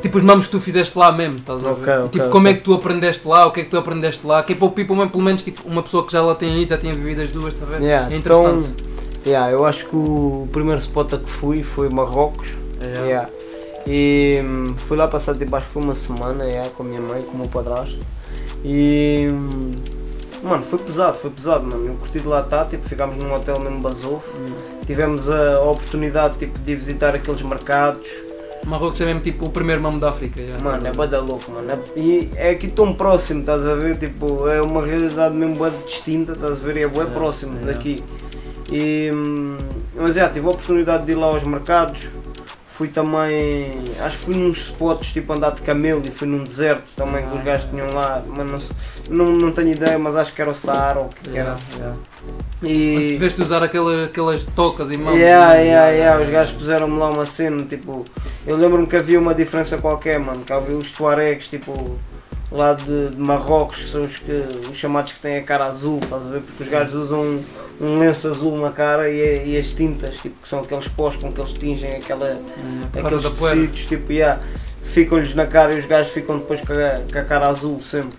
Tipo 0.00 0.18
os 0.18 0.24
mamos 0.24 0.46
que 0.46 0.52
tu 0.52 0.60
fizeste 0.60 0.96
lá 0.98 1.12
mesmo, 1.12 1.38
estás 1.38 1.58
a 1.60 1.62
ver? 1.62 1.70
Ok, 1.72 1.92
E, 1.92 1.96
ok, 1.98 2.08
tipo, 2.10 2.28
como 2.30 2.46
ok. 2.46 2.50
é 2.52 2.54
que 2.58 2.64
tu 2.64 2.74
aprendeste 2.74 3.28
lá, 3.28 3.46
o 3.46 3.52
que 3.52 3.60
é 3.60 3.64
que 3.64 3.70
tu 3.70 3.76
aprendeste 3.76 4.26
lá, 4.26 4.42
que 4.42 4.52
é 4.52 4.56
para 4.56 4.66
o 4.66 4.70
people, 4.70 4.96
mesmo, 4.96 5.10
pelo 5.10 5.22
menos 5.22 5.44
tipo, 5.44 5.62
uma 5.68 5.82
pessoa 5.82 6.04
que 6.06 6.12
já 6.12 6.22
lá 6.22 6.34
tem 6.34 6.62
ido, 6.62 6.70
já 6.70 6.78
tinha 6.78 6.94
vivido 6.94 7.20
as 7.22 7.28
duas, 7.30 7.52
estás 7.52 7.70
a 7.70 7.76
ver? 7.78 7.84
Yeah, 7.84 8.12
É 8.12 8.16
interessante. 8.16 8.68
Então, 8.70 9.22
yeah, 9.26 9.52
eu 9.52 9.64
acho 9.64 9.84
que 9.86 9.94
o 9.94 10.48
primeiro 10.50 10.80
spot 10.80 11.12
a 11.14 11.18
que 11.18 11.30
fui 11.30 11.62
foi 11.62 11.88
Marrocos. 11.88 12.48
É. 12.80 13.06
Yeah. 13.06 13.28
E 13.86 14.40
hum, 14.44 14.74
fui 14.76 14.96
lá 14.96 15.08
passar 15.08 15.34
que 15.34 15.46
foi 15.46 15.82
uma 15.82 15.94
semana 15.94 16.44
yeah, 16.44 16.70
com 16.70 16.82
a 16.82 16.86
minha 16.86 17.00
mãe, 17.00 17.22
com 17.22 17.32
o 17.32 17.38
meu 17.38 17.48
padrasto. 17.48 17.98
E 18.64 19.28
hum, 19.30 19.72
mano, 20.42 20.62
foi 20.62 20.78
pesado, 20.78 21.16
foi 21.16 21.30
pesado, 21.30 21.64
mano. 21.66 21.88
Eu 21.88 21.94
curti 21.94 22.20
de 22.20 22.26
lá 22.26 22.40
estar, 22.42 22.66
tipo, 22.66 22.88
ficámos 22.88 23.16
num 23.16 23.34
hotel 23.34 23.58
mesmo 23.60 23.80
basofo. 23.80 24.36
Tivemos 24.86 25.28
a 25.30 25.60
oportunidade 25.62 26.38
tipo, 26.38 26.58
de 26.58 26.74
visitar 26.76 27.14
aqueles 27.14 27.42
mercados. 27.42 28.06
Marrocos 28.64 29.00
é 29.00 29.06
mesmo 29.06 29.20
tipo 29.20 29.46
o 29.46 29.50
primeiro 29.50 29.82
mamo 29.82 29.98
da 29.98 30.10
África. 30.10 30.40
já. 30.46 30.56
Mano, 30.60 30.86
é 30.86 30.92
bada 30.92 31.20
louco, 31.20 31.50
mano. 31.50 31.72
É- 31.72 31.98
E 31.98 32.30
é 32.36 32.50
aqui 32.50 32.68
tão 32.68 32.94
próximo, 32.94 33.40
estás 33.40 33.66
a 33.66 33.74
ver? 33.74 33.96
Tipo, 33.96 34.46
é 34.48 34.62
uma 34.62 34.86
realidade 34.86 35.34
mesmo 35.34 35.56
bada 35.56 35.76
distinta, 35.84 36.32
estás 36.32 36.60
a 36.60 36.62
ver? 36.62 36.76
E 36.76 36.82
é 36.84 36.88
bem 36.88 37.02
É, 37.02 37.06
próximo 37.06 37.58
é. 37.60 37.64
daqui. 37.66 38.02
E, 38.70 39.10
hum, 39.12 39.56
mas 39.96 40.14
já, 40.14 40.28
tive 40.28 40.46
a 40.46 40.50
oportunidade 40.50 41.04
de 41.04 41.10
ir 41.12 41.16
lá 41.16 41.26
aos 41.26 41.42
mercados. 41.42 42.08
Fui 42.82 42.88
também, 42.88 43.70
acho 44.00 44.18
que 44.18 44.24
fui 44.24 44.34
nos 44.34 44.58
spots 44.58 45.12
tipo 45.12 45.32
andar 45.32 45.50
de 45.52 45.62
camelo 45.62 46.02
e 46.04 46.10
fui 46.10 46.26
num 46.26 46.42
deserto 46.42 46.82
também 46.96 47.24
que 47.24 47.32
os 47.32 47.40
Ah. 47.40 47.44
gajos 47.44 47.70
tinham 47.70 47.92
lá, 47.94 48.20
mas 48.26 48.72
não, 49.08 49.24
não, 49.26 49.36
não 49.36 49.52
tenho 49.52 49.68
ideia, 49.68 49.96
mas 50.00 50.16
acho 50.16 50.32
que 50.32 50.42
era 50.42 50.50
o 50.50 50.54
Saara 50.54 50.98
ou 50.98 51.04
o 51.06 51.08
que, 51.08 51.30
que 51.30 51.38
era. 51.38 51.56
E, 52.60 53.10
Tiveste 53.12 53.36
de 53.36 53.44
usar 53.44 53.62
aquela, 53.62 54.06
aquelas 54.06 54.42
tocas 54.56 54.90
e 54.90 54.96
mãos. 54.96 55.16
Yeah, 55.16 55.54
yeah, 55.58 55.88
yeah, 55.90 56.20
os 56.24 56.28
gajos 56.28 56.52
puseram-me 56.54 56.98
lá 56.98 57.08
uma 57.10 57.24
cena, 57.24 57.62
tipo, 57.66 58.04
eu 58.44 58.56
lembro-me 58.56 58.88
que 58.88 58.96
havia 58.96 59.20
uma 59.20 59.32
diferença 59.32 59.78
qualquer, 59.78 60.18
mano, 60.18 60.42
que 60.44 60.52
havia 60.52 60.76
os 60.76 60.90
tuaregs, 60.90 61.46
tipo, 61.46 61.96
lá 62.52 62.74
de, 62.74 63.08
de 63.08 63.20
Marrocos, 63.20 63.78
que 63.78 63.90
são 63.90 64.02
os, 64.02 64.18
que, 64.18 64.44
os 64.70 64.76
chamados 64.76 65.12
que 65.12 65.20
têm 65.20 65.38
a 65.38 65.42
cara 65.42 65.66
azul, 65.66 65.98
estás 66.02 66.22
a 66.24 66.28
ver? 66.28 66.40
Porque 66.40 66.62
os 66.62 66.68
gajos 66.68 66.94
usam 66.94 67.22
um, 67.22 67.44
um 67.80 67.98
lenço 67.98 68.28
azul 68.28 68.58
na 68.58 68.70
cara 68.70 69.08
e, 69.10 69.50
e 69.50 69.58
as 69.58 69.72
tintas, 69.72 70.16
tipo, 70.16 70.40
que 70.42 70.48
são 70.48 70.60
aqueles 70.60 70.86
pós 70.88 71.16
com 71.16 71.32
que 71.32 71.40
eles 71.40 71.52
tingem 71.54 71.96
aquela, 71.96 72.40
causa 72.92 73.28
aqueles 73.28 73.40
tecidos, 73.40 73.86
tipo, 73.86 74.12
yeah, 74.12 74.40
ficam-lhes 74.84 75.34
na 75.34 75.46
cara 75.46 75.74
e 75.74 75.78
os 75.78 75.86
gajos 75.86 76.12
ficam 76.12 76.38
depois 76.38 76.60
com 76.60 76.72
a, 76.72 77.00
com 77.10 77.18
a 77.18 77.24
cara 77.24 77.48
azul 77.48 77.80
sempre. 77.82 78.18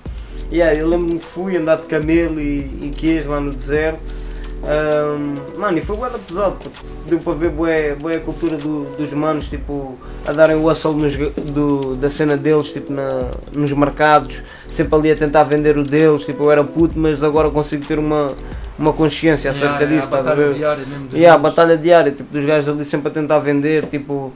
Yeah, 0.52 0.78
eu 0.78 0.88
lembro-me 0.88 1.20
que 1.20 1.26
fui 1.26 1.56
andar 1.58 1.78
de 1.78 1.84
camelo 1.84 2.40
e, 2.40 2.60
e 2.82 2.94
queijo 2.96 3.30
lá 3.30 3.40
no 3.40 3.52
deserto 3.52 4.23
Ahm, 4.66 5.36
mano, 5.58 5.78
e 5.78 5.82
foi 5.82 5.98
bué 5.98 6.10
pesado, 6.26 6.56
porque 6.62 6.78
deu 7.08 7.20
para 7.20 7.34
ver 7.34 7.50
bué, 7.50 7.96
bué 7.96 8.16
a 8.16 8.20
cultura 8.22 8.56
do- 8.56 8.86
dos 8.98 9.12
manos, 9.12 9.48
tipo, 9.50 9.98
a 10.26 10.32
darem 10.32 10.56
o 10.56 10.70
hustle 10.72 10.94
nos, 10.96 11.16
do, 11.18 11.96
da 11.98 12.10
cena 12.10 12.38
deles, 12.38 12.68
tipo, 12.72 12.92
na, 12.94 13.32
nos 13.54 13.74
mercados, 13.74 14.42
sempre 14.72 14.96
ali 14.96 15.12
a 15.12 15.16
tentar 15.18 15.44
vender 15.44 15.78
o 15.78 15.84
deles, 15.84 16.24
tipo, 16.24 16.44
eu 16.46 16.52
era 16.52 16.64
puto, 16.64 16.98
mas 16.98 17.22
agora 17.22 17.50
consigo 17.50 17.86
ter 17.86 18.00
uma, 18.00 18.32
uma 18.80 18.94
consciência 18.94 19.52
acerca 19.52 19.84
Yeah, 19.84 19.96
disso, 20.02 20.08
yeah, 20.14 20.18
a 20.18 20.24
batalha 20.24 20.54
diária 20.54 20.86
mesmo 20.88 21.06
dos 21.08 21.20
E 21.20 21.26
a 21.26 21.38
batalha 21.38 21.78
diária, 21.78 22.12
tipo, 22.14 22.32
dos 22.34 22.46
gajos 22.46 22.74
ali 22.74 22.86
sempre 22.86 23.10
a 23.10 23.12
tentar 23.12 23.40
vender, 23.40 23.86
tipo, 23.88 24.32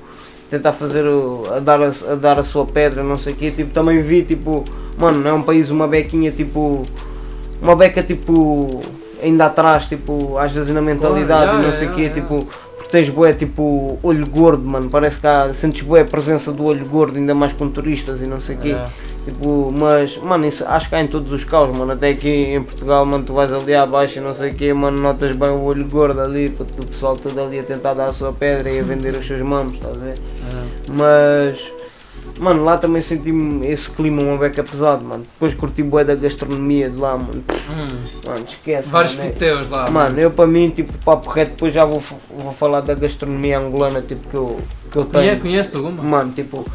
tentar 0.49 0.73
fazer, 0.73 1.05
o- 1.07 1.43
a 1.55 1.59
dar 1.59 1.82
a, 1.82 1.88
a 2.11 2.15
dar 2.15 2.38
a 2.38 2.43
sua 2.43 2.65
pedra, 2.65 3.01
não 3.01 3.17
sei 3.17 3.32
o 3.32 3.36
quê, 3.38 3.49
tipo, 3.49 3.71
também 3.73 4.01
vi, 4.01 4.23
tipo, 4.23 4.65
mano, 4.97 5.25
é 5.25 5.32
um 5.32 5.41
país, 5.41 5.69
uma 5.71 5.88
bequinha, 5.88 6.32
tipo, 6.32 6.84
uma 7.61 7.78
beca, 7.78 8.03
tipo, 8.03 8.82
ainda 9.22 9.45
atrás, 9.45 9.86
tipo, 9.86 10.38
às 10.38 10.51
vezes 10.51 10.74
na 10.74 10.82
mentalidade 10.82 11.51
Claro, 11.51 11.63
e 11.63 11.65
não 11.65 11.72
sei 11.72 11.88
o 11.88 11.93
quê, 11.93 12.09
tipo, 12.09 12.47
porque 12.76 12.91
tens 12.91 13.09
bué, 13.09 13.34
tipo, 13.34 13.99
olho 14.01 14.26
gordo, 14.28 14.63
mano, 14.63 14.89
parece 14.89 15.20
que 15.20 15.28
há, 15.28 15.53
sentes 15.53 15.82
bué 15.82 16.01
a 16.01 16.05
presença 16.05 16.51
do 16.51 16.63
olho 16.63 16.86
gordo, 16.86 17.18
ainda 17.18 17.34
mais 17.34 17.53
com 17.53 17.70
turistas 17.70 18.22
e 18.22 18.26
não 18.26 18.39
sei 18.39 18.55
o 18.55 18.59
quê. 18.59 18.76
Tipo, 19.26 19.70
mas, 19.74 20.15
mano, 20.18 20.45
isso, 20.45 20.63
acho 20.65 20.88
que 20.88 20.95
há 20.95 21.01
em 21.01 21.07
todos 21.07 21.34
os 21.34 21.43
caos, 21.43 21.76
mano. 21.78 21.91
Até 21.91 22.09
aqui 22.09 22.30
em 22.30 22.63
Portugal, 22.63 23.05
mano, 23.05 23.26
tu 23.26 23.34
vais 23.34 23.51
ali 23.51 23.76
abaixo 23.76 24.20
e 24.20 24.22
não 24.22 24.34
sei 24.34 24.51
o 24.51 24.55
quê, 24.55 24.74
mano, 24.74 25.01
notas 25.01 25.36
bem 25.36 25.49
o 25.49 25.63
olho 25.63 25.86
gordo 25.86 26.22
ali, 26.22 26.47
o 26.57 26.86
pessoal 26.86 27.18
todo 27.18 27.38
ali 27.41 27.59
a 27.59 27.63
tentar 27.63 27.93
dar 27.93 28.07
a 28.07 28.13
sua 28.13 28.32
pedra 28.32 28.70
e 28.70 28.80
a 28.80 28.84
vender 28.84 29.13
os 29.15 29.28
seus 29.28 29.41
mamos, 29.41 29.74
estás 29.74 29.95
a 29.95 29.99
ver? 29.99 30.15
Mas, 30.88 31.59
mano, 32.38 32.63
lá 32.63 32.77
também 32.77 33.01
senti 33.01 33.31
esse 33.63 33.89
clima 33.89 34.21
uma 34.21 34.38
beca 34.38 34.63
pesado, 34.63 35.03
mano. 35.03 35.23
Depois 35.33 35.53
curti 35.53 35.83
bué 35.83 36.03
da 36.03 36.15
gastronomia 36.15 36.89
de 36.89 36.97
lá, 36.97 37.17
mano. 37.17 37.43
Hum. 37.69 38.05
Mano, 38.25 38.45
esquece. 38.47 38.89
Vários 38.89 39.15
mano, 39.15 39.29
é- 39.29 39.31
piteus 39.31 39.69
lá. 39.69 39.89
Mano, 39.89 40.19
eu 40.19 40.31
para 40.31 40.47
mim, 40.47 40.69
tipo, 40.69 40.93
papo 40.99 41.29
reto, 41.29 41.51
depois 41.51 41.73
já 41.73 41.85
vou, 41.85 42.01
vou 42.29 42.51
falar 42.51 42.81
da 42.81 42.93
gastronomia 42.93 43.59
angolana, 43.59 44.01
tipo, 44.01 44.27
que 44.29 44.35
eu, 44.35 44.57
que 44.91 44.97
eu 44.97 45.05
tenho. 45.05 45.39
conhece 45.39 45.75
alguma? 45.75 46.03
Mano, 46.03 46.31
tipo, 46.33 46.65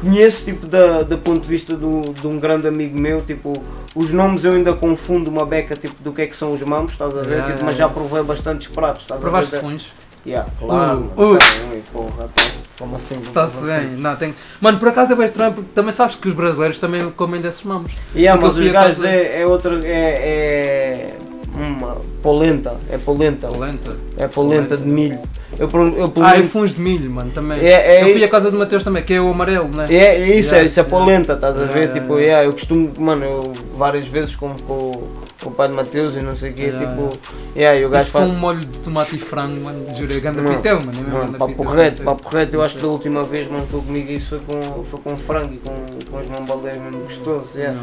conheço 0.00 0.44
tipo 0.44 0.66
da, 0.66 1.02
da 1.02 1.16
ponto 1.16 1.42
de 1.42 1.48
vista 1.48 1.76
do, 1.76 2.12
de 2.14 2.26
um 2.26 2.38
grande 2.38 2.66
amigo 2.66 2.98
meu, 2.98 3.20
tipo, 3.20 3.52
os 3.94 4.10
nomes 4.12 4.44
eu 4.44 4.52
ainda 4.52 4.72
confundo 4.72 5.30
uma 5.30 5.44
beca 5.44 5.76
tipo 5.76 6.02
do 6.02 6.12
que 6.12 6.22
é 6.22 6.26
que 6.26 6.36
são 6.36 6.52
os 6.54 6.62
mamos, 6.62 6.92
estás 6.92 7.12
a 7.16 7.22
ver? 7.22 7.28
Yeah, 7.30 7.42
tipo, 7.44 7.50
yeah, 7.50 7.64
mas 7.64 7.76
já 7.76 7.88
provei 7.88 8.22
bastantes 8.22 8.68
pratos, 8.68 9.02
estás 9.02 9.20
Provaste 9.20 9.54
a 9.56 9.58
ver? 9.58 9.64
funhos? 9.64 9.92
Yeah, 10.26 10.50
claro, 10.58 11.00
Uh, 11.16 11.16
mano, 11.16 11.32
uh. 11.34 11.38
tá, 11.38 11.44
ui, 11.72 11.82
porra, 11.92 12.28
tá, 12.34 12.42
como 12.80 12.96
assim? 12.96 13.20
Está-se 13.20 13.62
bem. 13.62 13.90
Não, 13.98 14.16
tem... 14.16 14.34
Mano, 14.58 14.78
por 14.78 14.88
acaso 14.88 15.12
é 15.12 15.14
bem 15.14 15.26
estranho 15.26 15.52
porque 15.52 15.68
também 15.74 15.92
sabes 15.92 16.14
que 16.16 16.26
os 16.28 16.34
brasileiros 16.34 16.78
também 16.78 17.10
comem 17.10 17.38
desses 17.40 17.62
mamos. 17.62 17.92
Yeah, 18.16 18.40
Porque 18.40 18.56
mas 18.56 18.66
eu 18.66 18.66
os 18.66 18.72
gajos 18.72 19.04
é, 19.04 19.42
é 19.42 19.46
outra, 19.46 19.78
é, 19.84 21.14
é 21.14 21.14
uma 21.54 21.98
polenta, 22.22 22.76
é 22.90 22.96
polenta, 22.96 23.48
Lenta. 23.50 23.96
é 24.16 24.26
polenta 24.26 24.76
de 24.78 24.88
milho. 24.88 25.18
Eu, 25.58 25.68
eu 25.98 26.08
pelo 26.08 26.24
Ah, 26.24 26.38
e 26.38 26.44
funhos 26.44 26.72
de 26.72 26.80
milho, 26.80 27.10
mano, 27.10 27.30
também. 27.32 27.58
É- 27.60 27.98
é- 27.98 28.02
eu 28.04 28.12
fui 28.12 28.24
à 28.24 28.28
casa 28.28 28.50
do 28.50 28.56
Mateus 28.58 28.82
também, 28.82 29.02
que 29.02 29.12
é 29.12 29.20
o 29.20 29.28
amarelo, 29.30 29.68
né? 29.68 29.86
É, 29.90 29.94
é 30.16 30.36
isso, 30.38 30.50
Yeah, 30.54 30.58
é, 30.58 30.64
isso 30.64 30.80
é 30.80 30.82
yeah. 30.82 30.84
polenta, 30.98 31.32
estás 31.34 31.54
a 31.54 31.58
Yeah, 31.58 31.74
ver? 31.74 31.80
yeah, 31.80 32.00
tipo, 32.00 32.12
yeah. 32.14 32.26
yeah, 32.26 32.46
eu 32.48 32.52
costumo, 32.52 32.90
mano, 32.98 33.24
eu 33.24 33.52
várias 33.76 34.06
vezes 34.06 34.34
como 34.36 34.54
com, 34.62 34.92
com 34.92 35.19
o 35.48 35.50
pai 35.50 35.68
de 35.68 35.74
Mateus 35.74 36.16
e 36.16 36.20
não 36.20 36.36
sei 36.36 36.50
o 36.50 36.54
quê, 36.54 36.62
Yeah, 36.62 36.86
tipo, 36.86 37.18
yeah, 37.56 37.80
e 37.80 37.84
o 37.84 37.88
gajo 37.88 38.04
Isso 38.04 38.12
com 38.12 38.18
faz. 38.18 38.30
um 38.30 38.34
molho 38.34 38.60
de 38.60 38.78
tomate 38.80 39.16
e 39.16 39.18
frango, 39.18 39.60
mano, 39.60 39.94
juro, 39.94 40.12
é 40.12 40.20
ganda 40.20 40.42
pitel, 40.42 40.80
mano. 40.80 40.92
É 40.92 41.02
Mano, 41.02 41.24
ganda 41.26 41.38
papo 41.38 41.52
pitel, 41.54 41.72
reto, 41.72 42.02
papo 42.02 42.28
reto, 42.28 42.54
eu 42.54 42.62
acho 42.62 42.76
que 42.76 42.82
da 42.82 42.88
última 42.88 43.24
vez, 43.24 43.50
mano, 43.50 43.66
que 43.66 43.74
eu 43.74 43.82
comigo 43.82 44.12
isso 44.12 44.38
foi 44.38 44.40
com, 44.40 44.84
foi 44.84 45.00
com 45.00 45.16
frango 45.16 45.54
e 45.54 45.58
com, 45.58 46.10
com 46.10 46.20
os 46.20 46.28
mambalés 46.28 46.80
mesmo 46.80 47.00
gostoso, 47.00 47.58
yeah. 47.58 47.78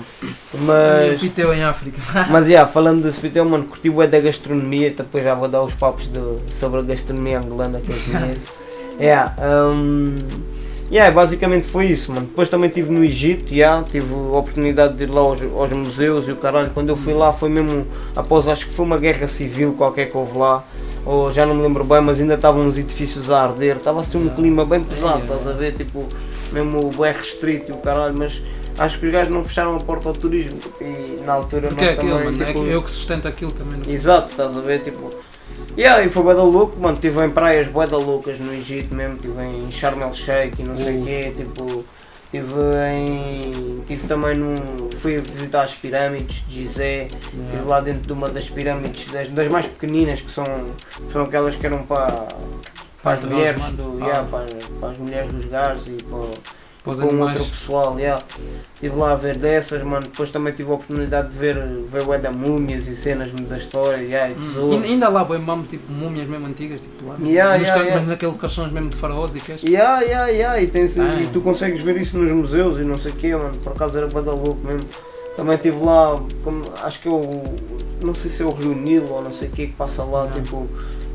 Mas, 0.54 1.20
Pitel 1.20 1.54
em 1.54 1.64
África. 1.64 1.98
mas 2.30 2.48
yeah, 2.48 2.70
falando 2.72 3.04
desse 3.04 3.20
vídeo, 3.20 3.46
mano, 3.46 3.66
curti 3.66 3.90
o 3.90 4.08
da 4.08 4.20
gastronomia, 4.20 4.92
depois 4.92 5.24
já 5.24 5.34
vou 5.34 5.48
dar 5.48 5.64
os 5.64 5.74
papos 5.74 6.08
de, 6.08 6.54
sobre 6.54 6.80
a 6.80 6.84
gastronomia 6.84 7.40
angolana 7.40 7.80
que 7.82 7.92
eu 7.92 7.98
conheço. 8.20 8.54
yeah, 9.00 9.36
um, 9.42 10.16
yeah, 10.92 11.14
basicamente 11.14 11.68
foi 11.68 11.88
isso, 11.88 12.12
mano. 12.12 12.26
Depois 12.28 12.50
também 12.50 12.70
estive 12.70 12.92
no 12.92 13.04
Egito, 13.04 13.54
yeah, 13.54 13.84
tive 13.84 14.14
a 14.14 14.38
oportunidade 14.38 14.96
de 14.96 15.04
ir 15.04 15.10
lá 15.10 15.22
aos, 15.22 15.42
aos 15.42 15.72
museus 15.74 16.28
e 16.28 16.32
o 16.32 16.36
caralho. 16.36 16.72
Quando 16.74 16.90
eu 16.90 16.96
fui 16.96 17.14
lá 17.14 17.32
foi 17.32 17.50
mesmo 17.50 17.86
após, 18.16 18.48
acho 18.48 18.66
que 18.68 18.74
foi 18.74 18.86
uma 18.86 18.98
guerra 18.98 19.28
civil 19.28 19.74
qualquer 19.74 20.10
que 20.10 20.18
houve 20.18 20.38
lá. 20.38 20.64
Ou 21.06 21.32
já 21.32 21.46
não 21.46 21.56
me 21.56 21.62
lembro 21.64 21.84
bem, 21.86 22.02
mas 22.02 22.20
ainda 22.20 22.34
estavam 22.34 22.66
uns 22.66 22.78
edifícios 22.78 23.32
a 23.32 23.44
arder. 23.44 23.78
Estava 23.78 24.02
assim 24.02 24.18
um 24.18 24.30
clima 24.30 24.66
bem 24.66 24.84
pesado, 24.84 25.22
estás 25.22 25.48
a 25.48 25.54
ver? 25.54 25.74
Tipo, 25.74 26.06
mesmo 26.52 26.80
o 26.80 27.02
restrito 27.02 27.72
e 27.72 27.74
o 27.74 27.78
caralho, 27.78 28.14
mas 28.18 28.42
acho 28.78 29.00
que 29.00 29.06
os 29.06 29.12
gajos 29.12 29.34
não 29.34 29.44
fecharam 29.44 29.76
a 29.76 29.80
porta 29.80 30.10
ao 30.10 30.14
turismo. 30.14 30.60
E 30.82 31.22
na 31.24 31.34
altura 31.34 31.70
Porque 31.70 31.86
é 31.86 31.90
aquilo, 31.92 32.10
também, 32.12 32.26
mano. 32.26 32.44
É 32.44 32.46
tipo, 32.46 32.62
que 32.64 32.70
eu 32.70 32.84
que 32.84 32.92
sustento 32.92 33.28
aquilo 33.28 33.52
também. 33.52 33.80
não- 33.80 33.94
Exato, 33.94 34.32
estás 34.32 34.56
a 34.56 34.60
ver? 34.60 34.80
Tipo. 34.82 35.12
Yeah, 35.78 36.04
e 36.04 36.10
foi 36.10 36.24
bué 36.24 36.34
da 36.34 36.44
louco, 36.44 36.80
mano. 36.80 36.96
Estive 36.96 37.24
em 37.26 37.30
praias 37.30 37.68
bué 37.68 37.86
da 37.86 37.98
loucas 37.98 38.40
no 38.40 38.52
Egito 38.54 38.96
mesmo, 38.96 39.16
estive 39.16 39.42
em 39.44 39.70
Sharm 39.70 40.02
el 40.02 40.14
Sheikh 40.16 40.60
e 40.62 40.64
não 40.64 40.76
sei 40.76 41.00
o 41.02 41.04
quê, 41.06 41.34
tipo. 41.36 41.86
Estive 42.26 42.54
em. 42.94 43.80
Estive 43.82 44.08
também 44.08 44.36
num. 44.36 44.56
Fui 44.98 45.20
visitar 45.20 45.64
as 45.64 45.74
pirâmides 45.76 46.44
de 46.48 46.64
Gizé, 46.64 47.04
estive 47.06 47.38
Yeah. 47.38 47.70
lá 47.70 47.80
dentro 47.80 48.02
de 48.02 48.12
uma 48.12 48.28
das 48.28 48.50
pirâmides, 48.50 49.12
das, 49.14 49.30
das 49.30 49.48
mais 49.48 49.66
pequeninas, 49.68 50.20
que 50.20 50.32
são, 50.32 50.44
que 50.44 51.14
são 51.14 51.24
aquelas 51.24 51.56
que 51.56 51.66
eram 51.66 51.84
para, 51.84 52.28
para 53.02 53.14
as 53.20 53.24
mulheres, 53.24 53.64
do, 53.72 53.84
mano. 53.84 54.00
yeah, 54.06 54.22
Ah. 54.22 54.26
para, 54.30 54.46
para 54.82 54.90
as 54.90 54.98
mulheres 54.98 55.32
dos 55.32 55.46
gares 55.46 55.88
e 55.88 55.92
para, 56.04 56.30
Os 56.92 57.00
com 57.00 57.10
animais. 57.10 57.40
outro 57.40 57.52
pessoal, 57.52 58.00
yeah. 58.00 58.24
Estive 58.74 58.96
lá 58.96 59.12
a 59.12 59.16
ver 59.16 59.38
dessas, 59.38 59.82
mano. 59.84 60.04
Depois 60.04 60.30
também 60.32 60.54
tive 60.54 60.70
a 60.72 60.76
oportunidade 60.76 61.30
de 61.30 61.38
ver, 61.38 61.56
ver 61.92 62.08
o 62.08 62.18
da 62.18 62.32
múmias 62.32 62.88
e 62.88 62.96
cenas 62.96 63.32
da 63.32 63.58
história, 63.58 63.98
yeah, 63.98 64.30
e 64.32 64.36
Hum. 64.58 64.82
Ainda 64.84 65.10
lá 65.10 65.24
bem 65.24 65.40
mamos, 65.40 65.68
tipo 65.68 65.92
múmias 65.92 66.28
mesmo 66.28 66.46
antigas, 66.48 66.82
tipo 66.82 67.08
lá. 67.08 67.16
Yeah, 67.22 67.58
nos 67.58 67.68
yeah, 67.68 67.84
yeah. 67.86 68.06
Naqueles 68.06 68.38
caixões 68.38 68.72
mesmo 68.72 68.90
de 68.90 68.96
faraós 68.96 69.36
e 69.36 69.40
queixos. 69.40 69.68
Yeah, 69.70 70.02
yeah, 70.02 70.28
yeah. 70.28 70.62
E, 70.62 70.68
tens- 70.68 70.98
Ah. 71.00 71.20
e 71.22 71.28
tu 71.28 71.42
consegues 71.42 71.82
ver 71.84 71.98
isso 71.98 72.18
nos 72.18 72.32
museus 72.32 72.78
e 72.78 72.84
não 72.84 72.98
sei 72.98 73.12
o 73.12 73.16
quê, 73.16 73.36
mano. 73.36 73.56
Por 73.58 73.74
acaso 73.74 73.98
era 73.98 74.08
bada 74.08 74.32
louco 74.32 74.60
mesmo. 74.66 74.88
Também 75.36 75.56
estive 75.56 75.84
lá, 75.84 76.20
como, 76.44 76.64
acho 76.84 77.00
que 77.02 77.08
é 77.08 77.12
o. 77.12 77.44
Não 78.04 78.14
sei 78.16 78.30
se 78.30 78.42
é 78.44 78.46
o 78.46 78.52
Rio 78.52 78.74
Nilo 78.76 79.12
ou 79.12 79.24
não 79.24 79.34
sei 79.34 79.48
o 79.48 79.52
quê 79.52 79.68
que 79.68 79.74
passa 79.74 80.04
lá, 80.04 80.22
Yeah. 80.26 80.42
tipo. 80.42 80.68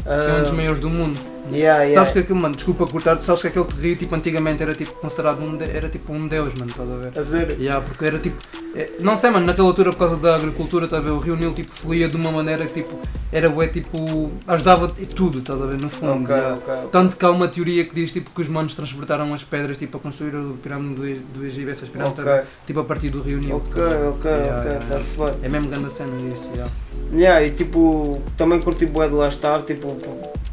Que 0.03 0.09
é 0.09 0.35
um 0.37 0.41
dos 0.43 0.51
ah, 0.51 0.55
maiores 0.55 0.81
do 0.81 0.91
mundo. 0.91 1.17
Yeah, 1.55 1.83
yeah. 1.83 1.95
Sabes 1.95 2.13
que 2.13 2.19
aquilo, 2.21 2.39
mano, 2.39 2.55
desculpa 2.55 2.87
cortar-te, 2.87 3.25
sabes 3.25 3.43
que 3.43 3.49
aquele 3.49 3.67
rio, 3.81 3.97
tipo, 3.97 4.15
antigamente 4.15 4.63
era 4.63 4.75
tipo 4.75 4.93
considerado 4.95 5.43
um, 5.43 5.57
de- 5.57 5.65
era 5.71 5.89
tipo 5.89 6.13
um 6.13 6.27
deus, 6.29 6.53
mano, 6.55 6.71
estás 6.71 6.89
a 6.91 6.97
ver? 6.97 7.19
A 7.19 7.23
ver? 7.23 7.57
Yeah, 7.61 7.85
porque 7.85 8.05
era 8.05 8.19
tipo, 8.19 8.37
é, 8.75 8.91
não 9.01 9.17
sei 9.17 9.31
mano, 9.31 9.47
naquela 9.47 9.69
altura 9.69 9.91
por 9.91 9.99
causa 9.99 10.17
da 10.17 10.35
agricultura, 10.37 10.85
estás 10.87 11.01
a 11.03 11.05
ver, 11.05 11.11
o 11.13 11.19
Rio 11.19 11.37
Nilo 11.37 11.53
tipo 11.55 11.71
fluía 11.71 12.09
de 12.09 12.17
uma 12.17 12.31
maneira 12.31 12.67
que 12.67 12.73
tipo, 12.75 12.99
era 13.31 13.49
bué, 13.49 13.67
tipo, 13.69 14.31
ajudava 14.47 14.89
tudo, 14.89 15.39
estás 15.39 15.61
a 15.61 15.67
ver, 15.67 15.79
no 15.81 15.89
fundo. 15.89 16.23
Ok, 16.25 16.35
yeah. 16.35 16.55
ok. 16.57 16.89
Tanto 16.91 17.17
que 17.17 17.25
há 17.25 17.31
uma 17.31 17.49
teoria 17.49 17.85
que 17.85 17.95
diz 17.95 18.13
tipo, 18.13 18.31
que 18.31 18.41
os 18.43 18.49
manos 18.49 18.75
transportaram 18.75 19.33
as 19.33 19.43
pedras 19.45 19.79
tipo, 19.79 19.97
a 19.97 20.01
construir 20.01 20.35
o 20.37 20.55
pirâmide 20.63 20.95
do, 20.95 21.07
E- 21.09 21.15
do 21.35 21.45
Egito, 21.47 21.71
essas 21.71 21.89
pirâmides, 21.89 22.19
Ok, 22.25 22.43
tipo 22.67 22.81
a 22.81 22.85
partir 22.85 23.11
do 23.11 23.23
Rio 23.23 23.39
Nilo. 23.39 23.57
ok, 23.57 23.83
ok, 23.83 23.93
Yeah, 23.93 24.11
ok, 24.11 24.31
yeah, 24.71 24.79
está-se 24.85 25.17
bem. 25.17 25.35
É 25.43 25.49
mesmo 25.49 25.69
grande 25.69 25.87
a 25.87 25.91
cena 25.91 26.13
isso, 26.35 26.49
yeah. 26.55 26.71
Yeah, 27.15 27.45
e 27.47 27.51
tipo, 27.51 28.23
também 28.37 28.61
curti 28.61 28.87
bué 28.87 29.07
de 29.09 29.15
lá 29.15 29.29
estar, 29.29 29.63
tipo, 29.63 29.97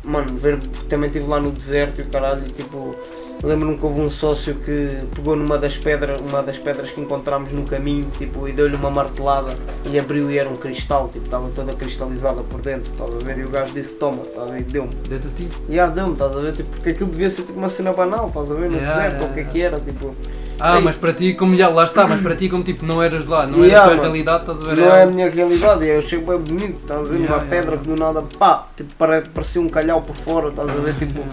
mano, 0.03 0.35
ver, 0.35 0.59
também 0.87 1.07
estive 1.07 1.27
lá 1.27 1.39
no 1.39 1.51
deserto 1.51 1.99
e 1.99 2.03
o 2.03 2.07
caralho, 2.07 2.43
tipo, 2.43 2.95
lembro-me 3.43 3.77
que 3.77 3.85
houve 3.85 4.01
um 4.01 4.09
sócio 4.09 4.55
que 4.55 4.97
pegou 5.15 5.35
numa 5.35 5.57
das 5.57 5.77
pedras, 5.77 6.19
uma 6.19 6.43
das 6.43 6.57
pedras 6.57 6.89
que 6.89 6.99
encontramos 6.99 7.51
no 7.51 7.63
caminho, 7.63 8.09
tipo, 8.17 8.47
e 8.47 8.51
deu-lhe 8.51 8.75
uma 8.75 8.89
martelada 8.89 9.55
e 9.85 9.97
abriu 9.97 10.29
e 10.31 10.37
era 10.37 10.49
um 10.49 10.55
cristal, 10.55 11.09
tipo, 11.09 11.25
estava 11.25 11.49
toda 11.49 11.73
cristalizada 11.73 12.41
por 12.43 12.61
dentro, 12.61 12.91
estás 12.91 13.15
a 13.15 13.19
ver? 13.19 13.37
E 13.37 13.43
o 13.43 13.49
gajo 13.49 13.73
disse, 13.73 13.93
toma, 13.93 14.23
estás 14.23 14.49
a 14.49 14.51
ver? 14.51 14.61
E 14.61 14.63
deu-me. 14.63 14.93
Deu-te 15.07 15.27
a 15.27 15.31
ti. 15.31 15.49
E 15.69 15.79
ah, 15.79 15.87
deu-me, 15.87 16.13
estás 16.13 16.35
a 16.35 16.39
ver? 16.39 16.53
Tipo, 16.53 16.69
porque 16.69 16.89
aquilo 16.89 17.09
devia 17.09 17.29
ser 17.29 17.43
tipo 17.43 17.57
uma 17.57 17.69
cena 17.69 17.93
banal, 17.93 18.27
estás 18.27 18.51
a 18.51 18.55
ver? 18.55 18.69
No 18.69 18.77
Yeah, 18.79 18.95
deserto, 18.95 19.13
yeah, 19.13 19.25
ou 19.25 19.31
o 19.31 19.33
que 19.33 19.39
é 19.39 19.43
yeah. 19.43 19.51
que 19.51 19.61
era, 19.61 19.79
tipo, 19.79 20.15
Ah, 20.59 20.75
Ei. 20.77 20.81
mas 20.83 20.95
para 20.95 21.13
ti, 21.13 21.33
como 21.33 21.55
já, 21.55 21.69
lá 21.69 21.85
está, 21.85 22.05
mas 22.05 22.19
para 22.19 22.35
ti 22.35 22.49
como 22.49 22.63
tipo 22.63 22.85
não 22.85 23.01
eras 23.01 23.25
lá, 23.25 23.47
não 23.47 23.63
Yeah, 23.63 23.85
era 23.85 23.93
a 23.93 23.95
tua 23.95 24.03
realidade, 24.03 24.39
estás 24.41 24.61
a 24.61 24.65
ver? 24.65 24.77
Não 24.77 24.83
é 24.87 24.91
a 24.91 25.01
algo- 25.03 25.13
minha 25.13 25.29
realidade, 25.29 25.85
eu 25.87 25.99
achei 25.99 26.19
bem 26.19 26.37
bonito, 26.37 26.79
estás 26.81 26.99
a 26.99 27.03
ver? 27.03 27.15
Yeah, 27.19 27.35
uma 27.35 27.43
yeah, 27.45 27.49
pedra 27.49 27.77
que 27.77 27.87
do 27.87 27.95
nada, 27.95 28.21
pá, 28.37 28.67
tipo, 28.75 28.93
pare- 28.95 29.23
parecia 29.33 29.61
um 29.61 29.69
calhau 29.69 30.01
por 30.01 30.15
fora, 30.15 30.49
estás 30.49 30.69
a 30.69 30.73
ver? 30.73 30.95
Tipo, 30.95 31.23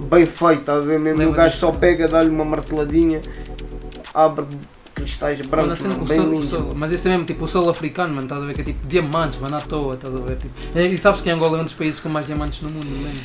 bem 0.00 0.26
feito, 0.26 0.60
estás 0.60 0.78
a 0.78 0.84
ver? 0.86 0.98
Mesmo 0.98 1.18
Lembro 1.20 1.34
o 1.34 1.36
gajo 1.36 1.56
só 1.56 1.70
pega, 1.70 2.08
dá-lhe 2.08 2.28
uma 2.30 2.44
marteladinha, 2.44 3.22
abre 4.12 4.46
cristais 4.94 5.40
brancos, 5.42 5.84
a 5.84 5.88
mano, 5.88 6.02
o 6.02 6.06
bem 6.06 6.20
o 6.20 6.42
sol- 6.42 6.72
mas 6.74 6.92
esse 6.92 7.06
é 7.08 7.10
mesmo 7.12 7.24
tipo 7.24 7.44
o 7.44 7.48
sol 7.48 7.68
africano, 7.70 8.12
mano, 8.14 8.26
estás 8.26 8.42
a 8.42 8.46
ver? 8.46 8.54
Que 8.54 8.60
é 8.60 8.64
tipo 8.64 8.86
diamantes, 8.86 9.38
mano, 9.38 9.56
à 9.56 9.60
toa, 9.60 9.94
estás 9.94 10.14
a 10.14 10.18
ver? 10.18 10.36
Tipo, 10.36 10.78
e, 10.78 10.86
e 10.94 10.98
sabes 10.98 11.20
que 11.20 11.30
Angola 11.30 11.58
é 11.58 11.60
um 11.60 11.64
dos 11.64 11.74
países 11.74 12.00
com 12.00 12.08
mais 12.08 12.26
diamantes 12.26 12.60
no 12.62 12.68
mundo, 12.68 12.86
mesmo. 12.86 13.20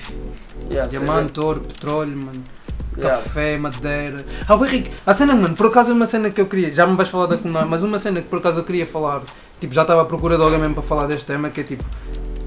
Yeah, 0.72 0.88
Diamante, 0.90 1.40
ouro, 1.40 1.62
petróleo, 1.62 2.16
mano, 2.16 2.44
bem. 2.98 3.06
Yeah. 3.06 3.24
café, 3.24 3.58
madeira. 3.58 4.26
Ah, 4.48 4.56
o 4.56 4.66
Henrique, 4.66 4.92
a 5.06 5.14
cena, 5.14 5.36
mano, 5.36 5.56
por 5.56 5.68
acaso 5.68 5.92
é 5.92 5.94
uma 5.94 6.08
cena 6.08 6.30
que 6.30 6.42
eu 6.42 6.46
queria, 6.46 6.74
já 6.74 6.86
me 6.86 6.96
vais 6.96 7.10
falar 7.10 7.28
da 7.28 7.38
comunidade, 7.38 7.70
mas 7.70 7.84
uma 7.84 8.00
cena 8.00 8.22
que 8.22 8.28
por 8.28 8.40
acaso 8.40 8.60
eu 8.60 8.64
queria 8.64 8.86
falar, 8.86 9.22
tipo, 9.60 9.74
já 9.74 9.84
estava 9.84 10.02
à 10.02 10.06
procura 10.06 10.38
de 10.38 10.44
alguém 10.44 10.60
mesmo 10.60 10.74
para 10.74 10.84
falar 10.84 11.08
deste 11.08 11.26
tema, 11.26 11.50
que 11.50 11.62
é 11.62 11.64
tipo, 11.64 11.84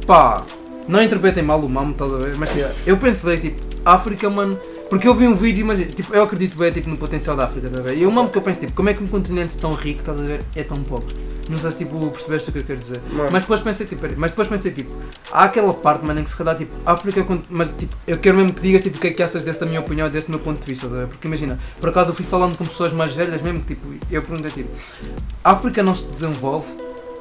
pá, 0.06 0.42
não 0.88 1.02
interpretem 1.02 1.42
mal 1.42 1.60
o 1.60 1.68
mamo, 1.68 1.92
estás 1.92 2.12
a 2.12 2.16
ver? 2.16 2.36
Mas 2.36 2.50
tipo, 2.50 2.68
eu 2.86 2.96
penso 2.96 3.26
bem, 3.26 3.38
tipo, 3.38 3.60
África, 3.84 4.28
mano. 4.28 4.58
Porque 4.88 5.06
eu 5.06 5.14
vi 5.14 5.28
um 5.28 5.34
vídeo, 5.36 5.64
mas 5.64 5.78
tipo, 5.94 6.12
eu 6.12 6.24
acredito 6.24 6.58
bem 6.58 6.72
tipo, 6.72 6.90
no 6.90 6.96
potencial 6.96 7.36
da 7.36 7.44
África, 7.44 7.68
estás 7.68 7.86
a 7.86 7.88
ver? 7.88 7.96
E 7.96 8.04
o 8.04 8.10
mamo 8.10 8.28
que 8.28 8.38
eu 8.38 8.42
penso, 8.42 8.58
tipo, 8.58 8.72
como 8.72 8.88
é 8.88 8.94
que 8.94 9.04
um 9.04 9.06
continente 9.06 9.56
tão 9.56 9.72
rico, 9.72 10.00
estás 10.00 10.18
a 10.18 10.22
ver, 10.22 10.42
é 10.56 10.64
tão 10.64 10.82
pobre? 10.82 11.14
Não 11.50 11.58
sei 11.58 11.72
se 11.72 11.78
tipo, 11.78 12.10
percebeste 12.10 12.48
o 12.48 12.52
que 12.52 12.58
eu 12.60 12.64
quero 12.64 12.78
dizer. 12.78 13.00
Mano, 13.10 13.28
Mas 13.32 13.42
depois 13.42 13.58
pensei, 13.60 13.84
tipo, 13.84 14.06
mas 14.16 14.30
depois 14.30 14.46
pensei, 14.46 14.70
tipo, 14.70 14.92
há 15.32 15.44
aquela 15.44 15.74
parte, 15.74 16.06
mano, 16.06 16.20
em 16.20 16.24
que 16.24 16.30
se 16.30 16.36
calhar, 16.36 16.56
tipo, 16.56 16.72
África, 16.86 17.26
mas 17.48 17.68
tipo, 17.76 17.96
eu 18.06 18.18
quero 18.18 18.36
mesmo 18.36 18.52
que 18.52 18.60
digas, 18.62 18.82
tipo, 18.82 18.96
o 18.96 19.00
que 19.00 19.08
é 19.08 19.10
que 19.10 19.20
achas 19.20 19.42
dessa 19.42 19.66
minha 19.66 19.80
opinião, 19.80 20.08
deste 20.08 20.30
meu 20.30 20.38
ponto 20.38 20.60
de 20.60 20.66
vista, 20.66 20.86
ver? 20.86 21.08
Porque 21.08 21.26
imagina, 21.26 21.58
por 21.80 21.90
acaso 21.90 22.10
eu 22.10 22.14
fui 22.14 22.24
falando 22.24 22.56
com 22.56 22.64
pessoas 22.64 22.92
mais 22.92 23.12
velhas 23.14 23.42
mesmo, 23.42 23.60
que, 23.60 23.74
tipo, 23.74 23.84
eu 24.08 24.22
perguntei, 24.22 24.52
tipo, 24.52 24.70
a 25.42 25.50
África 25.50 25.82
não 25.82 25.94
se 25.94 26.06
desenvolve 26.06 26.68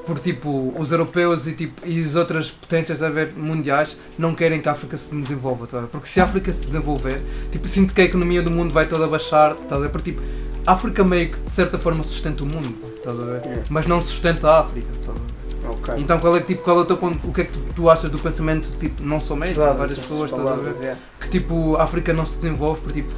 por, 0.05 0.19
tipo, 0.19 0.75
os 0.77 0.91
europeus 0.91 1.47
e, 1.47 1.53
tipo, 1.53 1.81
e 1.87 1.99
as 1.99 2.13
outras 2.15 2.51
potências, 2.51 3.01
a 3.01 3.09
ver, 3.09 3.33
mundiais, 3.35 3.97
não 4.15 4.35
querem 4.35 4.61
que 4.61 4.69
a 4.69 4.73
África 4.73 4.95
se 4.95 5.15
desenvolva, 5.15 5.65
ver? 5.65 5.87
Porque 5.87 6.07
se 6.07 6.21
a 6.21 6.25
África 6.25 6.53
se 6.53 6.67
desenvolver, 6.67 7.19
tipo, 7.51 7.67
sinto 7.67 7.95
que 7.95 8.01
a 8.01 8.03
economia 8.03 8.43
do 8.43 8.51
mundo 8.51 8.71
vai 8.71 8.85
toda 8.85 9.07
baixar, 9.07 9.55
ver? 9.55 9.89
Porque, 9.89 10.11
tipo, 10.11 10.21
a 10.67 10.73
África 10.73 11.03
meio 11.03 11.29
que, 11.29 11.39
de 11.39 11.53
certa 11.53 11.79
forma, 11.79 12.03
sustenta 12.03 12.43
o 12.43 12.45
mundo, 12.45 12.88
estás 12.99 13.19
a 13.19 13.23
ver? 13.23 13.41
Yeah. 13.43 13.63
Mas 13.69 13.87
não 13.87 14.01
sustenta 14.01 14.49
a 14.49 14.59
África, 14.59 14.87
estás 14.91 15.09
a 15.09 15.13
ver? 15.13 15.69
ok. 15.69 15.93
Então 15.97 16.19
qual 16.19 16.35
é, 16.35 16.39
tipo, 16.41 16.63
qual 16.63 16.79
é 16.79 16.81
o 16.81 16.85
teu 16.85 16.97
ponto, 16.97 17.27
o 17.27 17.33
que 17.33 17.41
é 17.41 17.43
que 17.45 17.51
tu, 17.51 17.59
tu 17.75 17.89
achas 17.89 18.09
do 18.09 18.19
pensamento, 18.19 18.69
tipo, 18.79 19.03
não 19.03 19.19
só 19.19 19.35
médico, 19.35 19.61
várias 19.61 19.97
pessoas, 19.99 20.31
estás 20.31 20.47
a 20.47 20.55
ver? 20.55 20.85
é. 20.85 20.97
Que 21.19 21.29
tipo, 21.29 21.75
a 21.75 21.83
África 21.83 22.13
não 22.13 22.25
se 22.25 22.35
desenvolve 22.37 22.81
por 22.81 22.91
tipo, 22.91 23.11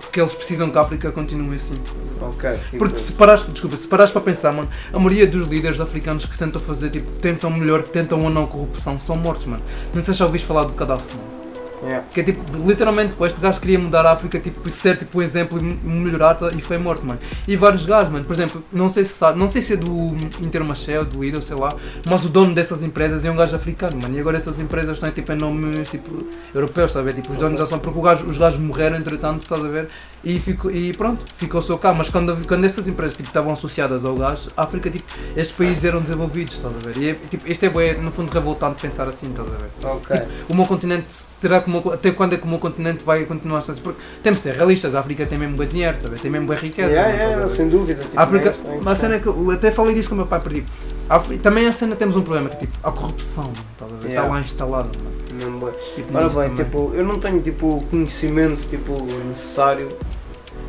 porque 0.00 0.20
eles 0.20 0.34
precisam 0.34 0.70
que 0.70 0.76
a 0.78 0.80
África 0.80 1.12
continue 1.12 1.56
assim. 1.56 1.80
Ok. 2.20 2.50
tipo, 2.70 2.78
Porque 2.78 2.98
se 2.98 3.12
parares, 3.12 3.46
desculpa, 3.46 3.76
se 3.76 3.86
parares 3.86 4.12
para 4.12 4.22
pensar, 4.22 4.52
mano, 4.52 4.68
a 4.92 4.98
maioria 4.98 5.26
dos 5.26 5.48
líderes 5.48 5.80
africanos 5.80 6.24
que 6.26 6.36
tentam 6.36 6.60
fazer, 6.60 6.90
tipo, 6.90 7.10
tentam 7.12 7.50
melhor, 7.50 7.82
que 7.82 7.90
tentam 7.90 8.22
ou 8.22 8.30
não 8.30 8.46
corrupção, 8.46 8.98
são 8.98 9.16
mortos, 9.16 9.46
mano. 9.46 9.62
Não 9.94 10.02
sei 10.04 10.12
se 10.14 10.18
já 10.18 10.26
ouviste 10.26 10.46
falar 10.46 10.64
do 10.64 10.72
Gaddafi, 10.72 11.16
mano. 11.16 11.39
Yeah. 11.82 12.04
Que 12.12 12.20
é 12.20 12.24
tipo, 12.24 12.40
literalmente, 12.66 13.14
pô, 13.14 13.26
este 13.26 13.40
gajo 13.40 13.60
queria 13.60 13.78
mudar 13.78 14.04
a 14.06 14.12
África, 14.12 14.38
tipo, 14.38 14.68
ser 14.70 14.96
tipo 14.96 15.18
um 15.18 15.22
exemplo 15.22 15.58
e 15.58 15.62
melhorar 15.62 16.34
tá, 16.34 16.50
e 16.50 16.60
foi 16.60 16.78
morto, 16.78 17.04
mano. 17.04 17.18
E 17.46 17.56
vários 17.56 17.84
gajos, 17.86 18.10
mano, 18.10 18.24
por 18.24 18.32
exemplo, 18.32 18.62
não 18.72 18.88
sei 18.88 19.04
se 19.04 19.12
sabe, 19.14 19.38
não 19.38 19.48
sei 19.48 19.62
se 19.62 19.74
é 19.74 19.76
do 19.76 20.14
Intermarché 20.40 20.98
ou 20.98 21.04
do 21.04 21.22
Lidl, 21.22 21.40
sei 21.40 21.56
lá, 21.56 21.72
mas 22.06 22.24
o 22.24 22.28
dono 22.28 22.54
dessas 22.54 22.82
empresas 22.82 23.24
é 23.24 23.30
um 23.30 23.36
gajo 23.36 23.54
africano, 23.56 24.00
mano. 24.00 24.16
E 24.16 24.20
agora 24.20 24.36
essas 24.36 24.58
empresas 24.60 24.96
estão 24.96 25.10
tipo 25.10 25.32
em 25.32 25.36
nomes 25.36 25.88
tipo 25.90 26.24
europeus, 26.54 26.96
a 26.96 27.02
ver? 27.02 27.14
Tipo, 27.14 27.32
os 27.32 27.38
donos 27.38 27.58
já 27.58 27.66
são, 27.66 27.78
porque 27.78 28.00
gajo- 28.00 28.26
os 28.26 28.38
gajos 28.38 28.60
morreram 28.60 28.96
entretanto, 28.96 29.42
estás 29.42 29.64
a 29.64 29.68
ver? 29.68 29.88
E, 30.22 30.38
ficou, 30.38 30.70
e 30.70 30.92
pronto, 30.92 31.24
ficou 31.36 31.62
só 31.62 31.78
cá. 31.78 31.94
Mas 31.94 32.10
quando, 32.10 32.36
quando 32.46 32.64
essas 32.64 32.86
empresas 32.86 33.14
tipo, 33.16 33.28
estavam 33.28 33.52
associadas 33.52 34.04
ao 34.04 34.14
gajo, 34.14 34.50
a 34.56 34.64
África, 34.64 34.90
tipo, 34.90 35.04
estes 35.36 35.56
países 35.56 35.84
eram 35.84 36.00
desenvolvidos, 36.02 36.54
estás 36.54 36.74
a 36.74 36.78
ver? 36.78 36.96
E 36.98 37.10
é, 37.10 37.14
tipo, 37.30 37.48
isto 37.50 37.64
é, 37.64 37.94
no 37.94 38.10
fundo, 38.10 38.30
revoltante 38.30 38.82
pensar 38.82 39.08
assim, 39.08 39.30
estás 39.30 39.48
a 39.48 39.52
ver? 39.52 39.70
Ok. 39.82 40.22
o 40.48 40.54
meu 40.54 40.66
continente, 40.66 41.06
será 41.10 41.60
que 41.60 41.69
o 41.78 41.92
até 41.92 42.10
quando 42.10 42.34
é 42.34 42.36
que 42.36 42.44
o 42.44 42.48
meu 42.48 42.58
continente 42.58 43.04
vai 43.04 43.24
continuar 43.24 43.58
a 43.58 43.60
assim? 43.60 43.80
Porque 43.80 44.00
temos 44.22 44.40
de 44.40 44.44
ser 44.44 44.54
realistas, 44.56 44.94
a 44.94 45.00
África 45.00 45.24
tem 45.26 45.38
mesmo 45.38 45.56
bom 45.56 45.64
dinheiro, 45.64 45.96
tá 46.02 46.08
tem 46.20 46.30
mesmo 46.30 46.46
boa 46.46 46.58
riqueza. 46.58 46.90
Yeah, 46.90 47.10
a 47.12 47.16
yeah, 47.28 47.48
sem 47.48 47.68
dúvida. 47.68 48.02
tipo, 48.02 48.18
a 48.18 48.22
África, 48.22 48.54
não 48.64 48.72
é- 48.74 48.78
mas 48.82 48.92
a 48.92 48.96
cena 48.96 49.14
é 49.16 49.18
que 49.20 49.26
eu 49.26 49.50
até 49.50 49.70
falei 49.70 49.94
disso 49.94 50.08
com 50.08 50.14
o 50.14 50.18
meu 50.18 50.26
pai, 50.26 50.40
porque 50.40 50.62
tipo, 50.62 51.38
também 51.42 51.66
a 51.66 51.72
cena 51.72 51.94
temos 51.96 52.16
um 52.16 52.22
problema, 52.22 52.48
que 52.50 52.56
tipo, 52.56 52.76
a 52.82 52.90
corrupção, 52.92 53.52
a? 53.78 53.96
Yeah. 54.04 54.20
Está 54.20 54.22
lá 54.34 54.40
instalada. 54.40 54.90
Mesmo 55.32 55.60
bem. 55.66 55.74
Tipo, 55.94 56.16
Ora 56.16 56.28
bem, 56.28 56.34
também. 56.34 56.56
tipo, 56.64 56.92
eu 56.94 57.04
não 57.04 57.18
tenho 57.18 57.40
tipo, 57.40 57.76
o 57.76 57.84
conhecimento 57.84 58.66
tipo, 58.68 58.94
necessário, 59.26 59.88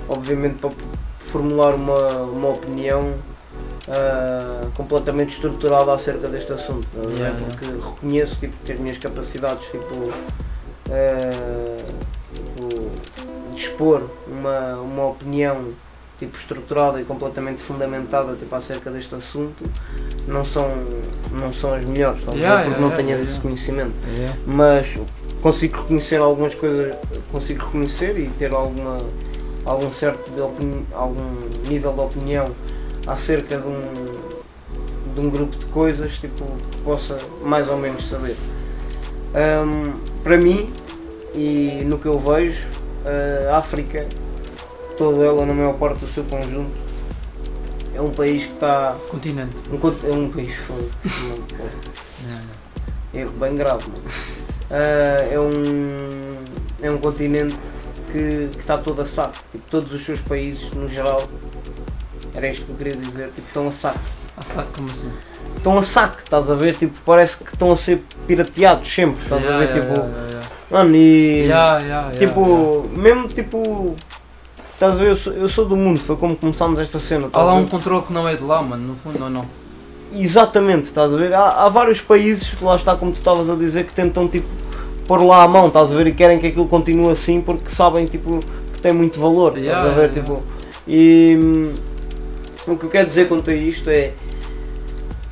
obviamente, 0.08 0.56
para 0.56 0.72
formular 1.20 1.74
uma, 1.76 2.08
uma 2.24 2.49
opinião 2.49 3.14
ah, 3.88 4.68
completamente 4.76 5.34
estruturada 5.34 5.93
acerca 5.93 6.28
deste 6.28 6.52
assunto. 6.54 6.88
tá? 6.93 7.02
Yeah, 7.10 7.38
porque 7.38 7.66
reconheço 7.66 8.36
tipo, 8.39 8.56
que 8.64 8.72
as 8.72 8.80
minhas 8.80 8.97
capacidades 8.97 9.66
tipo, 9.68 10.12
ah, 10.92 11.78
tipo, 12.34 12.92
de 13.54 13.62
expor 13.62 14.04
uma, 14.28 14.76
uma 14.76 15.08
opinião 15.08 15.74
tipo, 16.20 16.38
estruturada 16.38 17.02
e 17.02 17.04
completamente 17.04 17.62
fundamentada 17.62 18.36
tipo, 18.36 18.54
acerca 18.56 18.92
deste 18.92 19.16
assunto 19.16 19.64
não 20.28 20.46
são, 20.46 20.70
não 21.32 21.52
são 21.52 21.74
as 21.74 21.84
melhores, 21.84 22.22
a 22.28 22.32
ver? 22.32 22.38
Yeah, 22.38 22.64
porque 22.64 22.70
yeah, 22.70 22.82
não 22.82 22.89
yeah, 22.89 22.96
tenho 22.98 23.10
yeah, 23.10 23.32
esse 23.32 23.39
conhecimento 23.39 23.94
mas 24.46 24.88
consigo 25.42 25.78
reconhecer 25.82 26.18
algumas 26.18 26.54
coisas, 26.54 26.96
consigo 27.32 27.66
reconhecer 27.66 28.18
e 28.20 28.28
ter 28.38 28.52
alguma, 28.54 29.00
algum 29.66 29.92
certo 29.92 30.32
opini- 30.44 30.86
algum 30.94 31.39
nível 31.68 31.94
de 31.94 32.00
opinião 32.00 32.52
acerca 33.08 33.58
de 33.58 33.68
um, 33.68 35.14
de 35.16 35.20
um 35.20 35.30
grupo 35.30 35.58
de 35.58 35.66
coisas 35.66 36.14
tipo, 36.14 36.46
que 36.70 36.78
possa 36.84 37.18
mais 37.44 37.68
ou 37.68 37.78
menos 37.78 38.08
saber. 38.08 38.36
Ahm, 39.34 39.94
para 40.24 40.38
mim 40.38 40.72
e 41.34 41.84
no 41.86 41.98
que 41.98 42.08
eu 42.08 42.20
vejo, 42.20 42.68
a 43.52 43.58
África, 43.58 44.08
toda 44.98 45.24
ela 45.24 45.46
na 45.46 45.54
maior 45.54 45.74
parte 45.74 46.00
do 46.00 46.08
seu 46.08 46.24
conjunto, 46.24 46.72
é 47.94 48.02
um 48.02 48.12
país 48.12 48.46
que 48.46 48.54
está. 48.54 48.96
Continente. 49.10 49.56
Um, 49.70 50.10
é 50.10 50.16
um 50.16 50.32
país 50.32 50.54
Yeah, 52.24 52.44
erro 53.14 53.32
bem 53.32 53.56
grave. 53.56 53.90
mano. 53.90 54.04
Ah, 54.70 55.28
é 55.30 55.38
um 55.38 56.38
é 56.82 56.90
um 56.90 56.98
continente 56.98 57.56
que, 58.12 58.50
que 58.52 58.60
está 58.60 58.78
todo 58.78 59.02
a 59.02 59.06
saco. 59.06 59.36
Tipo, 59.52 59.64
todos 59.70 59.94
os 59.94 60.02
seus 60.02 60.22
países, 60.22 60.72
no 60.72 60.88
geral, 60.88 61.28
era 62.34 62.50
isto 62.50 62.66
que 62.66 62.72
eu 62.72 62.76
queria 62.76 62.96
dizer, 62.96 63.28
tipo, 63.28 63.48
estão 63.48 63.68
a 63.68 63.72
saco. 63.72 64.00
Ah, 64.38 64.44
sabe 64.44 64.72
como 64.74 64.90
assim? 64.90 65.12
Estão 65.62 65.78
a 65.78 65.84
saco, 65.84 66.18
estás 66.24 66.49
a 66.49 66.55
ver? 66.55 66.74
Tipo, 66.76 66.97
parece 67.05 67.38
que 67.38 67.53
estão 67.53 67.72
a 67.72 67.78
ser 67.78 68.03
pirateados 68.26 68.91
sempre, 68.91 69.22
estás 69.22 69.45
a 69.45 69.47
Yeah, 69.47 69.59
ver? 69.59 69.76
yeah, 69.76 69.93
tipo, 69.93 70.07
yeah, 70.07 70.47
mano, 70.72 70.95
e 70.95 72.18
tipo, 72.18 72.89
mesmo 72.95 73.28
tipo, 73.28 73.95
estás 74.74 74.95
a 74.95 74.97
ver? 74.97 75.09
Eu 75.09 75.16
sou, 75.16 75.34
eu 75.34 75.47
sou 75.47 75.66
do 75.66 75.78
mundo, 75.78 75.99
foi 75.99 76.16
como 76.18 76.36
começámos 76.36 76.80
esta 76.80 76.99
cena. 76.99 77.30
Há 77.32 77.43
lá 77.43 77.51
a 77.51 77.55
um 77.55 77.68
controle 77.68 78.01
que 78.01 78.12
não 78.12 78.28
é 78.28 78.36
de 78.36 78.41
lá, 78.43 78.59
mano, 78.64 78.88
no 78.88 78.95
fundo, 78.95 79.24
ou 79.24 79.30
não? 79.30 79.45
Exatamente, 80.16 80.86
estás 80.86 81.14
a 81.14 81.18
ver? 81.18 81.32
Há, 81.32 81.49
há 81.66 81.70
vários 81.70 82.01
países, 82.01 82.59
lá 82.59 82.76
está 82.76 82.95
como 82.95 83.12
tu 83.12 83.20
estavas 83.20 83.47
a 83.47 83.55
dizer, 83.55 83.86
que 83.86 83.93
tentam 83.93 84.28
tipo 84.28 84.47
pôr 85.07 85.22
lá 85.24 85.43
a 85.43 85.47
mão, 85.47 85.68
estás 85.68 85.91
a 85.91 85.95
ver? 85.95 86.07
E 86.07 86.12
querem 86.12 86.39
que 86.39 86.47
aquilo 86.47 86.68
continue 86.68 87.12
assim 87.12 87.39
porque 87.39 87.70
sabem 87.70 88.07
tipo 88.07 88.39
que 88.74 88.82
tem 88.82 88.93
muito 88.93 89.20
valor, 89.20 89.55
estás 89.59 89.86
a 89.86 89.89
ver? 89.89 90.12
Tipo, 90.12 90.41
e 90.88 91.38
hum, 91.39 91.74
o 92.68 92.76
que 92.76 92.86
eu 92.86 92.89
quero 92.89 93.07
dizer 93.07 93.28
quanto 93.28 93.51
a 93.51 93.53
isto 93.53 93.88
é 93.91 94.12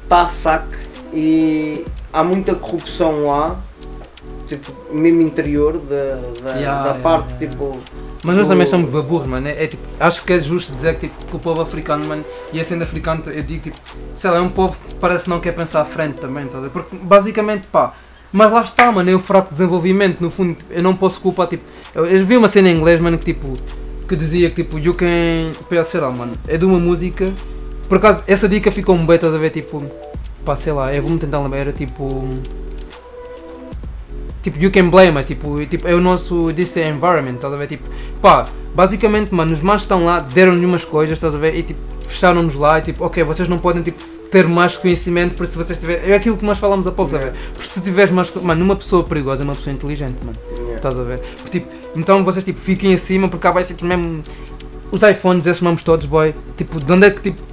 está 0.09 0.23
a 0.23 0.29
saque 0.29 0.77
e 1.13 1.85
há 2.11 2.23
muita 2.23 2.55
corrupção 2.55 3.27
lá, 3.27 3.59
tipo, 4.47 4.73
mesmo 4.91 5.21
interior 5.21 5.77
da, 5.77 6.15
da, 6.41 6.57
Yeah, 6.57 6.83
da 6.83 6.93
parte 6.95 7.35
yeah, 7.35 7.47
tipo. 7.47 7.79
Mas 8.23 8.35
nós 8.35 8.47
também 8.47 8.65
somos 8.65 8.89
baburros, 8.89 9.27
mano. 9.27 9.47
É, 9.47 9.63
é 9.63 9.67
tipo, 9.67 9.83
acho 9.99 10.23
que 10.23 10.33
é 10.33 10.39
justo 10.39 10.73
dizer 10.73 10.95
que, 10.95 11.07
tipo, 11.07 11.25
que 11.27 11.35
o 11.35 11.39
povo 11.39 11.61
africano, 11.61 12.05
mano, 12.05 12.25
e 12.51 12.59
a 12.59 12.65
sendo 12.65 12.81
africano, 12.81 13.21
eu 13.27 13.43
digo 13.43 13.61
tipo, 13.61 13.77
sei 14.15 14.31
lá, 14.31 14.37
é 14.37 14.41
um 14.41 14.49
povo 14.49 14.75
que 14.75 14.95
parece 14.95 15.25
que 15.25 15.29
não 15.29 15.39
quer 15.39 15.53
pensar 15.53 15.81
à 15.81 15.85
frente 15.85 16.15
também, 16.15 16.47
tá? 16.47 16.59
Porque 16.73 16.95
basicamente, 16.95 17.67
pá, 17.67 17.93
mas 18.31 18.51
lá 18.51 18.61
está, 18.61 18.91
mano, 18.91 19.09
é 19.11 19.15
o 19.15 19.19
fraco 19.19 19.51
desenvolvimento, 19.51 20.19
no 20.21 20.31
fundo, 20.31 20.57
eu 20.71 20.81
não 20.81 20.95
posso 20.95 21.21
culpar, 21.21 21.47
tipo, 21.47 21.63
eu, 21.93 22.07
eu 22.07 22.25
vi 22.25 22.35
uma 22.35 22.47
cena 22.47 22.67
em 22.67 22.75
inglês, 22.75 22.99
mano, 22.99 23.17
que 23.17 23.25
tipo, 23.25 23.53
que 24.07 24.15
dizia 24.15 24.49
que 24.49 24.63
tipo, 24.63 24.79
you 24.79 24.95
can, 24.95 25.53
sei 25.85 26.01
lá, 26.01 26.09
mano, 26.09 26.33
é 26.47 26.57
de 26.57 26.65
uma 26.65 26.79
música, 26.79 27.31
por 27.89 27.97
acaso, 27.97 28.23
essa 28.27 28.47
dica 28.47 28.71
ficou-me 28.71 29.03
bem, 29.03 29.15
estás 29.15 29.33
a 29.33 29.37
ver, 29.37 29.49
tipo, 29.49 29.83
pá, 30.45 30.55
sei 30.55 30.71
lá, 30.71 30.93
eu 30.93 31.01
vou-me 31.01 31.17
tentar 31.17 31.41
lembrar, 31.41 31.59
era 31.59 31.73
tipo. 31.73 32.29
Tipo, 34.43 34.57
you 34.63 34.71
can 34.71 34.89
blame, 34.89 35.11
mas 35.11 35.25
tipo, 35.25 35.65
tipo, 35.65 35.85
é 35.87 35.93
o 35.93 35.99
nosso 35.99 36.49
é 36.51 36.87
environment, 36.87 37.33
estás 37.33 37.53
a 37.53 37.57
ver? 37.57 37.67
Tipo, 37.67 37.89
pá, 38.21 38.47
basicamente, 38.73 39.33
mano, 39.33 39.51
os 39.51 39.59
machos 39.59 39.81
estão 39.81 40.05
lá, 40.05 40.19
deram-lhe 40.19 40.65
umas 40.65 40.85
coisas, 40.85 41.17
estás 41.17 41.35
a 41.35 41.37
ver? 41.37 41.55
E 41.55 41.63
tipo, 41.63 41.79
fecharam-nos 42.07 42.55
lá 42.55 42.79
e 42.79 42.83
tipo, 42.83 43.03
ok, 43.03 43.23
vocês 43.23 43.49
não 43.49 43.59
podem 43.59 43.83
tipo, 43.83 44.01
ter 44.31 44.47
mais 44.47 44.77
conhecimento, 44.77 45.35
por 45.35 45.45
se 45.45 45.57
vocês 45.57 45.77
tiverem. 45.77 46.11
É 46.11 46.15
aquilo 46.15 46.37
que 46.37 46.45
nós 46.45 46.57
falámos 46.57 46.85
há 46.87 46.91
pouco, 46.91 47.13
estás 47.13 47.29
a 47.29 47.31
ver? 47.31 47.39
Porque 47.53 47.67
se 47.67 47.73
tu 47.73 47.81
tiveres 47.81 48.11
mais. 48.11 48.33
Mano, 48.35 48.63
uma 48.63 48.75
pessoa 48.75 49.03
perigosa 49.03 49.43
é 49.43 49.45
uma 49.45 49.55
pessoa 49.55 49.73
inteligente, 49.73 50.17
mano. 50.23 50.37
Yeah. 50.51 50.75
Estás 50.75 50.99
a 50.99 51.03
ver? 51.03 51.19
Porque, 51.19 51.59
tipo, 51.59 51.71
então 51.95 52.23
vocês 52.23 52.43
tipo, 52.43 52.59
fiquem 52.59 52.93
acima 52.93 53.27
porque 53.27 53.43
cá 53.43 53.51
vai 53.51 53.63
ser 53.63 53.75
mesmo. 53.83 54.23
Os 54.91 55.03
iPhones, 55.03 55.45
esses 55.45 55.61
nomes 55.61 55.83
todos, 55.83 56.05
boy. 56.05 56.33
Tipo, 56.57 56.79
de 56.79 56.93
onde 56.93 57.07
é 57.07 57.11
que 57.11 57.21
tipo. 57.21 57.48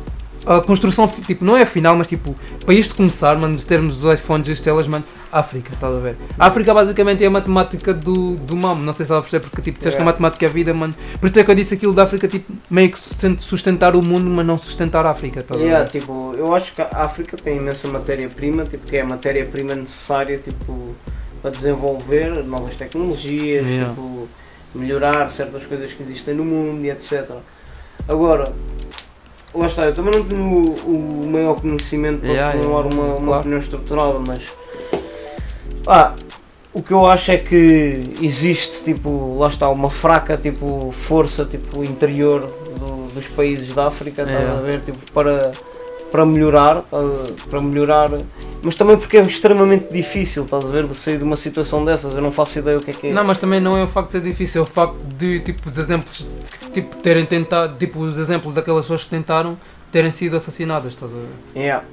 A 0.47 0.61
construção, 0.61 1.09
tipo, 1.09 1.45
não 1.45 1.57
é 1.57 1.63
a 1.63 1.67
final, 1.67 1.97
mas 1.97 2.07
tipo, 2.07 2.37
para 2.65 2.73
isto 2.75 2.95
começar, 2.95 3.37
mano, 3.37 3.57
de 3.57 3.67
termos 3.67 4.05
os 4.05 4.15
iPhones 4.15 4.47
e 4.47 4.53
as 4.53 4.61
telas, 4.61 4.87
mano, 4.87 5.05
África, 5.33 5.73
estás 5.75 5.93
a 5.93 5.99
ver? 5.99 6.17
A 6.39 6.47
África 6.47 6.73
basicamente 6.73 7.25
é 7.25 7.27
a 7.27 7.31
matemática 7.31 7.93
do, 7.93 8.37
do 8.37 8.55
MAM, 8.55 8.77
não 8.77 8.93
sei 8.93 9.05
se 9.05 9.11
ela 9.11 9.21
percebe, 9.21 9.47
porque 9.47 9.61
tipo, 9.61 9.77
disseste 9.79 9.97
que 9.97 10.03
a 10.03 10.05
Yeah. 10.07 10.13
matemática 10.13 10.47
é 10.47 10.49
a 10.49 10.53
vida, 10.53 10.73
mano. 10.73 10.95
Por 11.19 11.27
isso 11.29 11.39
é 11.41 11.43
que 11.43 11.51
eu 11.51 11.55
disse 11.57 11.75
aquilo 11.75 11.93
da 11.93 12.05
África, 12.05 12.29
tipo, 12.29 12.53
meio 12.71 12.91
que 12.93 12.99
susten- 12.99 13.37
sustentar 13.39 13.97
o 13.97 14.03
mundo, 14.03 14.31
mas 14.31 14.47
não 14.47 14.57
sustentar 14.57 15.05
a 15.05 15.11
África, 15.11 15.41
estás 15.41 15.61
a 15.61 15.63
ver? 15.65 15.69
Yeah, 15.69 15.91
tipo, 15.91 16.33
eu 16.39 16.55
acho 16.55 16.73
que 16.73 16.81
a 16.81 16.89
África 16.93 17.37
tem 17.37 17.57
imensa 17.57 17.89
matéria-prima, 17.89 18.65
tipo, 18.65 18.87
que 18.87 18.97
é 18.97 19.01
a 19.01 19.05
matéria-prima 19.05 19.75
necessária 19.75 20.39
tipo, 20.39 20.95
para 21.43 21.51
desenvolver 21.51 22.45
novas 22.45 22.77
tecnologias, 22.77 23.65
Yeah. 23.67 23.89
tipo, 23.91 24.29
melhorar 24.75 25.29
certas 25.29 25.67
coisas 25.67 25.93
que 25.93 26.03
existem 26.05 26.35
no 26.35 26.45
mundo 26.45 26.85
e 26.85 26.91
etc. 26.91 27.31
Agora, 28.09 28.53
lá 29.57 29.67
está, 29.67 29.85
eu 29.87 29.95
também 29.95 30.13
não 30.15 30.25
tenho 30.25 30.43
o, 30.43 31.25
o 31.25 31.29
maior 31.31 31.61
conhecimento 31.61 32.21
para 32.21 32.29
Yeah, 32.31 32.59
formular 32.59 32.85
yeah, 32.87 32.95
uma, 33.03 33.15
uma 33.17 33.27
claro. 33.27 33.41
opinião 33.41 33.59
estruturada, 33.61 34.19
mas 34.27 34.43
pá, 35.85 36.15
o 36.73 36.83
que 36.83 36.93
eu 36.93 37.07
acho 37.07 37.31
é 37.31 37.39
que 37.39 38.15
existe, 38.21 38.83
tipo, 38.85 39.37
lá 39.39 39.49
está, 39.49 39.69
uma 39.71 39.91
fraca 39.91 40.37
tipo, 40.37 40.91
força 40.93 41.45
tipo, 41.45 41.83
interior 41.83 42.41
do- 42.79 43.07
dos 43.15 43.27
países 43.29 43.75
da 43.75 43.87
África, 43.87 44.23
estás 44.23 44.41
Yeah. 44.41 44.59
a 44.59 44.63
ver, 44.63 44.81
tipo, 44.81 44.99
para 45.13 45.53
para 46.11 46.25
melhorar, 46.25 46.85
para 47.51 47.61
melhorar, 47.61 48.11
mas 48.63 48.75
também 48.75 48.97
porque 48.97 49.17
é 49.17 49.23
extremamente 49.23 49.93
difícil, 49.93 50.45
estás 50.45 50.65
a 50.65 50.69
ver, 50.69 50.87
de 50.87 50.95
sair 50.95 51.19
de 51.19 51.25
uma 51.25 51.37
situação 51.37 51.85
dessas, 51.85 52.15
eu 52.15 52.23
não 52.23 52.33
faço 52.33 52.59
ideia 52.59 52.79
o 52.79 52.81
que 52.81 52.91
é 52.91 52.95
que 52.95 53.07
é. 53.09 53.13
Não, 53.13 53.25
mas 53.25 53.39
também 53.39 53.61
não 53.61 53.77
é 53.77 53.85
o 53.85 53.89
facto 53.89 54.09
de 54.09 54.13
ser 54.13 54.21
difícil, 54.21 54.61
é 54.61 54.65
o 54.65 54.67
facto 54.67 54.97
de 55.19 55.41
tipo, 55.41 55.69
os 55.69 55.79
exemplos 55.79 56.27
tipo, 56.73 56.97
terem 56.97 57.25
tentado, 57.25 57.77
tipo, 57.77 58.01
os 58.01 58.19
exemplos 58.19 58.55
daquelas 58.55 58.85
pessoas 58.85 59.05
que 59.05 59.11
tentaram 59.11 59.59
terem 59.91 60.11
sido 60.11 60.37
assassinadas, 60.37 60.93
estás 60.93 61.13
a 61.13 61.15
ver? 61.15 61.61
Yeah. 61.61 61.85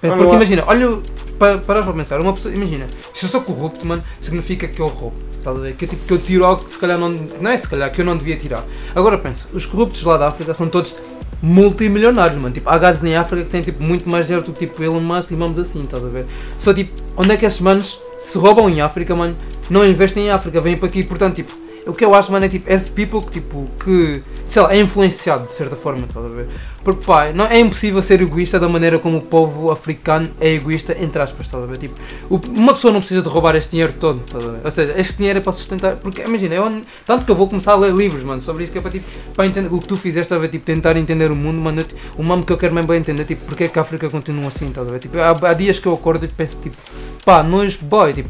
Porque 0.00 0.34
imagina, 0.34 0.64
olha, 0.66 0.98
para, 1.38 1.58
para 1.58 1.82
para 1.82 1.92
pensar, 1.92 2.20
uma 2.20 2.32
pessoa, 2.32 2.52
imagina, 2.52 2.88
se 3.14 3.24
eu 3.24 3.28
sou 3.28 3.40
corrupto, 3.40 3.86
mano, 3.86 4.02
significa 4.20 4.66
que 4.66 4.80
eu 4.80 4.88
roubo, 4.88 5.16
estás 5.38 5.56
a 5.56 5.60
ver? 5.60 5.74
Que, 5.74 5.84
eu, 5.84 5.88
tipo, 5.88 6.04
que 6.06 6.12
eu 6.12 6.18
tiro 6.18 6.44
algo 6.44 6.64
que 6.64 6.72
se 6.72 6.78
calhar 6.78 6.98
não, 6.98 7.08
não 7.08 7.50
é 7.50 7.56
se 7.56 7.68
calhar, 7.68 7.90
que 7.92 8.00
eu 8.00 8.04
não 8.04 8.16
devia 8.16 8.36
tirar. 8.36 8.64
Agora 8.96 9.16
pensa, 9.16 9.46
os 9.52 9.64
corruptos 9.64 10.02
lá 10.02 10.16
da 10.16 10.28
África 10.28 10.54
são 10.54 10.68
todos 10.68 10.96
multimilionários, 11.42 12.38
mano, 12.38 12.54
tipo, 12.54 12.68
há 12.68 12.78
gajos 12.78 13.02
em 13.02 13.16
África 13.16 13.44
que 13.44 13.50
têm 13.50 13.62
tipo, 13.62 13.82
muito 13.82 14.08
mais 14.08 14.26
dinheiro 14.26 14.46
do 14.46 14.52
que 14.52 14.66
tipo 14.66 14.82
Elon 14.82 15.00
Musk 15.00 15.32
e 15.32 15.34
vamos 15.34 15.58
assim, 15.58 15.82
estás 15.82 16.04
a 16.04 16.08
ver? 16.08 16.24
Só 16.58 16.72
tipo, 16.72 16.92
onde 17.16 17.32
é 17.32 17.36
que 17.36 17.44
esses 17.44 17.60
manos 17.60 18.00
se 18.20 18.38
roubam 18.38 18.70
em 18.70 18.80
África, 18.80 19.14
mano, 19.16 19.34
não 19.68 19.84
investem 19.84 20.26
em 20.26 20.30
África, 20.30 20.60
vêm 20.60 20.76
para 20.76 20.88
aqui, 20.88 21.02
portanto, 21.02 21.34
tipo, 21.34 21.52
o 21.86 21.92
que 21.92 22.04
eu 22.04 22.14
acho, 22.14 22.30
mano, 22.30 22.44
é 22.44 22.48
tipo, 22.48 22.70
esse 22.72 22.90
people 22.90 23.20
que, 23.22 23.32
tipo, 23.32 23.68
que, 23.82 24.22
sei 24.46 24.62
lá, 24.62 24.72
é 24.74 24.80
influenciado 24.80 25.46
de 25.48 25.52
certa 25.54 25.74
forma, 25.74 26.06
estás 26.06 26.24
a 26.24 26.28
ver? 26.28 26.46
Porque, 26.84 27.04
pá, 27.04 27.32
não, 27.32 27.44
é 27.46 27.58
impossível 27.58 28.00
ser 28.02 28.20
egoísta 28.20 28.58
da 28.60 28.68
maneira 28.68 28.98
como 28.98 29.18
o 29.18 29.20
povo 29.22 29.70
africano 29.70 30.30
é 30.40 30.50
egoísta, 30.54 30.96
entre 31.00 31.20
aspas, 31.22 31.46
estás 31.46 31.62
a 31.62 31.66
ver? 31.66 31.78
Tipo, 31.78 31.94
o- 32.30 32.40
uma 32.48 32.72
pessoa 32.74 32.92
não 32.92 33.00
precisa 33.00 33.20
de 33.22 33.28
roubar 33.28 33.56
este 33.56 33.70
dinheiro 33.72 33.92
todo, 33.94 34.20
estás 34.24 34.44
a 34.46 34.52
ver? 34.52 34.60
Ou 34.64 34.70
seja, 34.70 34.94
este 34.96 35.16
dinheiro 35.16 35.38
é 35.38 35.42
para 35.42 35.52
sustentar, 35.52 35.96
porque, 35.96 36.22
imagina, 36.22 36.54
eu, 36.54 36.82
tanto 37.06 37.24
que 37.24 37.30
eu 37.30 37.34
vou 37.34 37.48
começar 37.48 37.72
a 37.72 37.76
ler 37.76 37.92
livros, 37.92 38.22
mano, 38.22 38.40
sobre 38.40 38.64
isso, 38.64 38.72
que 38.72 38.78
é 38.78 38.80
para, 38.80 38.90
tipo, 38.92 39.06
para 39.34 39.46
entender 39.46 39.68
o 39.74 39.80
que 39.80 39.86
tu 39.88 39.96
fizeste, 39.96 40.32
a 40.34 40.38
ver? 40.38 40.48
Tipo, 40.48 40.64
tentar 40.64 40.96
entender 40.96 41.30
o 41.32 41.36
mundo, 41.36 41.60
mano, 41.60 41.82
tipo, 41.82 41.98
o 42.16 42.22
mamo 42.22 42.44
que 42.44 42.52
eu 42.52 42.58
quero 42.58 42.74
mesmo 42.74 42.88
bem 42.88 42.98
entender, 42.98 43.24
tipo, 43.24 43.44
porque 43.46 43.64
é 43.64 43.68
que 43.68 43.78
a 43.78 43.82
África 43.82 44.08
continua 44.08 44.46
assim, 44.48 44.68
estás 44.68 44.86
a 44.86 44.90
ver? 44.92 44.98
Tipo, 45.00 45.18
há, 45.18 45.30
há 45.50 45.52
dias 45.52 45.78
que 45.80 45.86
eu 45.86 45.94
acordo 45.94 46.24
e 46.24 46.28
penso, 46.28 46.56
tipo, 46.62 46.76
pá, 47.24 47.42
nós, 47.42 47.74
boy, 47.76 48.12
tipo, 48.12 48.28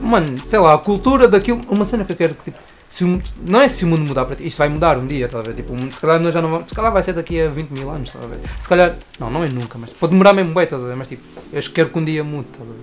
mano, 0.00 0.38
sei 0.38 0.58
lá, 0.58 0.74
a 0.74 0.78
cultura 0.78 1.26
daquilo, 1.28 1.60
uma 1.68 1.84
cena 1.84 2.04
que 2.04 2.12
eu 2.12 2.16
quero 2.16 2.34
que, 2.34 2.44
tipo, 2.44 2.58
se 2.92 3.04
o- 3.06 3.22
não 3.48 3.58
é 3.62 3.68
se 3.68 3.86
o 3.86 3.88
mundo 3.88 4.02
mudar 4.06 4.26
para 4.26 4.36
ti, 4.36 4.46
isto 4.46 4.58
vai 4.58 4.68
mudar 4.68 4.98
um 4.98 5.06
dia, 5.06 5.24
estás 5.24 5.42
a 5.42 5.48
ver? 5.48 5.54
Tipo, 5.56 5.72
o 5.72 5.76
mundo, 5.76 5.94
se 5.94 6.00
calhar 6.00 6.20
nós 6.20 6.34
já 6.34 6.42
não 6.42 6.50
vamos, 6.50 6.68
se 6.68 6.74
calhar 6.74 6.92
vai 6.92 7.02
ser 7.02 7.14
daqui 7.14 7.40
a 7.40 7.48
20 7.48 7.70
mil 7.70 7.88
anos, 7.90 8.08
estás 8.08 8.22
a 8.22 8.28
ver? 8.28 8.38
Se 8.60 8.68
calhar, 8.68 8.96
não, 9.18 9.30
não 9.30 9.42
é 9.42 9.48
nunca, 9.48 9.78
mas 9.78 9.88
pode 9.90 10.10
demorar 10.12 10.34
mesmo 10.34 10.52
bem, 10.52 10.64
estás 10.64 10.84
a 10.84 10.86
ver? 10.88 10.96
Mas 10.96 11.08
tipo, 11.08 11.22
eu 11.50 11.62
quero 11.72 11.88
que 11.88 11.98
um 11.98 12.04
dia 12.04 12.22
mude, 12.22 12.48
estás 12.52 12.68
a 12.68 12.70
ver? 12.70 12.78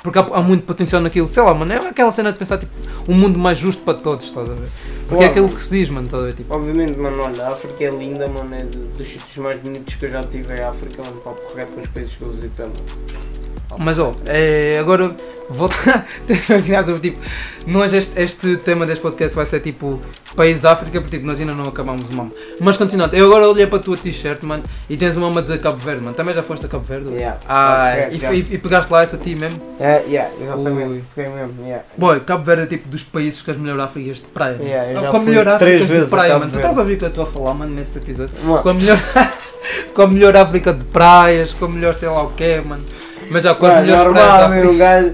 Porque 0.00 0.16
há, 0.16 0.22
há 0.22 0.40
muito 0.40 0.62
potencial 0.62 1.02
naquilo, 1.02 1.26
sei 1.26 1.42
lá, 1.42 1.52
mano, 1.52 1.72
é 1.72 1.76
aquela 1.76 2.12
cena 2.12 2.32
de 2.32 2.38
pensar, 2.38 2.56
tipo, 2.58 2.70
um 3.08 3.14
mundo 3.16 3.36
mais 3.36 3.58
justo 3.58 3.82
para 3.82 3.94
todos, 3.94 4.26
estás 4.26 4.48
a 4.48 4.54
ver? 4.54 4.68
Porque 5.08 5.24
é 5.24 5.26
aquilo 5.26 5.48
que 5.48 5.60
se 5.60 5.70
diz, 5.70 5.90
mano, 5.90 6.06
estás 6.06 6.22
a 6.22 6.26
ver? 6.26 6.34
Tipo, 6.34 6.54
Obviamente, 6.54 6.96
mano, 6.96 7.20
olha, 7.20 7.46
a 7.48 7.52
África 7.52 7.82
é 7.82 7.90
linda, 7.90 8.28
mano, 8.28 8.54
é 8.54 8.62
dos 8.62 9.08
sítios 9.08 9.36
mais 9.38 9.60
bonitos 9.60 9.96
que 9.96 10.04
eu 10.04 10.10
já 10.10 10.22
tive 10.22 10.52
é 10.52 10.62
a 10.62 10.70
África, 10.70 11.02
mano, 11.02 11.16
papo 11.20 11.40
correto 11.50 11.72
com 11.72 11.80
os 11.80 11.88
países 11.88 12.14
que 12.14 12.22
eu 12.22 12.30
visitei, 12.30 12.64
mano. 12.66 13.37
Mas 13.76 13.98
ó, 13.98 14.14
é, 14.26 14.78
agora 14.80 15.14
voltar 15.50 16.06
tipo, 17.00 17.18
nós 17.66 17.92
este, 17.92 18.20
este 18.20 18.56
tema 18.58 18.84
deste 18.84 19.00
podcast 19.00 19.34
vai 19.34 19.46
ser 19.46 19.60
tipo 19.60 20.00
país 20.36 20.60
da 20.60 20.72
África, 20.72 21.00
porque 21.00 21.16
tipo, 21.16 21.26
nós 21.26 21.40
ainda 21.40 21.54
não 21.54 21.64
acabamos 21.64 22.08
o 22.08 22.12
mamo. 22.12 22.32
Mas 22.60 22.76
continuando, 22.76 23.16
eu 23.16 23.26
agora 23.26 23.48
olhei 23.48 23.66
para 23.66 23.78
a 23.78 23.82
tua 23.82 23.96
t-shirt, 23.96 24.42
mano, 24.42 24.62
e 24.88 24.96
tens 24.96 25.16
uma 25.16 25.38
a 25.38 25.42
dizer 25.42 25.58
Cabo 25.60 25.78
Verde, 25.78 26.02
mano. 26.02 26.14
Também 26.14 26.34
já 26.34 26.42
foste 26.42 26.66
a 26.66 26.68
Cabo 26.68 26.84
Verde? 26.84 27.08
Yeah, 27.10 27.38
Ah, 27.48 27.94
Cabo 27.96 28.18
Verde, 28.18 28.36
e, 28.36 28.52
e, 28.52 28.54
e 28.54 28.58
pegaste 28.58 28.92
lá 28.92 29.02
essa 29.02 29.16
a 29.16 29.18
ti 29.18 29.34
mesmo? 29.34 29.60
É, 29.80 30.02
yeah, 30.06 30.30
Ui. 30.36 30.44
exatamente, 30.44 31.04
fiquei 31.08 31.28
mesmo, 31.28 31.54
yeah. 31.62 31.84
Boy, 31.96 32.20
Cabo 32.20 32.44
Verde 32.44 32.62
é 32.62 32.66
tipo 32.66 32.88
dos 32.88 33.02
países 33.02 33.42
com 33.42 33.50
as 33.50 33.56
melhores 33.56 33.82
Áfricas 33.82 34.16
de 34.16 34.22
praia. 34.26 34.58
Yeah, 34.60 35.10
com 35.10 35.16
a 35.16 35.20
melhor 35.20 35.48
África 35.48 35.84
de 35.86 36.06
praia, 36.06 36.38
mano. 36.38 36.50
Tu 36.50 36.54
Verde. 36.54 36.58
estás 36.58 36.76
a 36.76 36.80
ouvir 36.80 36.94
o 36.94 36.98
que 36.98 37.04
eu 37.04 37.08
estou 37.08 37.24
a 37.24 37.26
falar, 37.26 37.54
mano, 37.54 37.74
nesse 37.74 37.98
episódio? 37.98 38.34
Mano, 38.44 38.62
Com 38.62 38.68
a 38.68 38.74
melhor, 38.74 38.98
com 39.94 40.02
a 40.02 40.06
melhor 40.06 40.36
África 40.36 40.72
de 40.72 40.84
praias, 40.84 41.52
com 41.54 41.64
a 41.64 41.68
melhor 41.68 41.94
sei 41.94 42.08
lá 42.08 42.22
o 42.22 42.30
que, 42.32 42.60
mano. 42.60 42.84
Mas 43.30 43.44
já 43.44 43.54
com 43.54 43.66
as 43.66 43.72
Mano, 43.74 43.86
melhores 43.86 44.04
normal, 44.04 44.42
África. 44.44 44.68
um 44.70 44.78
gajo, 44.78 45.12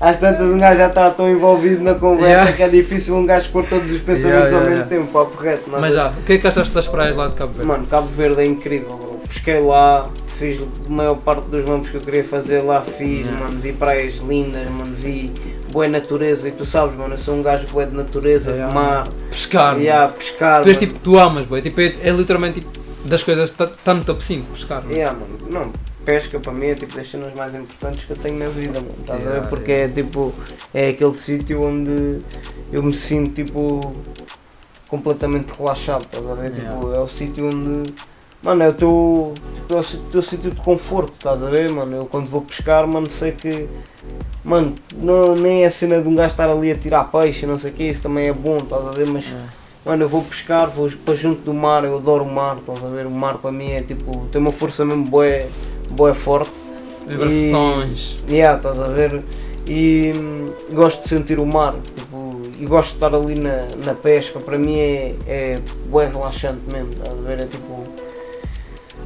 às 0.00 0.18
tantas 0.18 0.48
um 0.48 0.58
gajo 0.58 0.78
já 0.78 0.86
está 0.88 1.10
tão 1.10 1.28
envolvido 1.30 1.82
na 1.82 1.94
conversa 1.94 2.26
Yeah. 2.28 2.52
que 2.52 2.62
é 2.62 2.68
difícil 2.68 3.16
um 3.16 3.24
gajo 3.26 3.48
pôr 3.50 3.64
todos 3.66 3.90
os 3.90 4.00
pensamentos 4.00 4.50
Yeah, 4.50 4.56
ao 4.56 4.62
yeah, 4.62 4.70
mesmo 4.70 4.86
tempo, 4.88 5.12
papo 5.12 5.40
reto. 5.42 5.70
Mas 5.70 5.94
já, 5.94 6.08
o 6.08 6.22
que 6.22 6.32
é 6.34 6.38
que 6.38 6.46
achaste 6.46 6.72
das 6.72 6.86
praias 6.86 7.16
lá 7.16 7.28
de 7.28 7.34
Cabo 7.34 7.52
Verde? 7.52 7.66
Mano, 7.66 7.86
Cabo 7.86 8.08
Verde 8.08 8.40
é 8.42 8.46
incrível, 8.46 8.96
bro. 8.96 9.20
Pesquei 9.28 9.60
lá, 9.60 10.08
fiz 10.38 10.60
a 10.60 10.90
maior 10.92 11.14
parte 11.16 11.46
dos 11.48 11.64
nomes 11.64 11.88
que 11.88 11.96
eu 11.96 12.00
queria 12.00 12.24
fazer 12.24 12.60
lá, 12.60 12.82
fiz, 12.82 13.20
Yeah. 13.20 13.38
mano, 13.44 13.58
vi 13.60 13.72
praias 13.72 14.16
lindas, 14.18 14.68
mano, 14.68 14.94
vi 14.96 15.32
boa 15.72 15.88
natureza 15.88 16.48
e 16.48 16.52
tu 16.52 16.64
sabes, 16.66 16.96
mano, 16.96 17.14
eu 17.14 17.18
sou 17.18 17.34
um 17.34 17.42
gajo 17.42 17.66
bué 17.72 17.86
de 17.86 17.96
natureza, 17.96 18.50
Yeah. 18.50 18.68
de 18.68 18.74
mar, 18.74 19.08
Pescar, 19.30 19.78
yeah, 19.80 20.12
pescar. 20.12 20.62
Tu 20.62 20.68
és 20.68 20.76
mano. 20.76 20.86
tipo, 20.88 20.98
tu 21.00 21.18
amas, 21.18 21.44
boy. 21.46 21.62
Tipo, 21.62 21.80
é, 21.80 21.94
é 22.02 22.10
literalmente 22.10 22.60
tipo, 22.60 22.70
das 23.04 23.22
coisas 23.22 23.50
que 23.50 23.62
está 23.62 23.94
no 23.94 24.04
top 24.04 24.22
5, 24.24 24.46
pescar. 24.54 24.82
mano. 24.82 24.92
Yeah, 24.94 25.18
mano, 25.18 25.38
não, 25.50 25.72
pesca 26.04 26.38
para 26.38 26.52
mim 26.52 26.66
é 26.66 26.74
tipo 26.74 26.94
das 26.96 27.10
cenas 27.10 27.34
mais 27.34 27.54
importantes 27.54 28.04
que 28.04 28.10
eu 28.12 28.16
tenho 28.16 28.38
na 28.38 28.48
vida, 28.48 28.80
mano, 28.80 28.94
estás 29.00 29.20
a 29.20 29.22
Yeah, 29.22 29.40
ver? 29.40 29.48
Porque 29.48 29.72
é 29.72 29.88
tipo, 29.88 30.32
é 30.72 30.88
aquele 30.90 31.14
sítio 31.14 31.62
onde 31.62 32.20
eu 32.72 32.82
me 32.82 32.92
sinto 32.94 33.32
tipo 33.34 33.94
completamente 34.88 35.50
relaxado, 35.56 36.04
estás 36.04 36.28
a 36.28 36.34
ver? 36.34 36.52
Yeah. 36.52 36.74
Tipo, 36.74 36.92
é 36.92 37.00
o 37.00 37.08
sítio 37.08 37.46
onde, 37.48 37.94
mano, 38.42 38.62
é 38.62 38.68
o 38.68 38.74
teu, 38.74 39.34
tipo, 39.56 39.74
é 39.74 39.78
o 39.78 39.82
sítio- 39.82 40.06
teu 40.12 40.22
sítio 40.22 40.50
de 40.50 40.60
conforto, 40.60 41.12
estás 41.14 41.42
a 41.42 41.48
ver, 41.50 41.70
mano? 41.70 41.96
Eu 41.96 42.06
quando 42.06 42.26
vou 42.26 42.42
pescar, 42.42 42.86
mano, 42.86 43.10
sei 43.10 43.32
que, 43.32 43.66
mano, 44.44 44.74
não, 44.96 45.34
nem 45.34 45.64
é 45.64 45.66
a 45.66 45.70
cena 45.70 46.00
de 46.00 46.08
um 46.08 46.14
gajo 46.14 46.32
estar 46.32 46.48
ali 46.48 46.70
a 46.70 46.76
tirar 46.76 47.04
peixe, 47.10 47.46
não 47.46 47.58
sei 47.58 47.70
o 47.70 47.74
que, 47.74 47.84
isso 47.84 48.02
também 48.02 48.28
é 48.28 48.32
bom, 48.32 48.58
estás 48.58 48.86
a 48.86 48.90
ver? 48.90 49.06
Mas 49.06 49.24
Mano, 49.86 50.02
eu 50.04 50.08
vou 50.08 50.22
pescar, 50.22 50.66
vou 50.70 50.90
para 51.04 51.14
junto 51.14 51.42
do 51.42 51.52
mar, 51.52 51.84
eu 51.84 51.98
adoro 51.98 52.24
o 52.24 52.32
mar, 52.34 52.56
estás 52.56 52.82
a 52.82 52.88
ver? 52.88 53.04
O 53.06 53.10
mar 53.10 53.36
para 53.36 53.52
mim 53.52 53.70
é 53.70 53.82
tipo, 53.82 54.26
tem 54.32 54.40
uma 54.40 54.50
força 54.50 54.82
mesmo 54.82 55.04
boa, 55.04 55.26
boa 55.94 56.14
forte. 56.14 56.52
Vibrações. 57.06 58.16
Yeah, 58.28 58.56
estás 58.56 58.80
a 58.80 58.88
ver? 58.88 59.22
E 59.66 60.12
hum, 60.14 60.52
gosto 60.72 61.02
de 61.02 61.08
sentir 61.08 61.38
o 61.38 61.46
mar, 61.46 61.74
tipo, 61.96 62.42
e 62.58 62.66
gosto 62.66 62.90
de 62.90 62.96
estar 62.96 63.14
ali 63.14 63.34
na, 63.34 63.64
na 63.84 63.94
pesca, 63.94 64.38
para 64.38 64.58
mim 64.58 64.78
é, 64.78 65.14
é 65.26 65.60
bué 65.86 66.06
relaxante 66.06 66.62
mesmo, 66.70 66.90
estás 66.90 67.10
a 67.10 67.20
ver? 67.20 67.40
É 67.40 67.46
tipo. 67.46 67.84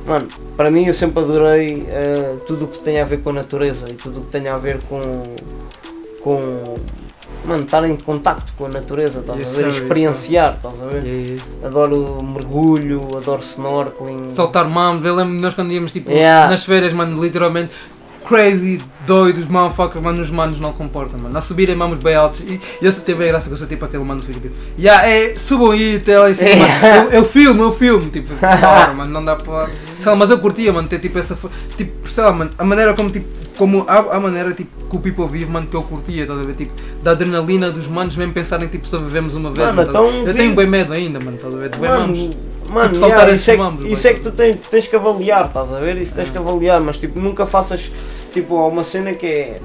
Mano, 0.05 0.28
para 0.57 0.70
mim 0.70 0.86
eu 0.86 0.95
sempre 0.95 1.22
adorei 1.22 1.86
eh, 1.89 2.36
tudo 2.47 2.64
o 2.64 2.68
que 2.68 2.78
tem 2.78 2.99
a 2.99 3.05
ver 3.05 3.20
com 3.20 3.30
a 3.30 3.32
natureza 3.34 3.86
e 3.91 3.95
tudo 3.95 4.20
o 4.20 4.24
que 4.24 4.30
tem 4.30 4.49
a 4.49 4.57
ver 4.57 4.80
com. 4.89 5.22
com. 6.22 6.76
Mano, 7.45 7.64
estar 7.64 7.89
em 7.89 7.97
contacto 7.97 8.53
com 8.57 8.66
a 8.66 8.68
natureza, 8.68 9.20
estás 9.20 9.39
Yes, 9.39 9.49
a 9.55 9.57
ver? 9.62 9.66
yes, 9.68 9.76
Experienciar, 9.76 10.55
estás 10.57 10.82
a 10.82 10.86
ver? 10.86 11.05
E- 11.07 11.39
Adoro 11.64 12.22
mergulho, 12.22 13.16
adoro 13.16 13.43
snorkeling. 13.43 14.28
Saltar 14.28 14.68
mamos, 14.68 15.05
eu 15.07 15.14
lembro 15.14 15.34
nós 15.34 15.55
quando 15.55 15.72
íamos 15.72 15.93
tipo 15.93 16.11
Yeah. 16.11 16.51
nas 16.51 16.64
férias, 16.64 16.93
mano, 16.93 17.22
literalmente 17.22 17.70
crazy, 18.26 18.78
doidos, 19.07 19.49
motherfucker, 19.49 20.03
mano, 20.03 20.20
os 20.20 20.30
manos 20.30 20.61
não 20.61 20.70
comportam, 20.72 21.18
mano. 21.18 21.39
A 21.39 21.41
subirem 21.41 21.74
mamos 21.74 21.97
bem 21.99 22.14
altos 22.14 22.41
e 22.41 22.61
e 22.82 22.84
eu 22.84 22.93
só 22.93 23.01
tive 23.01 23.24
a 23.24 23.28
graça 23.28 23.47
que 23.47 23.55
eu 23.55 23.57
sou 23.57 23.66
tipo 23.66 23.82
aquele 23.86 24.05
mano 24.05 24.20
que 24.20 24.26
fica 24.26 24.41
tipo, 24.41 24.55
yeah, 24.78 25.09
é, 25.09 25.34
subam 25.34 25.70
aí 25.70 25.97
até 25.97 26.18
lá 26.18 26.30
em 26.30 26.34
cima, 26.34 26.51
Yeah. 26.51 26.89
mano. 26.97 27.11
Eu, 27.11 27.18
eu 27.20 27.24
filmo, 27.24 27.62
eu 27.62 27.72
filmo, 27.72 28.11
tipo, 28.11 28.34
hora, 28.45 28.93
mano, 28.93 29.11
não 29.11 29.24
dá 29.24 29.36
para. 29.36 29.70
Sei 30.03 30.07
lá, 30.07 30.14
mas 30.16 30.28
eu 30.28 30.39
curtia, 30.39 30.70
mano, 30.72 30.86
ter 30.86 30.99
tipo 30.99 31.18
essa. 31.18 31.39
Tipo, 31.78 32.07
sei 32.07 32.22
lá, 32.24 32.32
mano, 32.32 32.51
a 32.59 32.64
maneira 32.64 32.93
como 32.93 33.09
tipo. 33.11 33.26
Como 33.59 33.84
a, 33.88 34.16
a 34.16 34.20
maneira 34.20 34.53
tipo, 34.53 34.70
que 34.88 34.96
o 34.96 35.00
people 35.00 35.26
vive, 35.26 35.50
mano, 35.50 35.66
que 35.66 35.74
eu 35.74 35.83
curtia, 35.83 36.22
estás 36.22 36.41
a 36.41 36.45
ver? 36.45 36.54
Tipo, 36.54 36.72
da 37.03 37.11
adrenalina 37.11 37.70
dos 37.70 37.88
manos, 37.88 38.16
mesmo 38.16 38.33
pensarem 38.33 38.68
tipo, 38.68 38.87
só 38.87 38.99
vivemos 38.99 39.34
uma 39.34 39.50
vez. 39.50 39.66
Mano, 39.66 39.76
mano, 39.76 39.91
então 39.91 40.11
eu 40.11 40.34
tenho 40.34 40.54
bem 40.54 40.66
medo 40.66 40.92
ainda, 40.92 41.18
mano, 41.18 41.37
estás 41.37 41.53
a 41.53 41.57
ver? 41.58 41.70
Bem 41.76 41.91
mamos. 41.91 42.18
Mano, 42.18 42.34
mano 42.68 42.92
Tipo, 42.92 43.07
yeah, 43.07 43.33
isso, 43.33 43.50
é, 43.50 43.57
isso 43.88 44.08
é 44.08 44.14
que 44.14 44.20
tu 44.20 44.30
tens, 44.30 44.61
tens 44.70 44.87
que 44.87 44.95
avaliar, 44.95 45.46
estás 45.46 45.72
a 45.72 45.80
ver? 45.80 45.96
Isso 45.96 46.14
tens 46.14 46.30
que 46.30 46.38
avaliar, 46.38 46.80
mas 46.80 46.96
tipo, 46.96 47.18
nunca 47.18 47.45
faças 47.45 47.91
tipo, 48.33 48.54
uma 48.68 48.84
cena 48.84 49.12
que 49.14 49.26
é 49.26 49.61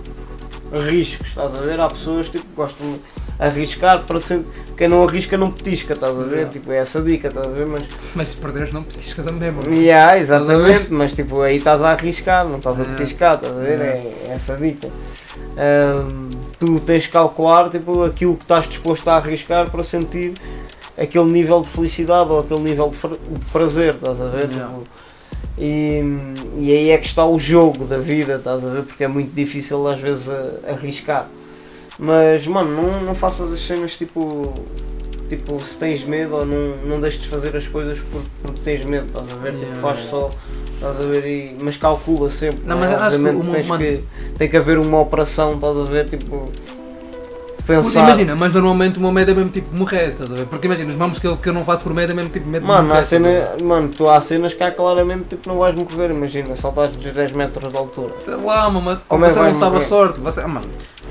riscos, 0.72 1.28
estás 1.28 1.54
a 1.56 1.62
ver? 1.62 1.80
Há 1.80 1.88
pessoas 1.88 2.26
tipo, 2.28 2.44
que 2.46 2.56
gostam 2.56 2.88
de 2.88 3.00
arriscar 3.40 4.04
para 4.04 4.20
ser. 4.22 4.42
Quem 4.78 4.88
não 4.88 5.04
arrisca 5.04 5.38
não 5.38 5.52
petisca, 5.52 5.94
estás 5.94 6.14
a 6.18 6.24
ver? 6.24 6.32
Yeah. 6.36 6.52
Tipo, 6.52 6.72
é 6.72 6.78
essa 6.78 7.02
dica, 7.02 7.28
estás 7.28 7.46
a 7.46 7.50
ver? 7.50 7.66
Mas, 7.68 7.84
Mas 8.16 8.28
se 8.30 8.38
perderes, 8.38 8.74
não 8.74 8.84
petiscas 8.84 9.28
a 9.28 9.32
mesma. 9.32 9.62
yeah, 9.70 10.18
exatamente, 10.18 10.92
mas 10.92 11.14
tipo, 11.14 11.42
aí 11.42 11.58
estás 11.58 11.82
a 11.84 11.92
arriscar, 11.92 12.46
não 12.46 12.58
estás 12.58 12.78
a 12.80 12.82
Yeah. 12.82 12.98
petiscar, 12.98 13.36
estás 13.36 13.54
a 13.56 13.60
ver? 13.60 13.80
Yeah. 13.80 13.86
É, 13.86 14.14
é 14.30 14.32
essa 14.34 14.56
dica. 14.56 14.90
Ahm, 15.56 16.30
tu 16.60 16.80
tens 16.80 17.06
que 17.06 17.12
calcular 17.12 17.70
tipo, 17.70 18.04
aquilo 18.04 18.36
que 18.36 18.44
estás 18.44 18.68
disposto 18.68 19.08
a 19.08 19.16
arriscar 19.18 19.70
para 19.70 19.84
sentir 19.84 20.34
aquele 20.98 21.26
nível 21.26 21.62
de 21.62 21.68
felicidade 21.70 22.30
ou 22.32 22.40
aquele 22.40 22.62
nível 22.62 22.90
de, 22.90 23.46
prazer, 23.52 23.94
estás 23.96 24.20
a 24.22 24.28
ver? 24.28 24.50
Yeah. 24.50 24.68
Tipo, 24.74 24.84
e, 25.56 26.02
e 26.58 26.72
aí 26.72 26.90
é 26.90 26.98
que 26.98 27.06
está 27.06 27.24
o 27.26 27.38
jogo 27.38 27.86
da 27.86 27.98
vida, 28.00 28.36
estás 28.38 28.66
a 28.66 28.70
ver? 28.70 28.84
Porque 28.84 29.04
é 29.04 29.08
muito 29.08 29.32
difícil 29.36 29.88
às 29.88 30.00
vezes 30.00 30.28
arriscar. 30.68 31.28
Mas 32.00 32.46
mano, 32.48 32.70
não, 32.82 33.02
não 33.02 33.16
faças 33.16 33.52
as 33.52 33.62
cenas 33.62 33.96
tipo. 33.96 34.54
Tipo, 35.30 35.60
se 35.62 35.78
tens 35.78 36.04
medo 36.04 36.36
ou 36.36 36.46
não, 36.46 36.76
não 36.86 37.02
deixes 37.02 37.22
de 37.22 37.28
fazer 37.28 37.56
as 37.56 37.66
coisas 37.68 37.98
porque, 37.98 38.28
porque 38.42 38.60
tens 38.64 38.86
medo, 38.86 39.08
estás 39.08 39.32
a 39.32 39.36
ver? 39.38 39.54
Tipo, 39.54 39.64
Yeah, 39.64 39.82
faz 39.82 40.00
yeah. 40.00 40.12
só, 40.12 40.32
estás 40.76 41.00
a 41.00 41.04
ver? 41.06 41.26
E, 41.26 41.58
mas 41.60 41.78
calcula 41.78 42.30
sempre. 42.30 42.60
Não, 42.66 42.78
né? 42.78 42.88
mas 42.88 43.02
acho 43.02 43.10
que 43.18 43.24
Obviamente 43.26 43.48
o 43.48 43.52
tens 43.52 43.68
mano- 43.68 43.84
que, 43.84 44.04
tem 44.38 44.50
que 44.50 44.58
haver 44.58 44.78
uma 44.78 45.00
operação, 45.00 45.56
estás 45.56 45.76
a 45.78 45.84
ver? 45.86 46.08
Tipo, 46.10 46.52
pensar. 47.66 48.04
imagina, 48.04 48.36
mas 48.36 48.54
normalmente 48.54 48.98
o 49.00 49.02
meu 49.02 49.12
medo 49.12 49.32
é 49.32 49.34
mesmo 49.34 49.50
tipo 49.50 49.76
morrer, 49.76 50.10
estás 50.10 50.32
a 50.32 50.36
ver? 50.36 50.46
Porque 50.46 50.68
imagina, 50.68 50.90
os 50.90 50.96
mamos 50.96 51.20
que 51.20 51.28
eu, 51.28 51.38
que 51.38 51.48
eu 51.50 51.54
não 51.54 51.64
faço 51.64 51.84
por 51.84 51.94
medo 51.94 52.12
é 52.12 52.16
mesmo 52.16 52.30
tipo 52.30 52.48
medo 52.48 52.64
de 52.64 52.68
Mano, 52.68 52.88
morrer. 52.88 53.00
há 53.00 53.04
cena, 53.04 53.50
mano, 53.62 53.90
tu 53.90 54.10
há 54.10 54.20
cenas 54.22 54.54
que 54.54 54.64
há 54.64 54.72
claramente 54.72 55.24
tipo, 55.30 55.48
não 55.50 55.58
vais 55.60 55.76
morrer, 55.76 56.12
imagina, 56.12 56.56
saltares 56.56 56.96
dos 56.96 57.12
10 57.14 57.32
metros 57.34 57.72
de 57.72 57.78
altura. 57.78 58.14
Sei 58.24 58.36
lá, 58.36 58.70
mano, 58.70 59.02
Como 59.08 59.26
é 59.26 59.30
você 59.30 59.40
não 59.40 59.54
sabe 59.54 59.66
a 59.66 59.70
morrer? 59.72 59.82
sorte. 59.86 60.20
Você, 60.20 60.42
ah, 60.42 60.48
mano, 60.48 60.68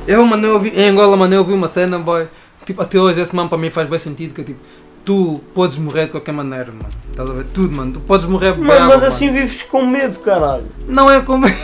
eu, 0.06 0.24
mano, 0.26 0.46
eu 0.46 0.58
vi, 0.60 0.70
em 0.70 0.88
Angola, 0.88 1.16
mano, 1.16 1.34
eu 1.34 1.44
vi 1.44 1.52
uma 1.54 1.68
cena, 1.68 1.98
boy. 1.98 2.26
Tipo, 2.64 2.82
até 2.82 2.98
hoje 2.98 3.20
esse 3.20 3.34
mano 3.34 3.48
para 3.48 3.58
mim 3.58 3.70
faz 3.70 3.88
bem 3.88 3.98
sentido 3.98 4.32
que 4.34 4.40
é 4.40 4.44
tipo, 4.44 4.60
tu 5.04 5.40
podes 5.54 5.76
morrer 5.78 6.04
de 6.04 6.12
qualquer 6.12 6.32
maneira, 6.32 6.66
mano. 6.66 6.88
Estás 7.10 7.28
a 7.28 7.32
ver? 7.32 7.44
Tudo, 7.52 7.74
mano. 7.76 7.92
Tu 7.92 8.00
podes 8.00 8.26
morrer 8.26 8.52
por 8.54 8.64
Mano, 8.64 8.86
mas 8.86 8.96
mano. 9.00 9.06
assim 9.06 9.32
vives 9.32 9.62
com 9.64 9.84
medo, 9.84 10.18
caralho. 10.20 10.66
Não 10.86 11.10
é 11.10 11.20
como. 11.20 11.46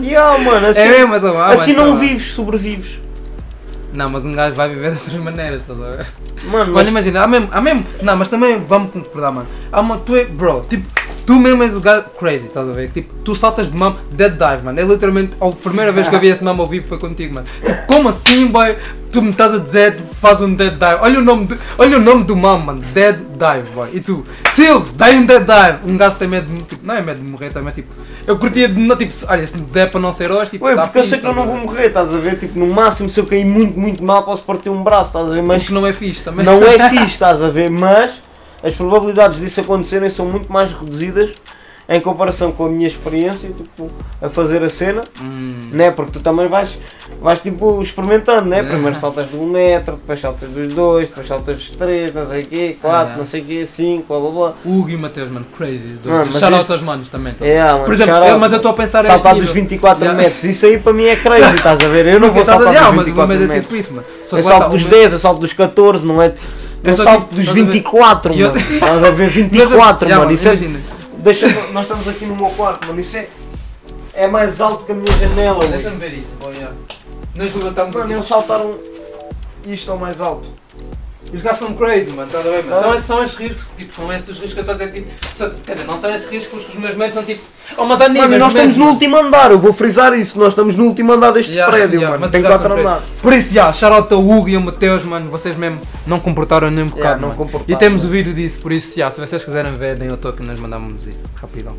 Yeah, 0.00 0.38
mano, 0.38 0.66
assim, 0.68 0.80
é 0.80 0.88
mesmo, 0.88 1.08
mas 1.08 1.24
ah, 1.24 1.32
mano, 1.32 1.52
assim 1.52 1.72
não 1.72 1.96
vives, 1.96 2.30
sobrevives. 2.32 3.00
Não, 3.92 4.08
mas 4.08 4.24
um 4.24 4.32
gajo 4.32 4.54
vai 4.54 4.68
viver 4.68 4.92
de 4.92 4.98
outras 4.98 5.16
maneiras, 5.16 5.62
estás 5.62 5.80
a 5.80 5.90
ver? 5.90 6.06
Mano, 6.44 6.72
mas, 6.72 6.88
imagina, 6.88 7.22
há 7.22 7.26
mesmo, 7.26 7.48
há 7.50 7.60
mesmo. 7.60 7.84
Não, 8.02 8.16
mas 8.16 8.28
também 8.28 8.60
vamos 8.62 8.92
concordar, 8.92 9.32
mano. 9.32 9.48
Há 9.72 9.80
uma. 9.80 9.98
Tu 9.98 10.16
é. 10.16 10.24
Bro, 10.24 10.66
tipo, 10.68 10.86
tu 11.26 11.38
mesmo 11.40 11.62
és 11.62 11.74
o 11.74 11.80
gajo 11.80 12.04
crazy, 12.18 12.46
estás 12.46 12.68
a 12.68 12.72
ver? 12.72 12.90
Tipo, 12.90 13.12
tu 13.24 13.34
saltas 13.34 13.70
de 13.70 13.76
mamo 13.76 13.98
dead 14.12 14.32
dive, 14.32 14.62
mano. 14.64 14.78
É 14.78 14.84
literalmente. 14.84 15.36
A 15.40 15.50
primeira 15.50 15.90
vez 15.90 16.08
que 16.08 16.14
eu 16.14 16.20
vi 16.20 16.28
esse 16.28 16.44
mamo 16.44 16.62
ao 16.62 16.68
vivo 16.68 16.86
foi 16.86 16.98
contigo, 16.98 17.34
mano. 17.34 17.46
Tipo, 17.64 17.86
como 17.86 18.08
assim, 18.08 18.46
boy? 18.46 18.76
Tu 19.12 19.20
me 19.20 19.30
estás 19.30 19.52
a 19.54 19.58
dizer, 19.58 19.96
faz 20.20 20.40
um 20.40 20.54
dead 20.54 20.72
dive. 20.74 20.98
Olha 21.00 21.18
o 21.18 21.22
nome 21.22 21.46
do, 21.46 21.58
olha 21.78 21.96
o 21.96 22.00
nome 22.00 22.22
do 22.24 22.36
mamo, 22.36 22.66
mano. 22.66 22.80
Dead 22.94 23.16
dive, 23.16 23.68
boy. 23.74 23.88
E 23.92 24.00
tu, 24.00 24.24
Silvio, 24.54 24.92
dai 24.94 25.16
um 25.16 25.26
dead 25.26 25.40
dive. 25.44 25.90
Um 25.90 25.96
gajo 25.96 26.16
tem 26.16 26.28
medo 26.28 26.46
de. 26.46 26.62
Tipo, 26.62 26.86
não 26.86 26.94
é 26.94 27.02
medo 27.02 27.20
de 27.20 27.26
morrer, 27.26 27.48
também, 27.48 27.64
mas 27.64 27.74
tipo. 27.74 27.92
Eu 28.26 28.38
curtia 28.38 28.68
de. 28.68 28.78
Não, 28.78 28.96
tipo, 28.96 29.12
olha, 29.28 29.46
se 29.46 29.56
der 29.56 29.90
para 29.90 30.00
não 30.00 30.12
ser 30.12 30.30
hoje, 30.30 30.52
tipo. 30.52 30.64
Ué, 30.64 30.76
tá 30.76 30.82
porque 30.82 30.98
eu 30.98 31.02
fixe, 31.02 31.10
sei 31.16 31.20
que 31.20 31.26
eu 31.26 31.30
estás 31.30 31.46
não 31.48 31.52
vou 31.52 31.64
morrer, 31.66 31.86
estás 31.86 32.14
a 32.14 32.18
ver? 32.18 32.38
Tipo, 32.38 32.58
no 32.58 32.66
máximo, 32.68 33.10
se 33.10 33.18
eu 33.18 33.26
cair 33.26 33.44
muito, 33.44 33.78
muito 33.78 34.02
mal, 34.04 34.22
posso 34.22 34.44
partir 34.44 34.70
um 34.70 34.82
braço, 34.82 35.06
estás 35.08 35.26
a 35.26 35.34
ver? 35.34 35.42
Mas 35.42 35.62
Porque 35.62 35.74
não 35.74 35.86
é 35.86 35.92
fixe 35.92 36.22
também. 36.22 36.46
não 36.46 36.62
é 36.62 36.78
fixe, 36.88 37.06
estás 37.06 37.42
a 37.42 37.48
ver? 37.48 37.68
Mas 37.70 38.12
as 38.62 38.74
probabilidades 38.74 39.40
disso 39.40 39.60
acontecerem 39.60 40.08
são 40.10 40.26
muito 40.26 40.52
mais 40.52 40.70
reduzidas 40.72 41.30
em 41.92 42.00
comparação 42.00 42.52
com 42.52 42.66
a 42.66 42.68
minha 42.68 42.86
experiência, 42.86 43.48
tipo, 43.50 43.90
a 44.22 44.28
fazer 44.28 44.62
a 44.62 44.68
cena, 44.70 45.02
Hum. 45.20 45.70
né? 45.72 45.90
Porque 45.90 46.12
tu 46.12 46.20
também 46.20 46.46
vais, 46.46 46.78
vais 47.20 47.40
tipo, 47.40 47.82
experimentando, 47.82 48.48
né? 48.48 48.62
Primeiro 48.62 48.94
saltas 48.96 49.28
de 49.28 49.36
um 49.36 49.46
metro, 49.50 49.96
depois 49.96 50.20
saltas 50.20 50.48
dos 50.50 50.72
dois, 50.72 51.08
depois 51.08 51.26
saltas 51.26 51.56
dos 51.56 51.70
três, 51.70 52.14
não 52.14 52.24
sei 52.24 52.42
o 52.42 52.46
quê, 52.46 52.76
quatro, 52.80 53.14
Ah. 53.14 53.18
não 53.18 53.26
sei 53.26 53.40
o 53.40 53.44
quê, 53.44 53.66
cinco, 53.66 54.04
blá 54.06 54.20
blá 54.20 54.30
blá. 54.30 54.52
Hugo 54.64 54.88
e 54.90 54.96
Mateus, 54.96 55.30
mano, 55.32 55.44
crazy. 55.58 55.96
Shout 56.30 56.44
out 56.54 56.62
isso- 56.62 56.72
aos 56.74 56.82
manos 56.82 57.10
também. 57.10 57.34
tá? 57.34 57.44
É, 57.44 57.60
mano, 57.72 57.84
Por 57.86 57.94
exemplo, 57.94 58.14
eu- 58.24 58.38
mas 58.38 58.52
eu 58.52 58.56
estou 58.58 58.70
a 58.70 58.74
pensar 58.74 59.00
este 59.00 59.08
Saltar 59.08 59.32
dos 59.34 59.40
nível. 59.48 59.54
24 59.54 60.04
Yeah. 60.04 60.22
metros, 60.22 60.44
isso 60.44 60.66
aí 60.66 60.78
para 60.78 60.92
mim 60.92 61.06
é 61.06 61.16
crazy, 61.16 61.54
estás 61.56 61.80
a 61.84 61.88
ver? 61.88 62.06
Eu 62.06 62.20
não 62.20 62.28
vou 62.30 62.36
Porque 62.36 62.40
a- 62.42 62.54
saltar 62.54 62.72
yeah, 62.72 62.86
dos 62.88 62.96
mas 62.96 63.06
o 63.06 63.16
meu 63.16 63.26
24 63.26 63.28
medo 63.28 63.42
é 63.42 63.46
metros. 63.48 63.66
tipo 63.66 63.76
isso, 63.80 63.92
mano. 63.94 64.06
Só 64.24 64.36
Eu 64.38 64.42
salto 64.44 64.68
dos 64.70 64.82
meu- 64.82 64.90
10, 64.90 65.12
eu 65.12 65.18
salto 65.18 65.40
dos 65.40 65.52
14, 65.52 66.06
não 66.06 66.22
é? 66.22 66.34
Eu 66.84 66.94
salto 66.94 67.30
dos 67.34 67.40
estás 67.40 67.48
a 67.48 67.52
ver? 67.52 67.64
24, 67.64 68.32
E 68.32 68.40
eu- 68.40 68.48
mano. 68.48 68.60
Estás 68.60 69.04
a 69.04 69.10
ver? 69.10 69.26
Mas 69.26 69.36
eu- 69.36 69.42
24, 69.42 70.06
Yeah, 70.08 70.24
mano. 70.24 70.32
Isso 70.32 70.48
é, 70.48 70.54
imagina. 70.54 70.78
Deixa, 71.20 71.48
nós 71.72 71.82
estamos 71.84 72.08
aqui 72.08 72.26
no 72.26 72.36
meu 72.36 72.50
quarto, 72.50 72.86
mano. 72.86 73.00
Isso 73.00 73.16
é, 73.16 73.28
é 74.14 74.26
mais 74.26 74.60
alto 74.60 74.84
que 74.84 74.92
a 74.92 74.94
minha 74.94 75.12
janela. 75.16 75.66
Deixa-me 75.66 75.96
ver 75.96 76.14
isso. 76.14 76.30
Bom, 76.40 76.50
yeah. 76.50 76.74
Nós 77.34 77.54
levantamos 77.54 77.94
Mano, 77.94 78.06
aqui. 78.06 78.14
eles 78.14 78.26
saltaram 78.26 78.78
isto 79.66 79.90
ao 79.90 79.98
mais 79.98 80.20
alto. 80.20 80.48
Os 81.32 81.42
gajos 81.42 81.58
são 81.60 81.74
crazy, 81.74 82.10
mano, 82.10 82.26
estás 82.26 82.44
a 82.46 82.50
ver? 82.50 82.64
mano? 82.64 82.76
Ah. 82.76 82.80
São, 82.80 82.94
esses- 82.94 83.06
são 83.06 83.22
esses 83.24 83.36
riscos, 83.36 83.62
tipo, 83.76 83.94
são 83.94 84.12
esses 84.12 84.28
riscos 84.38 84.52
que 84.52 84.58
eu 84.58 84.62
estou 84.62 84.74
a 84.74 84.78
dizer, 84.78 84.92
tipo, 84.92 85.08
são- 85.34 85.50
quer 85.64 85.72
dizer, 85.74 85.86
não 85.86 85.96
são 86.00 86.10
esses 86.10 86.28
riscos 86.28 86.64
que 86.64 86.70
os 86.70 86.74
meus 86.76 86.94
medos 86.96 87.14
são 87.14 87.22
tipo, 87.22 87.40
oh, 87.76 87.84
mas 87.84 88.00
há 88.00 88.08
níveis, 88.08 88.30
Mano, 88.30 88.38
nós 88.44 88.52
medos, 88.52 88.70
estamos 88.70 88.76
no 88.76 88.92
último 88.92 89.16
andar, 89.16 89.50
eu 89.52 89.58
vou 89.58 89.72
frisar 89.72 90.12
isso. 90.18 90.36
Nós 90.38 90.48
estamos 90.48 90.74
no 90.74 90.84
último 90.86 91.12
andar 91.12 91.30
deste 91.30 91.52
Yeah, 91.52 91.70
prédio, 91.72 92.00
yeah, 92.00 92.18
mano. 92.18 92.30
Tem 92.32 92.42
quatro 92.42 92.72
andares. 92.72 93.04
Por 93.22 93.32
isso, 93.32 93.54
já, 93.54 93.72
shout 93.72 93.94
out 93.94 94.12
ao 94.12 94.20
Hugo 94.20 94.48
e 94.48 94.56
ao 94.56 94.60
Mateus, 94.62 95.04
mano, 95.04 95.30
vocês 95.30 95.56
mesmo 95.56 95.80
não 96.06 96.18
comportaram 96.18 96.68
nem 96.70 96.84
um 96.84 96.88
bocado, 96.88 97.00
Yeah, 97.04 97.20
não 97.20 97.28
mano. 97.28 97.38
comportaram, 97.38 97.74
E 97.74 97.78
temos 97.78 98.04
o 98.04 98.08
vídeo 98.08 98.34
disso, 98.34 98.60
por 98.60 98.72
isso, 98.72 98.98
já, 98.98 99.08
se 99.10 99.20
vocês 99.20 99.44
quiserem 99.44 99.72
ver, 99.74 99.96
deem 99.98 100.10
o 100.12 100.16
toque, 100.16 100.42
nós 100.42 100.58
mandamos 100.58 101.06
isso, 101.06 101.28
rapidão. 101.40 101.76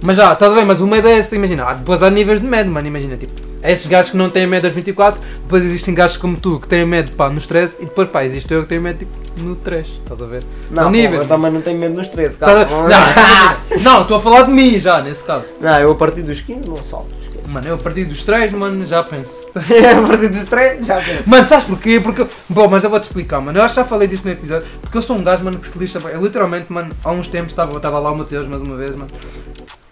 Mas 0.00 0.16
já, 0.16 0.32
estás 0.32 0.50
a 0.50 0.54
ver, 0.54 0.64
mas 0.64 0.80
o 0.80 0.86
medo 0.86 1.08
é 1.08 1.18
esse, 1.18 1.34
imagina, 1.36 1.64
há- 1.64 1.74
depois 1.74 2.02
há 2.02 2.08
níveis 2.08 2.40
de 2.40 2.46
medo, 2.46 2.70
mano, 2.70 2.86
imagina, 2.88 3.16
tipo, 3.18 3.32
esses 3.64 3.86
gajos 3.86 4.10
que 4.10 4.16
não 4.16 4.28
têm 4.30 4.46
medo 4.46 4.66
aos 4.66 4.74
24, 4.74 5.20
depois 5.42 5.64
existem 5.64 5.94
gajos 5.94 6.16
como 6.16 6.36
tu 6.36 6.60
que 6.60 6.68
têm 6.68 6.84
medo, 6.86 7.12
pá, 7.12 7.28
nos 7.30 7.46
13, 7.46 7.76
e 7.80 7.84
depois, 7.86 8.08
pá, 8.08 8.24
existe 8.24 8.52
eu 8.52 8.62
que 8.62 8.68
tenho 8.68 8.82
medo, 8.82 8.98
tipo, 8.98 9.12
no 9.38 9.56
3, 9.56 9.86
estás 9.86 10.20
a 10.22 10.26
ver? 10.26 10.42
Não, 10.70 10.84
São 10.84 10.90
níveis. 10.90 11.22
eu 11.22 11.28
também 11.28 11.50
não 11.50 11.60
tenho 11.60 11.78
medo 11.80 11.94
nos 11.94 12.08
13, 12.08 12.34
Estás 12.34 12.58
a- 12.58 12.64
calma. 12.66 12.88
Não, 12.88 13.82
não, 13.82 14.02
estou 14.02 14.16
a 14.16 14.20
falar 14.20 14.42
de 14.42 14.50
mim 14.52 14.78
já, 14.78 15.00
nesse 15.02 15.24
caso. 15.24 15.46
Não, 15.60 15.78
eu 15.80 15.92
a 15.92 15.94
partir 15.94 16.22
dos 16.22 16.40
15 16.40 16.68
não 16.68 16.76
salto. 16.76 17.10
Mano, 17.46 17.68
eu 17.68 17.74
a 17.74 17.78
partir 17.78 18.04
dos 18.06 18.22
3, 18.22 18.52
mano, 18.52 18.86
já 18.86 19.02
penso. 19.04 19.46
a 19.54 20.06
partir 20.08 20.28
dos 20.28 20.44
3 20.48 20.86
já 20.86 20.96
penso. 20.96 21.22
Mano, 21.26 21.46
sabes 21.46 21.64
porquê? 21.66 22.00
Porque. 22.00 22.26
Bom, 22.48 22.68
mas 22.68 22.82
eu 22.82 22.88
vou-te 22.88 23.04
explicar, 23.04 23.38
mano. 23.40 23.58
Eu 23.58 23.62
acho 23.62 23.74
que 23.74 23.80
já 23.82 23.86
falei 23.86 24.08
disso 24.08 24.22
no 24.24 24.32
episódio. 24.32 24.66
Porque 24.80 24.96
eu 24.96 25.02
sou 25.02 25.14
um 25.16 25.22
gajo, 25.22 25.44
mano, 25.44 25.58
que 25.58 25.66
se 25.68 25.78
lixa. 25.78 25.98
Eu 26.10 26.22
literalmente, 26.22 26.72
mano, 26.72 26.94
há 27.04 27.12
uns 27.12 27.28
tempos 27.28 27.52
estava 27.52 27.76
estava 27.76 27.98
lá 27.98 28.10
o 28.10 28.16
Mateus 28.16 28.48
mais 28.48 28.62
uma 28.62 28.76
vez, 28.76 28.92
mano. 28.92 29.08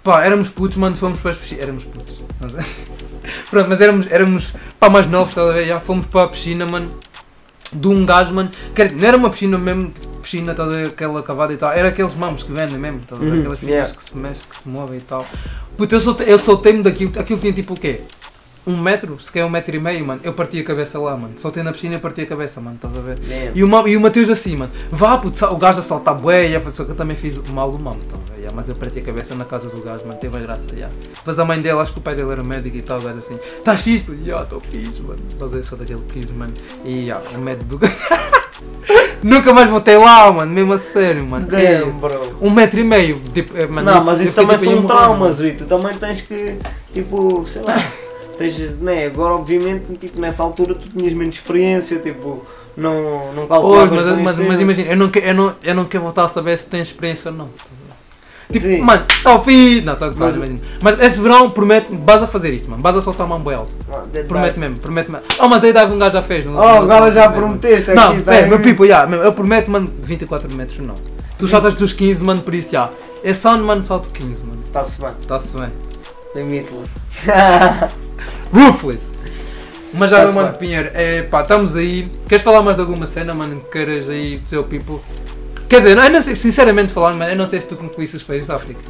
Pá, 0.02 0.24
éramos 0.24 0.48
putos, 0.48 0.78
mano, 0.78 0.96
fomos 0.96 1.20
para 1.20 1.32
as 1.32 1.36
piscinas. 1.36 1.62
Éramos 1.62 1.84
putos. 1.84 2.24
Mas, 2.40 2.54
pronto, 3.50 3.68
mas 3.68 3.80
éramos, 3.80 4.06
éramos 4.10 4.52
pá, 4.78 4.88
mais 4.90 5.06
novos, 5.06 5.30
estás 5.30 5.48
a 5.48 5.52
ver? 5.52 5.66
Já 5.66 5.80
fomos 5.80 6.06
para 6.06 6.24
a 6.24 6.28
piscina, 6.28 6.66
mano. 6.66 6.92
De 7.72 7.88
um 7.88 8.04
gajo, 8.04 8.32
mano. 8.34 8.50
Que 8.74 8.82
era- 8.82 8.92
não 8.92 9.08
era 9.08 9.16
uma 9.16 9.30
piscina 9.30 9.56
mesmo, 9.58 9.92
piscina, 10.22 10.52
estás 10.52 10.68
a 10.68 10.72
ver? 10.76 10.86
Aquela 10.88 11.22
cavada 11.22 11.52
e 11.52 11.56
tal. 11.56 11.72
Era 11.72 11.88
aqueles 11.88 12.14
mamos 12.14 12.42
que 12.42 12.52
vendem 12.52 12.78
mesmo, 12.78 13.00
estás 13.00 13.20
a 13.20 13.24
ver? 13.24 13.30
Uhum, 13.30 13.38
Aquelas 13.40 13.58
piscinas 13.58 13.74
yeah. 13.90 13.96
que 13.96 14.04
se 14.04 14.16
mexem, 14.16 14.42
que 14.48 14.56
se 14.56 14.68
movem 14.68 14.98
e 14.98 15.02
tal. 15.02 15.26
Puto, 15.76 15.94
eu 16.26 16.38
soltei-me 16.38 16.82
daquilo. 16.82 17.12
Aquilo 17.18 17.38
tinha 17.38 17.52
tipo 17.52 17.72
o 17.74 17.76
quê? 17.80 18.02
Um 18.64 18.76
metro? 18.80 19.18
Se 19.20 19.30
quer 19.32 19.44
um 19.44 19.50
metro 19.50 19.74
e 19.74 19.80
meio, 19.80 20.04
mano. 20.06 20.20
Eu 20.22 20.32
parti 20.34 20.60
a 20.60 20.64
cabeça 20.64 20.96
lá, 20.98 21.16
mano. 21.16 21.32
Soltei 21.36 21.64
na 21.64 21.72
piscina 21.72 21.96
e 21.96 21.98
parti 21.98 22.20
a 22.20 22.26
cabeça, 22.26 22.60
mano. 22.60 22.76
Estás 22.76 22.96
a 22.96 23.00
ver? 23.00 23.18
E 23.54 23.64
o, 23.64 23.88
e 23.88 23.96
o 23.96 24.00
Mateus 24.00 24.30
assim, 24.30 24.56
mano. 24.56 24.70
Vá, 24.90 25.18
puto, 25.18 25.44
o 25.46 25.56
gajo 25.56 25.80
a 25.80 25.82
saltar 25.82 26.14
bué. 26.14 26.48
e 26.50 26.54
a- 26.56 26.60
Só 26.70 26.84
que 26.84 26.92
eu 26.92 26.94
também 26.94 27.16
fiz 27.16 27.36
mal 27.50 27.68
o 27.70 27.78
mamo, 27.78 27.98
estás 28.00 28.20
a 28.22 28.32
ver? 28.32 28.38
Yeah, 28.42 28.54
mas 28.56 28.68
eu 28.68 28.76
parti 28.76 29.00
a 29.00 29.02
cabeça 29.02 29.34
na 29.34 29.44
casa 29.44 29.68
do 29.68 29.80
gajo, 29.82 30.04
mano. 30.06 30.18
Teve 30.20 30.36
a 30.36 30.40
graça, 30.40 30.66
yeah. 30.72 30.94
Depois 31.16 31.38
a 31.40 31.44
mãe 31.44 31.60
dele, 31.60 31.80
acho 31.80 31.92
que 31.92 31.98
o 31.98 32.02
pai 32.02 32.14
dele 32.14 32.30
era 32.30 32.44
médico 32.44 32.76
e 32.76 32.82
tal. 32.82 33.00
O 33.00 33.02
gajo 33.02 33.18
assim, 33.18 33.36
estás 33.58 33.80
fixe, 33.80 34.04
puto? 34.04 34.18
Ya, 34.24 34.42
estou 34.42 34.60
fixe, 34.60 35.00
mano. 35.02 35.18
Mas 35.40 35.52
eu 35.52 35.64
sou 35.64 35.76
daquele 35.76 36.00
piso, 36.02 36.32
mano. 36.32 36.54
E 36.84 37.06
ya, 37.06 37.20
o 37.34 37.38
médico 37.38 37.64
do 37.64 37.78
gajo. 37.78 37.94
Nunca 39.22 39.52
mais 39.52 39.68
voltei 39.70 39.96
lá, 39.96 40.30
mano. 40.32 40.52
Mesmo 40.52 40.72
a 40.72 40.78
sério, 40.78 41.24
mano. 41.26 41.46
Damn, 41.46 41.88
E- 41.88 41.92
bro. 41.92 42.36
Um 42.40 42.50
metro 42.50 42.78
e 42.80 42.84
meio. 42.84 43.20
Tipo, 43.32 43.56
eh, 43.56 43.66
mano, 43.66 43.90
Não, 43.90 43.98
eu- 43.98 44.04
mas 44.04 44.18
eu 44.20 44.26
isso 44.26 44.34
também 44.34 44.56
tipo, 44.56 44.70
são 44.72 44.84
traumas, 44.86 45.40
e 45.40 45.52
tu 45.52 45.64
também 45.66 45.96
tens 45.96 46.20
que, 46.22 46.56
tipo, 46.92 47.44
sei 47.46 47.62
lá, 47.62 47.76
estejas, 48.46 48.78
né? 48.78 49.06
Agora, 49.06 49.34
obviamente, 49.34 49.84
tipo, 49.98 50.20
nessa 50.20 50.42
altura 50.42 50.74
tu 50.74 50.88
tinhas 50.88 51.12
menos 51.14 51.34
experiência, 51.34 51.98
tipo, 51.98 52.44
não, 52.76 53.32
não 53.34 53.46
Pois, 53.46 53.48
calculavas 53.48 53.90
mas, 53.92 54.06
bem 54.06 54.06
mas, 54.06 54.16
as 54.16 54.22
mas 54.24 54.36
cenas. 54.36 54.60
imagina, 54.60 54.90
eu 54.90 54.96
não, 54.96 55.08
que- 55.08 55.18
eu, 55.18 55.34
não, 55.34 55.54
eu 55.62 55.74
não 55.74 55.84
quero 55.84 56.02
voltar 56.04 56.24
a 56.24 56.28
saber 56.28 56.56
se 56.58 56.66
tens 56.68 56.88
experiência 56.88 57.30
ou 57.30 57.36
não. 57.36 57.48
Tipo, 58.50 58.66
Sim. 58.66 58.80
mano, 58.82 59.02
está 59.08 59.30
ao 59.30 59.42
fim. 59.42 59.80
Não, 59.80 59.94
gozar, 59.94 60.12
Mas- 60.14 60.36
imagina. 60.36 60.60
Mas 60.82 61.00
esse 61.00 61.18
verão, 61.20 61.50
promete 61.50 61.86
vas 62.04 62.22
a 62.22 62.26
fazer 62.26 62.52
isso, 62.52 62.68
mano. 62.68 62.82
Vas 62.82 62.96
a 62.96 63.00
soltar 63.00 63.24
a 63.24 63.28
mão 63.28 63.40
bem 63.40 63.54
alto. 63.54 63.74
Ah, 63.90 64.02
Promete 64.28 64.58
mesmo, 64.58 64.76
promete 64.76 65.10
mesmo. 65.10 65.24
Oh, 65.40 65.48
mas 65.48 65.62
daí 65.62 65.72
dava 65.72 65.94
um 65.94 65.98
gajo 65.98 66.12
já 66.12 66.20
fez. 66.22 66.44
no- 66.44 66.52
Oh, 66.52 66.56
no- 66.56 66.68
agora 66.82 67.10
já 67.10 67.28
no- 67.30 67.34
prometeste 67.34 67.90
Não, 67.94 68.10
aqui, 68.12 68.22
tá 68.22 68.34
é, 68.34 68.44
aí. 68.44 68.48
meu 68.50 68.60
people, 68.60 68.84
yeah, 68.86 69.08
mesmo, 69.08 69.24
eu 69.24 69.32
prometo, 69.32 69.70
mano, 69.70 69.90
24 70.02 70.54
metros 70.54 70.80
não. 70.80 70.96
Tu 71.38 71.48
saltas 71.48 71.74
dos 71.74 71.94
15, 71.94 72.22
mano, 72.22 72.42
por 72.42 72.52
isso, 72.52 72.72
já. 72.72 72.90
Esse 73.24 73.48
ano, 73.48 73.64
mano, 73.64 73.80
salto 73.82 74.10
15, 74.10 74.42
mano. 74.44 74.62
Está-se 74.66 75.00
bem, 75.00 75.10
Está-se 75.22 75.56
bem. 75.56 75.70
Limitless. 76.34 76.90
Ruthless! 78.52 79.12
Mas 79.94 80.10
já, 80.10 80.22
Tá-se 80.22 80.34
mano, 80.34 80.48
bem. 80.50 80.58
Pinheiro, 80.58 80.90
é 80.94 81.22
pá, 81.22 81.42
estamos 81.42 81.76
aí. 81.76 82.10
Queres 82.28 82.42
falar 82.42 82.62
mais 82.62 82.76
de 82.76 82.82
alguma 82.82 83.06
cena, 83.06 83.34
mano, 83.34 83.60
que 83.60 83.70
queiras 83.70 84.08
aí 84.08 84.38
dizer 84.38 84.56
ao 84.56 84.64
people? 84.64 85.00
Quer 85.68 85.78
dizer, 85.80 85.96
eu 85.98 86.10
não 86.10 86.22
sei, 86.22 86.34
sinceramente 86.34 86.92
falando, 86.92 87.18
mas 87.18 87.30
eu 87.30 87.36
não 87.36 87.48
sei 87.48 87.60
se 87.60 87.66
tu 87.66 87.76
concluíste 87.76 88.16
os 88.16 88.22
países 88.22 88.46
da 88.46 88.56
África. 88.56 88.80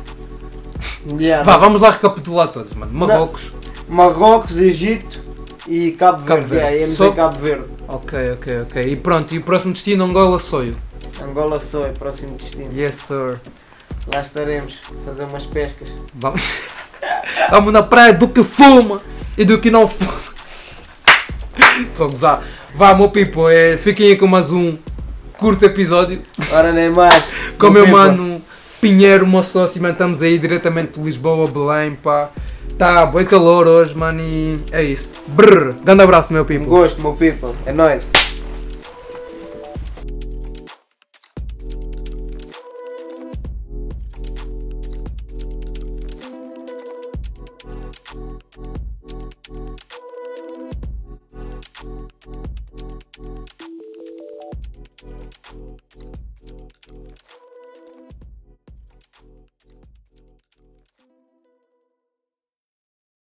Yeah, 1.19 1.43
Vá, 1.43 1.57
vamos 1.57 1.83
lá 1.83 1.91
recapitular 1.91 2.49
todos, 2.49 2.73
mano. 2.75 2.93
Marrocos. 2.93 3.53
Marrocos, 3.89 4.59
Egito 4.59 5.21
e 5.67 5.93
Cabo, 5.93 6.23
Cabo 6.25 6.43
Verde. 6.47 6.65
Verde. 6.67 6.83
IMZ 6.85 6.97
Só- 6.97 7.13
Cabo 7.13 7.39
Verde. 7.39 7.65
Ok, 7.89 8.33
ok, 8.33 8.61
ok. 8.63 8.83
E 8.83 8.97
pronto, 8.97 9.35
e 9.35 9.39
o 9.39 9.43
próximo 9.43 9.73
destino, 9.73 10.05
Angola, 10.05 10.39
Soio. 10.39 10.77
Angola 11.21 11.59
Soy, 11.61 11.91
próximo 11.93 12.37
destino. 12.37 12.71
Yes, 12.73 12.95
sir. 12.97 13.39
Lá 14.13 14.21
estaremos, 14.21 14.79
fazer 15.05 15.25
umas 15.25 15.45
pescas. 15.47 15.93
Vamos, 16.15 16.59
vamos 17.51 17.73
na 17.73 17.83
praia 17.83 18.13
do 18.13 18.29
que 18.29 18.43
fuma 18.43 19.01
e 19.37 19.45
do 19.45 19.59
que 19.59 19.71
não 19.71 19.89
fuma. 19.89 20.13
Estou 21.81 22.07
a 22.07 22.09
gozar. 22.09 22.43
Vá, 22.75 22.95
meu 22.95 23.09
people, 23.09 23.53
é, 23.53 23.77
fiquem 23.77 24.09
aí 24.09 24.17
com 24.17 24.27
mais 24.27 24.51
um 24.51 24.77
curto 25.37 25.65
episódio. 25.65 26.23
Ora 26.53 26.73
nem 26.73 26.91
mais. 26.91 27.23
Com 27.59 27.67
o 27.69 27.71
meu 27.71 27.85
people. 27.85 28.01
mano 28.01 28.43
Pinheiro, 28.83 29.25
meu 29.25 29.45
sócio, 29.45 29.81
estamos 29.87 30.21
aí 30.23 30.37
diretamente 30.37 30.99
de 30.99 31.07
Lisboa, 31.07 31.47
Belém, 31.47 31.95
pá. 31.95 32.31
Tá, 32.77 33.07
boi 33.07 33.25
calor 33.25 33.69
hoje, 33.69 33.97
mano, 33.97 34.21
e 34.21 34.59
é 34.73 34.83
isso. 34.83 35.13
Brrr, 35.29 35.73
grande 35.85 36.03
abraço, 36.03 36.33
meu 36.33 36.43
Um 36.43 36.47
people. 36.47 36.67
gosto, 36.67 37.01
meu 37.01 37.13
people. 37.13 37.53
É 37.65 37.73
nóis. 37.73 38.11